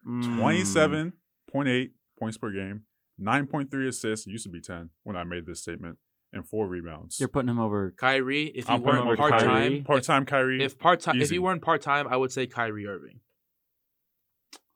Mm, 0.07 0.39
27.8 0.39 1.95
points 2.19 2.37
per 2.39 2.51
game, 2.51 2.83
9.3 3.21 3.89
assists, 3.89 4.27
used 4.27 4.45
to 4.45 4.51
be 4.51 4.61
10 4.61 4.91
when 5.03 5.17
I 5.17 5.25
made 5.25 5.47
this 5.47 5.61
statement, 5.63 5.99
and 6.33 6.47
four 6.49 6.67
rebounds. 6.67 7.19
You're 7.21 7.29
putting 7.29 7.49
him 7.49 7.61
over. 7.61 7.91
take? 7.91 7.99
Kyrie, 7.99 8.45
if 8.55 8.69
you 8.69 8.75
I'm 8.75 8.83
putting 8.83 9.01
him 9.01 9.07
weren't 9.07 9.21
over 9.21 9.29
part 9.31 9.43
Kyrie. 9.43 9.71
time, 9.77 9.85
Part 9.85 10.03
time 10.05 10.27
Kyrie. 10.27 10.63
if 10.65 10.79
part 10.79 11.01
time, 11.01 11.17
if 11.17 11.23
Easy. 11.23 11.35
you 11.37 11.43
weren't 11.43 11.63
part 11.63 11.81
time, 11.83 12.09
I 12.09 12.17
would 12.17 12.33
say 12.33 12.47
Kyrie 12.47 12.87
Irving. 12.87 13.21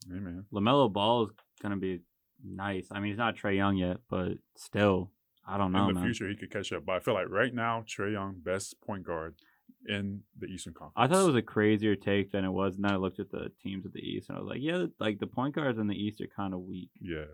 hey, 0.08 0.18
man. 0.20 0.44
LaMelo 0.52 0.92
Ball 0.92 1.24
is 1.26 1.30
gonna 1.62 1.76
be 1.76 2.00
nice. 2.44 2.86
I 2.92 3.00
mean, 3.00 3.10
he's 3.10 3.18
not 3.18 3.36
Trae 3.36 3.56
Young 3.56 3.76
yet, 3.76 3.98
but 4.08 4.34
still, 4.56 5.10
I 5.46 5.58
don't 5.58 5.72
know, 5.72 5.88
in 5.88 5.94
the 5.94 6.00
man. 6.00 6.04
future, 6.04 6.28
he 6.28 6.36
could 6.36 6.50
catch 6.52 6.72
up. 6.72 6.84
But 6.86 6.96
I 6.96 7.00
feel 7.00 7.14
like 7.14 7.28
right 7.28 7.52
now, 7.52 7.84
Trae 7.86 8.12
Young, 8.12 8.36
best 8.42 8.76
point 8.80 9.04
guard 9.04 9.34
in 9.86 10.22
the 10.38 10.46
Eastern 10.46 10.74
Conference. 10.74 10.94
I 10.96 11.06
thought 11.06 11.22
it 11.22 11.26
was 11.26 11.36
a 11.36 11.42
crazier 11.42 11.96
take 11.96 12.32
than 12.32 12.44
it 12.44 12.50
was, 12.50 12.76
and 12.76 12.84
then 12.84 12.92
I 12.92 12.96
looked 12.96 13.20
at 13.20 13.30
the 13.30 13.50
teams 13.62 13.86
of 13.86 13.92
the 13.92 14.00
East, 14.00 14.28
and 14.28 14.36
I 14.36 14.40
was 14.40 14.48
like, 14.48 14.60
yeah, 14.60 14.86
like 14.98 15.18
the 15.18 15.26
point 15.26 15.54
guards 15.54 15.78
in 15.78 15.86
the 15.86 15.94
East 15.96 16.20
are 16.20 16.26
kind 16.34 16.52
of 16.54 16.60
weak. 16.60 16.90
Yeah. 17.00 17.24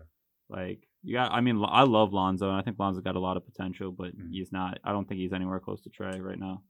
Like, 0.47 0.87
you 1.01 1.13
got, 1.15 1.31
I 1.31 1.41
mean, 1.41 1.63
I 1.67 1.83
love 1.83 2.13
Lonzo, 2.13 2.47
and 2.49 2.57
I 2.57 2.61
think 2.61 2.77
Lonzo's 2.77 3.03
got 3.03 3.15
a 3.15 3.19
lot 3.19 3.35
of 3.37 3.45
potential, 3.45 3.91
but 3.91 4.15
Mhm. 4.15 4.29
he's 4.31 4.51
not. 4.51 4.79
I 4.83 4.91
don't 4.91 5.07
think 5.07 5.19
he's 5.19 5.33
anywhere 5.33 5.59
close 5.59 5.81
to 5.81 5.89
Trae 5.89 6.21
right 6.21 6.39
now. 6.39 6.63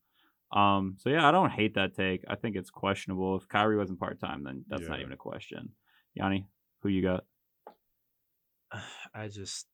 Um, 0.51 0.95
so 0.97 1.09
yeah, 1.09 1.27
I 1.27 1.31
don't 1.31 1.49
hate 1.51 1.73
that 1.75 1.93
take. 1.95 2.23
I 2.27 2.35
think 2.35 2.55
it's 2.55 2.69
questionable. 2.69 3.35
If 3.35 3.47
Kyrie 3.49 3.77
wasn't 3.77 3.99
part 3.99 4.19
time, 4.19 4.43
then 4.43 4.63
that's 4.67 4.87
not 4.87 4.99
even 5.01 5.11
a 5.11 5.17
question. 5.17 5.73
Yanni, 6.13 6.47
who 6.81 6.89
you 6.89 7.01
got? 7.01 7.25
I 9.13 9.27
just 9.27 9.67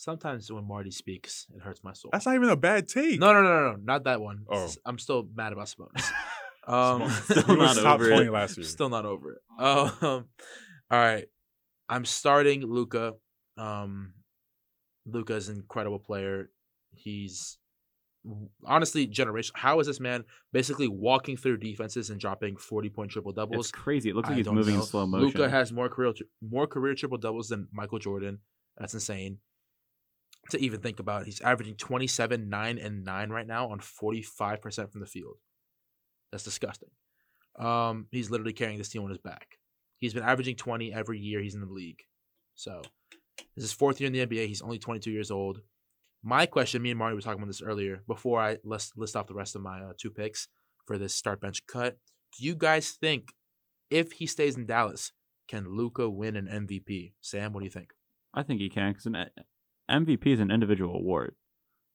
Sometimes 0.00 0.50
when 0.50 0.66
Marty 0.66 0.90
speaks, 0.90 1.46
it 1.54 1.60
hurts 1.60 1.84
my 1.84 1.92
soul. 1.92 2.08
That's 2.10 2.24
not 2.24 2.34
even 2.34 2.48
a 2.48 2.56
bad 2.56 2.88
take. 2.88 3.20
No, 3.20 3.34
no, 3.34 3.42
no, 3.42 3.48
no, 3.48 3.72
no, 3.72 3.78
not 3.84 4.04
that 4.04 4.18
one. 4.18 4.46
Oh. 4.48 4.64
S- 4.64 4.78
I'm 4.86 4.98
still 4.98 5.28
mad 5.34 5.52
about 5.52 5.66
Sabonis. 5.66 6.10
um, 6.66 7.10
Still 7.24 7.56
not 7.58 7.76
top 7.76 8.00
over 8.00 8.10
it. 8.10 8.32
last 8.32 8.56
year. 8.56 8.64
Still 8.64 8.88
not 8.88 9.04
over 9.04 9.32
it. 9.32 9.38
Um, 9.58 9.92
all 10.02 10.24
right, 10.90 11.26
I'm 11.86 12.06
starting 12.06 12.62
Luka. 12.62 13.12
Um, 13.58 14.14
Luka's 15.04 15.50
an 15.50 15.56
incredible 15.56 15.98
player. 15.98 16.48
He's 16.92 17.58
honestly 18.64 19.06
generation. 19.06 19.52
How 19.54 19.80
is 19.80 19.86
this 19.86 20.00
man 20.00 20.24
basically 20.50 20.88
walking 20.88 21.36
through 21.36 21.58
defenses 21.58 22.08
and 22.08 22.18
dropping 22.18 22.56
40 22.56 22.88
point 22.88 23.10
triple 23.10 23.32
doubles? 23.32 23.66
It's 23.66 23.70
crazy. 23.70 24.08
It 24.08 24.16
looks 24.16 24.30
like 24.30 24.36
I 24.36 24.38
he's 24.38 24.50
moving 24.50 24.76
know. 24.76 24.80
in 24.80 24.86
slow 24.86 25.06
motion. 25.06 25.26
Luka 25.26 25.50
has 25.50 25.74
more 25.74 25.90
career 25.90 26.14
more 26.40 26.66
career 26.66 26.94
triple 26.94 27.18
doubles 27.18 27.48
than 27.48 27.68
Michael 27.70 27.98
Jordan. 27.98 28.38
That's 28.78 28.94
insane 28.94 29.40
to 30.50 30.60
even 30.60 30.80
think 30.80 31.00
about. 31.00 31.26
He's 31.26 31.40
averaging 31.40 31.76
27, 31.76 32.48
9, 32.48 32.78
and 32.78 33.04
9 33.04 33.30
right 33.30 33.46
now 33.46 33.68
on 33.68 33.80
45% 33.80 34.90
from 34.90 35.00
the 35.00 35.06
field. 35.06 35.36
That's 36.32 36.44
disgusting. 36.44 36.90
Um, 37.58 38.06
he's 38.10 38.30
literally 38.30 38.52
carrying 38.52 38.78
this 38.78 38.88
team 38.88 39.02
on 39.02 39.10
his 39.10 39.18
back. 39.18 39.58
He's 39.98 40.14
been 40.14 40.22
averaging 40.22 40.56
20 40.56 40.92
every 40.92 41.18
year 41.18 41.40
he's 41.40 41.54
in 41.54 41.60
the 41.60 41.66
league. 41.66 42.00
So 42.54 42.82
this 43.54 43.64
is 43.64 43.72
fourth 43.72 44.00
year 44.00 44.06
in 44.06 44.12
the 44.12 44.26
NBA. 44.26 44.46
He's 44.46 44.62
only 44.62 44.78
22 44.78 45.10
years 45.10 45.30
old. 45.30 45.60
My 46.22 46.46
question, 46.46 46.82
me 46.82 46.90
and 46.90 46.98
Marty 46.98 47.14
were 47.14 47.20
talking 47.20 47.40
about 47.40 47.48
this 47.48 47.62
earlier 47.62 48.02
before 48.06 48.40
I 48.40 48.58
list, 48.64 48.96
list 48.96 49.16
off 49.16 49.26
the 49.26 49.34
rest 49.34 49.56
of 49.56 49.62
my 49.62 49.80
uh, 49.80 49.92
two 49.98 50.10
picks 50.10 50.48
for 50.86 50.98
this 50.98 51.14
start 51.14 51.40
bench 51.40 51.66
cut. 51.66 51.98
Do 52.38 52.44
you 52.44 52.54
guys 52.54 52.90
think 52.90 53.32
if 53.90 54.12
he 54.12 54.26
stays 54.26 54.56
in 54.56 54.66
Dallas, 54.66 55.12
can 55.48 55.76
Luka 55.76 56.08
win 56.08 56.36
an 56.36 56.46
MVP? 56.46 57.12
Sam, 57.20 57.52
what 57.52 57.60
do 57.60 57.64
you 57.64 57.70
think? 57.70 57.92
I 58.32 58.42
think 58.42 58.60
he 58.60 58.68
can 58.68 58.92
because 58.92 59.06
MVP 59.90 60.26
is 60.28 60.40
an 60.40 60.50
individual 60.50 60.94
award, 60.96 61.34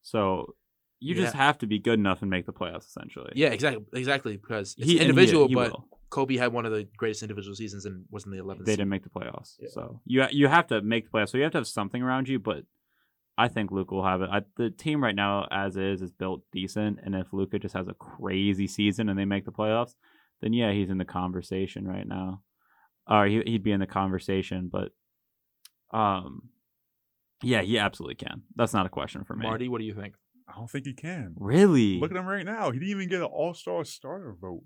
so 0.01 0.55
you 0.99 1.13
just 1.15 1.35
have 1.35 1.57
to 1.59 1.67
be 1.67 1.77
good 1.79 1.99
enough 1.99 2.21
and 2.21 2.29
make 2.31 2.45
the 2.45 2.53
playoffs. 2.53 2.85
Essentially, 2.87 3.31
Yeah, 3.35 3.49
exactly, 3.49 3.85
exactly. 3.93 4.37
Because 4.37 4.75
it's 4.77 4.87
He- 4.87 4.93
and 4.93 5.03
he- 5.03 5.09
individual, 5.09 5.47
he 5.47 5.55
but 5.55 5.71
will. 5.71 5.87
Kobe 6.09 6.37
had 6.37 6.53
one 6.53 6.65
of 6.65 6.71
the 6.71 6.87
greatest 6.97 7.21
individual 7.23 7.55
seasons 7.55 7.85
and 7.85 8.05
was 8.09 8.25
in 8.25 8.31
the 8.31 8.37
11th. 8.37 8.65
they 8.65 8.71
seed. 8.73 8.77
didn't 8.79 8.89
make 8.89 9.03
the 9.03 9.09
playoffs. 9.09 9.55
Yeah. 9.59 9.69
So 9.71 10.01
you 10.05 10.23
you 10.31 10.47
have 10.47 10.67
to 10.67 10.81
make 10.81 11.05
the 11.05 11.09
playoffs. 11.17 11.29
So 11.29 11.37
you 11.37 11.43
have 11.43 11.51
to 11.53 11.57
have 11.59 11.67
something 11.67 12.01
around 12.01 12.29
you. 12.29 12.39
But 12.39 12.63
I 13.37 13.49
think 13.49 13.71
Luka 13.71 13.93
will 13.95 14.05
have 14.05 14.21
it. 14.21 14.29
I, 14.31 14.43
the 14.55 14.69
team 14.69 15.03
right 15.03 15.15
now, 15.15 15.45
as 15.51 15.75
is, 15.75 16.01
is 16.01 16.11
built 16.11 16.43
decent. 16.53 16.99
And 17.03 17.13
if 17.15 17.33
Luka 17.33 17.59
just 17.59 17.75
has 17.75 17.87
a 17.89 17.93
crazy 17.93 18.65
season 18.67 19.09
and 19.09 19.19
they 19.19 19.25
make 19.25 19.43
the 19.45 19.51
playoffs, 19.51 19.95
then 20.41 20.53
yeah, 20.53 20.71
he's 20.71 20.89
in 20.89 20.97
the 20.99 21.05
conversation 21.05 21.85
right 21.85 22.07
now. 22.07 22.41
Or 23.07 23.25
he, 23.25 23.41
he'd 23.45 23.63
be 23.63 23.73
in 23.73 23.81
the 23.81 23.85
conversation. 23.87 24.69
But 24.71 24.93
um, 25.91 26.49
yeah, 27.45 27.61
he 27.61 27.77
absolutely 27.77 28.15
can. 28.15 28.43
That's 28.55 28.73
not 28.73 28.85
a 28.85 28.89
question 28.89 29.23
for 29.23 29.35
me. 29.35 29.45
Marty, 29.45 29.67
what 29.69 29.79
do 29.79 29.85
you 29.85 29.93
think? 29.93 30.15
I 30.47 30.53
don't 30.57 30.69
think 30.69 30.85
he 30.85 30.93
can. 30.93 31.33
really? 31.37 31.99
Look 31.99 32.11
at 32.11 32.17
him 32.17 32.25
right 32.27 32.45
now. 32.45 32.71
He 32.71 32.79
didn't 32.79 32.91
even 32.91 33.09
get 33.09 33.19
an 33.21 33.27
All 33.27 33.53
Star 33.53 33.83
starter 33.83 34.33
vote, 34.39 34.63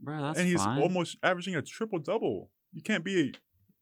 bro. 0.00 0.22
That's 0.22 0.38
and 0.38 0.46
he's 0.48 0.62
fine. 0.62 0.80
almost 0.82 1.16
averaging 1.22 1.56
a 1.56 1.62
triple 1.62 1.98
double. 1.98 2.50
You 2.72 2.82
can't 2.82 3.04
be. 3.04 3.20
A, 3.20 3.32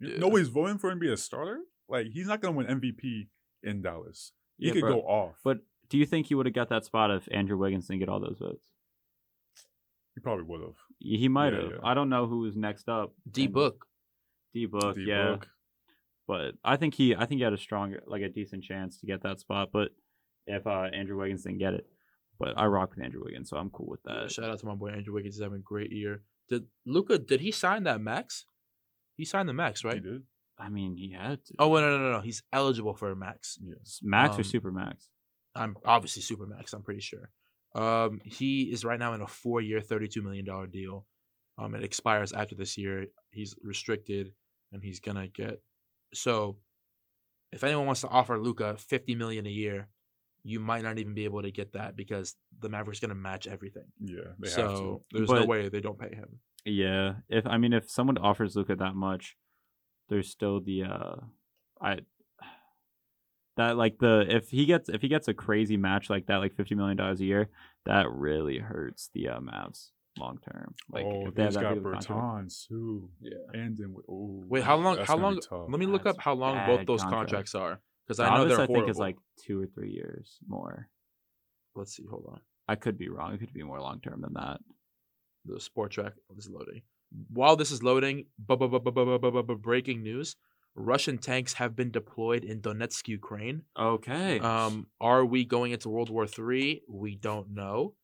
Yeah. 0.01 0.19
Nobody's 0.19 0.49
voting 0.49 0.79
for 0.79 0.91
him 0.91 0.99
to 1.01 1.07
be 1.07 1.13
a 1.13 1.17
starter. 1.17 1.61
Like 1.89 2.07
he's 2.13 2.27
not 2.27 2.41
going 2.41 2.55
to 2.55 2.59
win 2.59 2.81
MVP 2.81 3.29
in 3.63 3.83
Dallas. 3.83 4.33
He 4.59 4.67
Yeah, 4.69 4.73
could 4.73 4.81
bro. 4.83 4.95
go 4.95 5.01
off, 5.03 5.37
But 5.45 5.59
do 5.91 5.99
you 5.99 6.07
think 6.07 6.27
he 6.29 6.35
would 6.35 6.47
have 6.47 6.55
got 6.55 6.69
that 6.71 6.85
spot 6.85 7.11
if 7.11 7.29
Andrew 7.31 7.57
Wiggins 7.59 7.87
didn't 7.89 8.01
get 8.01 8.09
all 8.09 8.21
those 8.21 8.39
votes? 8.41 8.65
he 10.15 10.21
probably 10.21 10.45
would 10.45 10.61
have. 10.61 10.77
He 11.01 11.29
might 11.29 11.53
Yeah, 11.53 11.61
have. 11.63 11.71
yeah. 11.73 11.77
I 11.83 11.95
don't 11.95 12.09
know 12.09 12.27
who 12.27 12.39
was 12.41 12.57
next 12.57 12.89
up. 12.89 13.13
D 13.31 13.47
Book. 13.49 13.85
D 14.53 14.67
book, 14.67 14.97
yeah. 14.99 15.37
Book. 16.27 16.55
But 16.65 16.69
I 16.69 16.77
think 16.77 16.95
he, 16.95 17.15
I 17.15 17.27
think 17.27 17.39
he 17.39 17.45
had 17.45 17.53
a 17.53 17.59
strong, 17.59 17.95
like 18.07 18.23
a 18.23 18.29
decent 18.29 18.65
chance 18.65 18.99
to 19.01 19.07
get 19.07 19.23
that 19.23 19.41
spot. 19.41 19.69
But 19.73 19.91
if 20.47 20.67
uh, 20.67 20.89
Andrew 20.93 21.19
Wiggins 21.19 21.43
didn't 21.43 21.59
get 21.59 21.75
it, 21.75 21.87
but 22.39 22.55
I 22.57 22.67
rock 22.67 22.91
with 22.95 23.05
Andrew 23.05 23.23
Wiggins, 23.25 23.49
so 23.51 23.57
I'm 23.57 23.71
cool 23.71 23.89
with 23.89 24.03
that. 24.05 24.31
Shout 24.31 24.51
out 24.51 24.59
to 24.59 24.67
my 24.67 24.75
boy 24.75 24.89
Andrew 24.89 25.15
Wiggins. 25.15 25.37
He's 25.37 25.43
having 25.43 25.59
a 25.59 25.63
great 25.63 25.93
year. 25.93 26.23
Did 26.49 26.65
Luka? 26.87 27.19
Did 27.19 27.41
he 27.41 27.51
sign 27.51 27.85
that 27.85 28.01
max? 28.01 28.47
He 29.17 29.25
signed 29.25 29.49
the 29.49 29.53
max, 29.53 29.83
He 29.83 29.89
right? 29.89 30.03
did. 30.03 30.23
I 30.59 30.69
mean, 30.69 30.97
he 30.97 31.13
had 31.13 31.45
to. 31.47 31.55
Oh 31.59 31.69
wait, 31.69 31.81
no, 31.83 31.91
no, 31.91 31.99
no, 31.99 32.13
no. 32.13 32.21
He's 32.21 32.43
eligible 32.53 32.95
for 32.95 33.11
a 33.11 33.17
max. 33.17 33.59
Yes. 33.63 34.01
max 34.03 34.37
or 34.37 34.41
um, 34.41 34.45
super 34.45 34.71
max? 34.73 35.09
I'm 35.55 35.77
obviously 35.85 36.23
super 36.23 36.47
max. 36.47 36.73
I'm 36.73 36.83
pretty 36.83 37.01
sure. 37.01 37.31
Um, 37.75 38.21
he 38.25 38.65
is 38.65 38.85
right 38.85 38.99
now 38.99 39.15
in 39.15 39.21
a 39.21 39.27
four-year, 39.27 39.81
thirty-two 39.81 40.23
million 40.23 40.45
dollar 40.45 40.67
deal. 40.67 41.07
Um, 41.59 41.75
it 41.75 41.85
expires 41.85 42.33
after 42.33 42.55
this 42.55 42.77
year. 42.77 43.07
He's 43.31 43.55
restricted, 43.63 44.33
and 44.73 44.83
he's 44.83 45.01
gonna 45.01 45.29
get. 45.29 45.61
So, 46.13 46.59
if 47.53 47.65
anyone 47.65 47.87
wants 47.87 48.03
to 48.03 48.09
offer 48.09 48.39
Luka 48.39 48.77
fifty 48.79 49.15
million 49.15 49.47
a 49.47 49.51
year, 49.51 49.89
you 50.43 50.61
might 50.61 50.83
not 50.83 50.99
even 50.99 51.15
be 51.15 51.25
able 51.25 51.43
to 51.43 51.51
get 51.51 51.73
that 51.73 51.97
because 51.97 52.37
the 52.61 52.69
Mavericks 52.69 53.01
gonna 53.01 53.15
match 53.15 53.47
everything. 53.47 53.87
Yeah, 54.01 54.33
they 54.39 54.49
have 54.49 54.55
so 54.55 55.03
to. 55.11 55.19
there's 55.19 55.31
no 55.31 55.47
way 55.47 55.69
they 55.69 55.81
don't 55.81 55.99
pay 55.99 56.15
him. 56.15 56.41
Yeah. 56.65 57.15
If 57.29 57.47
I 57.47 57.59
mean, 57.59 57.73
if 57.73 57.91
someone 57.91 58.19
offers 58.19 58.57
Luka 58.57 58.77
that 58.77 58.95
much, 58.95 59.37
there's 60.09 60.31
still 60.31 60.61
the 60.61 60.85
uh, 60.85 61.17
I. 61.81 61.99
That 63.57 63.77
like 63.77 63.99
the 63.99 64.27
if 64.29 64.51
he 64.51 64.67
gets 64.67 64.89
if 64.89 65.01
he 65.01 65.09
gets 65.09 65.29
a 65.29 65.35
crazy 65.35 65.77
match 65.77 66.11
like 66.11 66.27
that 66.27 66.39
like 66.39 66.55
fifty 66.55 66.75
million 66.75 66.97
dollars 66.97 67.21
a 67.21 67.25
year 67.25 67.51
that 67.87 68.11
really 68.11 68.59
hurts 68.59 69.11
the 69.15 69.29
uh, 69.29 69.39
Mavs 69.39 69.91
long 70.19 70.39
term. 70.51 70.75
Like 70.91 71.05
oh, 71.05 71.31
they've 71.35 71.53
got 71.53 71.83
Berton, 71.83 72.49
Sue, 72.49 73.09
yeah, 73.21 73.33
and 73.53 73.77
then 73.77 73.95
oh, 74.09 74.45
wait, 74.49 74.63
how 74.63 74.77
long? 74.77 74.99
How 74.99 75.17
long? 75.17 75.41
Let 75.51 75.79
me 75.79 75.87
look 75.87 76.05
that's 76.05 76.19
up 76.19 76.23
how 76.23 76.35
long 76.35 76.67
both 76.67 76.87
those 76.87 77.03
contract. 77.03 77.31
contracts 77.31 77.55
are 77.55 77.81
because 78.07 78.21
I 78.21 78.37
know 78.37 78.45
they're 78.45 78.55
I 78.55 78.67
horrible. 78.67 78.75
think 78.75 78.91
is 78.91 78.99
like 78.99 79.17
two 79.47 79.63
or 79.63 79.67
three 79.67 79.91
years 79.91 80.39
more. 80.47 80.89
Let's 81.75 81.97
see. 81.97 82.05
Hold 82.09 82.27
on. 82.31 82.41
I 82.69 82.77
could 82.77 82.99
be 82.99 83.09
wrong. 83.09 83.35
It 83.35 83.41
could 83.41 83.53
be 83.53 83.63
more 83.63 83.81
long 83.81 84.01
term 84.01 84.21
than 84.21 84.35
that. 84.35 84.61
The 85.45 85.61
sport 85.61 85.93
track 85.93 86.13
oh, 86.31 86.35
is 86.39 86.49
loading. 86.49 86.83
While 87.29 87.57
this 87.57 87.71
is 87.71 87.83
loading, 87.83 88.27
breaking 88.39 90.03
news: 90.03 90.37
Russian 90.75 91.19
tanks 91.19 91.55
have 91.55 91.77
been 91.77 91.91
deployed 91.91 92.45
in 92.45 92.61
Donetsk, 92.61 93.09
Ukraine. 93.09 93.63
Okay. 93.79 94.41
Um, 94.41 94.87
are 95.01 95.25
we 95.25 95.45
going 95.45 95.73
into 95.73 95.89
World 95.89 96.11
War 96.11 96.27
Three? 96.27 96.83
We 96.89 97.17
don't 97.17 97.51
know. 97.51 97.95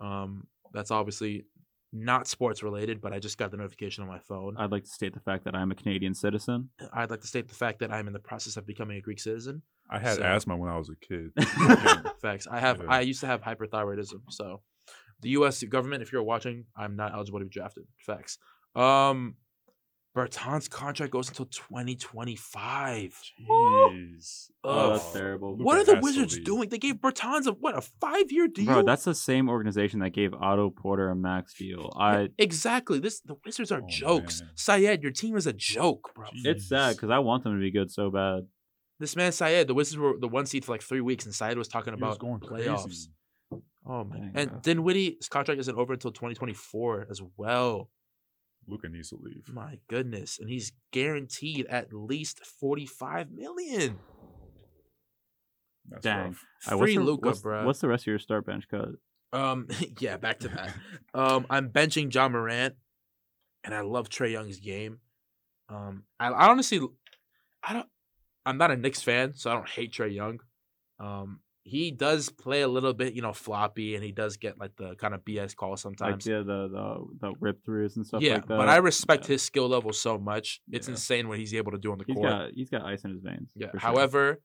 Um, 0.00 0.46
that's 0.72 0.90
obviously 0.90 1.44
not 1.92 2.26
sports 2.26 2.62
related, 2.62 3.00
but 3.00 3.12
I 3.12 3.18
just 3.18 3.38
got 3.38 3.50
the 3.50 3.56
notification 3.56 4.02
on 4.02 4.08
my 4.08 4.18
phone. 4.18 4.56
I'd 4.58 4.70
like 4.70 4.84
to 4.84 4.90
state 4.90 5.14
the 5.14 5.20
fact 5.20 5.44
that 5.44 5.54
I'm 5.54 5.70
a 5.70 5.74
Canadian 5.74 6.14
citizen. 6.14 6.68
I'd 6.92 7.10
like 7.10 7.22
to 7.22 7.26
state 7.26 7.48
the 7.48 7.54
fact 7.54 7.78
that 7.80 7.90
I'm 7.92 8.06
in 8.06 8.12
the 8.12 8.18
process 8.18 8.56
of 8.56 8.66
becoming 8.66 8.98
a 8.98 9.00
Greek 9.00 9.20
citizen. 9.20 9.62
I 9.90 9.98
had 9.98 10.16
So- 10.16 10.22
asthma 10.22 10.56
when 10.56 10.68
I 10.70 10.76
was 10.76 10.90
a 10.90 10.96
kid. 10.96 11.32
Facts. 12.20 12.46
I 12.50 12.60
have. 12.60 12.78
Yeah. 12.80 12.86
I 12.90 13.00
used 13.00 13.20
to 13.20 13.26
have 13.26 13.40
hyperthyroidism. 13.42 14.20
So, 14.30 14.60
the 15.22 15.30
U.S. 15.30 15.62
government, 15.64 16.02
if 16.02 16.12
you're 16.12 16.22
watching, 16.22 16.66
I'm 16.76 16.94
not 16.94 17.12
eligible 17.14 17.38
to 17.38 17.46
be 17.46 17.50
drafted. 17.50 17.84
Facts. 17.98 18.38
Um, 18.76 19.36
Bertan's 20.18 20.68
contract 20.68 21.12
goes 21.12 21.28
until 21.28 21.46
2025. 21.46 23.22
Jeez. 23.48 24.50
Oh, 24.64 24.90
that's 24.92 25.04
Ugh. 25.06 25.12
terrible. 25.12 25.52
Luka 25.52 25.62
What 25.64 25.78
are 25.78 25.84
the 25.84 26.00
Wizards 26.00 26.36
leave. 26.36 26.44
doing? 26.44 26.68
They 26.68 26.78
gave 26.78 26.96
Bertans 26.96 27.46
a 27.46 27.52
what 27.52 27.76
a 27.76 27.80
five 27.80 28.30
year 28.32 28.48
deal. 28.48 28.66
Bro, 28.66 28.82
that's 28.82 29.04
the 29.04 29.14
same 29.14 29.48
organization 29.48 30.00
that 30.00 30.10
gave 30.10 30.34
Otto 30.34 30.70
Porter 30.70 31.10
a 31.10 31.16
max 31.16 31.54
deal. 31.54 31.92
I 31.98 32.28
exactly 32.38 32.98
this. 32.98 33.20
The 33.20 33.36
Wizards 33.44 33.70
are 33.72 33.82
Oh, 33.82 33.88
jokes. 33.88 34.40
man. 34.40 34.50
Syed, 34.56 35.02
your 35.02 35.12
team 35.12 35.36
is 35.36 35.46
a 35.46 35.52
joke, 35.52 36.10
bro. 36.14 36.26
Jeez. 36.28 36.44
it's 36.46 36.68
sad 36.68 36.96
because 36.96 37.10
I 37.10 37.18
want 37.20 37.44
them 37.44 37.54
to 37.54 37.60
be 37.60 37.70
good 37.70 37.90
so 37.90 38.10
bad. 38.10 38.46
This 38.98 39.14
man 39.14 39.30
Syed, 39.32 39.68
the 39.68 39.74
Wizards 39.74 39.96
were 39.98 40.14
the 40.18 40.28
one 40.28 40.46
seed 40.46 40.64
for 40.64 40.72
like 40.72 40.82
three 40.82 41.00
weeks, 41.00 41.24
and 41.24 41.34
Syed 41.34 41.56
was 41.56 41.68
talking 41.68 41.94
He 41.94 42.02
was 42.02 42.16
about 42.16 42.18
going 42.18 42.40
playoffs. 42.40 42.84
crazy. 42.84 43.62
Oh 43.86 44.04
man, 44.04 44.20
Dang, 44.20 44.32
and 44.34 44.50
bro. 44.50 44.60
Dinwiddie's 44.60 45.28
contract 45.28 45.60
isn't 45.60 45.78
over 45.78 45.92
until 45.94 46.10
2024 46.10 47.06
as 47.10 47.22
well. 47.36 47.88
Luka 48.68 48.88
needs 48.88 49.10
to 49.10 49.16
leave. 49.20 49.44
My 49.52 49.78
goodness, 49.88 50.38
and 50.38 50.48
he's 50.48 50.72
guaranteed 50.92 51.66
at 51.66 51.92
least 51.92 52.44
45 52.44 53.30
million. 53.30 53.98
That's 55.88 56.02
Dang. 56.02 56.26
rough. 56.28 56.44
What's 56.66 56.80
Free 56.80 56.96
the- 56.96 57.02
Luka, 57.02 57.34
bro. 57.40 57.64
What's 57.64 57.80
the 57.80 57.88
rest 57.88 58.02
of 58.04 58.08
your 58.08 58.18
start 58.18 58.46
bench 58.46 58.68
cut? 58.68 58.90
Um, 59.32 59.68
yeah, 60.00 60.16
back 60.16 60.40
to 60.40 60.48
that. 60.48 60.74
um, 61.14 61.46
I'm 61.50 61.70
benching 61.70 62.12
Ja 62.12 62.28
Morant, 62.28 62.74
and 63.64 63.74
I 63.74 63.80
love 63.80 64.08
Trae 64.08 64.32
Young's 64.32 64.60
game. 64.60 65.00
Um, 65.68 66.04
I, 66.20 66.28
I 66.28 66.48
honestly, 66.48 66.80
I 67.62 67.72
don't, 67.74 67.88
I'm 68.46 68.58
not 68.58 68.70
a 68.70 68.76
Knicks 68.76 69.02
fan, 69.02 69.34
so 69.34 69.50
I 69.50 69.54
don't 69.54 69.68
hate 69.68 69.92
Trae 69.92 70.14
Young. 70.14 70.40
Um, 71.00 71.40
he 71.64 71.90
does 71.90 72.30
play 72.30 72.62
a 72.62 72.68
little 72.68 72.94
bit, 72.94 73.12
you 73.14 73.20
know, 73.22 73.32
floppy, 73.32 73.94
and 73.94 74.02
he 74.02 74.10
does 74.12 74.36
get 74.38 74.58
like 74.58 74.74
the 74.76 74.94
kind 74.94 75.14
of 75.14 75.24
BS 75.24 75.54
calls 75.54 75.84
Like 75.84 75.98
sometimes. 75.98 76.26
yeah, 76.26 76.38
the 76.38 76.68
the 76.68 77.06
the 77.20 77.34
rip 77.40 77.62
throughs 77.66 77.96
and 77.96 78.06
stuff 78.06 78.22
yeah, 78.22 78.34
like 78.34 78.46
that. 78.48 78.56
but 78.58 78.68
I 78.68 78.76
respect 78.76 79.24
Yeah. 79.24 79.34
his 79.34 79.42
skill 79.42 79.68
level 79.68 79.92
so 79.92 80.16
much. 80.18 80.60
It's 80.70 80.88
Yeah. 80.88 80.92
insane 80.92 81.28
what 81.28 81.38
he's 81.38 81.52
able 81.54 81.72
to 81.72 81.78
do 81.78 81.92
on 81.92 81.98
the 81.98 82.04
He's 82.06 82.16
court. 82.16 82.28
got 82.28 82.50
he's 82.54 82.70
got 82.70 82.82
ice 82.82 83.04
in 83.04 83.10
his 83.10 83.20
veins. 83.22 83.50
Yeah. 83.54 83.70
sure. 83.72 83.80
However, 83.80 84.40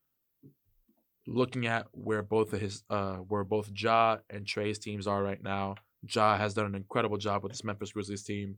looking 1.25 1.65
at 1.67 1.87
where 1.91 2.21
both 2.21 2.51
of 2.53 2.59
his 2.59 2.83
uh 2.89 3.15
where 3.15 3.43
both 3.45 3.71
Ja 3.73 4.17
and 4.29 4.45
Trae's 4.45 4.79
teams 4.79 5.07
are 5.07 5.23
right 5.23 5.41
now, 5.41 5.75
Ja 6.05 6.37
has 6.37 6.53
done 6.53 6.65
an 6.65 6.75
incredible 6.75 7.17
job 7.17 7.43
with 7.43 7.51
this 7.53 7.63
Memphis 7.63 7.93
Grizzlies 7.93 8.23
team. 8.23 8.57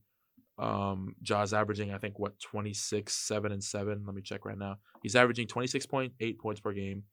Um 0.57 1.15
Ja's 1.21 1.53
averaging, 1.53 1.93
I 1.93 1.97
think, 1.97 2.17
what, 2.17 2.39
26, 2.39 3.13
7, 3.13 3.51
and 3.51 3.63
7. 3.63 4.03
Let 4.05 4.15
me 4.15 4.21
check 4.21 4.45
right 4.45 4.57
now. 4.57 4.77
He's 5.03 5.15
averaging 5.15 5.47
26.8 5.47 6.39
points 6.39 6.61
per 6.61 6.71
game. 6.71 7.03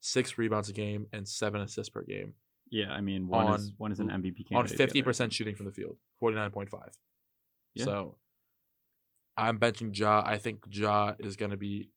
Six 0.00 0.38
rebounds 0.38 0.68
a 0.68 0.72
game, 0.72 1.06
and 1.12 1.28
seven 1.28 1.60
assists 1.60 1.90
per 1.90 2.02
game 2.02 2.34
Yeah, 2.70 2.90
I 2.90 3.00
mean 3.00 3.28
one 3.28 3.54
is 3.60 3.72
one 3.76 3.92
is 3.92 4.00
an 4.00 4.08
MVP 4.08 4.48
candidate. 4.48 4.54
on 4.54 4.66
fifty 4.68 5.02
percent 5.02 5.32
shooting 5.32 5.54
from 5.54 5.66
the 5.66 5.72
field, 5.72 5.96
forty 6.18 6.36
nine 6.36 6.50
point 6.50 6.70
five. 6.70 6.90
Yeah. 7.74 7.84
So 7.84 8.16
I'm 9.36 9.58
benching 9.58 9.96
Ja. 9.96 10.22
I 10.24 10.38
think 10.38 10.64
Ja 10.70 11.14
is 11.18 11.36
going 11.36 11.50
to 11.52 11.56
be 11.56 11.90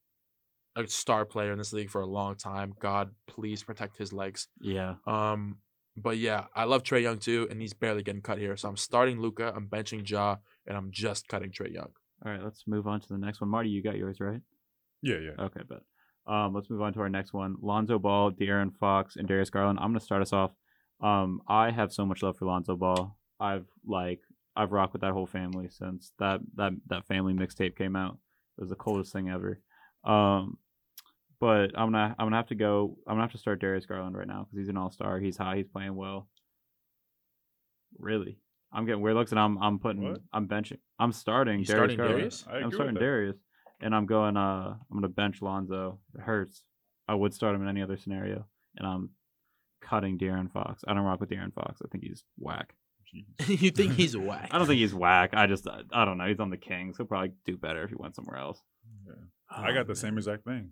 a 0.75 0.87
star 0.87 1.25
player 1.25 1.51
in 1.51 1.57
this 1.57 1.73
league 1.73 1.89
for 1.89 2.01
a 2.01 2.05
long 2.05 2.35
time. 2.35 2.73
God, 2.79 3.11
please 3.27 3.63
protect 3.63 3.97
his 3.97 4.11
legs. 4.11 4.47
Yeah, 4.59 4.95
Um, 5.05 5.57
but 5.95 6.17
yeah, 6.17 6.45
I 6.55 6.63
love 6.63 6.83
Trae 6.83 7.01
Young 7.03 7.19
too, 7.19 7.47
and 7.51 7.61
he's 7.61 7.73
barely 7.73 8.01
getting 8.01 8.21
cut 8.21 8.37
here. 8.39 8.57
So 8.57 8.67
I'm 8.69 8.77
starting 8.77 9.19
Luka, 9.19 9.53
I'm 9.55 9.67
benching 9.67 10.07
Ja, 10.09 10.37
and 10.65 10.75
I'm 10.75 10.89
just 10.91 11.27
cutting 11.27 11.51
Trae 11.51 11.71
Young. 11.71 11.89
All 12.25 12.31
right, 12.31 12.43
let's 12.43 12.63
move 12.65 12.87
on 12.87 13.01
to 13.01 13.07
the 13.07 13.17
next 13.19 13.39
one. 13.41 13.49
Marty, 13.51 13.69
you 13.69 13.83
got 13.83 13.97
yours 13.97 14.19
right? 14.19 14.41
Yeah, 15.01 15.17
yeah. 15.19 15.43
Okay, 15.45 15.61
but 15.67 15.83
um, 16.27 16.53
let's 16.53 16.69
move 16.69 16.81
on 16.81 16.93
to 16.93 17.01
our 17.01 17.09
next 17.09 17.33
one. 17.33 17.55
Lonzo 17.61 17.99
Ball, 17.99 18.31
De'Aaron 18.31 18.75
Fox, 18.77 19.15
and 19.15 19.27
Darius 19.27 19.49
Garland. 19.49 19.79
I'm 19.79 19.89
gonna 19.89 19.99
start 19.99 20.21
us 20.21 20.33
off. 20.33 20.51
Um, 21.01 21.41
I 21.47 21.71
have 21.71 21.91
so 21.91 22.05
much 22.05 22.23
love 22.23 22.37
for 22.37 22.45
Lonzo 22.45 22.75
Ball. 22.75 23.17
I've 23.39 23.65
like 23.85 24.21
I've 24.55 24.71
rocked 24.71 24.93
with 24.93 25.01
that 25.01 25.11
whole 25.11 25.27
family 25.27 25.67
since 25.69 26.13
that 26.19 26.39
that 26.55 26.73
that 26.87 27.05
family 27.07 27.33
mixtape 27.33 27.75
came 27.75 27.95
out. 27.95 28.17
It 28.57 28.61
was 28.61 28.69
the 28.69 28.75
coldest 28.75 29.11
thing 29.11 29.29
ever. 29.29 29.59
Um, 30.03 30.57
but 31.39 31.71
I'm 31.75 31.91
gonna 31.91 32.15
I'm 32.17 32.27
gonna 32.27 32.37
have 32.37 32.47
to 32.47 32.55
go. 32.55 32.97
I'm 33.07 33.15
gonna 33.15 33.23
have 33.23 33.31
to 33.33 33.37
start 33.37 33.59
Darius 33.59 33.85
Garland 33.85 34.15
right 34.15 34.27
now 34.27 34.43
because 34.43 34.59
he's 34.59 34.69
an 34.69 34.77
all 34.77 34.91
star. 34.91 35.19
He's 35.19 35.35
high. 35.37 35.57
He's 35.57 35.67
playing 35.67 35.95
well. 35.95 36.29
Really, 37.99 38.39
I'm 38.71 38.85
getting 38.85 39.01
weird 39.01 39.15
looks, 39.15 39.31
and 39.31 39.39
I'm 39.39 39.57
I'm 39.57 39.79
putting 39.79 40.03
What? 40.03 40.21
I'm 40.31 40.47
benching. 40.47 40.79
I'm 40.99 41.11
starting 41.11 41.63
Darius 41.63 41.69
starting 41.69 41.97
Garland. 41.97 42.17
Darius? 42.17 42.45
I'm 42.49 42.71
starting. 42.71 42.95
Darius, 42.95 43.35
and 43.83 43.93
I'm 43.95 44.05
going. 44.05 44.37
Uh, 44.37 44.75
I'm 44.89 44.97
gonna 44.97 45.07
bench 45.09 45.41
Lonzo. 45.41 45.99
It 46.15 46.21
hurts. 46.21 46.63
I 47.07 47.15
would 47.15 47.33
start 47.33 47.53
him 47.55 47.61
in 47.61 47.67
any 47.67 47.81
other 47.81 47.97
scenario, 47.97 48.45
and 48.77 48.87
I'm 48.87 49.09
cutting 49.81 50.17
De'Aaron 50.17 50.51
Fox. 50.51 50.83
I 50.87 50.93
don't 50.93 51.03
rock 51.03 51.19
with 51.19 51.29
De'Aaron 51.29 51.53
Fox. 51.53 51.81
I 51.83 51.87
think 51.91 52.03
he's 52.03 52.23
whack. 52.37 52.73
You 53.47 53.69
think 53.71 53.93
he's 53.93 54.17
whack? 54.17 54.49
I 54.51 54.57
don't 54.57 54.65
think 54.65 54.79
he's 54.79 54.93
whack. 54.93 55.31
I 55.33 55.45
just 55.45 55.67
I, 55.67 55.81
I 55.91 56.05
don't 56.05 56.17
know. 56.17 56.25
He's 56.27 56.39
on 56.39 56.49
the 56.49 56.57
Kings. 56.57 56.97
He'll 56.97 57.05
probably 57.05 57.33
do 57.45 57.57
better 57.57 57.83
if 57.83 57.89
he 57.91 57.95
went 57.95 58.15
somewhere 58.15 58.37
else. 58.37 58.59
Yeah. 59.05 59.13
I 59.51 59.69
Oh, 59.69 59.73
got 59.73 59.85
the 59.87 59.95
same 59.95 60.17
exact 60.17 60.45
thing. 60.45 60.71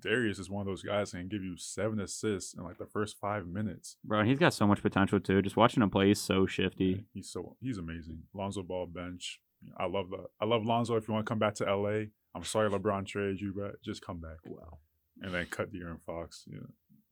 Darius 0.00 0.38
is 0.38 0.48
one 0.50 0.62
of 0.62 0.66
those 0.66 0.82
guys 0.82 1.10
that 1.12 1.18
can 1.18 1.28
give 1.28 1.42
you 1.44 1.56
seven 1.56 2.00
assists 2.00 2.54
in 2.54 2.64
like 2.64 2.78
the 2.78 2.86
first 2.86 3.16
five 3.20 3.46
minutes. 3.46 3.96
Bro, 4.04 4.20
and 4.20 4.28
he's 4.28 4.38
got 4.38 4.52
so 4.54 4.66
much 4.66 4.82
potential 4.82 5.20
too. 5.20 5.42
Just 5.42 5.56
watching 5.56 5.82
him 5.82 5.90
play, 5.90 6.08
he's 6.08 6.20
so 6.20 6.40
Yeah, 6.42 6.46
shifty. 6.48 7.04
he's 7.12 7.30
so 7.30 7.56
he's 7.60 7.78
amazing. 7.78 8.22
Lonzo 8.34 8.62
Ball 8.62 8.86
bench. 8.86 9.40
I 9.76 9.86
love 9.86 10.10
the 10.10 10.24
I 10.40 10.44
love 10.46 10.64
Lonzo. 10.64 10.96
If 10.96 11.06
you 11.08 11.14
want 11.14 11.26
to 11.26 11.30
come 11.30 11.38
back 11.38 11.54
to 11.56 11.64
LA, 11.64 12.04
I'm 12.36 12.44
sorry 12.44 12.70
LeBron 12.70 13.06
traded 13.06 13.40
you, 13.40 13.52
but 13.56 13.82
just 13.82 14.02
come 14.04 14.18
back. 14.18 14.38
Wow. 14.44 14.78
And 15.22 15.32
then 15.32 15.46
cut 15.46 15.72
De'Aaron 15.72 16.00
Fox. 16.04 16.44
Yeah. 16.46 16.58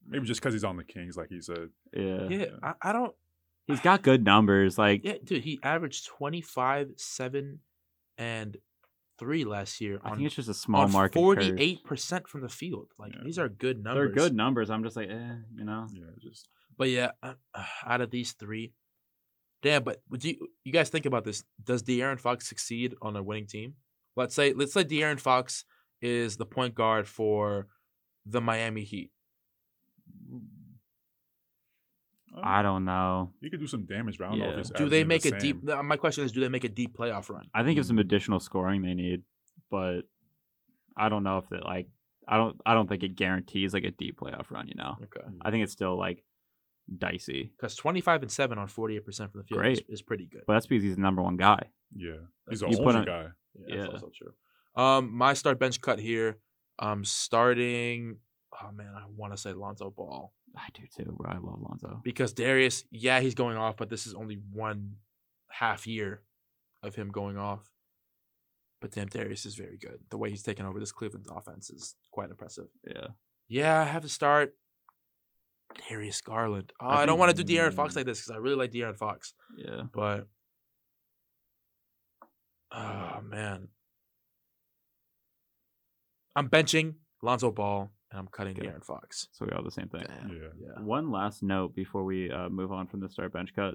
Maybe 0.07 0.27
just 0.27 0.41
because 0.41 0.53
he's 0.53 0.65
on 0.65 0.77
the 0.77 0.85
Kings, 0.85 1.17
like 1.17 1.31
he 1.31 1.41
said. 1.41 1.71
Yeah. 1.97 2.29
Yeah, 2.29 2.45
I, 2.63 2.75
I 2.83 2.93
don't. 2.93 3.15
He's 3.67 3.81
got 3.81 4.03
good 4.03 4.23
numbers. 4.25 4.77
Like 4.77 5.01
Yeah, 5.05 5.15
dude, 5.25 5.43
he 5.43 5.59
averaged 5.63 6.07
25, 6.07 6.93
7, 6.97 7.61
and 8.19 8.57
3 9.19 9.45
last 9.45 9.81
year 9.81 10.01
I 10.05 10.11
think 10.11 10.27
it's 10.27 10.35
just 10.35 10.49
a 10.51 10.55
small 10.55 10.83
on 10.83 10.93
market. 10.93 11.19
48% 11.19 12.29
from 12.29 12.43
the 12.43 12.49
field. 12.49 12.89
Like, 12.99 13.15
Yeah. 13.15 13.23
these 13.25 13.39
are 13.39 13.49
good 13.49 13.83
numbers. 13.83 14.13
They're 14.15 14.25
good 14.27 14.37
numbers. 14.37 14.69
I'm 14.71 14.85
just 14.85 14.97
like, 14.97 15.09
eh, 15.09 15.37
you 15.57 15.65
know. 15.65 15.87
Yeah, 15.95 16.05
just 16.21 16.49
But 16.77 16.91
yeah, 16.91 17.13
uh, 17.23 17.35
out 17.87 18.01
of 18.03 18.11
these 18.11 18.33
three, 18.33 18.73
damn. 19.63 19.85
But 19.85 20.03
do 20.19 20.29
you, 20.29 20.49
you 20.65 20.73
guys 20.73 20.91
think 20.91 21.07
about 21.07 21.25
this? 21.25 21.45
Does 21.63 21.83
De'Aaron 21.83 22.21
Fox 22.21 22.47
succeed 22.49 22.95
on 23.01 23.17
a 23.17 23.23
winning 23.23 23.47
team? 23.47 23.75
Let's 24.17 24.35
say 24.35 24.53
let's 24.53 24.73
say 24.73 24.85
De'Aaron 24.85 25.19
Fox 25.21 25.65
is 26.01 26.37
the 26.37 26.47
point 26.47 26.75
guard 26.75 27.09
for 27.09 27.67
the 28.27 28.41
Miami 28.41 28.85
Heat. 28.85 29.11
I 32.43 32.63
don't 32.63 32.85
know. 32.85 33.31
he 33.41 33.49
could 33.49 33.61
do 33.61 33.67
some 33.69 33.85
damage, 33.85 34.19
but 34.19 34.27
I 34.27 34.31
don't 34.31 34.39
know 34.41 34.51
if 34.51 34.59
it's 34.59 34.71
Do 34.71 34.89
they 34.89 35.05
make 35.05 35.23
the 35.23 35.37
a 35.37 35.39
deep? 35.39 35.61
same. 35.65 35.79
uh, 35.79 35.83
My 35.85 35.97
question 35.97 36.25
is, 36.25 36.33
do 36.33 36.41
they 36.41 36.49
make 36.49 36.65
a 36.65 36.69
deep 36.69 36.97
playoff 36.97 37.29
run? 37.31 37.47
I 37.55 37.63
think 37.63 37.79
it's 37.79 37.87
some 37.87 37.99
additional 38.01 38.41
scoring 38.41 38.83
they 38.83 38.95
need, 38.95 39.23
but 39.71 40.01
I 40.97 41.09
don't 41.09 41.23
know 41.23 41.39
if 41.39 41.49
that 41.51 41.65
like 41.65 41.87
I 42.27 42.37
don't 42.37 42.61
I 42.67 42.75
don't 42.75 42.89
think 42.89 43.03
it 43.05 43.15
guarantees 43.15 43.73
like 43.73 43.85
a 43.85 43.93
deep 43.93 44.19
playoff 44.19 44.51
run. 44.51 44.67
You 44.67 44.75
know, 44.75 44.97
Okay, 45.05 45.27
I 45.43 45.51
think 45.53 45.63
it's 45.63 45.73
still 45.73 45.97
like 45.97 46.25
dicey, 46.99 47.53
because 47.57 47.75
twenty 47.77 48.01
five 48.01 48.23
and 48.23 48.31
seven 48.31 48.59
on 48.59 48.69
forty 48.69 48.97
eight 48.97 49.05
percent 49.05 49.31
from 49.33 49.41
the 49.41 49.45
field 49.47 49.67
is, 49.67 49.81
Great. 49.81 49.87
is 49.89 50.03
pretty 50.03 50.27
good. 50.27 50.43
but 50.47 50.55
that's 50.55 50.67
because 50.67 50.83
he's 50.83 50.97
the 50.97 51.01
number 51.03 51.23
one 51.23 51.37
guy. 51.37 51.71
Yeah, 51.95 52.13
he's 52.51 52.63
an 52.63 52.71
You 52.71 52.79
put 52.79 52.87
older 52.95 52.99
on- 52.99 53.05
guy. 53.05 53.27
Yeah, 53.55 53.77
that's 53.77 53.89
Yeah. 53.89 53.93
also 53.93 54.11
true. 54.15 54.33
Um, 54.83 55.13
my 55.17 55.35
start 55.35 55.59
bench 55.59 55.81
cut 55.81 55.99
here. 55.99 56.39
I'm 56.79 57.05
starting. 57.05 58.19
Oh 58.63 58.71
man, 58.73 58.93
I 58.97 59.05
want 59.17 59.33
to 59.33 59.37
say 59.37 59.53
Lonzo 59.53 59.91
Ball 59.91 60.33
I 60.57 60.69
do 60.75 60.83
too, 60.97 61.13
bro. 61.17 61.31
I 61.31 61.39
love 61.39 61.61
Lonzo. 61.61 62.01
because 62.05 62.33
Darius. 62.33 62.85
Yeah, 62.91 63.21
he's 63.21 63.35
going 63.35 63.57
off, 63.57 63.77
but 63.77 63.89
this 63.91 64.07
is 64.07 64.15
only 64.15 64.39
one 64.53 64.97
half 65.51 65.87
year 65.87 66.23
of 66.83 66.95
him 66.95 67.09
going 67.11 67.37
off. 67.39 67.71
But 68.81 68.91
damn, 68.93 69.07
Darius 69.09 69.47
is 69.47 69.55
very 69.55 69.79
good. 69.79 69.99
The 70.11 70.19
way 70.19 70.31
he's 70.31 70.43
taken 70.43 70.67
over 70.67 70.79
this 70.79 70.93
Cleveland 70.93 71.27
offense 71.35 71.71
is 71.71 71.95
quite 72.13 72.31
impressive. 72.31 72.67
Yeah, 72.87 73.09
Yeah, 73.49 73.81
I 73.81 73.85
have 73.85 74.03
to 74.03 74.09
start 74.09 74.55
Darius 75.89 76.21
Garland. 76.21 76.73
Oh, 76.81 76.87
I 76.87 77.03
I, 77.03 77.07
don't 77.07 77.19
want 77.19 77.35
to 77.37 77.43
do 77.45 77.55
De'Aaron 77.55 77.75
Fox 77.75 77.97
like 77.97 78.07
this 78.07 78.21
because 78.21 78.31
I 78.31 78.39
really 78.39 78.57
like 78.57 78.73
De'Aaron 78.73 78.97
Fox. 78.97 79.35
yeah. 79.57 79.83
But 79.93 80.27
oh 82.73 83.21
man, 83.23 83.69
I'm 86.37 86.49
benching 86.49 86.95
Lonzo 87.23 87.51
Ball 87.51 87.91
and 88.11 88.21
I'm 88.21 88.29
cutting 88.29 88.57
Okay. 88.59 88.69
De'Aaron 88.69 88.85
Fox. 88.85 89.29
So 89.33 89.45
we 89.47 89.53
all 89.53 89.63
the 89.63 89.71
same 89.71 89.89
thing. 89.89 90.05
Yeah. 90.09 90.49
Yeah. 90.61 90.83
One 90.83 91.11
last 91.11 91.43
note 91.43 91.75
before 91.75 92.05
we 92.05 92.31
uh, 92.31 92.49
move 92.49 92.73
on 92.73 92.87
from 92.87 93.01
the 93.01 93.09
start 93.09 93.33
bench 93.33 93.51
cut. 93.55 93.75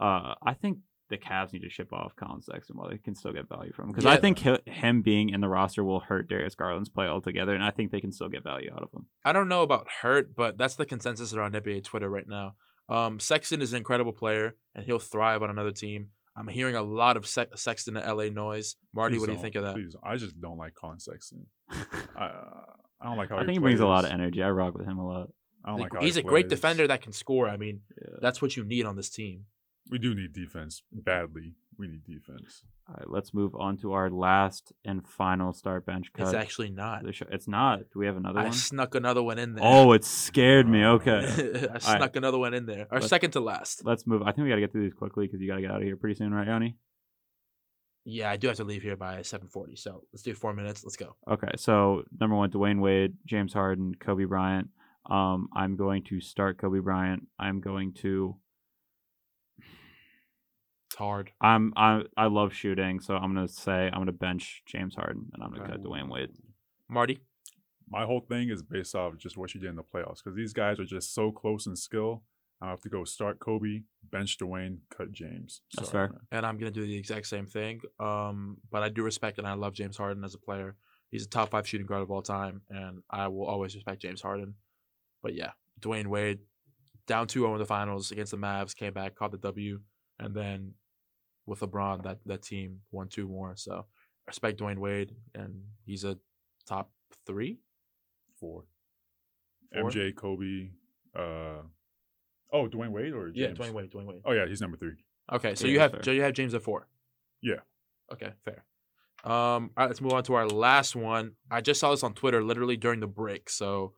Uh, 0.00 0.34
I 0.44 0.54
think 0.54 0.78
the 1.10 1.18
Cavs 1.18 1.52
need 1.52 1.60
to 1.62 1.68
ship 1.68 1.92
off 1.92 2.14
Colin 2.16 2.40
Sexton 2.40 2.76
while 2.76 2.88
they 2.88 2.96
can 2.98 3.14
still 3.14 3.32
get 3.32 3.48
value 3.48 3.72
from 3.72 3.86
him 3.86 3.92
because 3.92 4.06
I 4.06 4.16
think 4.16 4.38
hi- 4.40 4.60
him 4.66 5.02
being 5.02 5.28
in 5.28 5.40
the 5.40 5.48
roster 5.48 5.84
will 5.84 6.00
hurt 6.00 6.28
Darius 6.28 6.54
Garland's 6.54 6.88
play 6.88 7.06
altogether, 7.06 7.54
and 7.54 7.62
I 7.62 7.70
think 7.70 7.90
they 7.90 8.00
can 8.00 8.12
still 8.12 8.28
get 8.28 8.42
value 8.42 8.70
out 8.72 8.82
of 8.82 8.90
him. 8.92 9.06
I 9.24 9.32
don't 9.32 9.48
know 9.48 9.62
about 9.62 9.86
hurt, 10.02 10.34
but 10.34 10.56
that's 10.56 10.76
the 10.76 10.86
consensus 10.86 11.34
around 11.34 11.54
NBA 11.54 11.84
Twitter 11.84 12.08
right 12.08 12.26
now. 12.28 12.54
Um, 12.88 13.20
Sexton 13.20 13.60
is 13.62 13.72
an 13.72 13.76
incredible 13.78 14.12
player 14.12 14.56
and 14.74 14.84
he'll 14.84 14.98
thrive 14.98 15.42
on 15.44 15.50
another 15.50 15.70
team. 15.70 16.08
I'm 16.36 16.48
hearing 16.48 16.74
a 16.74 16.82
lot 16.82 17.16
of 17.16 17.26
Se- 17.26 17.46
Sexton 17.54 17.94
to 17.94 18.00
LA 18.14 18.24
noise. 18.30 18.76
Marty, 18.94 19.14
Please 19.16 19.20
what 19.20 19.26
do 19.26 19.32
you 19.34 19.38
think 19.40 19.54
of 19.56 19.62
that? 19.64 19.74
Please, 19.74 19.94
I 20.02 20.16
just 20.16 20.40
don't 20.40 20.56
like 20.58 20.74
Colin 20.74 20.98
Sexton. 20.98 21.46
I 21.70 22.24
uh, 22.24 22.44
I 23.00 23.06
don't 23.06 23.16
like 23.16 23.28
how 23.30 23.36
I 23.36 23.40
think 23.40 23.52
he 23.52 23.58
brings 23.58 23.80
a 23.80 23.86
lot 23.86 24.04
of 24.04 24.10
energy. 24.10 24.42
I 24.42 24.50
rock 24.50 24.76
with 24.76 24.86
him 24.86 24.98
a 24.98 25.06
lot. 25.06 25.28
I 25.64 25.70
don't 25.70 25.80
Like, 25.80 25.92
like 25.92 26.00
how 26.00 26.04
he's 26.06 26.14
he 26.14 26.20
a 26.20 26.24
great 26.24 26.48
defender 26.48 26.86
that 26.86 27.02
can 27.02 27.12
score. 27.12 27.48
I 27.48 27.56
mean, 27.56 27.80
Yeah. 28.00 28.16
that's 28.22 28.40
what 28.40 28.56
you 28.56 28.64
need 28.64 28.86
on 28.86 28.96
this 28.96 29.10
team. 29.10 29.44
We 29.90 29.98
do 29.98 30.14
need 30.14 30.32
defense 30.32 30.82
badly. 30.92 31.54
We 31.78 31.88
need 31.88 32.04
defense. 32.04 32.62
All 32.88 32.96
right, 32.98 33.08
let's 33.08 33.32
move 33.32 33.54
on 33.54 33.76
to 33.78 33.92
our 33.92 34.10
last 34.10 34.72
and 34.84 35.06
final 35.06 35.52
start 35.52 35.86
bench 35.86 36.12
cut. 36.12 36.26
It's 36.26 36.34
actually 36.34 36.70
not. 36.70 37.00
of 37.00 37.06
the 37.06 37.12
show. 37.12 37.26
It's 37.30 37.46
not. 37.48 37.78
Do 37.92 37.98
we 38.00 38.06
have 38.06 38.16
another 38.16 38.40
I 38.40 38.44
one? 38.44 38.52
snuck 38.52 38.94
another 38.94 39.22
one 39.22 39.38
in 39.38 39.54
there. 39.54 39.64
Oh, 39.64 39.92
it 39.92 40.04
scared 40.04 40.68
me. 40.68 40.84
Okay. 40.84 41.68
I 41.72 41.78
snuck 41.78 42.16
another 42.16 42.38
one 42.38 42.52
in 42.52 42.66
there. 42.66 42.86
Our 42.90 42.98
Let's- 42.98 43.08
second 43.08 43.30
to 43.32 43.40
last. 43.40 43.84
Let's 43.84 44.06
move. 44.06 44.22
I 44.22 44.32
think 44.32 44.44
we 44.44 44.48
got 44.50 44.56
to 44.56 44.60
get 44.60 44.72
through 44.72 44.82
these 44.84 44.92
quickly 44.94 45.26
because 45.26 45.40
you 45.40 45.46
got 45.48 45.56
to 45.56 45.60
get 45.62 45.70
out 45.70 45.78
of 45.78 45.82
here 45.84 45.96
pretty 45.96 46.16
soon, 46.16 46.34
right, 46.34 46.46
Yanni? 46.46 46.76
Yeah, 48.04 48.30
I 48.30 48.36
do 48.36 48.48
have 48.48 48.56
to 48.56 48.64
leave 48.64 48.82
here 48.82 48.96
by 48.96 49.18
7:40. 49.20 49.78
So 49.78 50.02
let's 50.12 50.22
do 50.22 50.34
four 50.34 50.52
minutes. 50.54 50.82
Let's 50.84 50.96
go. 50.96 51.16
Okay. 51.30 51.50
So, 51.56 52.02
number 52.18 52.34
one, 52.36 52.50
Dwyane 52.50 52.80
Wade, 52.80 53.14
James 53.26 53.52
Harden, 53.52 53.94
Kobe 54.00 54.24
Bryant. 54.24 54.68
Um, 55.08 55.48
I'm 55.54 55.76
going 55.76 56.04
to 56.04 56.20
start 56.20 56.58
Kobe 56.58 56.80
Bryant. 56.80 57.26
I'm 57.38 57.60
going 57.60 57.92
to. 58.00 58.36
It's 61.00 61.06
hard. 61.06 61.30
I'm 61.40 61.72
I 61.76 62.02
I 62.14 62.26
love 62.26 62.52
shooting, 62.52 63.00
so 63.00 63.14
I'm 63.16 63.34
gonna 63.34 63.48
say 63.48 63.86
I'm 63.90 64.00
gonna 64.00 64.12
bench 64.12 64.62
James 64.66 64.94
Harden 64.94 65.30
and 65.32 65.42
I'm 65.42 65.50
gonna 65.50 65.62
Okay. 65.62 65.72
cut 65.72 65.82
Dwyane 65.82 66.10
Wade. 66.10 66.28
Marty. 66.90 67.20
My 67.88 68.04
whole 68.04 68.20
thing 68.20 68.50
is 68.50 68.62
based 68.62 68.94
off 68.94 69.16
just 69.16 69.38
what 69.38 69.54
you 69.54 69.60
did 69.62 69.70
in 69.70 69.76
the 69.76 69.82
playoffs 69.82 70.18
because 70.22 70.36
these 70.36 70.52
guys 70.52 70.78
are 70.78 70.84
just 70.84 71.14
so 71.14 71.32
close 71.32 71.66
in 71.66 71.74
skill. 71.74 72.22
I 72.60 72.68
have 72.68 72.82
to 72.82 72.90
go 72.90 73.04
start 73.04 73.38
Kobe, 73.40 73.84
bench 74.12 74.36
Dwyane, 74.36 74.80
cut 74.94 75.10
James. 75.10 75.62
That's 75.74 75.90
fair. 75.90 76.08
man. 76.08 76.20
and 76.32 76.44
I'm 76.46 76.58
gonna 76.58 76.70
do 76.70 76.86
the 76.86 76.96
exact 76.98 77.26
same 77.28 77.46
thing. 77.46 77.80
Um, 77.98 78.58
but 78.70 78.82
I 78.82 78.90
do 78.90 79.02
respect 79.02 79.38
and 79.38 79.46
I 79.46 79.54
love 79.54 79.72
James 79.72 79.96
Harden 79.96 80.22
as 80.22 80.34
a 80.34 80.38
player. 80.38 80.76
He's 81.10 81.24
a 81.24 81.28
top 81.30 81.48
five 81.48 81.66
shooting 81.66 81.86
guard 81.86 82.02
of 82.02 82.10
all 82.10 82.20
time, 82.22 82.60
and 82.68 83.02
I 83.10 83.28
will 83.28 83.46
always 83.46 83.74
respect 83.74 84.02
James 84.02 84.20
Harden. 84.20 84.54
But 85.22 85.34
yeah, 85.34 85.52
Dwyane 85.80 86.08
Wade, 86.08 86.40
down 87.06 87.26
2-0 87.26 87.52
in 87.54 87.58
the 87.58 87.64
finals 87.64 88.10
against 88.12 88.32
the 88.32 88.36
Mavs, 88.38 88.76
came 88.76 88.92
back, 88.92 89.14
caught 89.16 89.32
the 89.32 89.38
W, 89.38 89.80
and 90.18 90.34
then 90.34 90.74
with 91.50 91.60
LeBron, 91.60 92.04
that 92.04 92.18
that 92.26 92.42
team 92.42 92.78
won 92.92 93.08
two 93.08 93.26
more. 93.26 93.54
So 93.56 93.74
I 93.74 93.82
respect 94.28 94.60
Dwyane 94.60 94.78
Wade, 94.78 95.16
and 95.34 95.62
he's 95.84 96.04
a 96.04 96.16
top 96.66 96.90
three. 97.26 97.58
Four. 98.38 98.64
Four? 99.74 99.90
MJ, 99.90 100.14
Kobe. 100.14 100.70
Uh, 101.14 101.62
oh, 102.52 102.68
Dwyane 102.68 102.92
Wade 102.92 103.12
or 103.12 103.30
James? 103.30 103.36
Yeah, 103.36 103.48
Dwyane 103.48 103.72
Wade, 103.72 103.90
Dwyane 103.90 104.06
Wade. 104.06 104.22
Oh 104.24 104.32
yeah, 104.32 104.46
he's 104.46 104.60
number 104.60 104.76
three. 104.76 104.94
Okay, 105.32 105.54
so 105.56 105.66
Yeah, 105.66 105.72
you 105.72 105.80
have 105.80 105.90
fair. 105.90 106.02
so 106.04 106.10
you 106.12 106.22
have 106.22 106.32
James 106.32 106.54
at 106.54 106.62
four. 106.62 106.86
Yeah. 107.42 107.60
Okay, 108.12 108.30
fair. 108.44 108.64
Um, 109.22 109.32
all 109.32 109.70
right, 109.76 109.86
let's 109.88 110.00
move 110.00 110.12
on 110.12 110.22
to 110.24 110.34
our 110.34 110.48
last 110.48 110.96
one. 110.96 111.32
I 111.50 111.60
just 111.60 111.80
saw 111.80 111.90
this 111.90 112.02
on 112.02 112.14
Twitter 112.14 112.42
literally 112.42 112.76
during 112.76 113.00
the 113.00 113.06
break. 113.06 113.50
So 113.50 113.92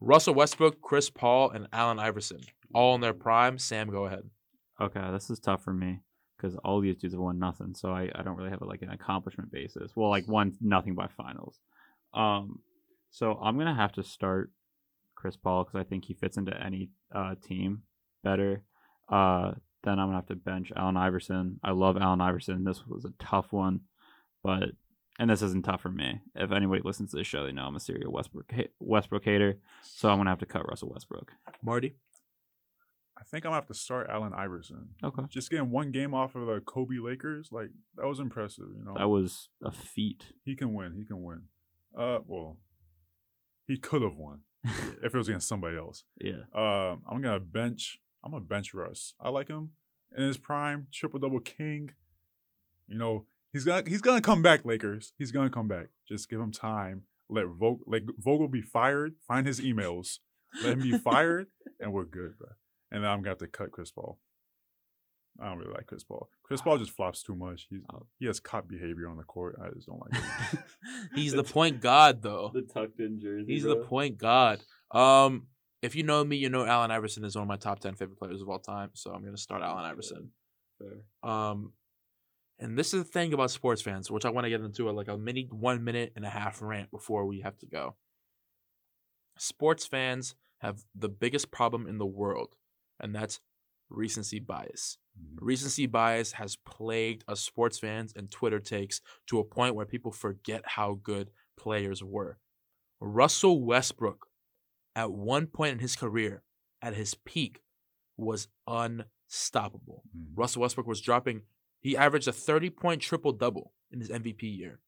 Russell 0.00 0.34
Westbrook, 0.34 0.80
Chris 0.80 1.10
Paul, 1.10 1.50
and 1.50 1.68
Allen 1.72 1.98
Iverson, 1.98 2.40
all 2.72 2.94
in 2.94 3.00
their 3.00 3.12
prime. 3.12 3.58
Sam, 3.58 3.90
go 3.90 4.06
ahead. 4.06 4.22
Okay, 4.80 5.10
this 5.12 5.28
is 5.28 5.38
tough 5.38 5.62
for 5.62 5.74
me 5.74 6.00
because 6.44 6.58
all 6.62 6.80
these 6.80 6.96
dudes 6.96 7.14
have 7.14 7.20
won 7.22 7.38
nothing, 7.38 7.74
so 7.74 7.90
I, 7.90 8.10
I 8.14 8.22
don't 8.22 8.36
really 8.36 8.50
have 8.50 8.60
like 8.60 8.82
an 8.82 8.90
accomplishment 8.90 9.50
basis. 9.50 9.92
Well, 9.96 10.10
like 10.10 10.28
won 10.28 10.54
nothing 10.60 10.94
by 10.94 11.06
finals. 11.06 11.58
Um, 12.12 12.60
so 13.10 13.38
I'm 13.42 13.56
gonna 13.56 13.74
have 13.74 13.92
to 13.92 14.04
start 14.04 14.50
Chris 15.14 15.36
Paul 15.36 15.64
because 15.64 15.80
I 15.80 15.84
think 15.84 16.04
he 16.04 16.12
fits 16.12 16.36
into 16.36 16.54
any 16.62 16.90
uh, 17.14 17.36
team 17.42 17.82
better. 18.22 18.62
Uh, 19.08 19.52
then 19.84 19.98
I'm 19.98 20.08
gonna 20.08 20.16
have 20.16 20.26
to 20.26 20.36
bench 20.36 20.70
Allen 20.76 20.98
Iverson. 20.98 21.60
I 21.64 21.70
love 21.70 21.96
Allen 21.96 22.20
Iverson. 22.20 22.64
This 22.64 22.86
was 22.86 23.06
a 23.06 23.14
tough 23.18 23.50
one, 23.50 23.80
but 24.42 24.70
and 25.18 25.30
this 25.30 25.40
isn't 25.40 25.64
tough 25.64 25.80
for 25.80 25.90
me. 25.90 26.20
If 26.34 26.52
anybody 26.52 26.82
listens 26.84 27.12
to 27.12 27.16
this 27.16 27.26
show, 27.26 27.46
they 27.46 27.52
know 27.52 27.64
I'm 27.64 27.76
a 27.76 27.80
serial 27.80 28.12
Westbrook 28.12 28.52
Westbrook 28.80 29.24
hater. 29.24 29.58
So 29.82 30.10
I'm 30.10 30.18
gonna 30.18 30.30
have 30.30 30.40
to 30.40 30.46
cut 30.46 30.68
Russell 30.68 30.90
Westbrook. 30.90 31.32
Marty. 31.62 31.94
I 33.24 33.30
think 33.30 33.46
I'm 33.46 33.50
gonna 33.50 33.56
have 33.56 33.66
to 33.68 33.74
start 33.74 34.08
Allen 34.10 34.34
Iverson. 34.34 34.88
Okay, 35.02 35.22
Just 35.30 35.50
getting 35.50 35.70
one 35.70 35.90
game 35.90 36.12
off 36.12 36.34
of 36.34 36.46
the 36.46 36.60
Kobe 36.60 36.96
Lakers, 37.02 37.48
like 37.50 37.70
that 37.96 38.06
was 38.06 38.20
impressive. 38.20 38.66
You 38.76 38.84
know, 38.84 38.94
that 38.98 39.08
was 39.08 39.48
a 39.62 39.72
feat. 39.72 40.32
he 40.44 40.54
can 40.54 40.74
win. 40.74 40.94
He 40.94 41.04
can 41.04 41.22
win. 41.22 41.44
Uh, 41.96 42.18
well, 42.26 42.58
he 43.66 43.78
could 43.78 44.02
have 44.02 44.16
won 44.16 44.40
if 44.64 45.14
it 45.14 45.14
was 45.14 45.28
against 45.28 45.48
somebody 45.48 45.78
else. 45.78 46.04
Yeah. 46.20 46.42
Um, 46.54 47.02
I'm 47.10 47.22
gonna 47.22 47.40
bench. 47.40 47.98
I'm 48.22 48.32
gonna 48.32 48.44
bench 48.44 48.74
Russ. 48.74 49.14
I 49.18 49.30
like 49.30 49.48
him 49.48 49.70
in 50.16 50.24
his 50.24 50.36
prime, 50.36 50.88
triple 50.92 51.18
double 51.20 51.40
king. 51.40 51.92
You 52.86 52.98
know, 52.98 53.24
he's 53.54 53.64
gonna 53.64 53.84
he's 53.88 54.02
gonna 54.02 54.20
come 54.20 54.42
back, 54.42 54.66
Lakers. 54.66 55.14
He's 55.16 55.32
gonna 55.32 55.50
come 55.50 55.68
back. 55.68 55.86
Just 56.06 56.28
give 56.28 56.40
him 56.40 56.52
time. 56.52 57.04
Let 57.30 57.46
Vogel, 57.46 57.80
let 57.86 58.02
Vogel 58.18 58.48
be 58.48 58.60
fired. 58.60 59.14
Find 59.26 59.46
his 59.46 59.60
emails. 59.60 60.18
Let 60.62 60.74
him 60.74 60.80
be 60.82 60.98
fired, 60.98 61.46
and 61.80 61.90
we're 61.92 62.04
good, 62.04 62.36
bro. 62.38 62.48
And 62.94 63.02
then 63.02 63.10
I'm 63.10 63.18
gonna 63.18 63.30
have 63.30 63.38
to 63.38 63.46
cut 63.48 63.72
Chris 63.72 63.90
Paul. 63.90 64.18
I 65.40 65.48
don't 65.48 65.58
really 65.58 65.72
like 65.72 65.86
Chris 65.86 66.04
Paul. 66.04 66.28
Chris 66.44 66.62
Paul 66.62 66.78
just 66.78 66.92
flops 66.92 67.22
too 67.24 67.34
much. 67.34 67.66
He's 67.68 67.80
Oh. 67.92 68.06
he 68.20 68.26
has 68.26 68.38
cop 68.38 68.68
behavior 68.68 69.08
on 69.08 69.16
the 69.16 69.24
court. 69.24 69.56
I 69.60 69.70
just 69.74 69.88
don't 69.88 70.00
like 70.00 70.22
it. 70.22 70.60
He's 71.16 71.32
the 71.40 71.42
point 71.42 71.80
god 71.80 72.22
though. 72.22 72.50
The 72.54 72.62
tucked 72.62 73.00
in 73.00 73.20
jersey. 73.20 73.52
He's 73.52 73.64
the 73.64 73.76
point 73.76 74.16
god. 74.16 74.60
Um, 74.92 75.48
if 75.82 75.96
you 75.96 76.04
know 76.04 76.22
me, 76.24 76.36
you 76.36 76.48
know 76.48 76.64
Allen 76.64 76.92
Iverson 76.92 77.24
is 77.24 77.34
one 77.34 77.42
of 77.42 77.48
my 77.48 77.56
top 77.56 77.80
ten 77.80 77.94
favorite 77.96 78.18
players 78.18 78.40
of 78.40 78.48
all 78.48 78.60
time. 78.60 78.90
So 78.94 79.10
I'm 79.12 79.24
gonna 79.24 79.36
start 79.36 79.62
Allen 79.62 79.84
Iverson. 79.84 80.30
Fair. 80.78 81.28
Um, 81.30 81.72
and 82.60 82.78
this 82.78 82.94
is 82.94 83.02
the 83.02 83.10
thing 83.10 83.32
about 83.34 83.50
sports 83.50 83.82
fans, 83.82 84.12
which 84.12 84.24
I 84.24 84.30
want 84.30 84.44
to 84.44 84.50
get 84.50 84.60
into 84.60 84.88
a, 84.88 84.92
like 84.92 85.08
a 85.08 85.18
mini 85.18 85.48
one 85.50 85.82
minute 85.82 86.12
and 86.14 86.24
a 86.24 86.30
half 86.30 86.62
rant 86.62 86.92
before 86.92 87.26
we 87.26 87.40
have 87.40 87.58
to 87.58 87.66
go. 87.66 87.96
Sports 89.36 89.84
fans 89.84 90.36
have 90.58 90.84
the 90.94 91.08
biggest 91.08 91.50
problem 91.50 91.86
in 91.88 91.98
the 91.98 92.06
world, 92.06 92.54
and 93.00 93.14
that's 93.14 93.40
recency 93.90 94.38
bias. 94.40 94.98
Mhm. 95.18 95.36
Recency 95.40 95.86
bias 95.86 96.32
has 96.32 96.56
plagued 96.56 97.24
us 97.28 97.40
sports 97.40 97.78
fans 97.78 98.12
and 98.14 98.30
Twitter 98.30 98.58
takes 98.60 99.00
to 99.26 99.38
a 99.38 99.44
point 99.44 99.74
where 99.74 99.86
people 99.86 100.10
forget 100.10 100.62
how 100.66 100.94
good 100.94 101.30
players 101.56 102.02
were. 102.02 102.38
Russell 103.00 103.62
Westbrook, 103.62 104.28
at 104.96 105.12
one 105.12 105.46
point 105.46 105.72
in 105.72 105.78
his 105.80 105.96
career, 105.96 106.42
at 106.80 106.94
his 106.94 107.14
peak, 107.14 107.62
was 108.16 108.48
unstoppable. 108.66 110.04
Mhm. 110.16 110.32
Russell 110.36 110.62
Westbrook 110.62 110.86
was 110.86 111.00
dropping. 111.00 111.42
He 111.80 111.96
averaged 111.96 112.28
a 112.28 112.32
30 112.32 112.70
point 112.70 113.02
triple 113.02 113.32
double 113.32 113.74
in 113.90 114.00
his 114.00 114.10
MVP 114.10 114.48
year. 114.48 114.80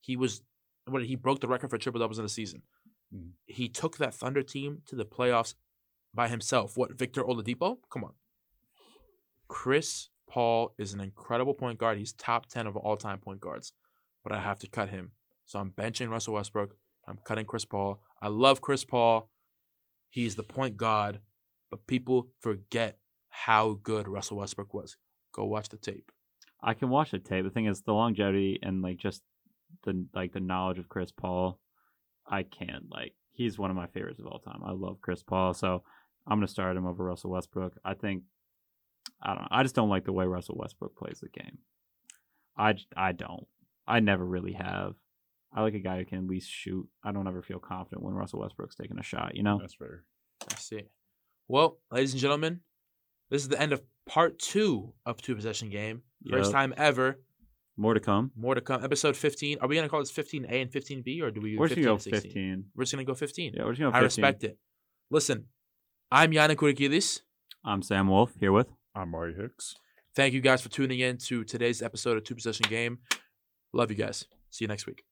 He 0.00 0.16
was 0.16 0.42
what 0.86 1.04
he 1.04 1.16
broke 1.16 1.40
the 1.40 1.48
record 1.48 1.70
for 1.70 1.78
triple 1.78 1.98
doubles 1.98 2.18
in 2.18 2.24
a 2.24 2.28
season. 2.28 2.62
Mhm. 3.12 3.32
He 3.46 3.68
took 3.68 3.96
that 3.96 4.14
Thunder 4.14 4.42
team 4.42 4.82
to 4.86 4.96
the 4.96 5.06
playoffs 5.06 5.54
by 6.14 6.28
himself. 6.28 6.76
What 6.76 6.96
Victor 6.98 7.22
Oladipo? 7.22 7.78
Come 7.90 8.04
on. 8.04 8.12
Chris 9.48 10.08
Paul 10.28 10.74
is 10.78 10.92
an 10.92 11.00
incredible 11.00 11.54
point 11.54 11.78
guard. 11.78 11.98
He's 11.98 12.12
top 12.12 12.46
10 12.46 12.66
of 12.66 12.76
all 12.76 12.96
time 12.96 13.18
point 13.18 13.40
guards, 13.40 13.72
but 14.22 14.32
I 14.32 14.40
have 14.40 14.58
to 14.60 14.68
cut 14.68 14.88
him. 14.88 15.12
So 15.46 15.58
I'm 15.58 15.70
benching 15.70 16.10
Russell 16.10 16.34
Westbrook. 16.34 16.76
I'm 17.06 17.18
cutting 17.24 17.44
Chris 17.44 17.64
Paul. 17.64 18.00
I 18.22 18.28
love 18.28 18.60
Chris 18.60 18.84
Paul. 18.84 19.30
He's 20.08 20.36
the 20.36 20.42
point 20.42 20.76
guard, 20.76 21.20
but 21.70 21.86
people 21.86 22.28
forget 22.40 22.98
how 23.28 23.78
good 23.82 24.08
Russell 24.08 24.38
Westbrook 24.38 24.72
was. 24.72 24.96
Go 25.32 25.44
watch 25.44 25.68
the 25.68 25.76
tape. 25.76 26.10
I 26.62 26.72
can 26.72 26.88
watch 26.88 27.10
the 27.10 27.18
tape. 27.18 27.44
The 27.44 27.50
thing 27.50 27.66
is, 27.66 27.82
the 27.82 27.92
longevity 27.92 28.58
and 28.62 28.80
like 28.80 28.96
just 28.96 29.22
the 29.84 30.06
like 30.14 30.32
the 30.32 30.40
knowledge 30.40 30.78
of 30.78 30.88
Chris 30.88 31.12
Paul, 31.12 31.58
I 32.26 32.44
can't 32.44 32.84
like. 32.90 33.12
He's 33.32 33.58
one 33.58 33.70
of 33.70 33.76
my 33.76 33.88
favorites 33.88 34.20
of 34.20 34.26
all 34.26 34.38
time. 34.38 34.62
I 34.64 34.70
love 34.70 35.00
Chris 35.02 35.22
Paul, 35.22 35.52
so 35.52 35.82
I'm 36.26 36.38
gonna 36.38 36.48
start 36.48 36.76
him 36.76 36.86
over 36.86 37.04
Russell 37.04 37.30
Westbrook. 37.30 37.74
I 37.84 37.94
think 37.94 38.22
I 39.22 39.34
don't. 39.34 39.42
know. 39.42 39.48
I 39.50 39.62
just 39.62 39.74
don't 39.74 39.88
like 39.90 40.04
the 40.04 40.12
way 40.12 40.26
Russell 40.26 40.56
Westbrook 40.58 40.96
plays 40.96 41.20
the 41.20 41.28
game. 41.28 41.58
I 42.56 42.74
I 42.96 43.12
don't. 43.12 43.46
I 43.86 44.00
never 44.00 44.24
really 44.24 44.52
have. 44.52 44.94
I 45.52 45.62
like 45.62 45.74
a 45.74 45.78
guy 45.80 45.98
who 45.98 46.04
can 46.04 46.18
at 46.18 46.26
least 46.26 46.50
shoot. 46.50 46.88
I 47.04 47.12
don't 47.12 47.28
ever 47.28 47.42
feel 47.42 47.58
confident 47.58 48.02
when 48.02 48.14
Russell 48.14 48.40
Westbrook's 48.40 48.74
taking 48.74 48.98
a 48.98 49.02
shot. 49.02 49.36
You 49.36 49.42
know. 49.42 49.58
That's 49.60 49.74
fair. 49.74 50.04
I 50.50 50.56
see. 50.56 50.82
Well, 51.48 51.78
ladies 51.92 52.12
and 52.12 52.20
gentlemen, 52.20 52.60
this 53.30 53.42
is 53.42 53.48
the 53.48 53.60
end 53.60 53.72
of 53.72 53.82
part 54.06 54.38
two 54.38 54.94
of 55.06 55.20
Two 55.20 55.34
Possession 55.34 55.68
Game. 55.70 56.02
First 56.28 56.46
Yep. 56.50 56.52
time 56.52 56.74
ever. 56.76 57.20
More 57.76 57.92
to 57.94 58.00
come. 58.00 58.30
More 58.36 58.54
to 58.54 58.60
come. 58.60 58.82
Episode 58.84 59.16
15. 59.16 59.58
Are 59.60 59.66
we 59.68 59.74
going 59.74 59.84
to 59.84 59.90
call 59.90 59.98
this 60.00 60.12
15A 60.12 60.62
and 60.62 60.70
15B, 60.70 61.20
or 61.20 61.30
do 61.32 61.40
we 61.40 61.58
We're 61.58 61.66
just 61.66 61.74
15 61.76 61.84
gonna 61.84 61.94
go 61.96 61.98
16? 61.98 62.22
15. 62.22 62.64
We're 62.74 62.84
just 62.84 62.92
going 62.94 63.04
to 63.04 63.10
go 63.10 63.14
15. 63.16 63.52
Yeah, 63.54 63.64
we're 63.64 63.72
just 63.72 63.80
gonna 63.80 63.92
go 63.92 63.98
I 63.98 64.00
respect 64.02 64.44
it. 64.44 64.58
Listen, 65.10 65.46
I'm 66.10 66.32
Yannick 66.32 66.56
Kurikidis. 66.56 67.20
I'm 67.64 67.82
Sam 67.82 68.08
Wolf 68.08 68.32
here 68.38 68.52
with. 68.52 68.68
I'm 68.94 69.10
Mari 69.10 69.34
Hicks. 69.34 69.74
Thank 70.14 70.34
you 70.34 70.40
guys 70.40 70.62
for 70.62 70.68
tuning 70.68 71.00
in 71.00 71.18
to 71.28 71.44
today's 71.44 71.82
episode 71.82 72.16
of 72.16 72.24
Two 72.24 72.34
Possession 72.34 72.66
Game. 72.68 72.98
Love 73.72 73.90
you 73.90 73.96
guys. 73.96 74.26
See 74.50 74.64
you 74.64 74.68
next 74.68 74.86
week. 74.86 75.04